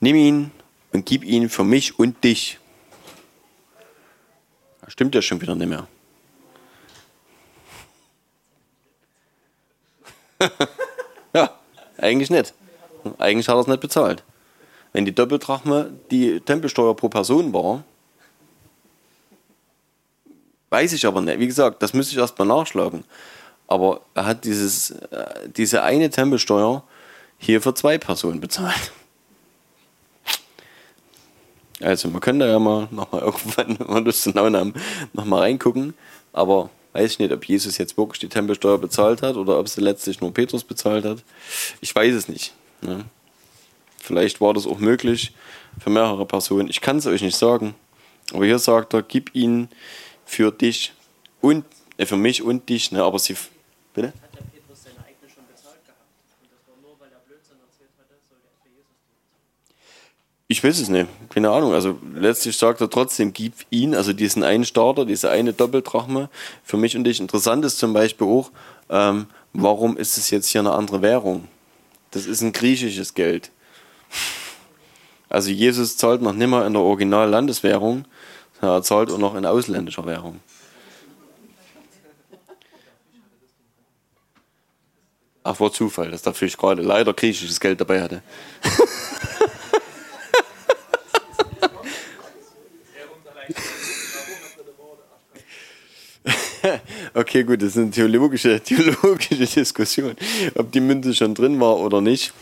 nimm 0.00 0.16
ihn 0.16 0.50
und 0.92 1.06
gib 1.06 1.24
ihn 1.24 1.48
für 1.48 1.64
mich 1.64 1.98
und 1.98 2.22
dich. 2.24 2.58
Stimmt 4.92 5.14
ja 5.14 5.22
schon 5.22 5.40
wieder 5.40 5.54
nicht 5.54 5.70
mehr. 5.70 5.86
ja, 11.34 11.58
eigentlich 11.96 12.28
nicht. 12.28 12.52
Eigentlich 13.16 13.48
hat 13.48 13.56
er 13.56 13.60
es 13.60 13.66
nicht 13.68 13.80
bezahlt. 13.80 14.22
Wenn 14.92 15.06
die 15.06 15.14
Doppeldrachme 15.14 15.94
die 16.10 16.40
Tempelsteuer 16.40 16.94
pro 16.94 17.08
Person 17.08 17.54
war, 17.54 17.84
weiß 20.68 20.92
ich 20.92 21.06
aber 21.06 21.22
nicht. 21.22 21.38
Wie 21.38 21.46
gesagt, 21.46 21.82
das 21.82 21.94
müsste 21.94 22.12
ich 22.12 22.18
erstmal 22.18 22.48
nachschlagen. 22.48 23.04
Aber 23.68 24.02
er 24.12 24.26
hat 24.26 24.44
dieses, 24.44 24.90
äh, 24.90 25.48
diese 25.56 25.82
eine 25.84 26.10
Tempelsteuer 26.10 26.84
hier 27.38 27.62
für 27.62 27.72
zwei 27.72 27.96
Personen 27.96 28.40
bezahlt. 28.40 28.92
Also 31.82 32.08
man 32.08 32.20
könnte 32.20 32.46
ja 32.46 32.58
mal 32.58 32.88
nochmal 32.90 33.20
irgendwann, 33.22 33.78
wenn 33.78 33.86
man 33.86 34.04
Lust 34.04 34.26
und 34.26 34.36
Laune 34.36 34.58
haben, 34.58 34.74
nochmal 35.12 35.40
reingucken. 35.40 35.94
Aber 36.32 36.70
weiß 36.92 37.12
ich 37.12 37.18
nicht, 37.18 37.32
ob 37.32 37.44
Jesus 37.44 37.78
jetzt 37.78 37.96
wirklich 37.96 38.20
die 38.20 38.28
Tempelsteuer 38.28 38.78
bezahlt 38.78 39.22
hat 39.22 39.36
oder 39.36 39.58
ob 39.58 39.68
sie 39.68 39.80
letztlich 39.80 40.20
nur 40.20 40.32
Petrus 40.32 40.64
bezahlt 40.64 41.04
hat. 41.04 41.22
Ich 41.80 41.94
weiß 41.94 42.14
es 42.14 42.28
nicht. 42.28 42.54
Ne? 42.80 43.04
Vielleicht 43.98 44.40
war 44.40 44.54
das 44.54 44.66
auch 44.66 44.78
möglich 44.78 45.32
für 45.78 45.90
mehrere 45.90 46.26
Personen. 46.26 46.68
Ich 46.68 46.80
kann 46.80 46.98
es 46.98 47.06
euch 47.06 47.22
nicht 47.22 47.36
sagen. 47.36 47.74
Aber 48.32 48.44
hier 48.44 48.58
sagt 48.58 48.94
er, 48.94 49.02
gib 49.02 49.34
ihn 49.34 49.68
für 50.24 50.50
dich 50.50 50.92
und 51.40 51.64
äh, 51.98 52.06
für 52.06 52.16
mich 52.16 52.42
und 52.42 52.68
dich. 52.68 52.92
Ne? 52.92 53.02
Aber 53.02 53.18
sie. 53.18 53.36
Bitte? 53.94 54.08
Hat 54.08 54.14
der 54.34 54.44
Petrus 54.44 54.84
seine 54.84 54.98
eigene 55.06 55.28
schon 55.32 55.44
bezahlt 55.46 55.84
gehabt? 55.84 56.00
Und 56.40 56.50
das 56.50 56.60
war 56.66 56.76
nur, 56.80 56.98
weil 56.98 57.12
er 57.12 57.20
Blödsinn 57.26 57.56
erzählt 57.60 57.90
hatte, 57.98 58.16
soll 58.28 58.38
er 58.42 58.52
für 58.62 58.68
Jesus 58.70 58.96
tun? 58.96 59.36
Ich 60.52 60.62
weiß 60.62 60.80
es 60.80 60.90
nicht. 60.90 61.08
Keine 61.30 61.50
Ahnung. 61.50 61.72
Also 61.72 61.98
letztlich 62.14 62.58
sagt 62.58 62.82
er 62.82 62.90
trotzdem, 62.90 63.32
gib 63.32 63.54
ihn, 63.70 63.94
also 63.94 64.12
diesen 64.12 64.44
einen 64.44 64.66
Starter, 64.66 65.06
diese 65.06 65.30
eine 65.30 65.54
Doppeldrachme 65.54 66.28
für 66.62 66.76
mich 66.76 66.94
und 66.94 67.04
dich. 67.04 67.20
Interessant 67.20 67.64
ist 67.64 67.78
zum 67.78 67.94
Beispiel 67.94 68.26
auch, 68.26 68.50
ähm, 68.90 69.28
warum 69.54 69.96
ist 69.96 70.18
es 70.18 70.28
jetzt 70.28 70.48
hier 70.48 70.60
eine 70.60 70.72
andere 70.72 71.00
Währung? 71.00 71.48
Das 72.10 72.26
ist 72.26 72.42
ein 72.42 72.52
griechisches 72.52 73.14
Geld. 73.14 73.50
Also 75.30 75.48
Jesus 75.48 75.96
zahlt 75.96 76.20
noch 76.20 76.34
nimmer 76.34 76.66
in 76.66 76.74
der 76.74 76.82
Original-Landeswährung, 76.82 78.04
er 78.60 78.82
zahlt 78.82 79.10
auch 79.10 79.16
noch 79.16 79.34
in 79.34 79.46
ausländischer 79.46 80.04
Währung. 80.04 80.40
Ach, 85.44 85.58
war 85.58 85.72
Zufall, 85.72 86.10
dass 86.10 86.20
der 86.20 86.34
Fisch 86.34 86.58
gerade 86.58 86.82
leider 86.82 87.14
griechisches 87.14 87.58
Geld 87.58 87.80
dabei 87.80 88.02
hatte. 88.02 88.22
okay, 97.14 97.44
gut, 97.44 97.62
das 97.62 97.70
ist 97.70 97.78
eine 97.78 97.90
theologische, 97.90 98.60
theologische 98.64 99.46
Diskussion, 99.46 100.14
ob 100.54 100.72
die 100.72 100.80
Münze 100.80 101.14
schon 101.14 101.34
drin 101.34 101.60
war 101.60 101.78
oder 101.78 102.00
nicht. 102.00 102.32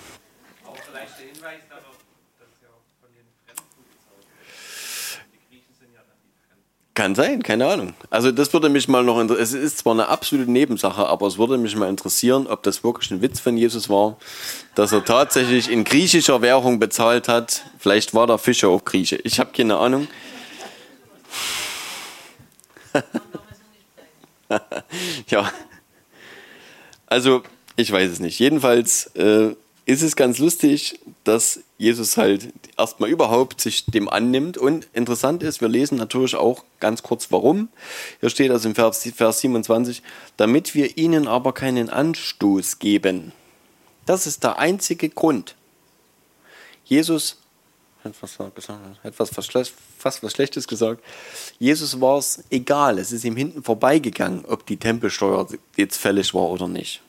Kann 7.01 7.15
sein, 7.15 7.43
keine 7.43 7.67
Ahnung. 7.67 7.95
Also 8.11 8.31
das 8.31 8.53
würde 8.53 8.69
mich 8.69 8.87
mal 8.87 9.03
noch 9.03 9.19
interessieren. 9.19 9.63
Es 9.63 9.73
ist 9.73 9.79
zwar 9.79 9.95
eine 9.95 10.09
absolute 10.09 10.51
Nebensache, 10.51 11.07
aber 11.07 11.29
es 11.29 11.39
würde 11.39 11.57
mich 11.57 11.75
mal 11.75 11.89
interessieren, 11.89 12.47
ob 12.47 12.63
das 12.63 12.85
wirklich 12.85 13.11
ein 13.11 13.23
Witz 13.23 13.41
von 13.41 13.57
Jesus 13.57 13.89
war, 13.89 14.19
dass 14.75 14.93
er 14.93 15.03
tatsächlich 15.03 15.71
in 15.71 15.85
griechischer 15.85 16.43
Währung 16.43 16.79
bezahlt 16.79 17.27
hat. 17.27 17.63
Vielleicht 17.79 18.13
war 18.13 18.27
der 18.27 18.37
Fischer 18.37 18.69
auch 18.69 18.85
Grieche. 18.85 19.17
Ich 19.25 19.41
habe 19.41 19.51
keine 19.51 19.79
Ahnung. 19.79 20.09
ja. 25.29 25.51
Also, 27.07 27.43
ich 27.77 27.91
weiß 27.91 28.11
es 28.11 28.21
nicht. 28.21 28.39
Jedenfalls 28.39 29.07
äh, 29.17 29.55
ist 29.87 30.03
es 30.03 30.15
ganz 30.17 30.39
lustig, 30.39 31.01
dass 31.25 31.61
Jesus 31.79 32.17
halt 32.17 32.53
erstmal 32.77 33.11
überhaupt 33.11 33.61
sich 33.61 33.87
dem 33.87 34.09
annimmt. 34.09 34.59
Und 34.59 34.87
interessant 34.93 35.43
ist, 35.43 35.61
wir 35.61 35.69
lesen 35.69 35.99
natürlich 35.99 36.37
auch 36.37 36.65
ganz 36.79 37.03
kurz 37.03 37.33
warum. 37.33 37.69
Hier 38.21 38.31
steht 38.31 38.51
also 38.51 38.69
im 38.69 38.75
Vers, 38.75 39.09
Vers 39.15 39.41
27, 39.41 40.03
damit 40.37 40.75
wir 40.75 40.97
ihnen 40.97 41.27
aber 41.27 41.53
keinen 41.53 41.91
Anstoß 41.91 42.79
geben. 42.79 43.33
Das 44.07 44.27
ist 44.27 44.45
der 44.45 44.59
einzige 44.59 45.09
Grund. 45.09 45.57
Jesus 46.85 47.39
etwas 48.05 48.39
gesagt, 48.55 49.05
etwas 49.05 49.31
fast 50.01 50.23
was 50.23 50.33
Schlechtes 50.33 50.67
gesagt. 50.67 51.05
Jesus 51.59 52.01
war 52.01 52.19
es 52.19 52.43
egal, 52.51 52.99
es 52.99 53.13
ist 53.13 53.25
ihm 53.25 53.37
hinten 53.37 53.63
vorbeigegangen, 53.63 54.45
ob 54.47 54.67
die 54.67 54.79
Tempelsteuer 54.79 55.47
jetzt 55.77 55.99
fällig 55.99 56.35
war 56.35 56.49
oder 56.49 56.69
nicht. 56.69 57.03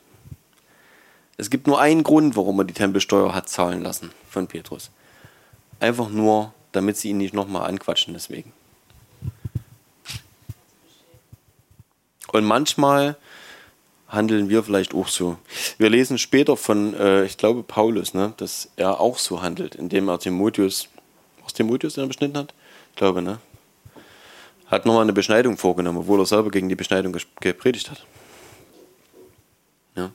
Es 1.37 1.49
gibt 1.49 1.67
nur 1.67 1.79
einen 1.79 2.03
Grund, 2.03 2.35
warum 2.35 2.59
er 2.59 2.65
die 2.65 2.73
Tempelsteuer 2.73 3.33
hat 3.33 3.49
zahlen 3.49 3.81
lassen 3.81 4.11
von 4.29 4.47
Petrus. 4.47 4.91
Einfach 5.79 6.09
nur, 6.09 6.53
damit 6.71 6.97
sie 6.97 7.09
ihn 7.09 7.17
nicht 7.17 7.33
nochmal 7.33 7.67
anquatschen 7.67 8.13
deswegen. 8.13 8.53
Und 12.31 12.45
manchmal 12.45 13.17
handeln 14.07 14.49
wir 14.49 14.63
vielleicht 14.63 14.93
auch 14.93 15.07
so. 15.07 15.37
Wir 15.77 15.89
lesen 15.89 16.17
später 16.17 16.57
von, 16.57 16.93
äh, 16.93 17.25
ich 17.25 17.37
glaube, 17.37 17.63
Paulus, 17.63 18.13
ne, 18.13 18.33
dass 18.37 18.69
er 18.75 18.99
auch 18.99 19.17
so 19.17 19.41
handelt, 19.41 19.75
indem 19.75 20.09
er 20.09 20.19
Timotheus, 20.19 20.89
was 21.43 21.53
Timotheus, 21.53 21.95
den 21.95 22.03
er 22.03 22.07
beschnitten 22.07 22.37
hat? 22.37 22.53
Glaube, 22.95 23.21
ne? 23.21 23.39
Hat 24.67 24.85
nochmal 24.85 25.03
eine 25.03 25.13
Beschneidung 25.13 25.57
vorgenommen, 25.57 25.99
obwohl 25.99 26.19
er 26.19 26.25
selber 26.25 26.49
gegen 26.49 26.69
die 26.69 26.75
Beschneidung 26.75 27.15
gepredigt 27.41 27.91
hat. 27.91 28.05
Ja. 29.95 30.11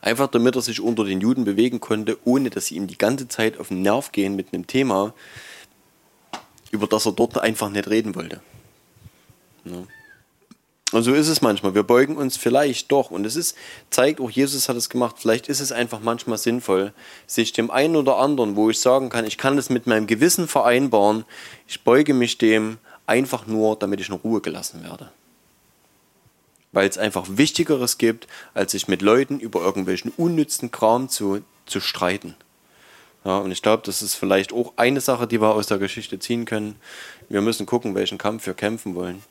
Einfach 0.00 0.28
damit 0.28 0.56
er 0.56 0.62
sich 0.62 0.80
unter 0.80 1.04
den 1.04 1.20
Juden 1.20 1.44
bewegen 1.44 1.80
konnte, 1.80 2.18
ohne 2.24 2.48
dass 2.48 2.66
sie 2.66 2.76
ihm 2.76 2.86
die 2.86 2.96
ganze 2.96 3.28
Zeit 3.28 3.58
auf 3.58 3.68
den 3.68 3.82
Nerv 3.82 4.12
gehen 4.12 4.36
mit 4.36 4.54
einem 4.54 4.66
Thema, 4.66 5.12
über 6.70 6.86
das 6.86 7.04
er 7.04 7.12
dort 7.12 7.38
einfach 7.38 7.68
nicht 7.68 7.88
reden 7.88 8.14
wollte. 8.14 8.40
Ja. 9.64 9.84
Und 10.92 11.04
so 11.04 11.14
ist 11.14 11.28
es 11.28 11.40
manchmal. 11.40 11.74
Wir 11.74 11.84
beugen 11.84 12.16
uns 12.16 12.36
vielleicht 12.36 12.90
doch. 12.90 13.10
Und 13.10 13.24
es 13.24 13.36
ist, 13.36 13.56
zeigt 13.90 14.20
auch, 14.20 14.30
Jesus 14.30 14.68
hat 14.68 14.76
es 14.76 14.88
gemacht. 14.88 15.16
Vielleicht 15.18 15.48
ist 15.48 15.60
es 15.60 15.70
einfach 15.70 16.00
manchmal 16.00 16.38
sinnvoll, 16.38 16.92
sich 17.26 17.52
dem 17.52 17.70
einen 17.70 17.96
oder 17.96 18.16
anderen, 18.16 18.56
wo 18.56 18.70
ich 18.70 18.80
sagen 18.80 19.08
kann, 19.08 19.24
ich 19.24 19.38
kann 19.38 19.56
das 19.56 19.70
mit 19.70 19.86
meinem 19.86 20.06
Gewissen 20.06 20.48
vereinbaren, 20.48 21.24
ich 21.68 21.82
beuge 21.82 22.12
mich 22.12 22.38
dem 22.38 22.78
einfach 23.06 23.46
nur, 23.46 23.76
damit 23.76 24.00
ich 24.00 24.08
in 24.08 24.16
Ruhe 24.16 24.40
gelassen 24.40 24.82
werde. 24.82 25.10
Weil 26.72 26.88
es 26.88 26.98
einfach 26.98 27.26
Wichtigeres 27.28 27.98
gibt, 27.98 28.26
als 28.54 28.72
sich 28.72 28.88
mit 28.88 29.02
Leuten 29.02 29.38
über 29.38 29.60
irgendwelchen 29.60 30.12
unnützen 30.16 30.72
Kram 30.72 31.08
zu, 31.08 31.40
zu 31.66 31.80
streiten. 31.80 32.34
Ja, 33.24 33.38
und 33.38 33.52
ich 33.52 33.62
glaube, 33.62 33.82
das 33.84 34.02
ist 34.02 34.14
vielleicht 34.14 34.52
auch 34.52 34.72
eine 34.76 35.00
Sache, 35.00 35.26
die 35.26 35.40
wir 35.40 35.54
aus 35.54 35.66
der 35.66 35.78
Geschichte 35.78 36.18
ziehen 36.18 36.46
können. 36.46 36.76
Wir 37.28 37.42
müssen 37.42 37.66
gucken, 37.66 37.94
welchen 37.94 38.18
Kampf 38.18 38.46
wir 38.46 38.54
kämpfen 38.54 38.94
wollen 38.94 39.22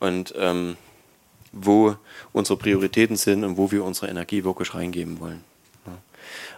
und 0.00 0.34
ähm, 0.36 0.76
wo 1.52 1.96
unsere 2.32 2.58
Prioritäten 2.58 3.16
sind 3.16 3.44
und 3.44 3.56
wo 3.56 3.70
wir 3.70 3.84
unsere 3.84 4.08
Energie 4.08 4.44
wirklich 4.44 4.74
reingeben 4.74 5.20
wollen. 5.20 5.42
Ja. 5.86 5.92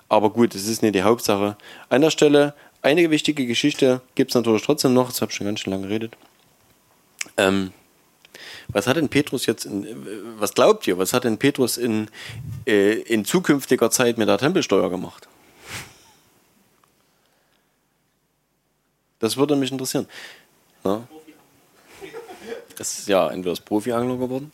Aber 0.08 0.30
gut, 0.30 0.54
das 0.54 0.66
ist 0.66 0.82
nicht 0.82 0.94
die 0.94 1.02
Hauptsache. 1.02 1.56
An 1.88 2.00
der 2.00 2.10
Stelle, 2.10 2.54
einige 2.82 3.10
wichtige 3.10 3.46
Geschichte 3.46 4.00
gibt 4.14 4.30
es 4.30 4.34
natürlich 4.34 4.62
trotzdem 4.62 4.94
noch, 4.94 5.08
das 5.08 5.20
habe 5.20 5.30
ich 5.30 5.36
schon 5.36 5.46
ganz 5.46 5.60
schön 5.60 5.72
lange 5.72 5.86
geredet. 5.86 6.16
Ähm, 7.36 7.72
was 8.68 8.86
hat 8.86 8.96
denn 8.96 9.08
Petrus 9.08 9.46
jetzt, 9.46 9.64
in, 9.64 9.86
was 10.38 10.52
glaubt 10.52 10.86
ihr, 10.86 10.98
was 10.98 11.12
hat 11.12 11.24
denn 11.24 11.38
Petrus 11.38 11.76
in, 11.76 12.08
äh, 12.66 12.94
in 13.00 13.24
zukünftiger 13.24 13.90
Zeit 13.90 14.18
mit 14.18 14.28
der 14.28 14.38
Tempelsteuer 14.38 14.90
gemacht? 14.90 15.28
Das 19.20 19.36
würde 19.36 19.56
mich 19.56 19.72
interessieren. 19.72 20.06
Ja? 20.84 21.06
Ist 22.80 23.08
ja 23.08 23.28
entweder 23.30 23.52
ist 23.52 23.64
Profi-Angler 23.64 24.16
geworden. 24.16 24.52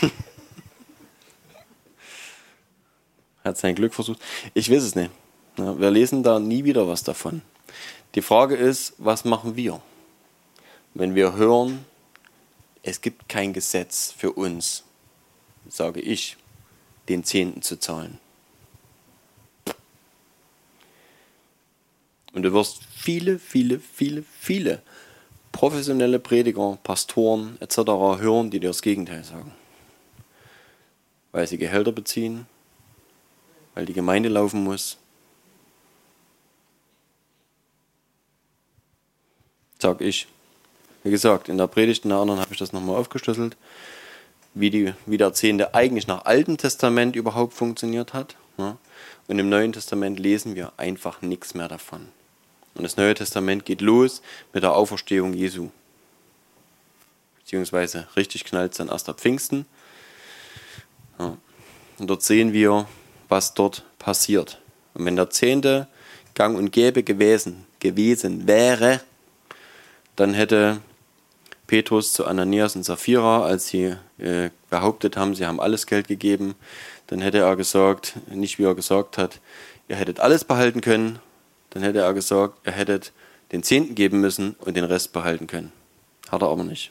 Hat 3.44 3.58
sein 3.58 3.74
Glück 3.74 3.92
versucht. 3.92 4.20
Ich 4.54 4.70
weiß 4.70 4.82
es 4.82 4.94
nicht. 4.94 5.10
Wir 5.56 5.90
lesen 5.90 6.22
da 6.22 6.38
nie 6.38 6.64
wieder 6.64 6.88
was 6.88 7.02
davon. 7.02 7.42
Die 8.14 8.22
Frage 8.22 8.56
ist, 8.56 8.94
was 8.98 9.24
machen 9.24 9.56
wir? 9.56 9.82
Wenn 10.94 11.14
wir 11.14 11.34
hören, 11.34 11.84
es 12.82 13.00
gibt 13.00 13.28
kein 13.28 13.52
Gesetz 13.52 14.14
für 14.16 14.32
uns, 14.32 14.84
sage 15.68 16.00
ich, 16.00 16.36
den 17.08 17.24
Zehnten 17.24 17.62
zu 17.62 17.78
zahlen. 17.78 18.18
Und 22.32 22.44
du 22.44 22.52
wirst 22.52 22.80
viele, 22.96 23.38
viele, 23.38 23.78
viele, 23.78 24.22
viele 24.22 24.82
professionelle 25.52 26.18
Prediger, 26.18 26.78
Pastoren 26.82 27.56
etc. 27.60 27.78
hören, 28.18 28.50
die 28.50 28.58
dir 28.58 28.70
das 28.70 28.82
Gegenteil 28.82 29.22
sagen. 29.22 29.52
Weil 31.30 31.46
sie 31.46 31.58
Gehälter 31.58 31.92
beziehen, 31.92 32.46
weil 33.74 33.86
die 33.86 33.92
Gemeinde 33.92 34.28
laufen 34.28 34.64
muss. 34.64 34.98
Sag 39.78 40.00
ich. 40.00 40.26
Wie 41.04 41.10
gesagt, 41.10 41.48
in 41.48 41.58
der 41.58 41.66
Predigt 41.66 42.04
in 42.04 42.10
der 42.10 42.18
anderen 42.18 42.40
habe 42.40 42.52
ich 42.52 42.58
das 42.58 42.72
nochmal 42.72 42.96
aufgeschlüsselt, 42.96 43.56
wie, 44.54 44.70
die, 44.70 44.94
wie 45.06 45.16
der 45.18 45.32
Zehnte 45.32 45.74
eigentlich 45.74 46.06
nach 46.06 46.24
Altem 46.24 46.56
Testament 46.56 47.16
überhaupt 47.16 47.54
funktioniert 47.54 48.12
hat. 48.12 48.36
Ne? 48.58 48.76
Und 49.26 49.38
im 49.38 49.48
Neuen 49.48 49.72
Testament 49.72 50.20
lesen 50.20 50.54
wir 50.54 50.72
einfach 50.76 51.22
nichts 51.22 51.54
mehr 51.54 51.68
davon. 51.68 52.08
Und 52.74 52.84
das 52.84 52.96
Neue 52.96 53.14
Testament 53.14 53.64
geht 53.64 53.80
los 53.80 54.22
mit 54.52 54.62
der 54.62 54.74
Auferstehung 54.74 55.34
Jesu. 55.34 55.70
Beziehungsweise 57.38 58.06
richtig 58.16 58.44
knallt 58.44 58.72
es 58.72 58.78
dann 58.78 58.88
erst 58.88 59.08
ab 59.08 59.20
Pfingsten. 59.20 59.66
Ja. 61.18 61.36
Und 61.98 62.06
dort 62.08 62.22
sehen 62.22 62.52
wir, 62.52 62.86
was 63.28 63.54
dort 63.54 63.84
passiert. 63.98 64.60
Und 64.94 65.04
wenn 65.04 65.16
der 65.16 65.30
Zehnte 65.30 65.86
gang 66.34 66.56
und 66.56 66.72
gäbe 66.72 67.02
gewesen, 67.02 67.66
gewesen 67.80 68.46
wäre, 68.46 69.00
dann 70.16 70.34
hätte 70.34 70.80
Petrus 71.66 72.12
zu 72.12 72.26
Ananias 72.26 72.76
und 72.76 72.84
Sapphira, 72.84 73.44
als 73.44 73.68
sie 73.68 73.96
äh, 74.18 74.50
behauptet 74.70 75.16
haben, 75.16 75.34
sie 75.34 75.46
haben 75.46 75.60
alles 75.60 75.86
Geld 75.86 76.08
gegeben, 76.08 76.54
dann 77.06 77.20
hätte 77.20 77.38
er 77.38 77.56
gesagt, 77.56 78.14
nicht 78.30 78.58
wie 78.58 78.64
er 78.64 78.74
gesagt 78.74 79.18
hat, 79.18 79.40
ihr 79.88 79.96
hättet 79.96 80.20
alles 80.20 80.44
behalten 80.44 80.80
können, 80.80 81.18
dann 81.72 81.82
hätte 81.82 82.00
er 82.00 82.12
gesagt, 82.12 82.66
ihr 82.66 82.72
hättet 82.72 83.12
den 83.50 83.62
Zehnten 83.62 83.94
geben 83.94 84.20
müssen 84.20 84.54
und 84.60 84.76
den 84.76 84.84
Rest 84.84 85.12
behalten 85.12 85.46
können. 85.46 85.72
Hat 86.30 86.42
er 86.42 86.48
aber 86.48 86.64
nicht. 86.64 86.90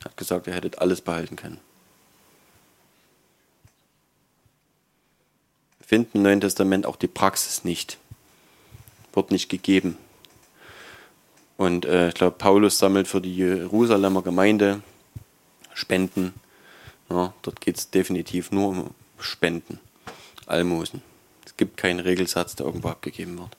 Er 0.00 0.06
hat 0.06 0.16
gesagt, 0.16 0.46
ihr 0.46 0.54
hättet 0.54 0.78
alles 0.78 1.00
behalten 1.00 1.36
können. 1.36 1.58
Wir 5.78 5.86
finden 5.86 6.18
im 6.18 6.22
Neuen 6.24 6.40
Testament 6.40 6.84
auch 6.84 6.96
die 6.96 7.08
Praxis 7.08 7.64
nicht. 7.64 7.98
Wird 9.14 9.30
nicht 9.30 9.48
gegeben. 9.48 9.96
Und 11.56 11.86
äh, 11.86 12.08
ich 12.08 12.14
glaube, 12.14 12.36
Paulus 12.36 12.78
sammelt 12.78 13.08
für 13.08 13.22
die 13.22 13.34
Jerusalemer 13.34 14.20
Gemeinde 14.22 14.82
Spenden. 15.72 16.34
Ja, 17.08 17.32
dort 17.40 17.62
geht 17.62 17.78
es 17.78 17.90
definitiv 17.90 18.50
nur 18.50 18.68
um 18.68 18.90
Spenden, 19.18 19.78
Almosen. 20.46 21.02
Es 21.46 21.56
gibt 21.56 21.78
keinen 21.78 22.00
Regelsatz, 22.00 22.56
der 22.56 22.66
irgendwo 22.66 22.88
abgegeben 22.88 23.38
wird. 23.38 23.56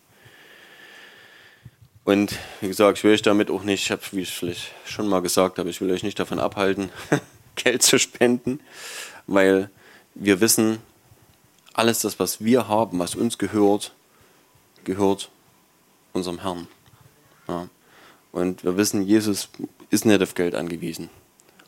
Und 2.08 2.40
wie 2.62 2.70
gesagt, 2.70 2.98
ich 2.98 3.04
will 3.04 3.12
euch 3.12 3.22
damit 3.22 3.52
auch 3.52 3.64
nicht, 3.64 3.84
ich 3.84 3.92
habe, 3.92 4.02
wie 4.12 4.22
ich 4.22 4.34
vielleicht 4.34 4.72
schon 4.86 5.10
mal 5.10 5.22
gesagt 5.22 5.60
habe, 5.60 5.70
ich 5.70 5.82
will 5.82 5.92
euch 5.92 6.04
nicht 6.04 6.18
davon 6.18 6.40
abhalten, 6.40 6.90
Geld 7.58 7.84
zu 7.84 8.00
spenden, 8.00 8.62
weil 9.26 9.70
wir 10.16 10.40
wissen, 10.40 10.78
alles 11.74 12.00
das, 12.00 12.18
was 12.18 12.42
wir 12.42 12.70
haben, 12.70 12.98
was 12.98 13.14
uns 13.14 13.38
gehört, 13.38 13.94
gehört 14.86 15.30
unserem 16.14 16.44
Herrn. 16.44 16.70
Ja. 17.50 17.68
Und 18.32 18.64
wir 18.64 18.78
wissen, 18.78 19.02
Jesus 19.02 19.50
ist 19.90 20.06
nicht 20.06 20.24
auf 20.24 20.34
Geld 20.34 20.56
angewiesen, 20.56 21.10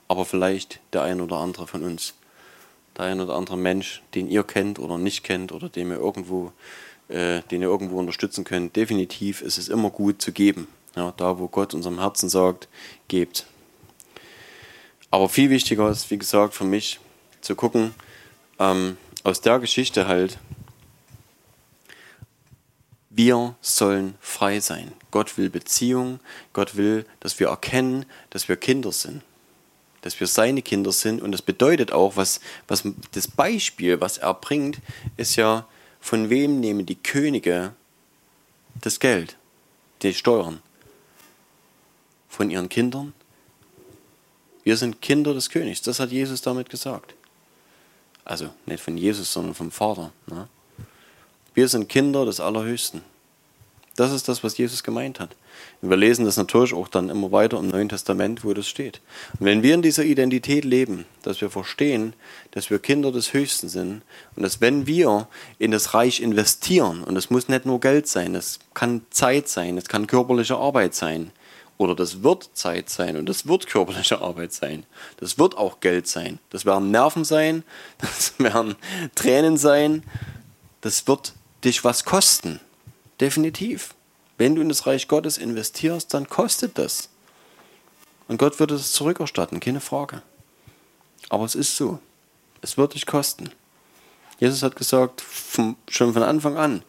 aber 0.07 0.24
vielleicht 0.24 0.80
der 0.94 1.02
ein 1.02 1.20
oder 1.20 1.36
andere 1.36 1.68
von 1.68 1.84
uns, 1.84 2.14
der 2.98 3.03
ein 3.07 3.20
oder 3.20 3.36
andere 3.36 3.57
Mensch, 3.57 4.03
den 4.16 4.30
ihr 4.30 4.44
kennt 4.44 4.80
oder 4.80 4.98
nicht 4.98 5.26
kennt 5.26 5.52
oder 5.52 5.68
den 5.68 5.90
ihr 5.90 5.98
irgendwo 5.98 6.53
äh, 7.10 7.41
den 7.52 7.61
ihr 7.61 7.68
irgendwo 7.68 7.99
unterstützen 7.99 8.44
könnt. 8.44 8.76
Definitiv 8.76 9.41
ist 9.41 9.57
es 9.57 9.68
immer 9.68 9.90
gut 9.90 10.22
zu 10.22 10.31
geben. 10.31 10.68
Ja, 10.95 11.14
da, 11.18 11.38
wo 11.40 11.48
Gott 11.48 11.73
unserem 11.73 11.99
Herzen 11.99 12.30
sagt, 12.30 12.68
gebt. 13.07 13.45
Aber 15.11 15.30
viel 15.30 15.49
wichtiger 15.49 15.90
ist, 15.90 16.10
wie 16.11 16.18
gesagt, 16.18 16.53
für 16.53 16.64
mich 16.64 16.99
zu 17.41 17.56
gucken, 17.56 17.94
ähm, 18.60 18.98
aus 19.23 19.41
der 19.41 19.60
Geschichte 19.60 20.07
halt, 20.07 20.38
wir 23.10 23.56
sollen 23.61 24.15
frei 24.22 24.60
sein. 24.60 24.94
Gott 25.11 25.38
will 25.38 25.49
Beziehung. 25.49 26.19
Gott 26.53 26.77
will, 26.77 27.06
dass 27.19 27.40
wir 27.40 27.48
erkennen, 27.48 28.06
dass 28.30 28.48
wir 28.48 28.56
Kinder 28.56 28.91
sind. 28.91 29.23
Dass 30.02 30.19
wir 30.19 30.27
seine 30.27 30.61
Kinder 30.61 30.91
sind. 30.91 31.22
Und 31.22 31.31
das 31.31 31.41
bedeutet 31.41 31.91
auch, 31.91 32.15
was, 32.15 32.40
was 32.68 32.84
das 33.11 33.27
Beispiel, 33.27 33.99
was 33.99 34.19
er 34.19 34.34
bringt, 34.36 34.77
ist 35.18 35.36
ja, 35.36 35.68
von 36.00 36.30
wem 36.30 36.60
nehmen 36.60 36.86
die 36.86 36.96
Könige 36.96 37.74
das 38.82 39.00
Geld, 39.00 39.38
die 40.02 40.14
Steuern? 40.14 40.62
Von 42.30 42.50
ihren 42.50 42.70
Kindern? 42.70 43.14
Wir 44.64 44.78
sind 44.78 45.02
Kinder 45.02 45.34
des 45.34 45.50
Königs. 45.50 45.82
Das 45.82 46.00
hat 46.00 46.12
Jesus 46.12 46.42
damit 46.42 46.70
gesagt. 46.70 47.16
Also 48.24 48.50
nicht 48.66 48.84
von 48.84 48.98
Jesus, 48.98 49.34
sondern 49.34 49.56
vom 49.56 49.72
Vater. 49.72 50.12
Ne? 50.28 50.48
Wir 51.56 51.68
sind 51.68 51.90
Kinder 51.90 52.26
des 52.26 52.40
Allerhöchsten. 52.40 53.02
Das 54.00 54.14
ist 54.14 54.30
das, 54.30 54.46
was 54.46 54.58
Jesus 54.58 54.82
gemeint 54.82 55.20
hat. 55.20 55.36
Und 55.82 55.90
wir 55.90 55.98
lesen 55.98 56.24
das 56.24 56.38
natürlich 56.38 56.74
auch 56.74 56.88
dann 56.88 57.10
immer 57.10 57.34
weiter 57.34 57.60
im 57.60 57.68
Neuen 57.68 57.90
Testament, 57.90 58.46
wo 58.46 58.54
das 58.54 58.66
steht. 58.66 59.02
Und 59.38 59.46
wenn 59.46 59.62
wir 59.62 59.74
in 59.74 59.82
dieser 59.82 60.06
Identität 60.06 60.64
leben, 60.64 61.04
dass 61.22 61.42
wir 61.42 61.50
verstehen, 61.50 62.14
dass 62.52 62.70
wir 62.70 62.80
Kinder 62.80 63.12
des 63.12 63.34
Höchsten 63.34 63.68
sind 63.68 64.02
und 64.38 64.44
dass 64.44 64.62
wenn 64.62 64.88
wir 64.88 65.28
in 65.58 65.72
das 65.72 65.94
Reich 65.94 66.22
investieren, 66.22 67.04
und 67.04 67.18
es 67.18 67.30
muss 67.30 67.50
nicht 67.50 67.66
nur 67.66 67.82
Geld 67.82 68.08
sein, 68.08 68.36
es 68.36 68.60
kann 68.74 69.02
Zeit 69.10 69.50
sein, 69.50 69.78
es 69.78 69.90
kann 69.90 70.08
körperliche 70.08 70.56
Arbeit 70.56 70.96
sein, 70.96 71.32
oder 71.78 71.94
das 71.94 72.24
wird 72.24 72.52
Zeit 72.54 72.90
sein 72.90 73.18
und 73.18 73.28
das 73.28 73.50
wird 73.50 73.68
körperliche 73.68 74.22
Arbeit 74.22 74.54
sein. 74.54 74.86
Das 75.18 75.38
wird 75.38 75.58
auch 75.58 75.82
Geld 75.82 76.08
sein. 76.08 76.40
Das 76.52 76.66
werden 76.66 76.90
Nerven 76.92 77.26
sein, 77.26 77.64
das 77.98 78.40
werden 78.40 78.76
Tränen 79.16 79.58
sein. 79.58 80.04
Das 80.80 81.06
wird 81.06 81.34
dich 81.66 81.84
was 81.84 82.06
kosten. 82.06 82.62
Definitiv. 83.20 83.96
Wenn 84.38 84.56
du 84.56 84.62
in 84.62 84.70
das 84.70 84.88
Reich 84.88 85.08
Gottes 85.08 85.38
investierst, 85.38 86.14
dann 86.14 86.30
kostet 86.30 86.78
das. 86.78 87.10
Und 88.28 88.38
Gott 88.38 88.60
wird 88.60 88.72
es 88.72 88.94
zurückerstatten, 88.94 89.60
keine 89.60 89.82
Frage. 89.82 90.22
Aber 91.30 91.44
es 91.46 91.56
ist 91.56 91.76
so. 91.76 92.00
Es 92.62 92.78
wird 92.78 92.94
dich 92.94 93.06
kosten. 93.06 93.52
Jesus 94.40 94.64
hat 94.64 94.76
gesagt, 94.76 95.22
vom, 95.22 95.76
schon 95.90 96.14
von 96.14 96.24
Anfang 96.24 96.58
an, 96.58 96.84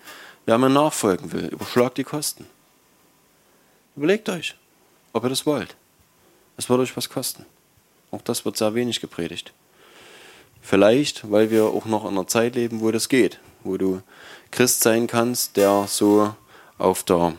wer 0.46 0.58
mir 0.58 0.70
nachfolgen 0.70 1.32
will, 1.32 1.46
überschlagt 1.46 1.98
die 1.98 2.04
Kosten. 2.04 2.46
Überlegt 3.96 4.28
euch, 4.28 4.54
ob 5.12 5.24
ihr 5.24 5.30
das 5.30 5.46
wollt. 5.46 5.76
Es 6.56 6.68
wird 6.68 6.80
euch 6.80 6.96
was 6.96 7.08
kosten. 7.08 7.44
Auch 8.10 8.22
das 8.22 8.44
wird 8.44 8.56
sehr 8.56 8.74
wenig 8.74 9.00
gepredigt. 9.00 9.52
Vielleicht, 10.62 11.30
weil 11.30 11.50
wir 11.50 11.64
auch 11.64 11.86
noch 11.86 12.04
in 12.04 12.10
einer 12.10 12.26
Zeit 12.26 12.54
leben, 12.54 12.80
wo 12.80 12.90
das 12.90 13.08
geht, 13.08 13.40
wo 13.64 13.76
du 13.76 14.02
Christ 14.50 14.82
sein 14.82 15.06
kannst, 15.06 15.56
der 15.56 15.86
so 15.86 16.34
auf 16.78 17.02
der, 17.02 17.34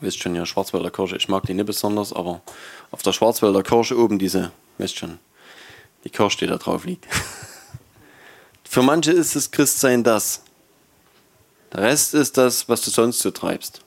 wisst 0.00 0.20
schon 0.20 0.34
ja, 0.34 0.46
Schwarzwälder 0.46 0.90
Kirche, 0.90 1.16
ich 1.16 1.28
mag 1.28 1.44
die 1.44 1.54
nicht 1.54 1.66
besonders, 1.66 2.12
aber 2.12 2.40
auf 2.90 3.02
der 3.02 3.12
Schwarzwälder 3.12 3.62
Kirche 3.62 3.98
oben 3.98 4.18
diese, 4.18 4.52
wisst 4.78 4.96
schon, 4.96 5.18
die 6.04 6.10
Kirche, 6.10 6.38
die 6.38 6.46
da 6.46 6.56
drauf 6.56 6.84
liegt. 6.84 7.06
Für 8.64 8.82
manche 8.82 9.12
ist 9.12 9.36
das 9.36 9.50
Christsein 9.50 10.02
das. 10.02 10.42
Der 11.72 11.82
Rest 11.82 12.14
ist 12.14 12.36
das, 12.36 12.68
was 12.68 12.82
du 12.82 12.90
sonst 12.90 13.20
so 13.20 13.30
treibst. 13.30 13.82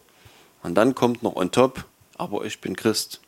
Und 0.63 0.75
dann 0.75 0.95
kommt 0.95 1.23
noch 1.23 1.35
on 1.35 1.51
top, 1.51 1.85
aber 2.17 2.43
ich 2.45 2.59
bin 2.59 2.75
Christ. 2.75 3.21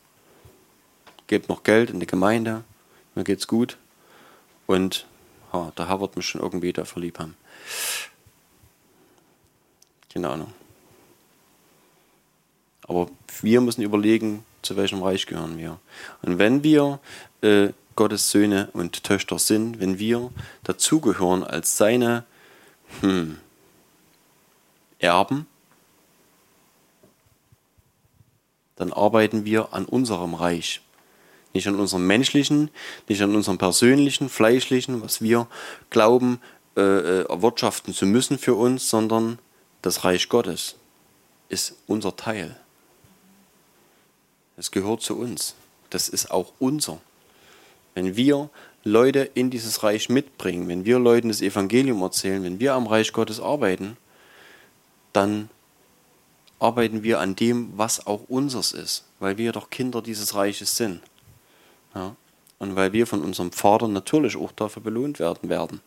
Gebt 1.27 1.49
noch 1.49 1.63
Geld 1.63 1.89
in 1.89 1.99
die 1.99 2.07
Gemeinde, 2.07 2.63
mir 3.15 3.23
geht's 3.23 3.47
gut. 3.47 3.77
Und 4.67 5.05
ha, 5.53 5.71
der 5.77 5.88
Herr 5.88 6.01
wird 6.01 6.15
mich 6.15 6.25
schon 6.25 6.41
irgendwie 6.41 6.73
dafür 6.73 7.01
lieb 7.01 7.19
haben. 7.19 7.38
Keine 10.13 10.29
Ahnung. 10.29 10.53
Aber 12.88 13.07
wir 13.41 13.61
müssen 13.61 13.81
überlegen, 13.81 14.43
zu 14.61 14.75
welchem 14.75 15.01
Reich 15.01 15.25
gehören 15.25 15.57
wir. 15.57 15.79
Und 16.21 16.39
wenn 16.39 16.63
wir 16.63 16.99
äh, 17.41 17.69
Gottes 17.95 18.31
Söhne 18.31 18.69
und 18.73 19.03
Töchter 19.03 19.39
sind, 19.39 19.79
wenn 19.79 19.99
wir 19.99 20.31
dazugehören 20.63 21.43
als 21.43 21.77
seine 21.77 22.25
hm, 23.01 23.38
Erben, 24.99 25.47
dann 28.75 28.91
arbeiten 28.91 29.45
wir 29.45 29.73
an 29.73 29.85
unserem 29.85 30.33
Reich. 30.33 30.81
Nicht 31.53 31.67
an 31.67 31.79
unserem 31.79 32.07
menschlichen, 32.07 32.69
nicht 33.07 33.21
an 33.21 33.35
unserem 33.35 33.57
persönlichen, 33.57 34.29
fleischlichen, 34.29 35.01
was 35.01 35.21
wir 35.21 35.47
glauben, 35.89 36.39
äh, 36.75 36.81
äh 36.81 37.25
erwirtschaften 37.29 37.93
zu 37.93 38.05
müssen 38.05 38.38
für 38.38 38.55
uns, 38.55 38.89
sondern 38.89 39.38
das 39.81 40.03
Reich 40.03 40.29
Gottes 40.29 40.75
ist 41.49 41.75
unser 41.87 42.15
Teil. 42.15 42.55
Es 44.57 44.71
gehört 44.71 45.01
zu 45.01 45.17
uns. 45.17 45.55
Das 45.89 46.07
ist 46.07 46.31
auch 46.31 46.53
unser. 46.59 46.99
Wenn 47.93 48.15
wir 48.15 48.49
Leute 48.83 49.29
in 49.33 49.49
dieses 49.49 49.83
Reich 49.83 50.09
mitbringen, 50.09 50.67
wenn 50.67 50.85
wir 50.85 50.99
Leuten 50.99 51.27
das 51.27 51.41
Evangelium 51.41 52.01
erzählen, 52.01 52.43
wenn 52.43 52.59
wir 52.59 52.73
am 52.73 52.87
Reich 52.87 53.11
Gottes 53.11 53.39
arbeiten, 53.39 53.97
dann 55.13 55.49
arbeiten 56.59 57.03
wir 57.03 57.19
an 57.19 57.35
dem, 57.35 57.73
was 57.75 58.05
auch 58.07 58.21
unseres 58.29 58.71
ist, 58.71 59.05
weil 59.19 59.37
wir 59.37 59.51
doch 59.51 59.69
Kinder 59.69 60.01
dieses 60.01 60.35
Reiches 60.35 60.77
sind. 60.77 61.01
Ja? 61.93 62.15
Und 62.59 62.75
weil 62.75 62.93
wir 62.93 63.07
von 63.07 63.21
unserem 63.23 63.51
Vater 63.51 63.87
natürlich 63.87 64.37
auch 64.37 64.51
dafür 64.51 64.81
belohnt 64.81 65.19
werden 65.19 65.49
werden. 65.49 65.81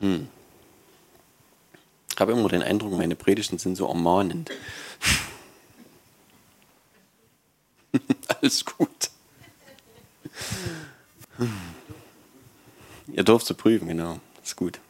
Hm. 0.00 0.28
Ich 2.12 2.20
habe 2.20 2.32
immer 2.32 2.48
den 2.48 2.62
Eindruck, 2.62 2.92
meine 2.92 3.16
Predigten 3.16 3.58
sind 3.58 3.76
so 3.76 3.86
ermahnend. 3.86 4.50
Alles 8.28 8.64
gut. 8.64 9.10
Ihr 13.12 13.24
dürft 13.24 13.46
zu 13.46 13.54
prüfen, 13.54 13.88
genau. 13.88 14.20
Ist 14.42 14.56
gut. 14.56 14.80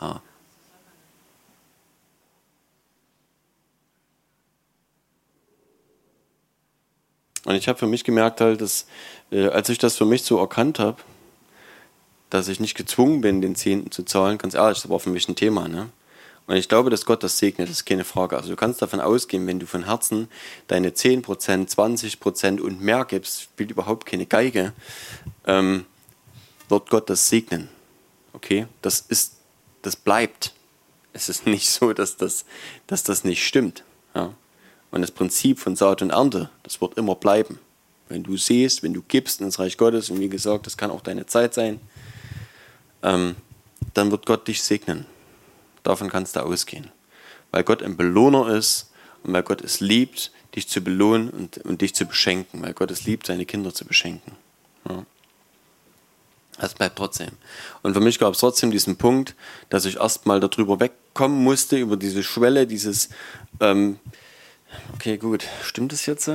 ja. 0.00 0.22
Und 7.46 7.54
ich 7.54 7.68
habe 7.68 7.78
für 7.78 7.86
mich 7.86 8.04
gemerkt, 8.04 8.40
halt, 8.40 8.60
dass, 8.60 8.86
äh, 9.32 9.48
als 9.48 9.68
ich 9.70 9.78
das 9.78 9.96
für 9.96 10.04
mich 10.04 10.22
so 10.22 10.38
erkannt 10.38 10.78
habe, 10.78 11.02
dass 12.30 12.48
ich 12.48 12.60
nicht 12.60 12.76
gezwungen 12.76 13.20
bin, 13.20 13.42
den 13.42 13.56
Zehnten 13.56 13.90
zu 13.90 14.04
zahlen, 14.04 14.38
ganz 14.38 14.54
ehrlich, 14.54 14.80
das 14.80 14.88
war 14.88 15.00
für 15.00 15.10
mich 15.10 15.28
ein 15.28 15.36
Thema. 15.36 15.68
Ne? 15.68 15.90
Und 16.46 16.56
ich 16.56 16.68
glaube, 16.68 16.90
dass 16.90 17.04
Gott 17.04 17.22
das 17.22 17.38
segnet, 17.38 17.68
das 17.68 17.78
ist 17.78 17.84
keine 17.84 18.04
Frage. 18.04 18.36
Also 18.36 18.48
du 18.50 18.56
kannst 18.56 18.80
davon 18.82 19.00
ausgehen, 19.00 19.46
wenn 19.46 19.60
du 19.60 19.66
von 19.66 19.84
Herzen 19.84 20.28
deine 20.68 20.90
10%, 20.90 21.24
20% 21.24 22.60
und 22.60 22.80
mehr 22.80 23.04
gibst, 23.04 23.42
spielt 23.42 23.70
überhaupt 23.70 24.06
keine 24.06 24.26
Geige, 24.26 24.72
ähm, 25.46 25.86
wird 26.68 26.88
Gott 26.88 27.10
das 27.10 27.28
segnen. 27.28 27.68
Okay? 28.32 28.66
Das 28.80 29.00
ist, 29.00 29.34
das 29.82 29.96
bleibt. 29.96 30.54
Es 31.12 31.28
ist 31.28 31.46
nicht 31.46 31.68
so, 31.68 31.92
dass 31.92 32.16
das, 32.16 32.44
dass 32.86 33.02
das 33.02 33.24
nicht 33.24 33.44
stimmt. 33.44 33.84
Ja? 34.14 34.34
Und 34.92 35.02
das 35.02 35.10
Prinzip 35.10 35.58
von 35.58 35.76
Saat 35.76 36.02
und 36.02 36.10
Ernte, 36.10 36.50
das 36.62 36.80
wird 36.80 36.96
immer 36.96 37.14
bleiben. 37.14 37.58
Wenn 38.08 38.24
du 38.24 38.36
siehst, 38.36 38.82
wenn 38.82 38.92
du 38.92 39.02
gibst 39.06 39.40
ins 39.40 39.60
Reich 39.60 39.76
Gottes, 39.76 40.10
und 40.10 40.18
wie 40.18 40.28
gesagt, 40.28 40.66
das 40.66 40.76
kann 40.76 40.90
auch 40.90 41.00
deine 41.00 41.26
Zeit 41.26 41.54
sein, 41.54 41.78
ähm, 43.02 43.36
dann 43.94 44.10
wird 44.10 44.26
Gott 44.26 44.48
dich 44.48 44.62
segnen. 44.62 45.06
Davon 45.82 46.10
kannst 46.10 46.36
du 46.36 46.40
ausgehen. 46.44 46.90
Weil 47.50 47.64
Gott 47.64 47.82
ein 47.82 47.96
Belohner 47.96 48.54
ist 48.54 48.90
und 49.22 49.32
weil 49.32 49.42
Gott 49.42 49.62
es 49.62 49.80
liebt, 49.80 50.32
dich 50.54 50.68
zu 50.68 50.80
belohnen 50.80 51.30
und, 51.30 51.58
und 51.58 51.80
dich 51.80 51.94
zu 51.94 52.06
beschenken. 52.06 52.62
Weil 52.62 52.74
Gott 52.74 52.90
es 52.90 53.04
liebt, 53.04 53.26
seine 53.26 53.46
Kinder 53.46 53.74
zu 53.74 53.84
beschenken. 53.84 54.32
Ja. 54.88 55.04
Das 56.58 56.74
bleibt 56.74 56.96
trotzdem. 56.96 57.30
Und 57.82 57.94
für 57.94 58.00
mich 58.00 58.18
gab 58.18 58.34
es 58.34 58.40
trotzdem 58.40 58.70
diesen 58.70 58.96
Punkt, 58.96 59.34
dass 59.70 59.86
ich 59.86 59.96
erstmal 59.96 60.40
darüber 60.40 60.78
wegkommen 60.78 61.42
musste, 61.42 61.78
über 61.78 61.96
diese 61.96 62.22
Schwelle, 62.22 62.66
dieses, 62.66 63.08
ähm, 63.60 63.98
okay, 64.94 65.16
gut, 65.16 65.46
stimmt 65.62 65.92
das 65.92 66.04
jetzt? 66.04 66.30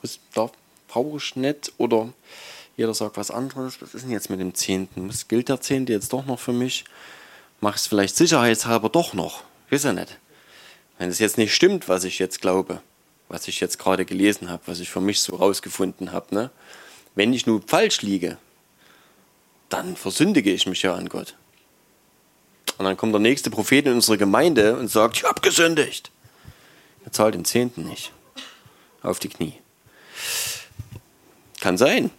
Was, 0.00 0.18
da 0.32 0.50
brauche 0.88 1.18
ich 1.18 1.36
nicht 1.36 1.72
oder 1.76 2.12
jeder 2.76 2.94
sagt 2.94 3.16
was 3.16 3.30
anderes. 3.30 3.80
Was 3.80 3.94
ist 3.94 4.02
denn 4.02 4.10
jetzt 4.10 4.30
mit 4.30 4.40
dem 4.40 4.54
Zehnten? 4.54 5.10
Gilt 5.28 5.48
der 5.48 5.60
Zehnte 5.60 5.92
jetzt 5.92 6.12
doch 6.12 6.26
noch 6.26 6.40
für 6.40 6.52
mich? 6.52 6.84
Mach 7.60 7.76
es 7.76 7.86
vielleicht 7.86 8.16
sicherheitshalber 8.16 8.88
doch 8.88 9.14
noch. 9.14 9.42
Weiß 9.70 9.84
ja 9.84 9.92
nicht. 9.92 10.18
Wenn 10.98 11.10
es 11.10 11.18
jetzt 11.18 11.38
nicht 11.38 11.54
stimmt, 11.54 11.88
was 11.88 12.04
ich 12.04 12.18
jetzt 12.18 12.40
glaube, 12.40 12.80
was 13.28 13.48
ich 13.48 13.60
jetzt 13.60 13.78
gerade 13.78 14.04
gelesen 14.04 14.50
habe, 14.50 14.62
was 14.66 14.80
ich 14.80 14.90
für 14.90 15.00
mich 15.00 15.20
so 15.20 15.36
rausgefunden 15.36 16.12
habe, 16.12 16.34
ne? 16.34 16.50
wenn 17.14 17.32
ich 17.32 17.46
nun 17.46 17.62
falsch 17.62 18.02
liege, 18.02 18.38
dann 19.68 19.96
versündige 19.96 20.52
ich 20.52 20.66
mich 20.66 20.82
ja 20.82 20.94
an 20.94 21.08
Gott. 21.08 21.34
Und 22.78 22.84
dann 22.84 22.96
kommt 22.96 23.12
der 23.14 23.20
nächste 23.20 23.50
Prophet 23.50 23.86
in 23.86 23.94
unsere 23.94 24.18
Gemeinde 24.18 24.76
und 24.76 24.88
sagt, 24.88 25.16
ich 25.16 25.24
habe 25.24 25.40
gesündigt. 25.40 26.10
Er 27.04 27.12
zahlt 27.12 27.34
den 27.34 27.44
Zehnten 27.44 27.84
nicht. 27.84 28.12
Auf 29.02 29.18
die 29.18 29.28
Knie. 29.28 29.54
Kann 31.60 31.78
sein. 31.78 32.10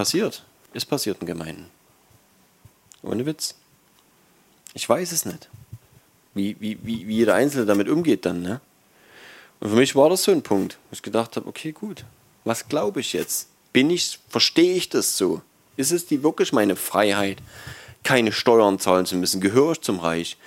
Passiert. 0.00 0.42
Ist 0.72 0.86
passiert 0.86 1.18
in 1.20 1.26
Gemeinden. 1.26 1.66
Ohne 3.02 3.26
Witz. 3.26 3.54
Ich 4.72 4.88
weiß 4.88 5.12
es 5.12 5.26
nicht. 5.26 5.50
Wie, 6.32 6.56
wie, 6.58 6.78
wie, 6.82 7.06
wie 7.06 7.16
jeder 7.16 7.34
Einzelne 7.34 7.66
damit 7.66 7.86
umgeht 7.86 8.24
dann, 8.24 8.40
ne? 8.40 8.62
Und 9.58 9.68
für 9.68 9.76
mich 9.76 9.94
war 9.94 10.08
das 10.08 10.22
so 10.22 10.32
ein 10.32 10.40
Punkt, 10.40 10.78
wo 10.88 10.94
ich 10.94 11.02
gedacht 11.02 11.36
habe, 11.36 11.46
okay, 11.46 11.72
gut, 11.72 12.06
was 12.44 12.66
glaube 12.66 13.00
ich 13.00 13.12
jetzt? 13.12 13.48
Bin 13.74 13.90
ich, 13.90 14.18
verstehe 14.30 14.72
ich 14.72 14.88
das 14.88 15.18
so? 15.18 15.42
Ist 15.76 15.92
es 15.92 16.06
die 16.06 16.22
wirklich 16.22 16.54
meine 16.54 16.76
Freiheit, 16.76 17.36
keine 18.02 18.32
Steuern 18.32 18.78
zahlen 18.78 19.04
zu 19.04 19.16
müssen? 19.16 19.42
Gehöre 19.42 19.72
ich 19.72 19.82
zum 19.82 20.00
Reich? 20.00 20.38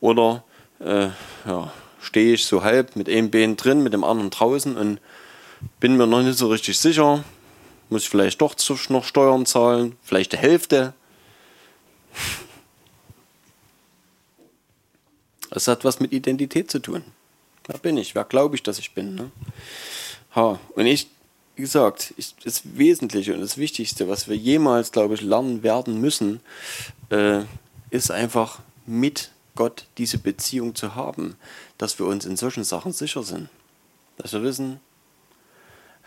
Oder 0.00 0.44
äh, 0.78 1.08
ja, 1.46 1.72
stehe 2.00 2.34
ich 2.34 2.46
so 2.46 2.62
halb 2.62 2.94
mit 2.94 3.08
einem 3.08 3.32
Bein 3.32 3.56
drin, 3.56 3.82
mit 3.82 3.92
dem 3.92 4.04
anderen 4.04 4.30
draußen 4.30 4.76
und 4.76 5.00
bin 5.80 5.96
mir 5.96 6.06
noch 6.06 6.22
nicht 6.22 6.38
so 6.38 6.46
richtig 6.46 6.78
sicher, 6.78 7.24
muss 7.90 8.02
ich 8.02 8.08
vielleicht 8.08 8.40
doch 8.40 8.54
noch 8.88 9.04
Steuern 9.04 9.46
zahlen, 9.46 9.96
vielleicht 10.02 10.32
die 10.32 10.38
Hälfte. 10.38 10.94
Das 15.50 15.66
hat 15.66 15.84
was 15.84 16.00
mit 16.00 16.12
Identität 16.12 16.70
zu 16.70 16.78
tun. 16.78 17.02
Wer 17.66 17.78
bin 17.78 17.96
ich? 17.96 18.14
Wer 18.14 18.24
glaube 18.24 18.56
ich, 18.56 18.62
dass 18.62 18.78
ich 18.78 18.94
bin? 18.94 19.14
Ne? 19.14 19.30
Ha. 20.34 20.58
Und 20.74 20.86
ich, 20.86 21.08
wie 21.56 21.62
gesagt, 21.62 22.14
ich, 22.16 22.34
das 22.44 22.62
Wesentliche 22.76 23.34
und 23.34 23.40
das 23.40 23.58
Wichtigste, 23.58 24.08
was 24.08 24.28
wir 24.28 24.36
jemals, 24.36 24.92
glaube 24.92 25.14
ich, 25.14 25.22
lernen 25.22 25.62
werden 25.62 26.00
müssen, 26.00 26.40
äh, 27.10 27.42
ist 27.90 28.10
einfach 28.10 28.60
mit 28.86 29.30
Gott 29.56 29.86
diese 29.98 30.18
Beziehung 30.18 30.74
zu 30.74 30.94
haben, 30.94 31.36
dass 31.78 31.98
wir 31.98 32.06
uns 32.06 32.24
in 32.24 32.36
solchen 32.36 32.64
Sachen 32.64 32.92
sicher 32.92 33.22
sind. 33.22 33.48
Dass 34.16 34.32
wir 34.32 34.42
wissen, 34.42 34.80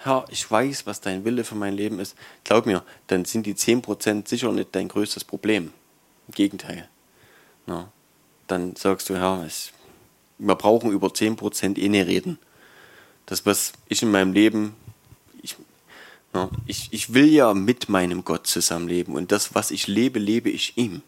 Herr, 0.04 0.26
ich 0.30 0.50
weiß, 0.50 0.86
was 0.86 1.00
dein 1.00 1.24
Wille 1.24 1.46
für 1.46 1.56
mein 1.56 1.76
Leben 1.76 2.00
ist, 2.00 2.16
glaub 2.44 2.66
mir, 2.66 2.84
dann 3.08 3.24
sind 3.24 3.46
die 3.46 3.56
10% 3.56 4.28
sicher 4.28 4.52
nicht 4.52 4.76
dein 4.76 4.90
größtes 4.90 5.24
Problem. 5.24 5.72
Im 6.28 6.34
Gegenteil. 6.34 6.90
Na, 7.66 7.90
dann 8.48 8.76
sagst 8.76 9.10
du, 9.10 9.16
Herr, 9.16 9.46
es, 9.46 9.72
wir 10.40 10.56
brauchen 10.56 10.92
über 10.92 11.08
10% 11.08 11.78
eh 11.78 11.88
nicht 11.88 12.08
reden. 12.08 12.38
Das, 13.28 13.46
was 13.46 13.72
ich 13.88 14.02
in 14.04 14.12
meinem 14.12 14.34
Leben, 14.34 14.76
ich, 15.42 15.56
na, 16.34 16.50
ich, 16.66 16.90
ich 16.92 17.14
will 17.14 17.30
ja 17.30 17.54
mit 17.54 17.88
meinem 17.88 18.26
Gott 18.26 18.46
zusammenleben 18.46 19.16
und 19.16 19.32
das, 19.32 19.56
was 19.56 19.72
ich 19.72 19.88
lebe, 19.88 20.20
lebe 20.20 20.50
ich 20.50 20.78
ihm. 20.78 21.02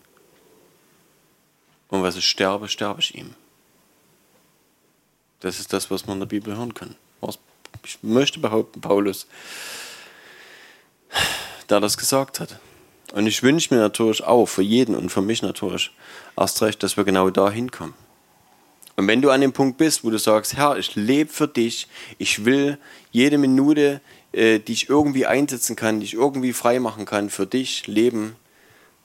Und 1.90 2.02
was 2.02 2.16
ich 2.16 2.26
sterbe, 2.26 2.70
sterbe 2.70 3.02
ich 3.02 3.14
ihm. 3.14 3.36
Das 5.42 5.60
ist 5.60 5.74
das, 5.74 5.92
was 5.92 6.08
man 6.08 6.16
in 6.16 6.22
der 6.22 6.28
Bibel 6.28 6.56
hören 6.56 6.74
kann. 6.74 6.96
Ich 7.84 8.00
möchte 8.02 8.40
behaupten, 8.40 8.82
Paulus, 8.82 9.28
der 11.70 11.80
das 11.80 11.98
gesagt 11.98 12.40
hat. 12.40 12.60
Und 13.14 13.28
ich 13.28 13.44
wünsche 13.44 13.74
mir 13.74 13.80
natürlich 13.80 14.24
auch 14.24 14.46
für 14.46 14.62
jeden 14.62 14.96
und 14.96 15.10
für 15.10 15.22
mich 15.22 15.42
natürlich 15.42 15.92
erst 16.38 16.62
recht, 16.62 16.84
dass 16.84 16.98
wir 16.98 17.04
genau 17.04 17.30
da 17.30 17.50
hinkommen. 17.50 17.94
Und 18.98 19.08
wenn 19.08 19.22
du 19.22 19.30
an 19.30 19.42
dem 19.42 19.54
Punkt 19.54 19.78
bist, 19.78 20.04
wo 20.04 20.10
du 20.10 20.18
sagst, 20.18 20.56
Herr, 20.56 20.78
ich 20.78 20.96
lebe 20.96 21.32
für 21.32 21.48
dich, 21.48 21.88
ich 22.18 22.46
will 22.46 22.78
jede 23.12 23.38
Minute, 23.38 24.02
äh, 24.32 24.60
die 24.60 24.74
ich 24.74 24.90
irgendwie 24.90 25.26
einsetzen 25.26 25.76
kann, 25.76 26.00
die 26.00 26.06
ich 26.06 26.14
irgendwie 26.14 26.54
frei 26.54 26.80
machen 26.80 27.06
kann, 27.06 27.30
für 27.30 27.46
dich 27.46 27.88
leben, 27.88 28.36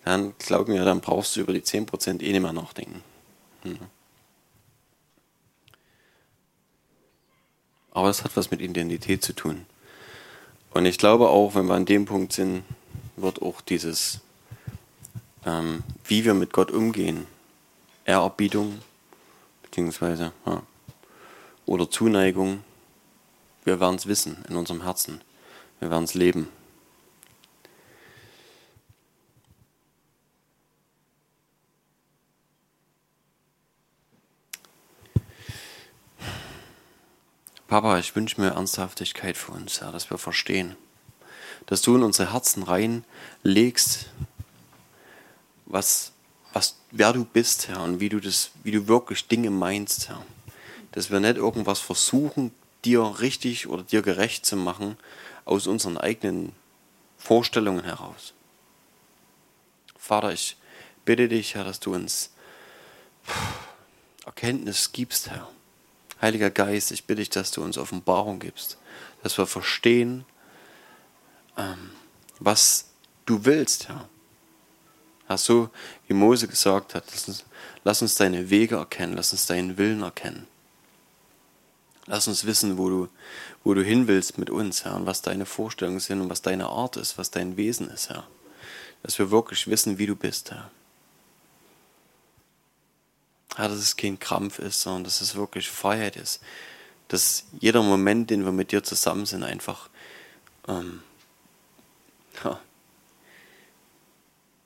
dann 0.05 0.35
glaub 0.39 0.69
mir, 0.69 0.85
dann 0.85 1.01
brauchst 1.01 1.37
du 1.37 1.41
über 1.41 1.53
die 1.53 1.63
10% 1.63 2.23
eh 2.23 2.33
nicht 2.33 2.41
mehr 2.41 2.53
nachdenken. 2.53 3.03
Mhm. 3.65 3.79
Aber 7.93 8.09
es 8.09 8.25
hat 8.25 8.37
was 8.37 8.51
mit 8.51 8.61
Identität 8.61 9.23
zu 9.23 9.33
tun. 9.33 9.67
Und 10.73 10.87
ich 10.87 10.99
glaube 10.99 11.29
auch, 11.29 11.55
wenn 11.55 11.67
wir 11.67 11.75
an 11.75 11.87
dem 11.87 12.05
Punkt 12.05 12.33
sind, 12.33 12.63
wird 13.17 13.43
auch 13.43 13.61
dieses, 13.61 14.21
ähm, 15.45 15.83
wie 16.05 16.25
wir 16.25 16.35
mit 16.35 16.53
Gott 16.53 16.71
umgehen, 16.71 17.27
Ehrerbietung, 18.05 18.79
beziehungsweise, 19.63 20.33
ja, 20.47 20.63
oder 21.67 21.91
Zuneigung, 21.91 22.65
wir 23.65 23.81
werden 23.81 23.97
es 23.97 24.07
wissen 24.07 24.45
in 24.49 24.57
unserem 24.57 24.83
Herzen. 24.83 25.21
Wir 25.81 25.91
werden 25.91 26.05
es 26.05 26.15
leben. 26.15 26.49
Papa, 37.71 38.01
ich 38.01 38.17
wünsche 38.17 38.41
mir 38.41 38.49
Ernsthaftigkeit 38.49 39.37
für 39.37 39.53
uns, 39.53 39.81
Herr, 39.81 39.93
dass 39.93 40.11
wir 40.11 40.19
verstehen, 40.19 40.75
dass 41.67 41.83
du 41.83 41.95
in 41.95 42.03
unsere 42.03 42.33
Herzen 42.33 42.65
reinlegst, 42.65 44.07
was, 45.67 46.11
was, 46.53 46.75
wer 46.91 47.13
du 47.13 47.25
bist, 47.25 47.69
Herr, 47.69 47.85
und 47.85 48.01
wie 48.01 48.09
du, 48.09 48.19
das, 48.19 48.51
wie 48.65 48.73
du 48.73 48.89
wirklich 48.89 49.29
Dinge 49.29 49.51
meinst, 49.51 50.09
Herr. 50.09 50.21
Dass 50.91 51.13
wir 51.13 51.21
nicht 51.21 51.37
irgendwas 51.37 51.79
versuchen, 51.79 52.51
dir 52.85 53.21
richtig 53.21 53.69
oder 53.69 53.85
dir 53.85 54.03
gerecht 54.03 54.45
zu 54.45 54.57
machen, 54.57 54.97
aus 55.45 55.69
unseren 55.69 55.97
eigenen 55.97 56.51
Vorstellungen 57.19 57.85
heraus. 57.85 58.35
Vater, 59.97 60.33
ich 60.33 60.57
bitte 61.05 61.29
dich, 61.29 61.55
Herr, 61.55 61.63
dass 61.63 61.79
du 61.79 61.95
uns 61.95 62.31
Erkenntnis 64.27 64.91
gibst, 64.91 65.31
Herr. 65.31 65.49
Heiliger 66.21 66.51
Geist, 66.51 66.91
ich 66.91 67.05
bitte 67.05 67.21
dich, 67.21 67.31
dass 67.31 67.51
du 67.51 67.63
uns 67.63 67.79
Offenbarung 67.79 68.41
gibst, 68.41 68.77
dass 69.23 69.39
wir 69.39 69.47
verstehen, 69.47 70.25
ähm, 71.57 71.91
was 72.39 72.87
du 73.27 73.45
willst, 73.45 73.89
Herr. 73.89 74.09
Herr, 75.27 75.39
so 75.39 75.71
wie 76.09 76.15
Mose 76.15 76.49
gesagt 76.49 76.95
hat, 76.95 77.05
lass 77.13 77.29
uns, 77.29 77.45
lass 77.85 78.03
uns 78.03 78.15
deine 78.17 78.51
Wege 78.51 78.77
erkennen, 78.77 79.15
lass 79.15 79.33
uns 79.33 79.47
deinen 79.47 79.79
Willen 79.79 80.03
erkennen. 80.03 80.47
Lass 82.07 82.27
uns 82.27 82.45
wissen, 82.45 82.77
wo 82.77 82.89
du, 82.89 83.09
wo 83.63 83.73
du 83.73 83.85
hin 83.85 84.09
willst 84.09 84.37
mit 84.37 84.51
uns, 84.51 84.85
Herr, 84.85 84.97
und 84.97 85.07
was 85.07 85.23
deine 85.23 85.47
Vorstellungen 85.47 86.01
sind 86.01 86.21
und 86.21 86.29
was 86.29 86.43
deine 86.43 86.67
Art 86.67 86.97
ist, 86.97 87.19
was 87.19 87.31
dein 87.31 87.57
Wesen 87.57 87.89
ist, 87.89 88.11
Herr. 88.11 88.27
Dass 89.03 89.19
wir 89.19 89.31
wirklich 89.31 89.69
wissen, 89.69 89.99
wie 89.99 90.07
du 90.07 90.17
bist, 90.17 90.51
Herr. 90.51 90.71
Herr, 93.61 93.69
dass 93.69 93.79
es 93.79 93.97
kein 93.97 94.19
Krampf 94.19 94.59
ist, 94.59 94.81
sondern 94.81 95.05
dass 95.05 95.21
es 95.21 95.35
wirklich 95.35 95.69
Freiheit 95.71 96.17
ist. 96.17 96.41
Dass 97.09 97.45
jeder 97.59 97.83
Moment, 97.83 98.31
den 98.31 98.45
wir 98.45 98.53
mit 98.53 98.73
dir 98.73 98.83
zusammen 98.83 99.27
sind, 99.27 99.43
einfach 99.43 99.89
ähm, 100.69 101.03
ja, 102.43 102.61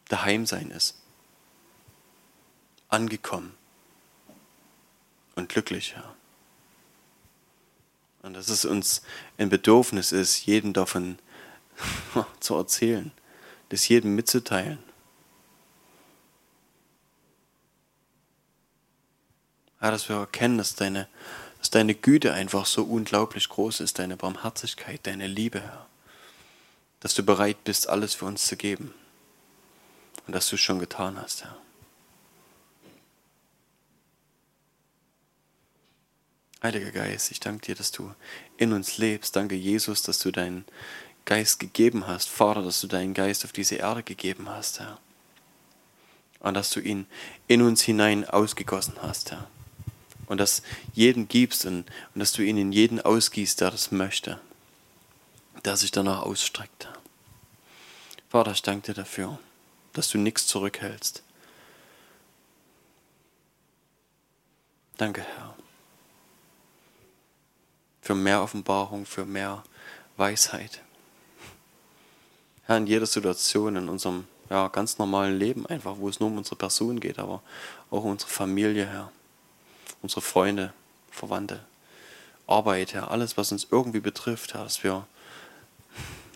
daheim 0.08 0.46
sein 0.46 0.70
ist. 0.70 0.96
Angekommen 2.88 3.54
und 5.34 5.48
glücklich, 5.48 5.96
Herr. 5.96 6.14
Und 8.22 8.34
dass 8.34 8.48
es 8.48 8.64
uns 8.64 9.02
ein 9.36 9.48
Bedürfnis 9.48 10.12
ist, 10.12 10.46
jedem 10.46 10.72
davon 10.72 11.18
zu 12.40 12.54
erzählen, 12.54 13.12
das 13.70 13.88
jedem 13.88 14.14
mitzuteilen. 14.14 14.78
Ja, 19.84 19.90
dass 19.90 20.08
wir 20.08 20.16
erkennen, 20.16 20.56
dass 20.56 20.76
deine, 20.76 21.08
dass 21.58 21.68
deine 21.68 21.94
Güte 21.94 22.32
einfach 22.32 22.64
so 22.64 22.84
unglaublich 22.84 23.50
groß 23.50 23.80
ist, 23.80 23.98
deine 23.98 24.16
Barmherzigkeit, 24.16 25.00
deine 25.02 25.26
Liebe, 25.26 25.60
Herr. 25.60 25.86
Dass 27.00 27.12
du 27.12 27.22
bereit 27.22 27.64
bist, 27.64 27.90
alles 27.90 28.14
für 28.14 28.24
uns 28.24 28.46
zu 28.46 28.56
geben. 28.56 28.94
Und 30.26 30.34
dass 30.34 30.48
du 30.48 30.54
es 30.54 30.62
schon 30.62 30.78
getan 30.78 31.20
hast, 31.20 31.44
Herr. 31.44 31.58
Heiliger 36.62 36.90
Geist, 36.90 37.30
ich 37.30 37.40
danke 37.40 37.66
dir, 37.66 37.74
dass 37.74 37.92
du 37.92 38.14
in 38.56 38.72
uns 38.72 38.96
lebst. 38.96 39.36
Danke, 39.36 39.54
Jesus, 39.54 40.00
dass 40.00 40.18
du 40.18 40.30
deinen 40.30 40.64
Geist 41.26 41.60
gegeben 41.60 42.06
hast. 42.06 42.30
Vater, 42.30 42.62
dass 42.62 42.80
du 42.80 42.86
deinen 42.86 43.12
Geist 43.12 43.44
auf 43.44 43.52
diese 43.52 43.74
Erde 43.74 44.02
gegeben 44.02 44.48
hast, 44.48 44.80
Herr. 44.80 44.98
Und 46.40 46.54
dass 46.54 46.70
du 46.70 46.80
ihn 46.80 47.04
in 47.48 47.60
uns 47.60 47.82
hinein 47.82 48.26
ausgegossen 48.26 48.94
hast, 49.02 49.30
Herr. 49.30 49.46
Und 50.26 50.38
dass 50.38 50.62
jeden 50.94 51.28
gibst 51.28 51.66
und, 51.66 51.84
und 52.14 52.20
dass 52.20 52.32
du 52.32 52.42
ihn 52.42 52.56
in 52.56 52.72
jeden 52.72 53.00
ausgießt, 53.00 53.60
der 53.60 53.70
das 53.70 53.90
möchte, 53.90 54.40
der 55.64 55.76
sich 55.76 55.90
danach 55.90 56.22
ausstreckt. 56.22 56.88
Vater, 58.30 58.52
ich 58.52 58.62
danke 58.62 58.92
dir 58.92 58.94
dafür, 58.94 59.38
dass 59.92 60.08
du 60.08 60.18
nichts 60.18 60.46
zurückhältst. 60.46 61.22
Danke, 64.96 65.22
Herr 65.22 65.54
für 68.04 68.14
mehr 68.14 68.42
Offenbarung, 68.42 69.06
für 69.06 69.24
mehr 69.24 69.64
Weisheit. 70.18 70.82
Herr, 72.66 72.76
in 72.76 72.86
jeder 72.86 73.06
Situation 73.06 73.76
in 73.76 73.88
unserem 73.88 74.26
ja, 74.50 74.68
ganz 74.68 74.98
normalen 74.98 75.38
Leben 75.38 75.64
einfach, 75.66 75.96
wo 75.96 76.08
es 76.10 76.20
nur 76.20 76.28
um 76.28 76.36
unsere 76.36 76.56
Person 76.56 77.00
geht, 77.00 77.18
aber 77.18 77.42
auch 77.90 78.04
um 78.04 78.10
unsere 78.10 78.30
Familie, 78.30 78.86
Herr, 78.86 79.10
unsere 80.04 80.20
Freunde, 80.20 80.72
Verwandte, 81.10 81.64
Arbeit, 82.46 82.92
Herr, 82.92 83.10
alles, 83.10 83.36
was 83.36 83.50
uns 83.52 83.66
irgendwie 83.70 84.00
betrifft, 84.00 84.54
Herr, 84.54 84.64
dass 84.64 84.84
wir 84.84 85.06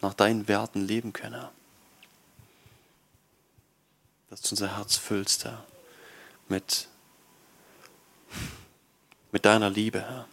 nach 0.01 0.15
deinen 0.15 0.49
Werten 0.49 0.81
leben 0.81 1.13
können, 1.13 1.35
Herr. 1.35 1.53
Dass 4.31 4.41
du 4.41 4.51
unser 4.51 4.77
Herz 4.77 4.97
füllst, 4.97 5.45
Herr, 5.45 5.65
mit, 6.49 6.89
mit 9.33 9.45
deiner 9.45 9.69
Liebe, 9.69 10.01
Herr 10.01 10.27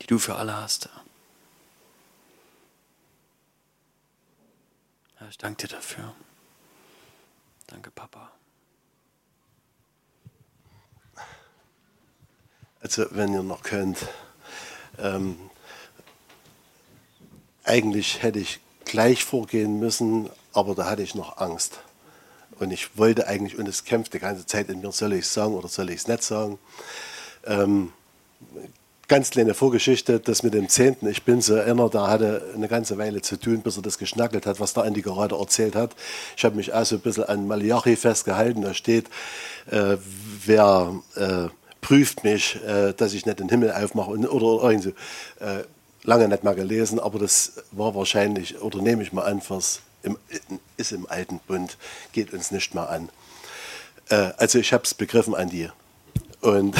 die 0.00 0.06
du 0.06 0.18
für 0.18 0.36
alle 0.36 0.56
hast. 0.56 0.88
Ja, 5.20 5.28
ich 5.28 5.38
danke 5.38 5.66
dir 5.66 5.74
dafür. 5.76 6.14
Danke, 7.66 7.90
Papa. 7.90 8.32
Also, 12.82 13.04
wenn 13.10 13.34
ihr 13.34 13.42
noch 13.42 13.62
könnt, 13.62 13.98
ähm, 14.98 15.36
eigentlich 17.64 18.22
hätte 18.22 18.38
ich 18.38 18.60
gleich 18.84 19.24
vorgehen 19.24 19.78
müssen, 19.78 20.30
aber 20.52 20.74
da 20.74 20.88
hatte 20.88 21.02
ich 21.02 21.14
noch 21.14 21.38
Angst. 21.38 21.80
Und 22.58 22.70
ich 22.70 22.96
wollte 22.96 23.26
eigentlich, 23.26 23.58
und 23.58 23.68
es 23.68 23.84
kämpft 23.84 24.14
die 24.14 24.18
ganze 24.18 24.46
Zeit 24.46 24.68
in 24.68 24.80
mir, 24.80 24.92
soll 24.92 25.12
ich 25.12 25.20
es 25.20 25.34
sagen 25.34 25.54
oder 25.54 25.68
soll 25.68 25.90
ich 25.90 25.96
es 25.96 26.08
nicht 26.08 26.22
sagen. 26.22 26.58
Ähm, 27.46 27.92
ganz 29.08 29.30
kleine 29.30 29.54
Vorgeschichte, 29.54 30.20
das 30.20 30.42
mit 30.42 30.54
dem 30.54 30.68
Zehnten. 30.68 31.06
Ich 31.08 31.24
bin 31.24 31.40
so 31.42 31.54
erinnert, 31.54 31.94
da 31.94 32.08
hatte 32.08 32.50
eine 32.54 32.68
ganze 32.68 32.96
Weile 32.96 33.22
zu 33.22 33.38
tun, 33.38 33.60
bis 33.60 33.76
er 33.76 33.82
das 33.82 33.98
geschnackelt 33.98 34.46
hat, 34.46 34.60
was 34.60 34.72
der 34.72 34.84
Andi 34.84 35.02
gerade 35.02 35.36
erzählt 35.36 35.74
hat. 35.74 35.94
Ich 36.36 36.44
habe 36.44 36.56
mich 36.56 36.74
also 36.74 36.96
ein 36.96 37.02
bisschen 37.02 37.24
an 37.24 37.46
Malachi 37.46 37.96
festgehalten. 37.96 38.62
Da 38.62 38.72
steht, 38.72 39.06
äh, 39.70 39.96
wer 40.44 40.94
äh, 41.16 41.48
prüft 41.80 42.24
mich, 42.24 42.62
äh, 42.64 42.92
dass 42.92 43.14
ich 43.14 43.26
nicht 43.26 43.40
den 43.40 43.48
Himmel 43.48 43.72
aufmache 43.72 44.10
und, 44.10 44.26
oder 44.26 44.70
irgendwie 44.70 44.94
äh, 45.40 45.64
lange 46.02 46.28
nicht 46.28 46.44
mal 46.44 46.54
gelesen, 46.54 46.98
aber 47.00 47.18
das 47.18 47.52
war 47.72 47.94
wahrscheinlich, 47.94 48.60
oder 48.60 48.80
nehme 48.80 49.02
ich 49.02 49.12
mal 49.12 49.24
an, 49.24 49.40
fürs, 49.40 49.80
im, 50.02 50.18
ist 50.76 50.92
im 50.92 51.08
alten 51.08 51.40
Bund, 51.46 51.76
geht 52.12 52.32
uns 52.32 52.50
nicht 52.50 52.74
mehr 52.74 52.88
an. 52.88 53.08
Äh, 54.08 54.32
also 54.36 54.58
ich 54.58 54.72
habe 54.72 54.84
es 54.84 54.94
begriffen 54.94 55.34
an 55.34 55.48
die. 55.48 55.68
Und 56.40 56.76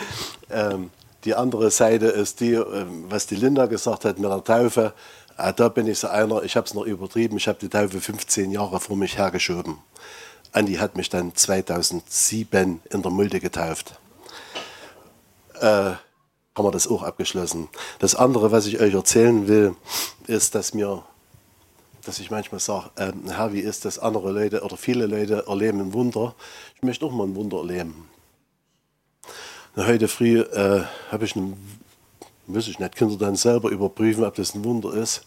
ähm, 0.50 0.90
die 1.24 1.34
andere 1.34 1.70
Seite 1.70 2.06
ist 2.06 2.40
die, 2.40 2.54
ähm, 2.54 3.06
was 3.08 3.26
die 3.26 3.36
Linda 3.36 3.66
gesagt 3.66 4.04
hat 4.04 4.18
mit 4.18 4.30
der 4.30 4.44
Taufe. 4.44 4.92
Ah, 5.36 5.52
da 5.52 5.68
bin 5.68 5.86
ich 5.86 5.98
so 5.98 6.08
einer, 6.08 6.42
ich 6.42 6.56
habe 6.56 6.66
es 6.66 6.74
noch 6.74 6.84
übertrieben, 6.84 7.36
ich 7.36 7.48
habe 7.48 7.58
die 7.58 7.68
Taufe 7.68 8.00
15 8.00 8.50
Jahre 8.50 8.78
vor 8.80 8.96
mich 8.96 9.16
hergeschoben. 9.16 9.78
Andi 10.52 10.74
hat 10.74 10.96
mich 10.96 11.08
dann 11.08 11.34
2007 11.34 12.80
in 12.90 13.02
der 13.02 13.10
Mulde 13.10 13.40
getauft. 13.40 13.99
Äh, 15.60 15.94
haben 16.56 16.66
wir 16.66 16.72
das 16.72 16.88
auch 16.88 17.02
abgeschlossen. 17.02 17.68
Das 18.00 18.14
andere, 18.14 18.50
was 18.50 18.66
ich 18.66 18.80
euch 18.80 18.94
erzählen 18.94 19.46
will, 19.46 19.76
ist, 20.26 20.54
dass 20.54 20.74
mir, 20.74 21.02
dass 22.04 22.18
ich 22.18 22.30
manchmal 22.30 22.60
sage, 22.60 22.90
äh, 22.96 23.12
Herr, 23.28 23.52
wie 23.52 23.60
ist 23.60 23.84
das? 23.84 23.98
Andere 23.98 24.32
Leute 24.32 24.62
oder 24.62 24.76
viele 24.76 25.06
Leute 25.06 25.44
erleben 25.46 25.80
ein 25.80 25.92
Wunder. 25.92 26.34
Ich 26.76 26.82
möchte 26.82 27.06
auch 27.06 27.12
mal 27.12 27.26
ein 27.26 27.36
Wunder 27.36 27.58
erleben. 27.58 28.08
Heute 29.76 30.08
früh 30.08 30.40
äh, 30.40 30.82
habe 31.12 31.24
ich, 31.24 31.36
einen, 31.36 31.56
weiß 32.48 32.66
ich 32.68 32.78
nicht, 32.78 32.96
Kinder 32.96 33.16
dann 33.16 33.36
selber 33.36 33.70
überprüfen, 33.70 34.24
ob 34.24 34.34
das 34.34 34.54
ein 34.54 34.64
Wunder 34.64 34.92
ist. 34.94 35.22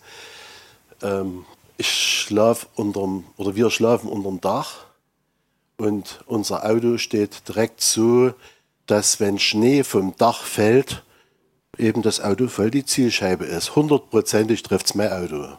Ähm, 1.01 1.45
ich 1.77 1.89
schlafe 1.89 2.67
unterm, 2.75 3.23
oder 3.37 3.55
wir 3.55 3.69
schlafen 3.71 4.09
unterm 4.09 4.41
Dach 4.41 4.85
und 5.77 6.19
unser 6.27 6.65
Auto 6.65 6.97
steht 6.97 7.47
direkt 7.47 7.81
so, 7.81 8.33
dass 8.85 9.19
wenn 9.19 9.39
Schnee 9.39 9.83
vom 9.83 10.15
Dach 10.17 10.43
fällt, 10.43 11.03
eben 11.77 12.01
das 12.01 12.21
Auto 12.21 12.47
voll 12.47 12.71
die 12.71 12.85
Zielscheibe 12.85 13.45
ist. 13.45 13.75
Hundertprozentig 13.75 14.63
trifft 14.63 14.87
es 14.87 14.95
mein 14.95 15.11
Auto. 15.11 15.57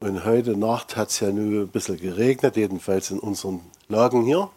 Und 0.00 0.24
heute 0.24 0.56
Nacht 0.56 0.96
hat 0.96 1.10
es 1.10 1.20
ja 1.20 1.30
nur 1.30 1.62
ein 1.62 1.68
bisschen 1.68 1.98
geregnet, 1.98 2.56
jedenfalls 2.56 3.10
in 3.10 3.18
unseren 3.18 3.60
Lagen 3.88 4.24
hier. 4.24 4.50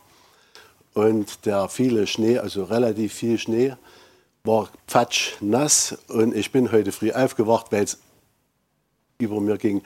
Und 0.94 1.46
der 1.46 1.70
viele 1.70 2.06
Schnee, 2.06 2.38
also 2.38 2.64
relativ 2.64 3.14
viel 3.14 3.40
Schnee, 3.40 3.76
war 4.44 4.70
patsch 4.88 5.34
nass. 5.42 5.98
Und 6.08 6.36
ich 6.36 6.52
bin 6.52 6.72
heute 6.72 6.92
früh 6.92 7.12
aufgewacht, 7.12 7.72
weil 7.72 7.84
es 7.84 7.98
über 9.18 9.40
mir 9.40 9.58
ging. 9.58 9.82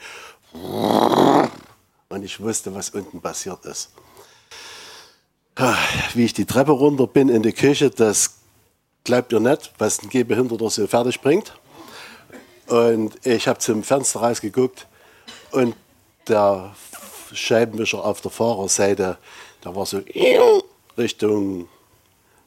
Und 2.08 2.22
ich 2.22 2.40
wusste, 2.40 2.74
was 2.74 2.90
unten 2.90 3.20
passiert 3.20 3.64
ist. 3.64 3.90
Wie 6.12 6.26
ich 6.26 6.34
die 6.34 6.44
Treppe 6.44 6.72
runter 6.72 7.06
bin 7.06 7.30
in 7.30 7.42
die 7.42 7.54
Küche, 7.54 7.88
das 7.88 8.40
glaubt 9.04 9.32
ihr 9.32 9.40
nicht, 9.40 9.72
was 9.78 10.02
ein 10.02 10.10
Gehbehinderter 10.10 10.68
so 10.68 10.86
fertig 10.86 11.22
bringt. 11.22 11.54
Und 12.66 13.14
ich 13.24 13.48
habe 13.48 13.58
zum 13.58 13.82
Fenster 13.82 14.20
rausgeguckt 14.20 14.86
und 15.52 15.74
der 16.28 16.74
Scheibenwischer 17.32 18.04
auf 18.04 18.20
der 18.20 18.30
Fahrerseite, 18.30 19.16
da 19.62 19.74
war 19.74 19.86
so 19.86 20.02
Richtung 20.98 21.70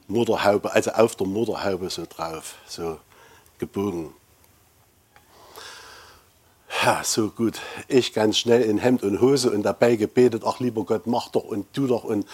Motorhaube, 0.06 0.72
also 0.72 0.92
auf 0.92 1.16
der 1.16 1.26
Motorhaube 1.26 1.90
so 1.90 2.04
drauf, 2.08 2.54
so 2.68 2.98
gebogen. 3.58 4.12
Ja, 6.84 7.02
so 7.02 7.28
gut. 7.30 7.60
Ich 7.88 8.12
ganz 8.12 8.38
schnell 8.38 8.62
in 8.62 8.78
Hemd 8.78 9.02
und 9.02 9.20
Hose 9.20 9.50
und 9.50 9.64
dabei 9.64 9.96
gebetet, 9.96 10.44
ach 10.46 10.60
lieber 10.60 10.84
Gott, 10.84 11.08
mach 11.08 11.28
doch 11.28 11.44
und 11.44 11.72
tu 11.74 11.88
doch 11.88 12.04
und 12.04 12.24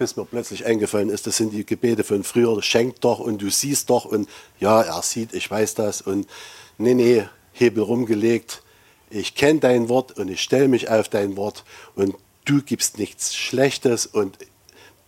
bis 0.00 0.16
mir 0.16 0.24
plötzlich 0.24 0.64
eingefallen 0.64 1.10
ist, 1.10 1.26
das 1.26 1.36
sind 1.36 1.52
die 1.52 1.66
Gebete 1.66 2.04
von 2.04 2.24
früher, 2.24 2.62
schenk 2.62 3.02
doch 3.02 3.20
und 3.20 3.42
du 3.42 3.50
siehst 3.50 3.90
doch 3.90 4.06
und 4.06 4.30
ja, 4.58 4.80
er 4.80 5.02
sieht, 5.02 5.34
ich 5.34 5.50
weiß 5.50 5.74
das 5.74 6.00
und 6.00 6.26
nee, 6.78 6.94
nee, 6.94 7.24
Hebel 7.52 7.82
rumgelegt, 7.82 8.62
ich 9.10 9.34
kenne 9.34 9.60
dein 9.60 9.90
Wort 9.90 10.18
und 10.18 10.28
ich 10.28 10.40
stelle 10.40 10.68
mich 10.68 10.88
auf 10.88 11.10
dein 11.10 11.36
Wort 11.36 11.64
und 11.96 12.16
du 12.46 12.62
gibst 12.62 12.96
nichts 12.96 13.36
Schlechtes 13.36 14.06
und 14.06 14.38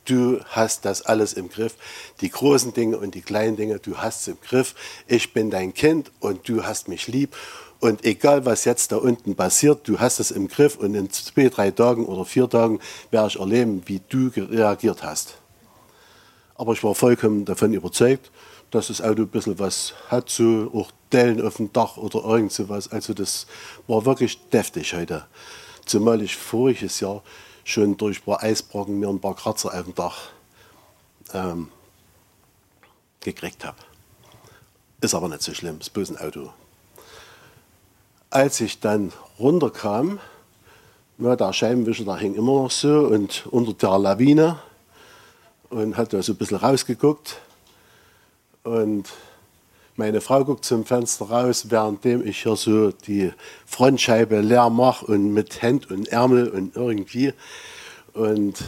du 0.05 0.41
hast 0.47 0.85
das 0.85 1.03
alles 1.03 1.33
im 1.33 1.49
Griff. 1.49 1.75
Die 2.21 2.31
großen 2.31 2.73
Dinge 2.75 2.99
und 2.99 3.15
die 3.15 3.23
kleinen 3.23 3.57
Dinge, 3.57 3.79
du 3.79 3.99
hast 3.99 4.23
es 4.23 4.29
im 4.29 4.41
Griff. 4.41 4.75
Ich 5.07 5.33
bin 5.33 5.51
dein 5.51 5.75
Kind 5.75 6.11
und 6.21 6.49
du 6.49 6.65
hast 6.65 6.89
mich 6.89 7.09
lieb. 7.09 7.37
Und 7.81 8.05
egal, 8.05 8.45
was 8.45 8.65
jetzt 8.65 8.93
da 8.93 8.97
unten 8.97 9.35
passiert, 9.35 9.89
du 9.89 9.99
hast 9.99 10.21
es 10.21 10.31
im 10.31 10.47
Griff 10.47 10.77
und 10.77 10.95
in 10.95 11.11
zwei, 11.11 11.49
drei 11.49 11.73
Tagen 11.73 12.07
oder 12.07 12.25
vier 12.25 12.49
Tagen 12.49 12.79
werde 13.11 13.29
ich 13.29 13.41
erleben, 13.41 13.83
wie 13.87 14.01
du 14.09 14.31
reagiert 14.37 15.03
hast. 15.03 15.39
Aber 16.55 16.75
ich 16.75 16.85
war 16.85 16.95
vollkommen 16.95 17.45
davon 17.45 17.75
überzeugt, 17.75 18.31
dass 18.71 18.87
das 18.87 19.03
Auto 19.03 19.23
ein 19.23 19.29
bisschen 19.29 19.59
was 19.59 19.95
hat, 20.09 20.31
so 20.31 20.71
auch 20.73 20.93
Dellen 21.13 21.43
auf 21.45 21.57
dem 21.57 21.73
Dach 21.73 21.97
oder 21.97 22.25
irgend 22.25 22.53
sowas. 22.53 22.91
Also 22.91 23.15
das 23.15 23.47
war 23.87 24.05
wirklich 24.05 24.39
deftig 24.51 24.95
heute. 24.95 25.27
Zumal 25.85 26.23
ich 26.23 26.37
voriges 26.37 27.01
Jahr 27.01 27.23
schon 27.65 27.97
durch 27.97 28.21
ein 28.21 28.25
paar 28.25 28.43
Eisbrocken 28.43 28.99
mir 28.99 29.09
ein 29.09 29.21
paar 29.21 29.37
Kratzer 29.37 29.73
auf 29.75 29.85
dem 29.85 29.95
Dach 29.95 30.31
ähm, 31.35 31.69
gekriegt 33.21 33.65
habe. 33.65 33.79
Ist 35.01 35.15
aber 35.15 35.29
nicht 35.29 35.43
so 35.43 35.55
schlimm, 35.55 35.79
ist 35.81 35.93
bloß 35.93 36.11
ein 36.11 36.19
Auto 36.19 36.53
als 38.33 38.61
ich 38.63 38.81
dann 38.81 39.13
runterkam, 39.39 40.19
ja, 41.19 41.37
der 41.37 41.53
Scheibenwischer, 41.53 42.05
der 42.05 42.17
hing 42.17 42.35
immer 42.35 42.63
noch 42.63 42.71
so 42.71 43.01
und 43.01 43.47
unter 43.51 43.75
der 43.75 43.99
Lawine 43.99 44.59
und 45.69 45.97
hat 45.99 46.13
da 46.13 46.23
so 46.23 46.33
ein 46.33 46.37
bisschen 46.37 46.57
rausgeguckt. 46.57 47.37
Und 48.65 49.11
meine 49.97 50.21
Frau 50.21 50.45
guckt 50.45 50.65
zum 50.65 50.85
Fenster 50.85 51.27
raus, 51.27 51.71
währenddem 51.71 52.27
ich 52.27 52.43
hier 52.43 52.57
so 52.57 52.93
die 52.93 53.33
Frontscheibe 53.67 54.41
leer 54.41 54.71
mache 54.71 55.07
und 55.07 55.33
mit 55.33 55.61
Händ 55.61 55.91
und 55.91 56.09
Ärmel 56.09 56.49
und 56.49 56.77
irgendwie. 56.77 57.35
Und 58.15 58.65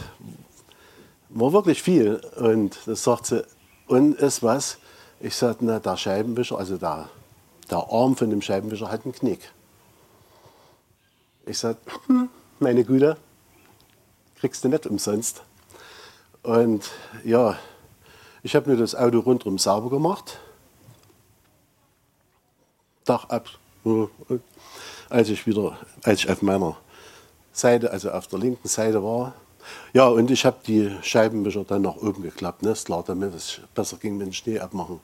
war 1.29 1.53
wirklich 1.53 1.81
viel. 1.81 2.21
Und 2.37 2.77
das 2.85 3.03
sagt 3.03 3.27
sie, 3.27 3.43
und 3.87 4.15
ist 4.19 4.43
was? 4.43 4.77
Ich 5.19 5.35
sagte, 5.35 5.65
na, 5.65 5.79
der 5.79 5.97
Scheibenwischer, 5.97 6.57
also 6.57 6.77
der, 6.77 7.09
der 7.69 7.87
Arm 7.89 8.15
von 8.15 8.29
dem 8.29 8.41
Scheibenwischer 8.41 8.91
hat 8.91 9.05
einen 9.05 9.13
Knick. 9.13 9.51
Ich 11.45 11.57
sage, 11.57 11.77
hm, 12.07 12.29
meine 12.59 12.83
Güte, 12.83 13.17
kriegst 14.35 14.63
du 14.63 14.69
nicht 14.69 14.85
umsonst. 14.85 15.43
Und 16.43 16.89
ja, 17.23 17.57
ich 18.43 18.55
habe 18.55 18.69
mir 18.69 18.77
das 18.77 18.93
Auto 18.93 19.19
rundherum 19.19 19.57
sauber 19.57 19.89
gemacht. 19.89 20.39
Dach 23.05 23.29
ab. 23.29 23.47
Als 25.09 25.29
ich 25.29 25.45
wieder, 25.45 25.77
als 26.03 26.19
ich 26.19 26.29
auf 26.29 26.41
meiner 26.41 26.75
Seite, 27.53 27.91
also 27.91 28.11
auf 28.11 28.27
der 28.27 28.39
linken 28.39 28.67
Seite 28.67 29.03
war. 29.03 29.33
Ja, 29.93 30.07
und 30.07 30.29
ich 30.29 30.45
habe 30.45 30.57
die 30.67 30.91
Scheibenwischer 31.01 31.63
dann 31.63 31.83
nach 31.83 31.95
oben 31.95 32.21
geklappt, 32.21 32.63
ne? 32.63 32.73
klar, 32.73 33.03
damit 33.05 33.33
es 33.33 33.61
besser 33.73 33.97
ging 33.97 34.17
mit 34.17 34.27
dem 34.27 34.33
Schnee 34.33 34.59
abmachen. 34.59 34.99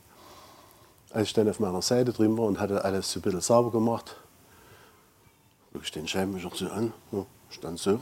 Als 1.11 1.27
ich 1.27 1.33
dann 1.33 1.49
auf 1.49 1.59
meiner 1.59 1.81
Seite 1.81 2.11
drin 2.13 2.37
war 2.37 2.45
und 2.45 2.59
hatte 2.59 2.83
alles 2.83 3.11
so 3.11 3.19
ein 3.19 3.23
bisschen 3.23 3.41
sauber 3.41 3.71
gemacht, 3.71 4.15
Guck 5.73 5.83
ich 5.83 5.91
den 5.91 6.07
Scheibenwischer 6.07 6.51
so 6.53 6.69
an, 6.69 6.91
ja, 7.13 7.25
stand 7.49 7.79
so. 7.79 8.01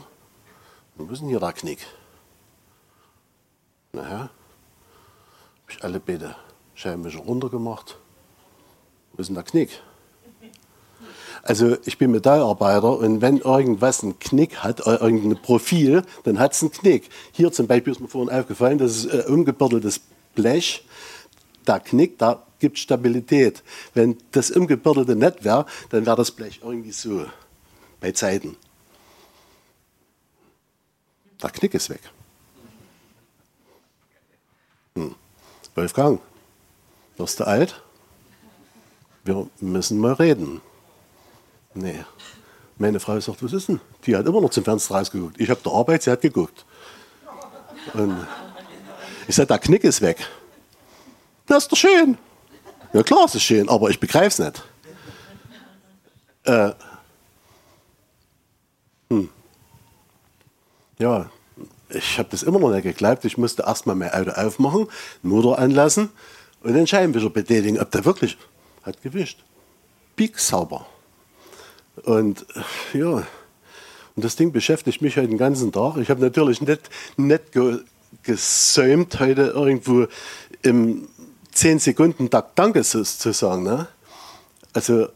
Wo 0.96 1.04
ist 1.12 1.20
denn 1.20 1.28
hier 1.28 1.38
der 1.38 1.52
Knick? 1.52 1.86
Naja, 3.92 4.18
habe 4.18 4.30
ich 5.68 5.84
alle 5.84 6.00
beide 6.00 6.34
Scheibenwischer 6.74 7.20
runtergemacht. 7.20 7.96
Ist 9.16 9.28
denn 9.28 9.34
der 9.36 9.44
Knick? 9.44 9.80
Also 11.42 11.76
ich 11.84 11.96
bin 11.96 12.10
Metallarbeiter 12.10 12.98
und 12.98 13.22
wenn 13.22 13.38
irgendwas 13.38 14.02
einen 14.02 14.18
Knick 14.18 14.58
hat, 14.58 14.80
äh, 14.86 14.96
irgendein 14.96 15.40
Profil, 15.40 16.02
dann 16.24 16.38
hat 16.38 16.52
es 16.52 16.62
einen 16.62 16.72
Knick. 16.72 17.08
Hier 17.32 17.50
zum 17.50 17.66
Beispiel 17.66 17.92
ist 17.92 18.00
mir 18.00 18.08
vorhin 18.08 18.34
aufgefallen, 18.34 18.78
das 18.78 19.04
ist 19.04 19.10
ein 19.10 19.32
umgebürdeltes 19.32 20.00
Blech. 20.34 20.84
Der 21.66 21.80
Knick, 21.80 22.18
da 22.18 22.42
gibt 22.58 22.78
Stabilität. 22.78 23.62
Wenn 23.94 24.18
das 24.32 24.50
umgebürdelte 24.50 25.16
nicht 25.16 25.44
wäre, 25.44 25.66
dann 25.88 26.04
wäre 26.04 26.16
das 26.16 26.30
Blech 26.30 26.60
irgendwie 26.62 26.92
so 26.92 27.26
bei 28.00 28.12
Zeiten. 28.12 28.56
Der 31.42 31.50
Knick 31.50 31.72
ist 31.74 31.88
weg. 31.88 32.02
Hm. 34.94 35.14
Wolfgang, 35.74 36.20
wirst 37.16 37.40
du 37.40 37.46
alt? 37.46 37.82
Wir 39.24 39.48
müssen 39.60 39.98
mal 39.98 40.12
reden. 40.14 40.60
Nee. 41.74 42.04
Meine 42.78 42.98
Frau 42.98 43.18
sagt, 43.20 43.42
was 43.42 43.52
ist 43.52 43.68
denn? 43.68 43.80
Die 44.06 44.16
hat 44.16 44.26
immer 44.26 44.40
noch 44.40 44.50
zum 44.50 44.64
Fenster 44.64 44.94
rausgeguckt. 44.94 45.38
Ich 45.40 45.50
habe 45.50 45.60
der 45.62 45.72
Arbeit, 45.72 46.02
sie 46.02 46.10
hat 46.10 46.22
geguckt. 46.22 46.64
Und 47.92 48.26
ich 49.28 49.34
sage, 49.34 49.48
der 49.48 49.58
Knick 49.58 49.84
ist 49.84 50.00
weg. 50.00 50.26
Das 51.46 51.64
ist 51.64 51.72
doch 51.72 51.76
schön. 51.76 52.16
Ja 52.92 53.02
klar, 53.02 53.24
es 53.26 53.34
ist 53.34 53.42
schön, 53.42 53.68
aber 53.68 53.90
ich 53.90 54.00
begreife 54.00 54.26
es 54.28 54.38
nicht. 54.38 54.62
Äh, 56.44 56.72
hm. 59.10 59.28
Ja, 60.98 61.30
ich 61.88 62.18
habe 62.18 62.28
das 62.30 62.42
immer 62.42 62.58
noch 62.58 62.70
nicht 62.70 62.82
geglaubt. 62.82 63.24
Ich 63.24 63.36
musste 63.36 63.62
erstmal 63.62 63.96
mein 63.96 64.10
Auto 64.12 64.30
aufmachen, 64.30 64.88
Motor 65.22 65.58
anlassen 65.58 66.10
und 66.62 66.72
den 66.74 66.86
Scheibenwischer 66.86 67.30
betätigen, 67.30 67.78
ob 67.78 67.90
der 67.90 68.04
wirklich 68.04 68.38
hat 68.82 69.02
gewischt. 69.02 69.44
Piek 70.16 70.38
sauber. 70.38 70.86
Und 72.04 72.46
ja, 72.92 73.26
und 74.16 74.24
das 74.24 74.36
Ding 74.36 74.52
beschäftigt 74.52 75.02
mich 75.02 75.16
heute 75.16 75.28
den 75.28 75.38
ganzen 75.38 75.72
Tag. 75.72 75.96
Ich 75.96 76.10
habe 76.10 76.20
natürlich 76.20 76.60
nicht, 76.60 76.90
nicht 77.16 77.52
ge, 77.52 77.78
gesäumt, 78.22 79.18
heute 79.20 79.42
irgendwo 79.42 80.06
im 80.62 81.08
10 81.52 81.78
Sekunden 81.78 82.30
Tag 82.30 82.54
Danke 82.54 82.82
zu, 82.82 83.02
zu 83.02 83.32
sagen. 83.32 83.62
Ne? 83.62 83.86
Also, 84.72 85.08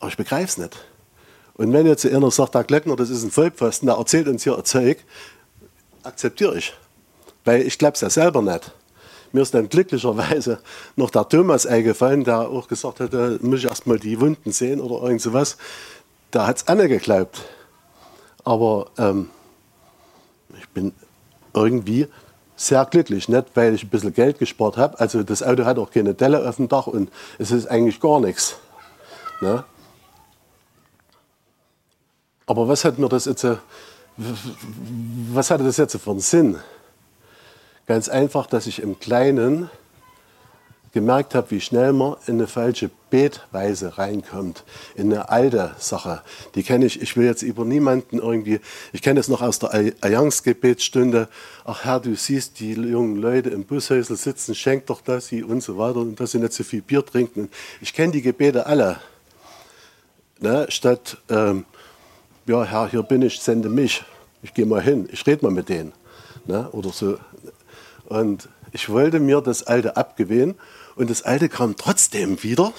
aber 0.00 0.10
ich 0.10 0.16
begreife 0.16 0.44
es 0.44 0.58
nicht. 0.58 0.76
Und 1.54 1.72
wenn 1.72 1.86
jetzt 1.86 2.06
einer 2.06 2.30
sagt, 2.30 2.54
der 2.54 2.64
Glöckner, 2.64 2.96
das 2.96 3.10
ist 3.10 3.24
ein 3.24 3.30
Vollpfosten, 3.30 3.86
der 3.86 3.96
erzählt 3.96 4.28
uns 4.28 4.44
hier 4.44 4.56
ein 4.56 4.64
Zeug, 4.64 4.98
akzeptiere 6.02 6.56
ich. 6.56 6.74
Weil 7.44 7.62
ich 7.62 7.78
glaube 7.78 7.94
es 7.94 8.00
ja 8.00 8.10
selber 8.10 8.42
nicht. 8.42 8.72
Mir 9.32 9.42
ist 9.42 9.54
dann 9.54 9.68
glücklicherweise 9.68 10.58
noch 10.96 11.10
der 11.10 11.28
Thomas 11.28 11.66
eingefallen, 11.66 12.24
der 12.24 12.48
auch 12.48 12.68
gesagt 12.68 13.00
hat, 13.00 13.12
da 13.12 13.36
muss 13.40 13.60
ich 13.60 13.66
erstmal 13.66 13.98
die 13.98 14.20
Wunden 14.20 14.52
sehen 14.52 14.80
oder 14.80 15.04
irgend 15.04 15.20
sowas. 15.20 15.56
Da 16.30 16.46
hat 16.46 16.58
es 16.58 16.68
Anne 16.68 16.88
geglaubt. 16.88 17.42
Aber 18.44 18.90
ähm, 18.98 19.30
ich 20.58 20.68
bin 20.70 20.92
irgendwie 21.54 22.06
sehr 22.56 22.84
glücklich, 22.86 23.28
nicht 23.28 23.46
weil 23.54 23.74
ich 23.74 23.84
ein 23.84 23.88
bisschen 23.88 24.12
Geld 24.12 24.38
gespart 24.38 24.76
habe. 24.76 24.98
Also 24.98 25.22
das 25.22 25.42
Auto 25.42 25.64
hat 25.64 25.78
auch 25.78 25.90
keine 25.90 26.14
Delle 26.14 26.48
auf 26.48 26.56
dem 26.56 26.68
Dach 26.68 26.86
und 26.86 27.10
es 27.38 27.50
ist 27.50 27.66
eigentlich 27.66 28.00
gar 28.00 28.20
nichts. 28.20 28.56
Ne? 29.40 29.64
Aber 32.46 32.66
was 32.66 32.84
hat 32.84 32.98
mir 32.98 33.08
das 33.08 33.26
jetzt, 33.26 33.44
äh, 33.44 33.56
was 34.16 35.50
hatte 35.50 35.64
das 35.64 35.76
jetzt 35.76 35.96
für 35.96 36.10
einen 36.10 36.20
Sinn? 36.20 36.56
Ganz 37.88 38.10
einfach, 38.10 38.46
dass 38.46 38.66
ich 38.66 38.82
im 38.82 39.00
Kleinen 39.00 39.70
gemerkt 40.92 41.34
habe, 41.34 41.50
wie 41.52 41.60
schnell 41.60 41.94
man 41.94 42.16
in 42.26 42.34
eine 42.34 42.46
falsche 42.46 42.90
Betweise 43.08 43.96
reinkommt, 43.96 44.64
in 44.94 45.10
eine 45.10 45.30
alte 45.30 45.74
Sache. 45.78 46.22
Die 46.54 46.62
kenne 46.62 46.84
ich, 46.84 47.00
ich 47.00 47.16
will 47.16 47.24
jetzt 47.24 47.40
über 47.40 47.64
niemanden 47.64 48.18
irgendwie, 48.18 48.60
ich 48.92 49.00
kenne 49.00 49.20
es 49.20 49.28
noch 49.28 49.40
aus 49.40 49.58
der 49.58 49.72
Allianz-Gebetsstunde, 50.02 51.28
ach 51.64 51.84
Herr, 51.84 52.00
du 52.00 52.14
siehst 52.14 52.60
die 52.60 52.72
jungen 52.72 53.16
Leute 53.16 53.48
im 53.50 53.64
Bushäusel 53.64 54.16
sitzen, 54.16 54.54
schenk 54.54 54.86
doch 54.86 55.00
das 55.00 55.28
sie 55.28 55.42
und 55.42 55.62
so 55.62 55.78
weiter 55.78 56.00
und 56.00 56.20
dass 56.20 56.32
sie 56.32 56.38
nicht 56.38 56.52
so 56.52 56.64
viel 56.64 56.82
Bier 56.82 57.04
trinken. 57.04 57.48
Ich 57.80 57.94
kenne 57.94 58.12
die 58.12 58.22
Gebete 58.22 58.66
alle. 58.66 58.98
Ne? 60.40 60.66
Statt 60.68 61.16
ähm, 61.30 61.64
ja 62.46 62.64
Herr, 62.64 62.90
hier 62.90 63.02
bin 63.02 63.22
ich, 63.22 63.40
sende 63.40 63.70
mich. 63.70 64.04
Ich 64.42 64.52
gehe 64.52 64.66
mal 64.66 64.82
hin, 64.82 65.08
ich 65.10 65.26
rede 65.26 65.44
mal 65.44 65.52
mit 65.52 65.70
denen. 65.70 65.92
Ne? 66.46 66.68
Oder 66.72 66.90
so. 66.90 67.18
Und 68.08 68.48
ich 68.72 68.88
wollte 68.88 69.20
mir 69.20 69.42
das 69.42 69.64
Alte 69.64 69.96
abgewöhnen 69.96 70.54
und 70.96 71.10
das 71.10 71.22
Alte 71.22 71.50
kam 71.50 71.76
trotzdem 71.76 72.42
wieder, 72.42 72.72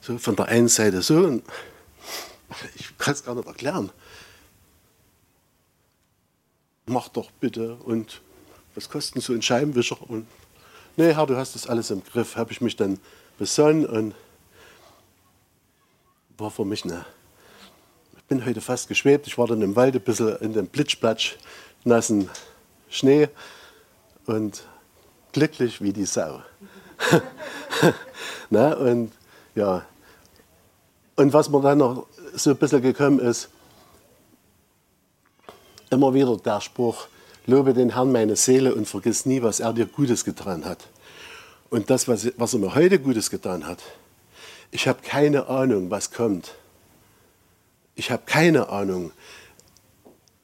so 0.00 0.16
von 0.16 0.36
der 0.36 0.46
einen 0.46 0.68
Seite 0.68 1.02
so. 1.02 1.18
Und 1.18 1.44
ich 2.76 2.96
kann 2.96 3.12
es 3.12 3.22
gar 3.22 3.34
nicht 3.34 3.46
erklären. 3.46 3.90
Mach 6.86 7.08
doch 7.08 7.30
bitte 7.30 7.74
und 7.74 8.22
was 8.74 8.88
kostet 8.88 9.22
so 9.22 9.34
ein 9.34 9.42
Scheibenwischer? 9.42 9.98
Und 10.08 10.26
nee, 10.96 11.14
Herr, 11.14 11.26
du 11.26 11.36
hast 11.36 11.54
das 11.54 11.66
alles 11.66 11.90
im 11.90 12.02
Griff. 12.02 12.36
Habe 12.36 12.52
ich 12.52 12.62
mich 12.62 12.76
dann 12.76 12.98
besonnen 13.38 13.84
und 13.84 14.14
war 16.38 16.50
für 16.50 16.64
mich 16.64 16.84
eine 16.84 17.04
bin 18.28 18.46
heute 18.46 18.60
fast 18.60 18.86
geschwebt. 18.86 19.26
Ich 19.26 19.36
war 19.38 19.48
dann 19.48 19.60
im 19.60 19.74
Wald 19.74 19.96
ein 19.96 20.00
bisschen 20.00 20.36
in 20.36 20.52
dem 20.52 20.68
Blitzplatsch, 20.68 21.34
nassen 21.82 22.30
Schnee 22.88 23.28
und 24.26 24.62
glücklich 25.32 25.82
wie 25.82 25.92
die 25.92 26.04
Sau. 26.06 26.42
Na, 28.50 28.74
und 28.74 29.12
ja, 29.54 29.84
und 31.16 31.32
was 31.32 31.48
mir 31.48 31.60
dann 31.60 31.78
noch 31.78 32.06
so 32.34 32.50
ein 32.50 32.56
bisschen 32.56 32.82
gekommen 32.82 33.18
ist, 33.18 33.48
immer 35.90 36.14
wieder 36.14 36.36
der 36.36 36.60
Spruch, 36.60 37.08
lobe 37.46 37.74
den 37.74 37.94
Herrn 37.94 38.12
meine 38.12 38.36
Seele 38.36 38.74
und 38.74 38.86
vergiss 38.86 39.26
nie, 39.26 39.42
was 39.42 39.60
er 39.60 39.72
dir 39.72 39.86
Gutes 39.86 40.24
getan 40.24 40.64
hat. 40.64 40.88
Und 41.68 41.90
das, 41.90 42.08
was, 42.08 42.32
was 42.36 42.54
er 42.54 42.60
mir 42.60 42.74
heute 42.74 42.98
Gutes 42.98 43.30
getan 43.30 43.66
hat, 43.66 43.80
ich 44.70 44.86
habe 44.86 45.00
keine 45.02 45.48
Ahnung, 45.48 45.90
was 45.90 46.10
kommt. 46.10 46.54
Ich 47.96 48.10
habe 48.10 48.22
keine 48.24 48.68
Ahnung, 48.68 49.12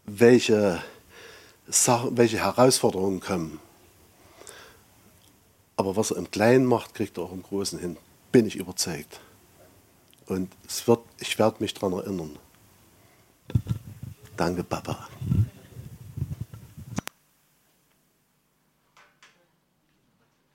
welche, 0.05 0.83
welche 2.11 2.39
Herausforderungen 2.39 3.21
kommen. 3.21 3.61
Aber 5.77 5.97
was 5.97 6.11
er 6.11 6.17
im 6.17 6.31
Kleinen 6.31 6.65
macht, 6.65 6.95
kriegt 6.95 7.19
er 7.19 7.25
auch 7.25 7.33
im 7.33 7.43
Großen 7.43 7.79
hin. 7.79 7.97
Bin 8.33 8.47
ich 8.47 8.57
überzeugt. 8.57 9.21
Und 10.27 10.51
es 10.67 10.89
wird, 10.89 11.01
ich 11.21 11.39
werde 11.39 11.57
mich 11.61 11.75
daran 11.75 11.93
erinnern. 11.93 12.39
Danke, 14.37 14.65
Papa. 14.65 15.09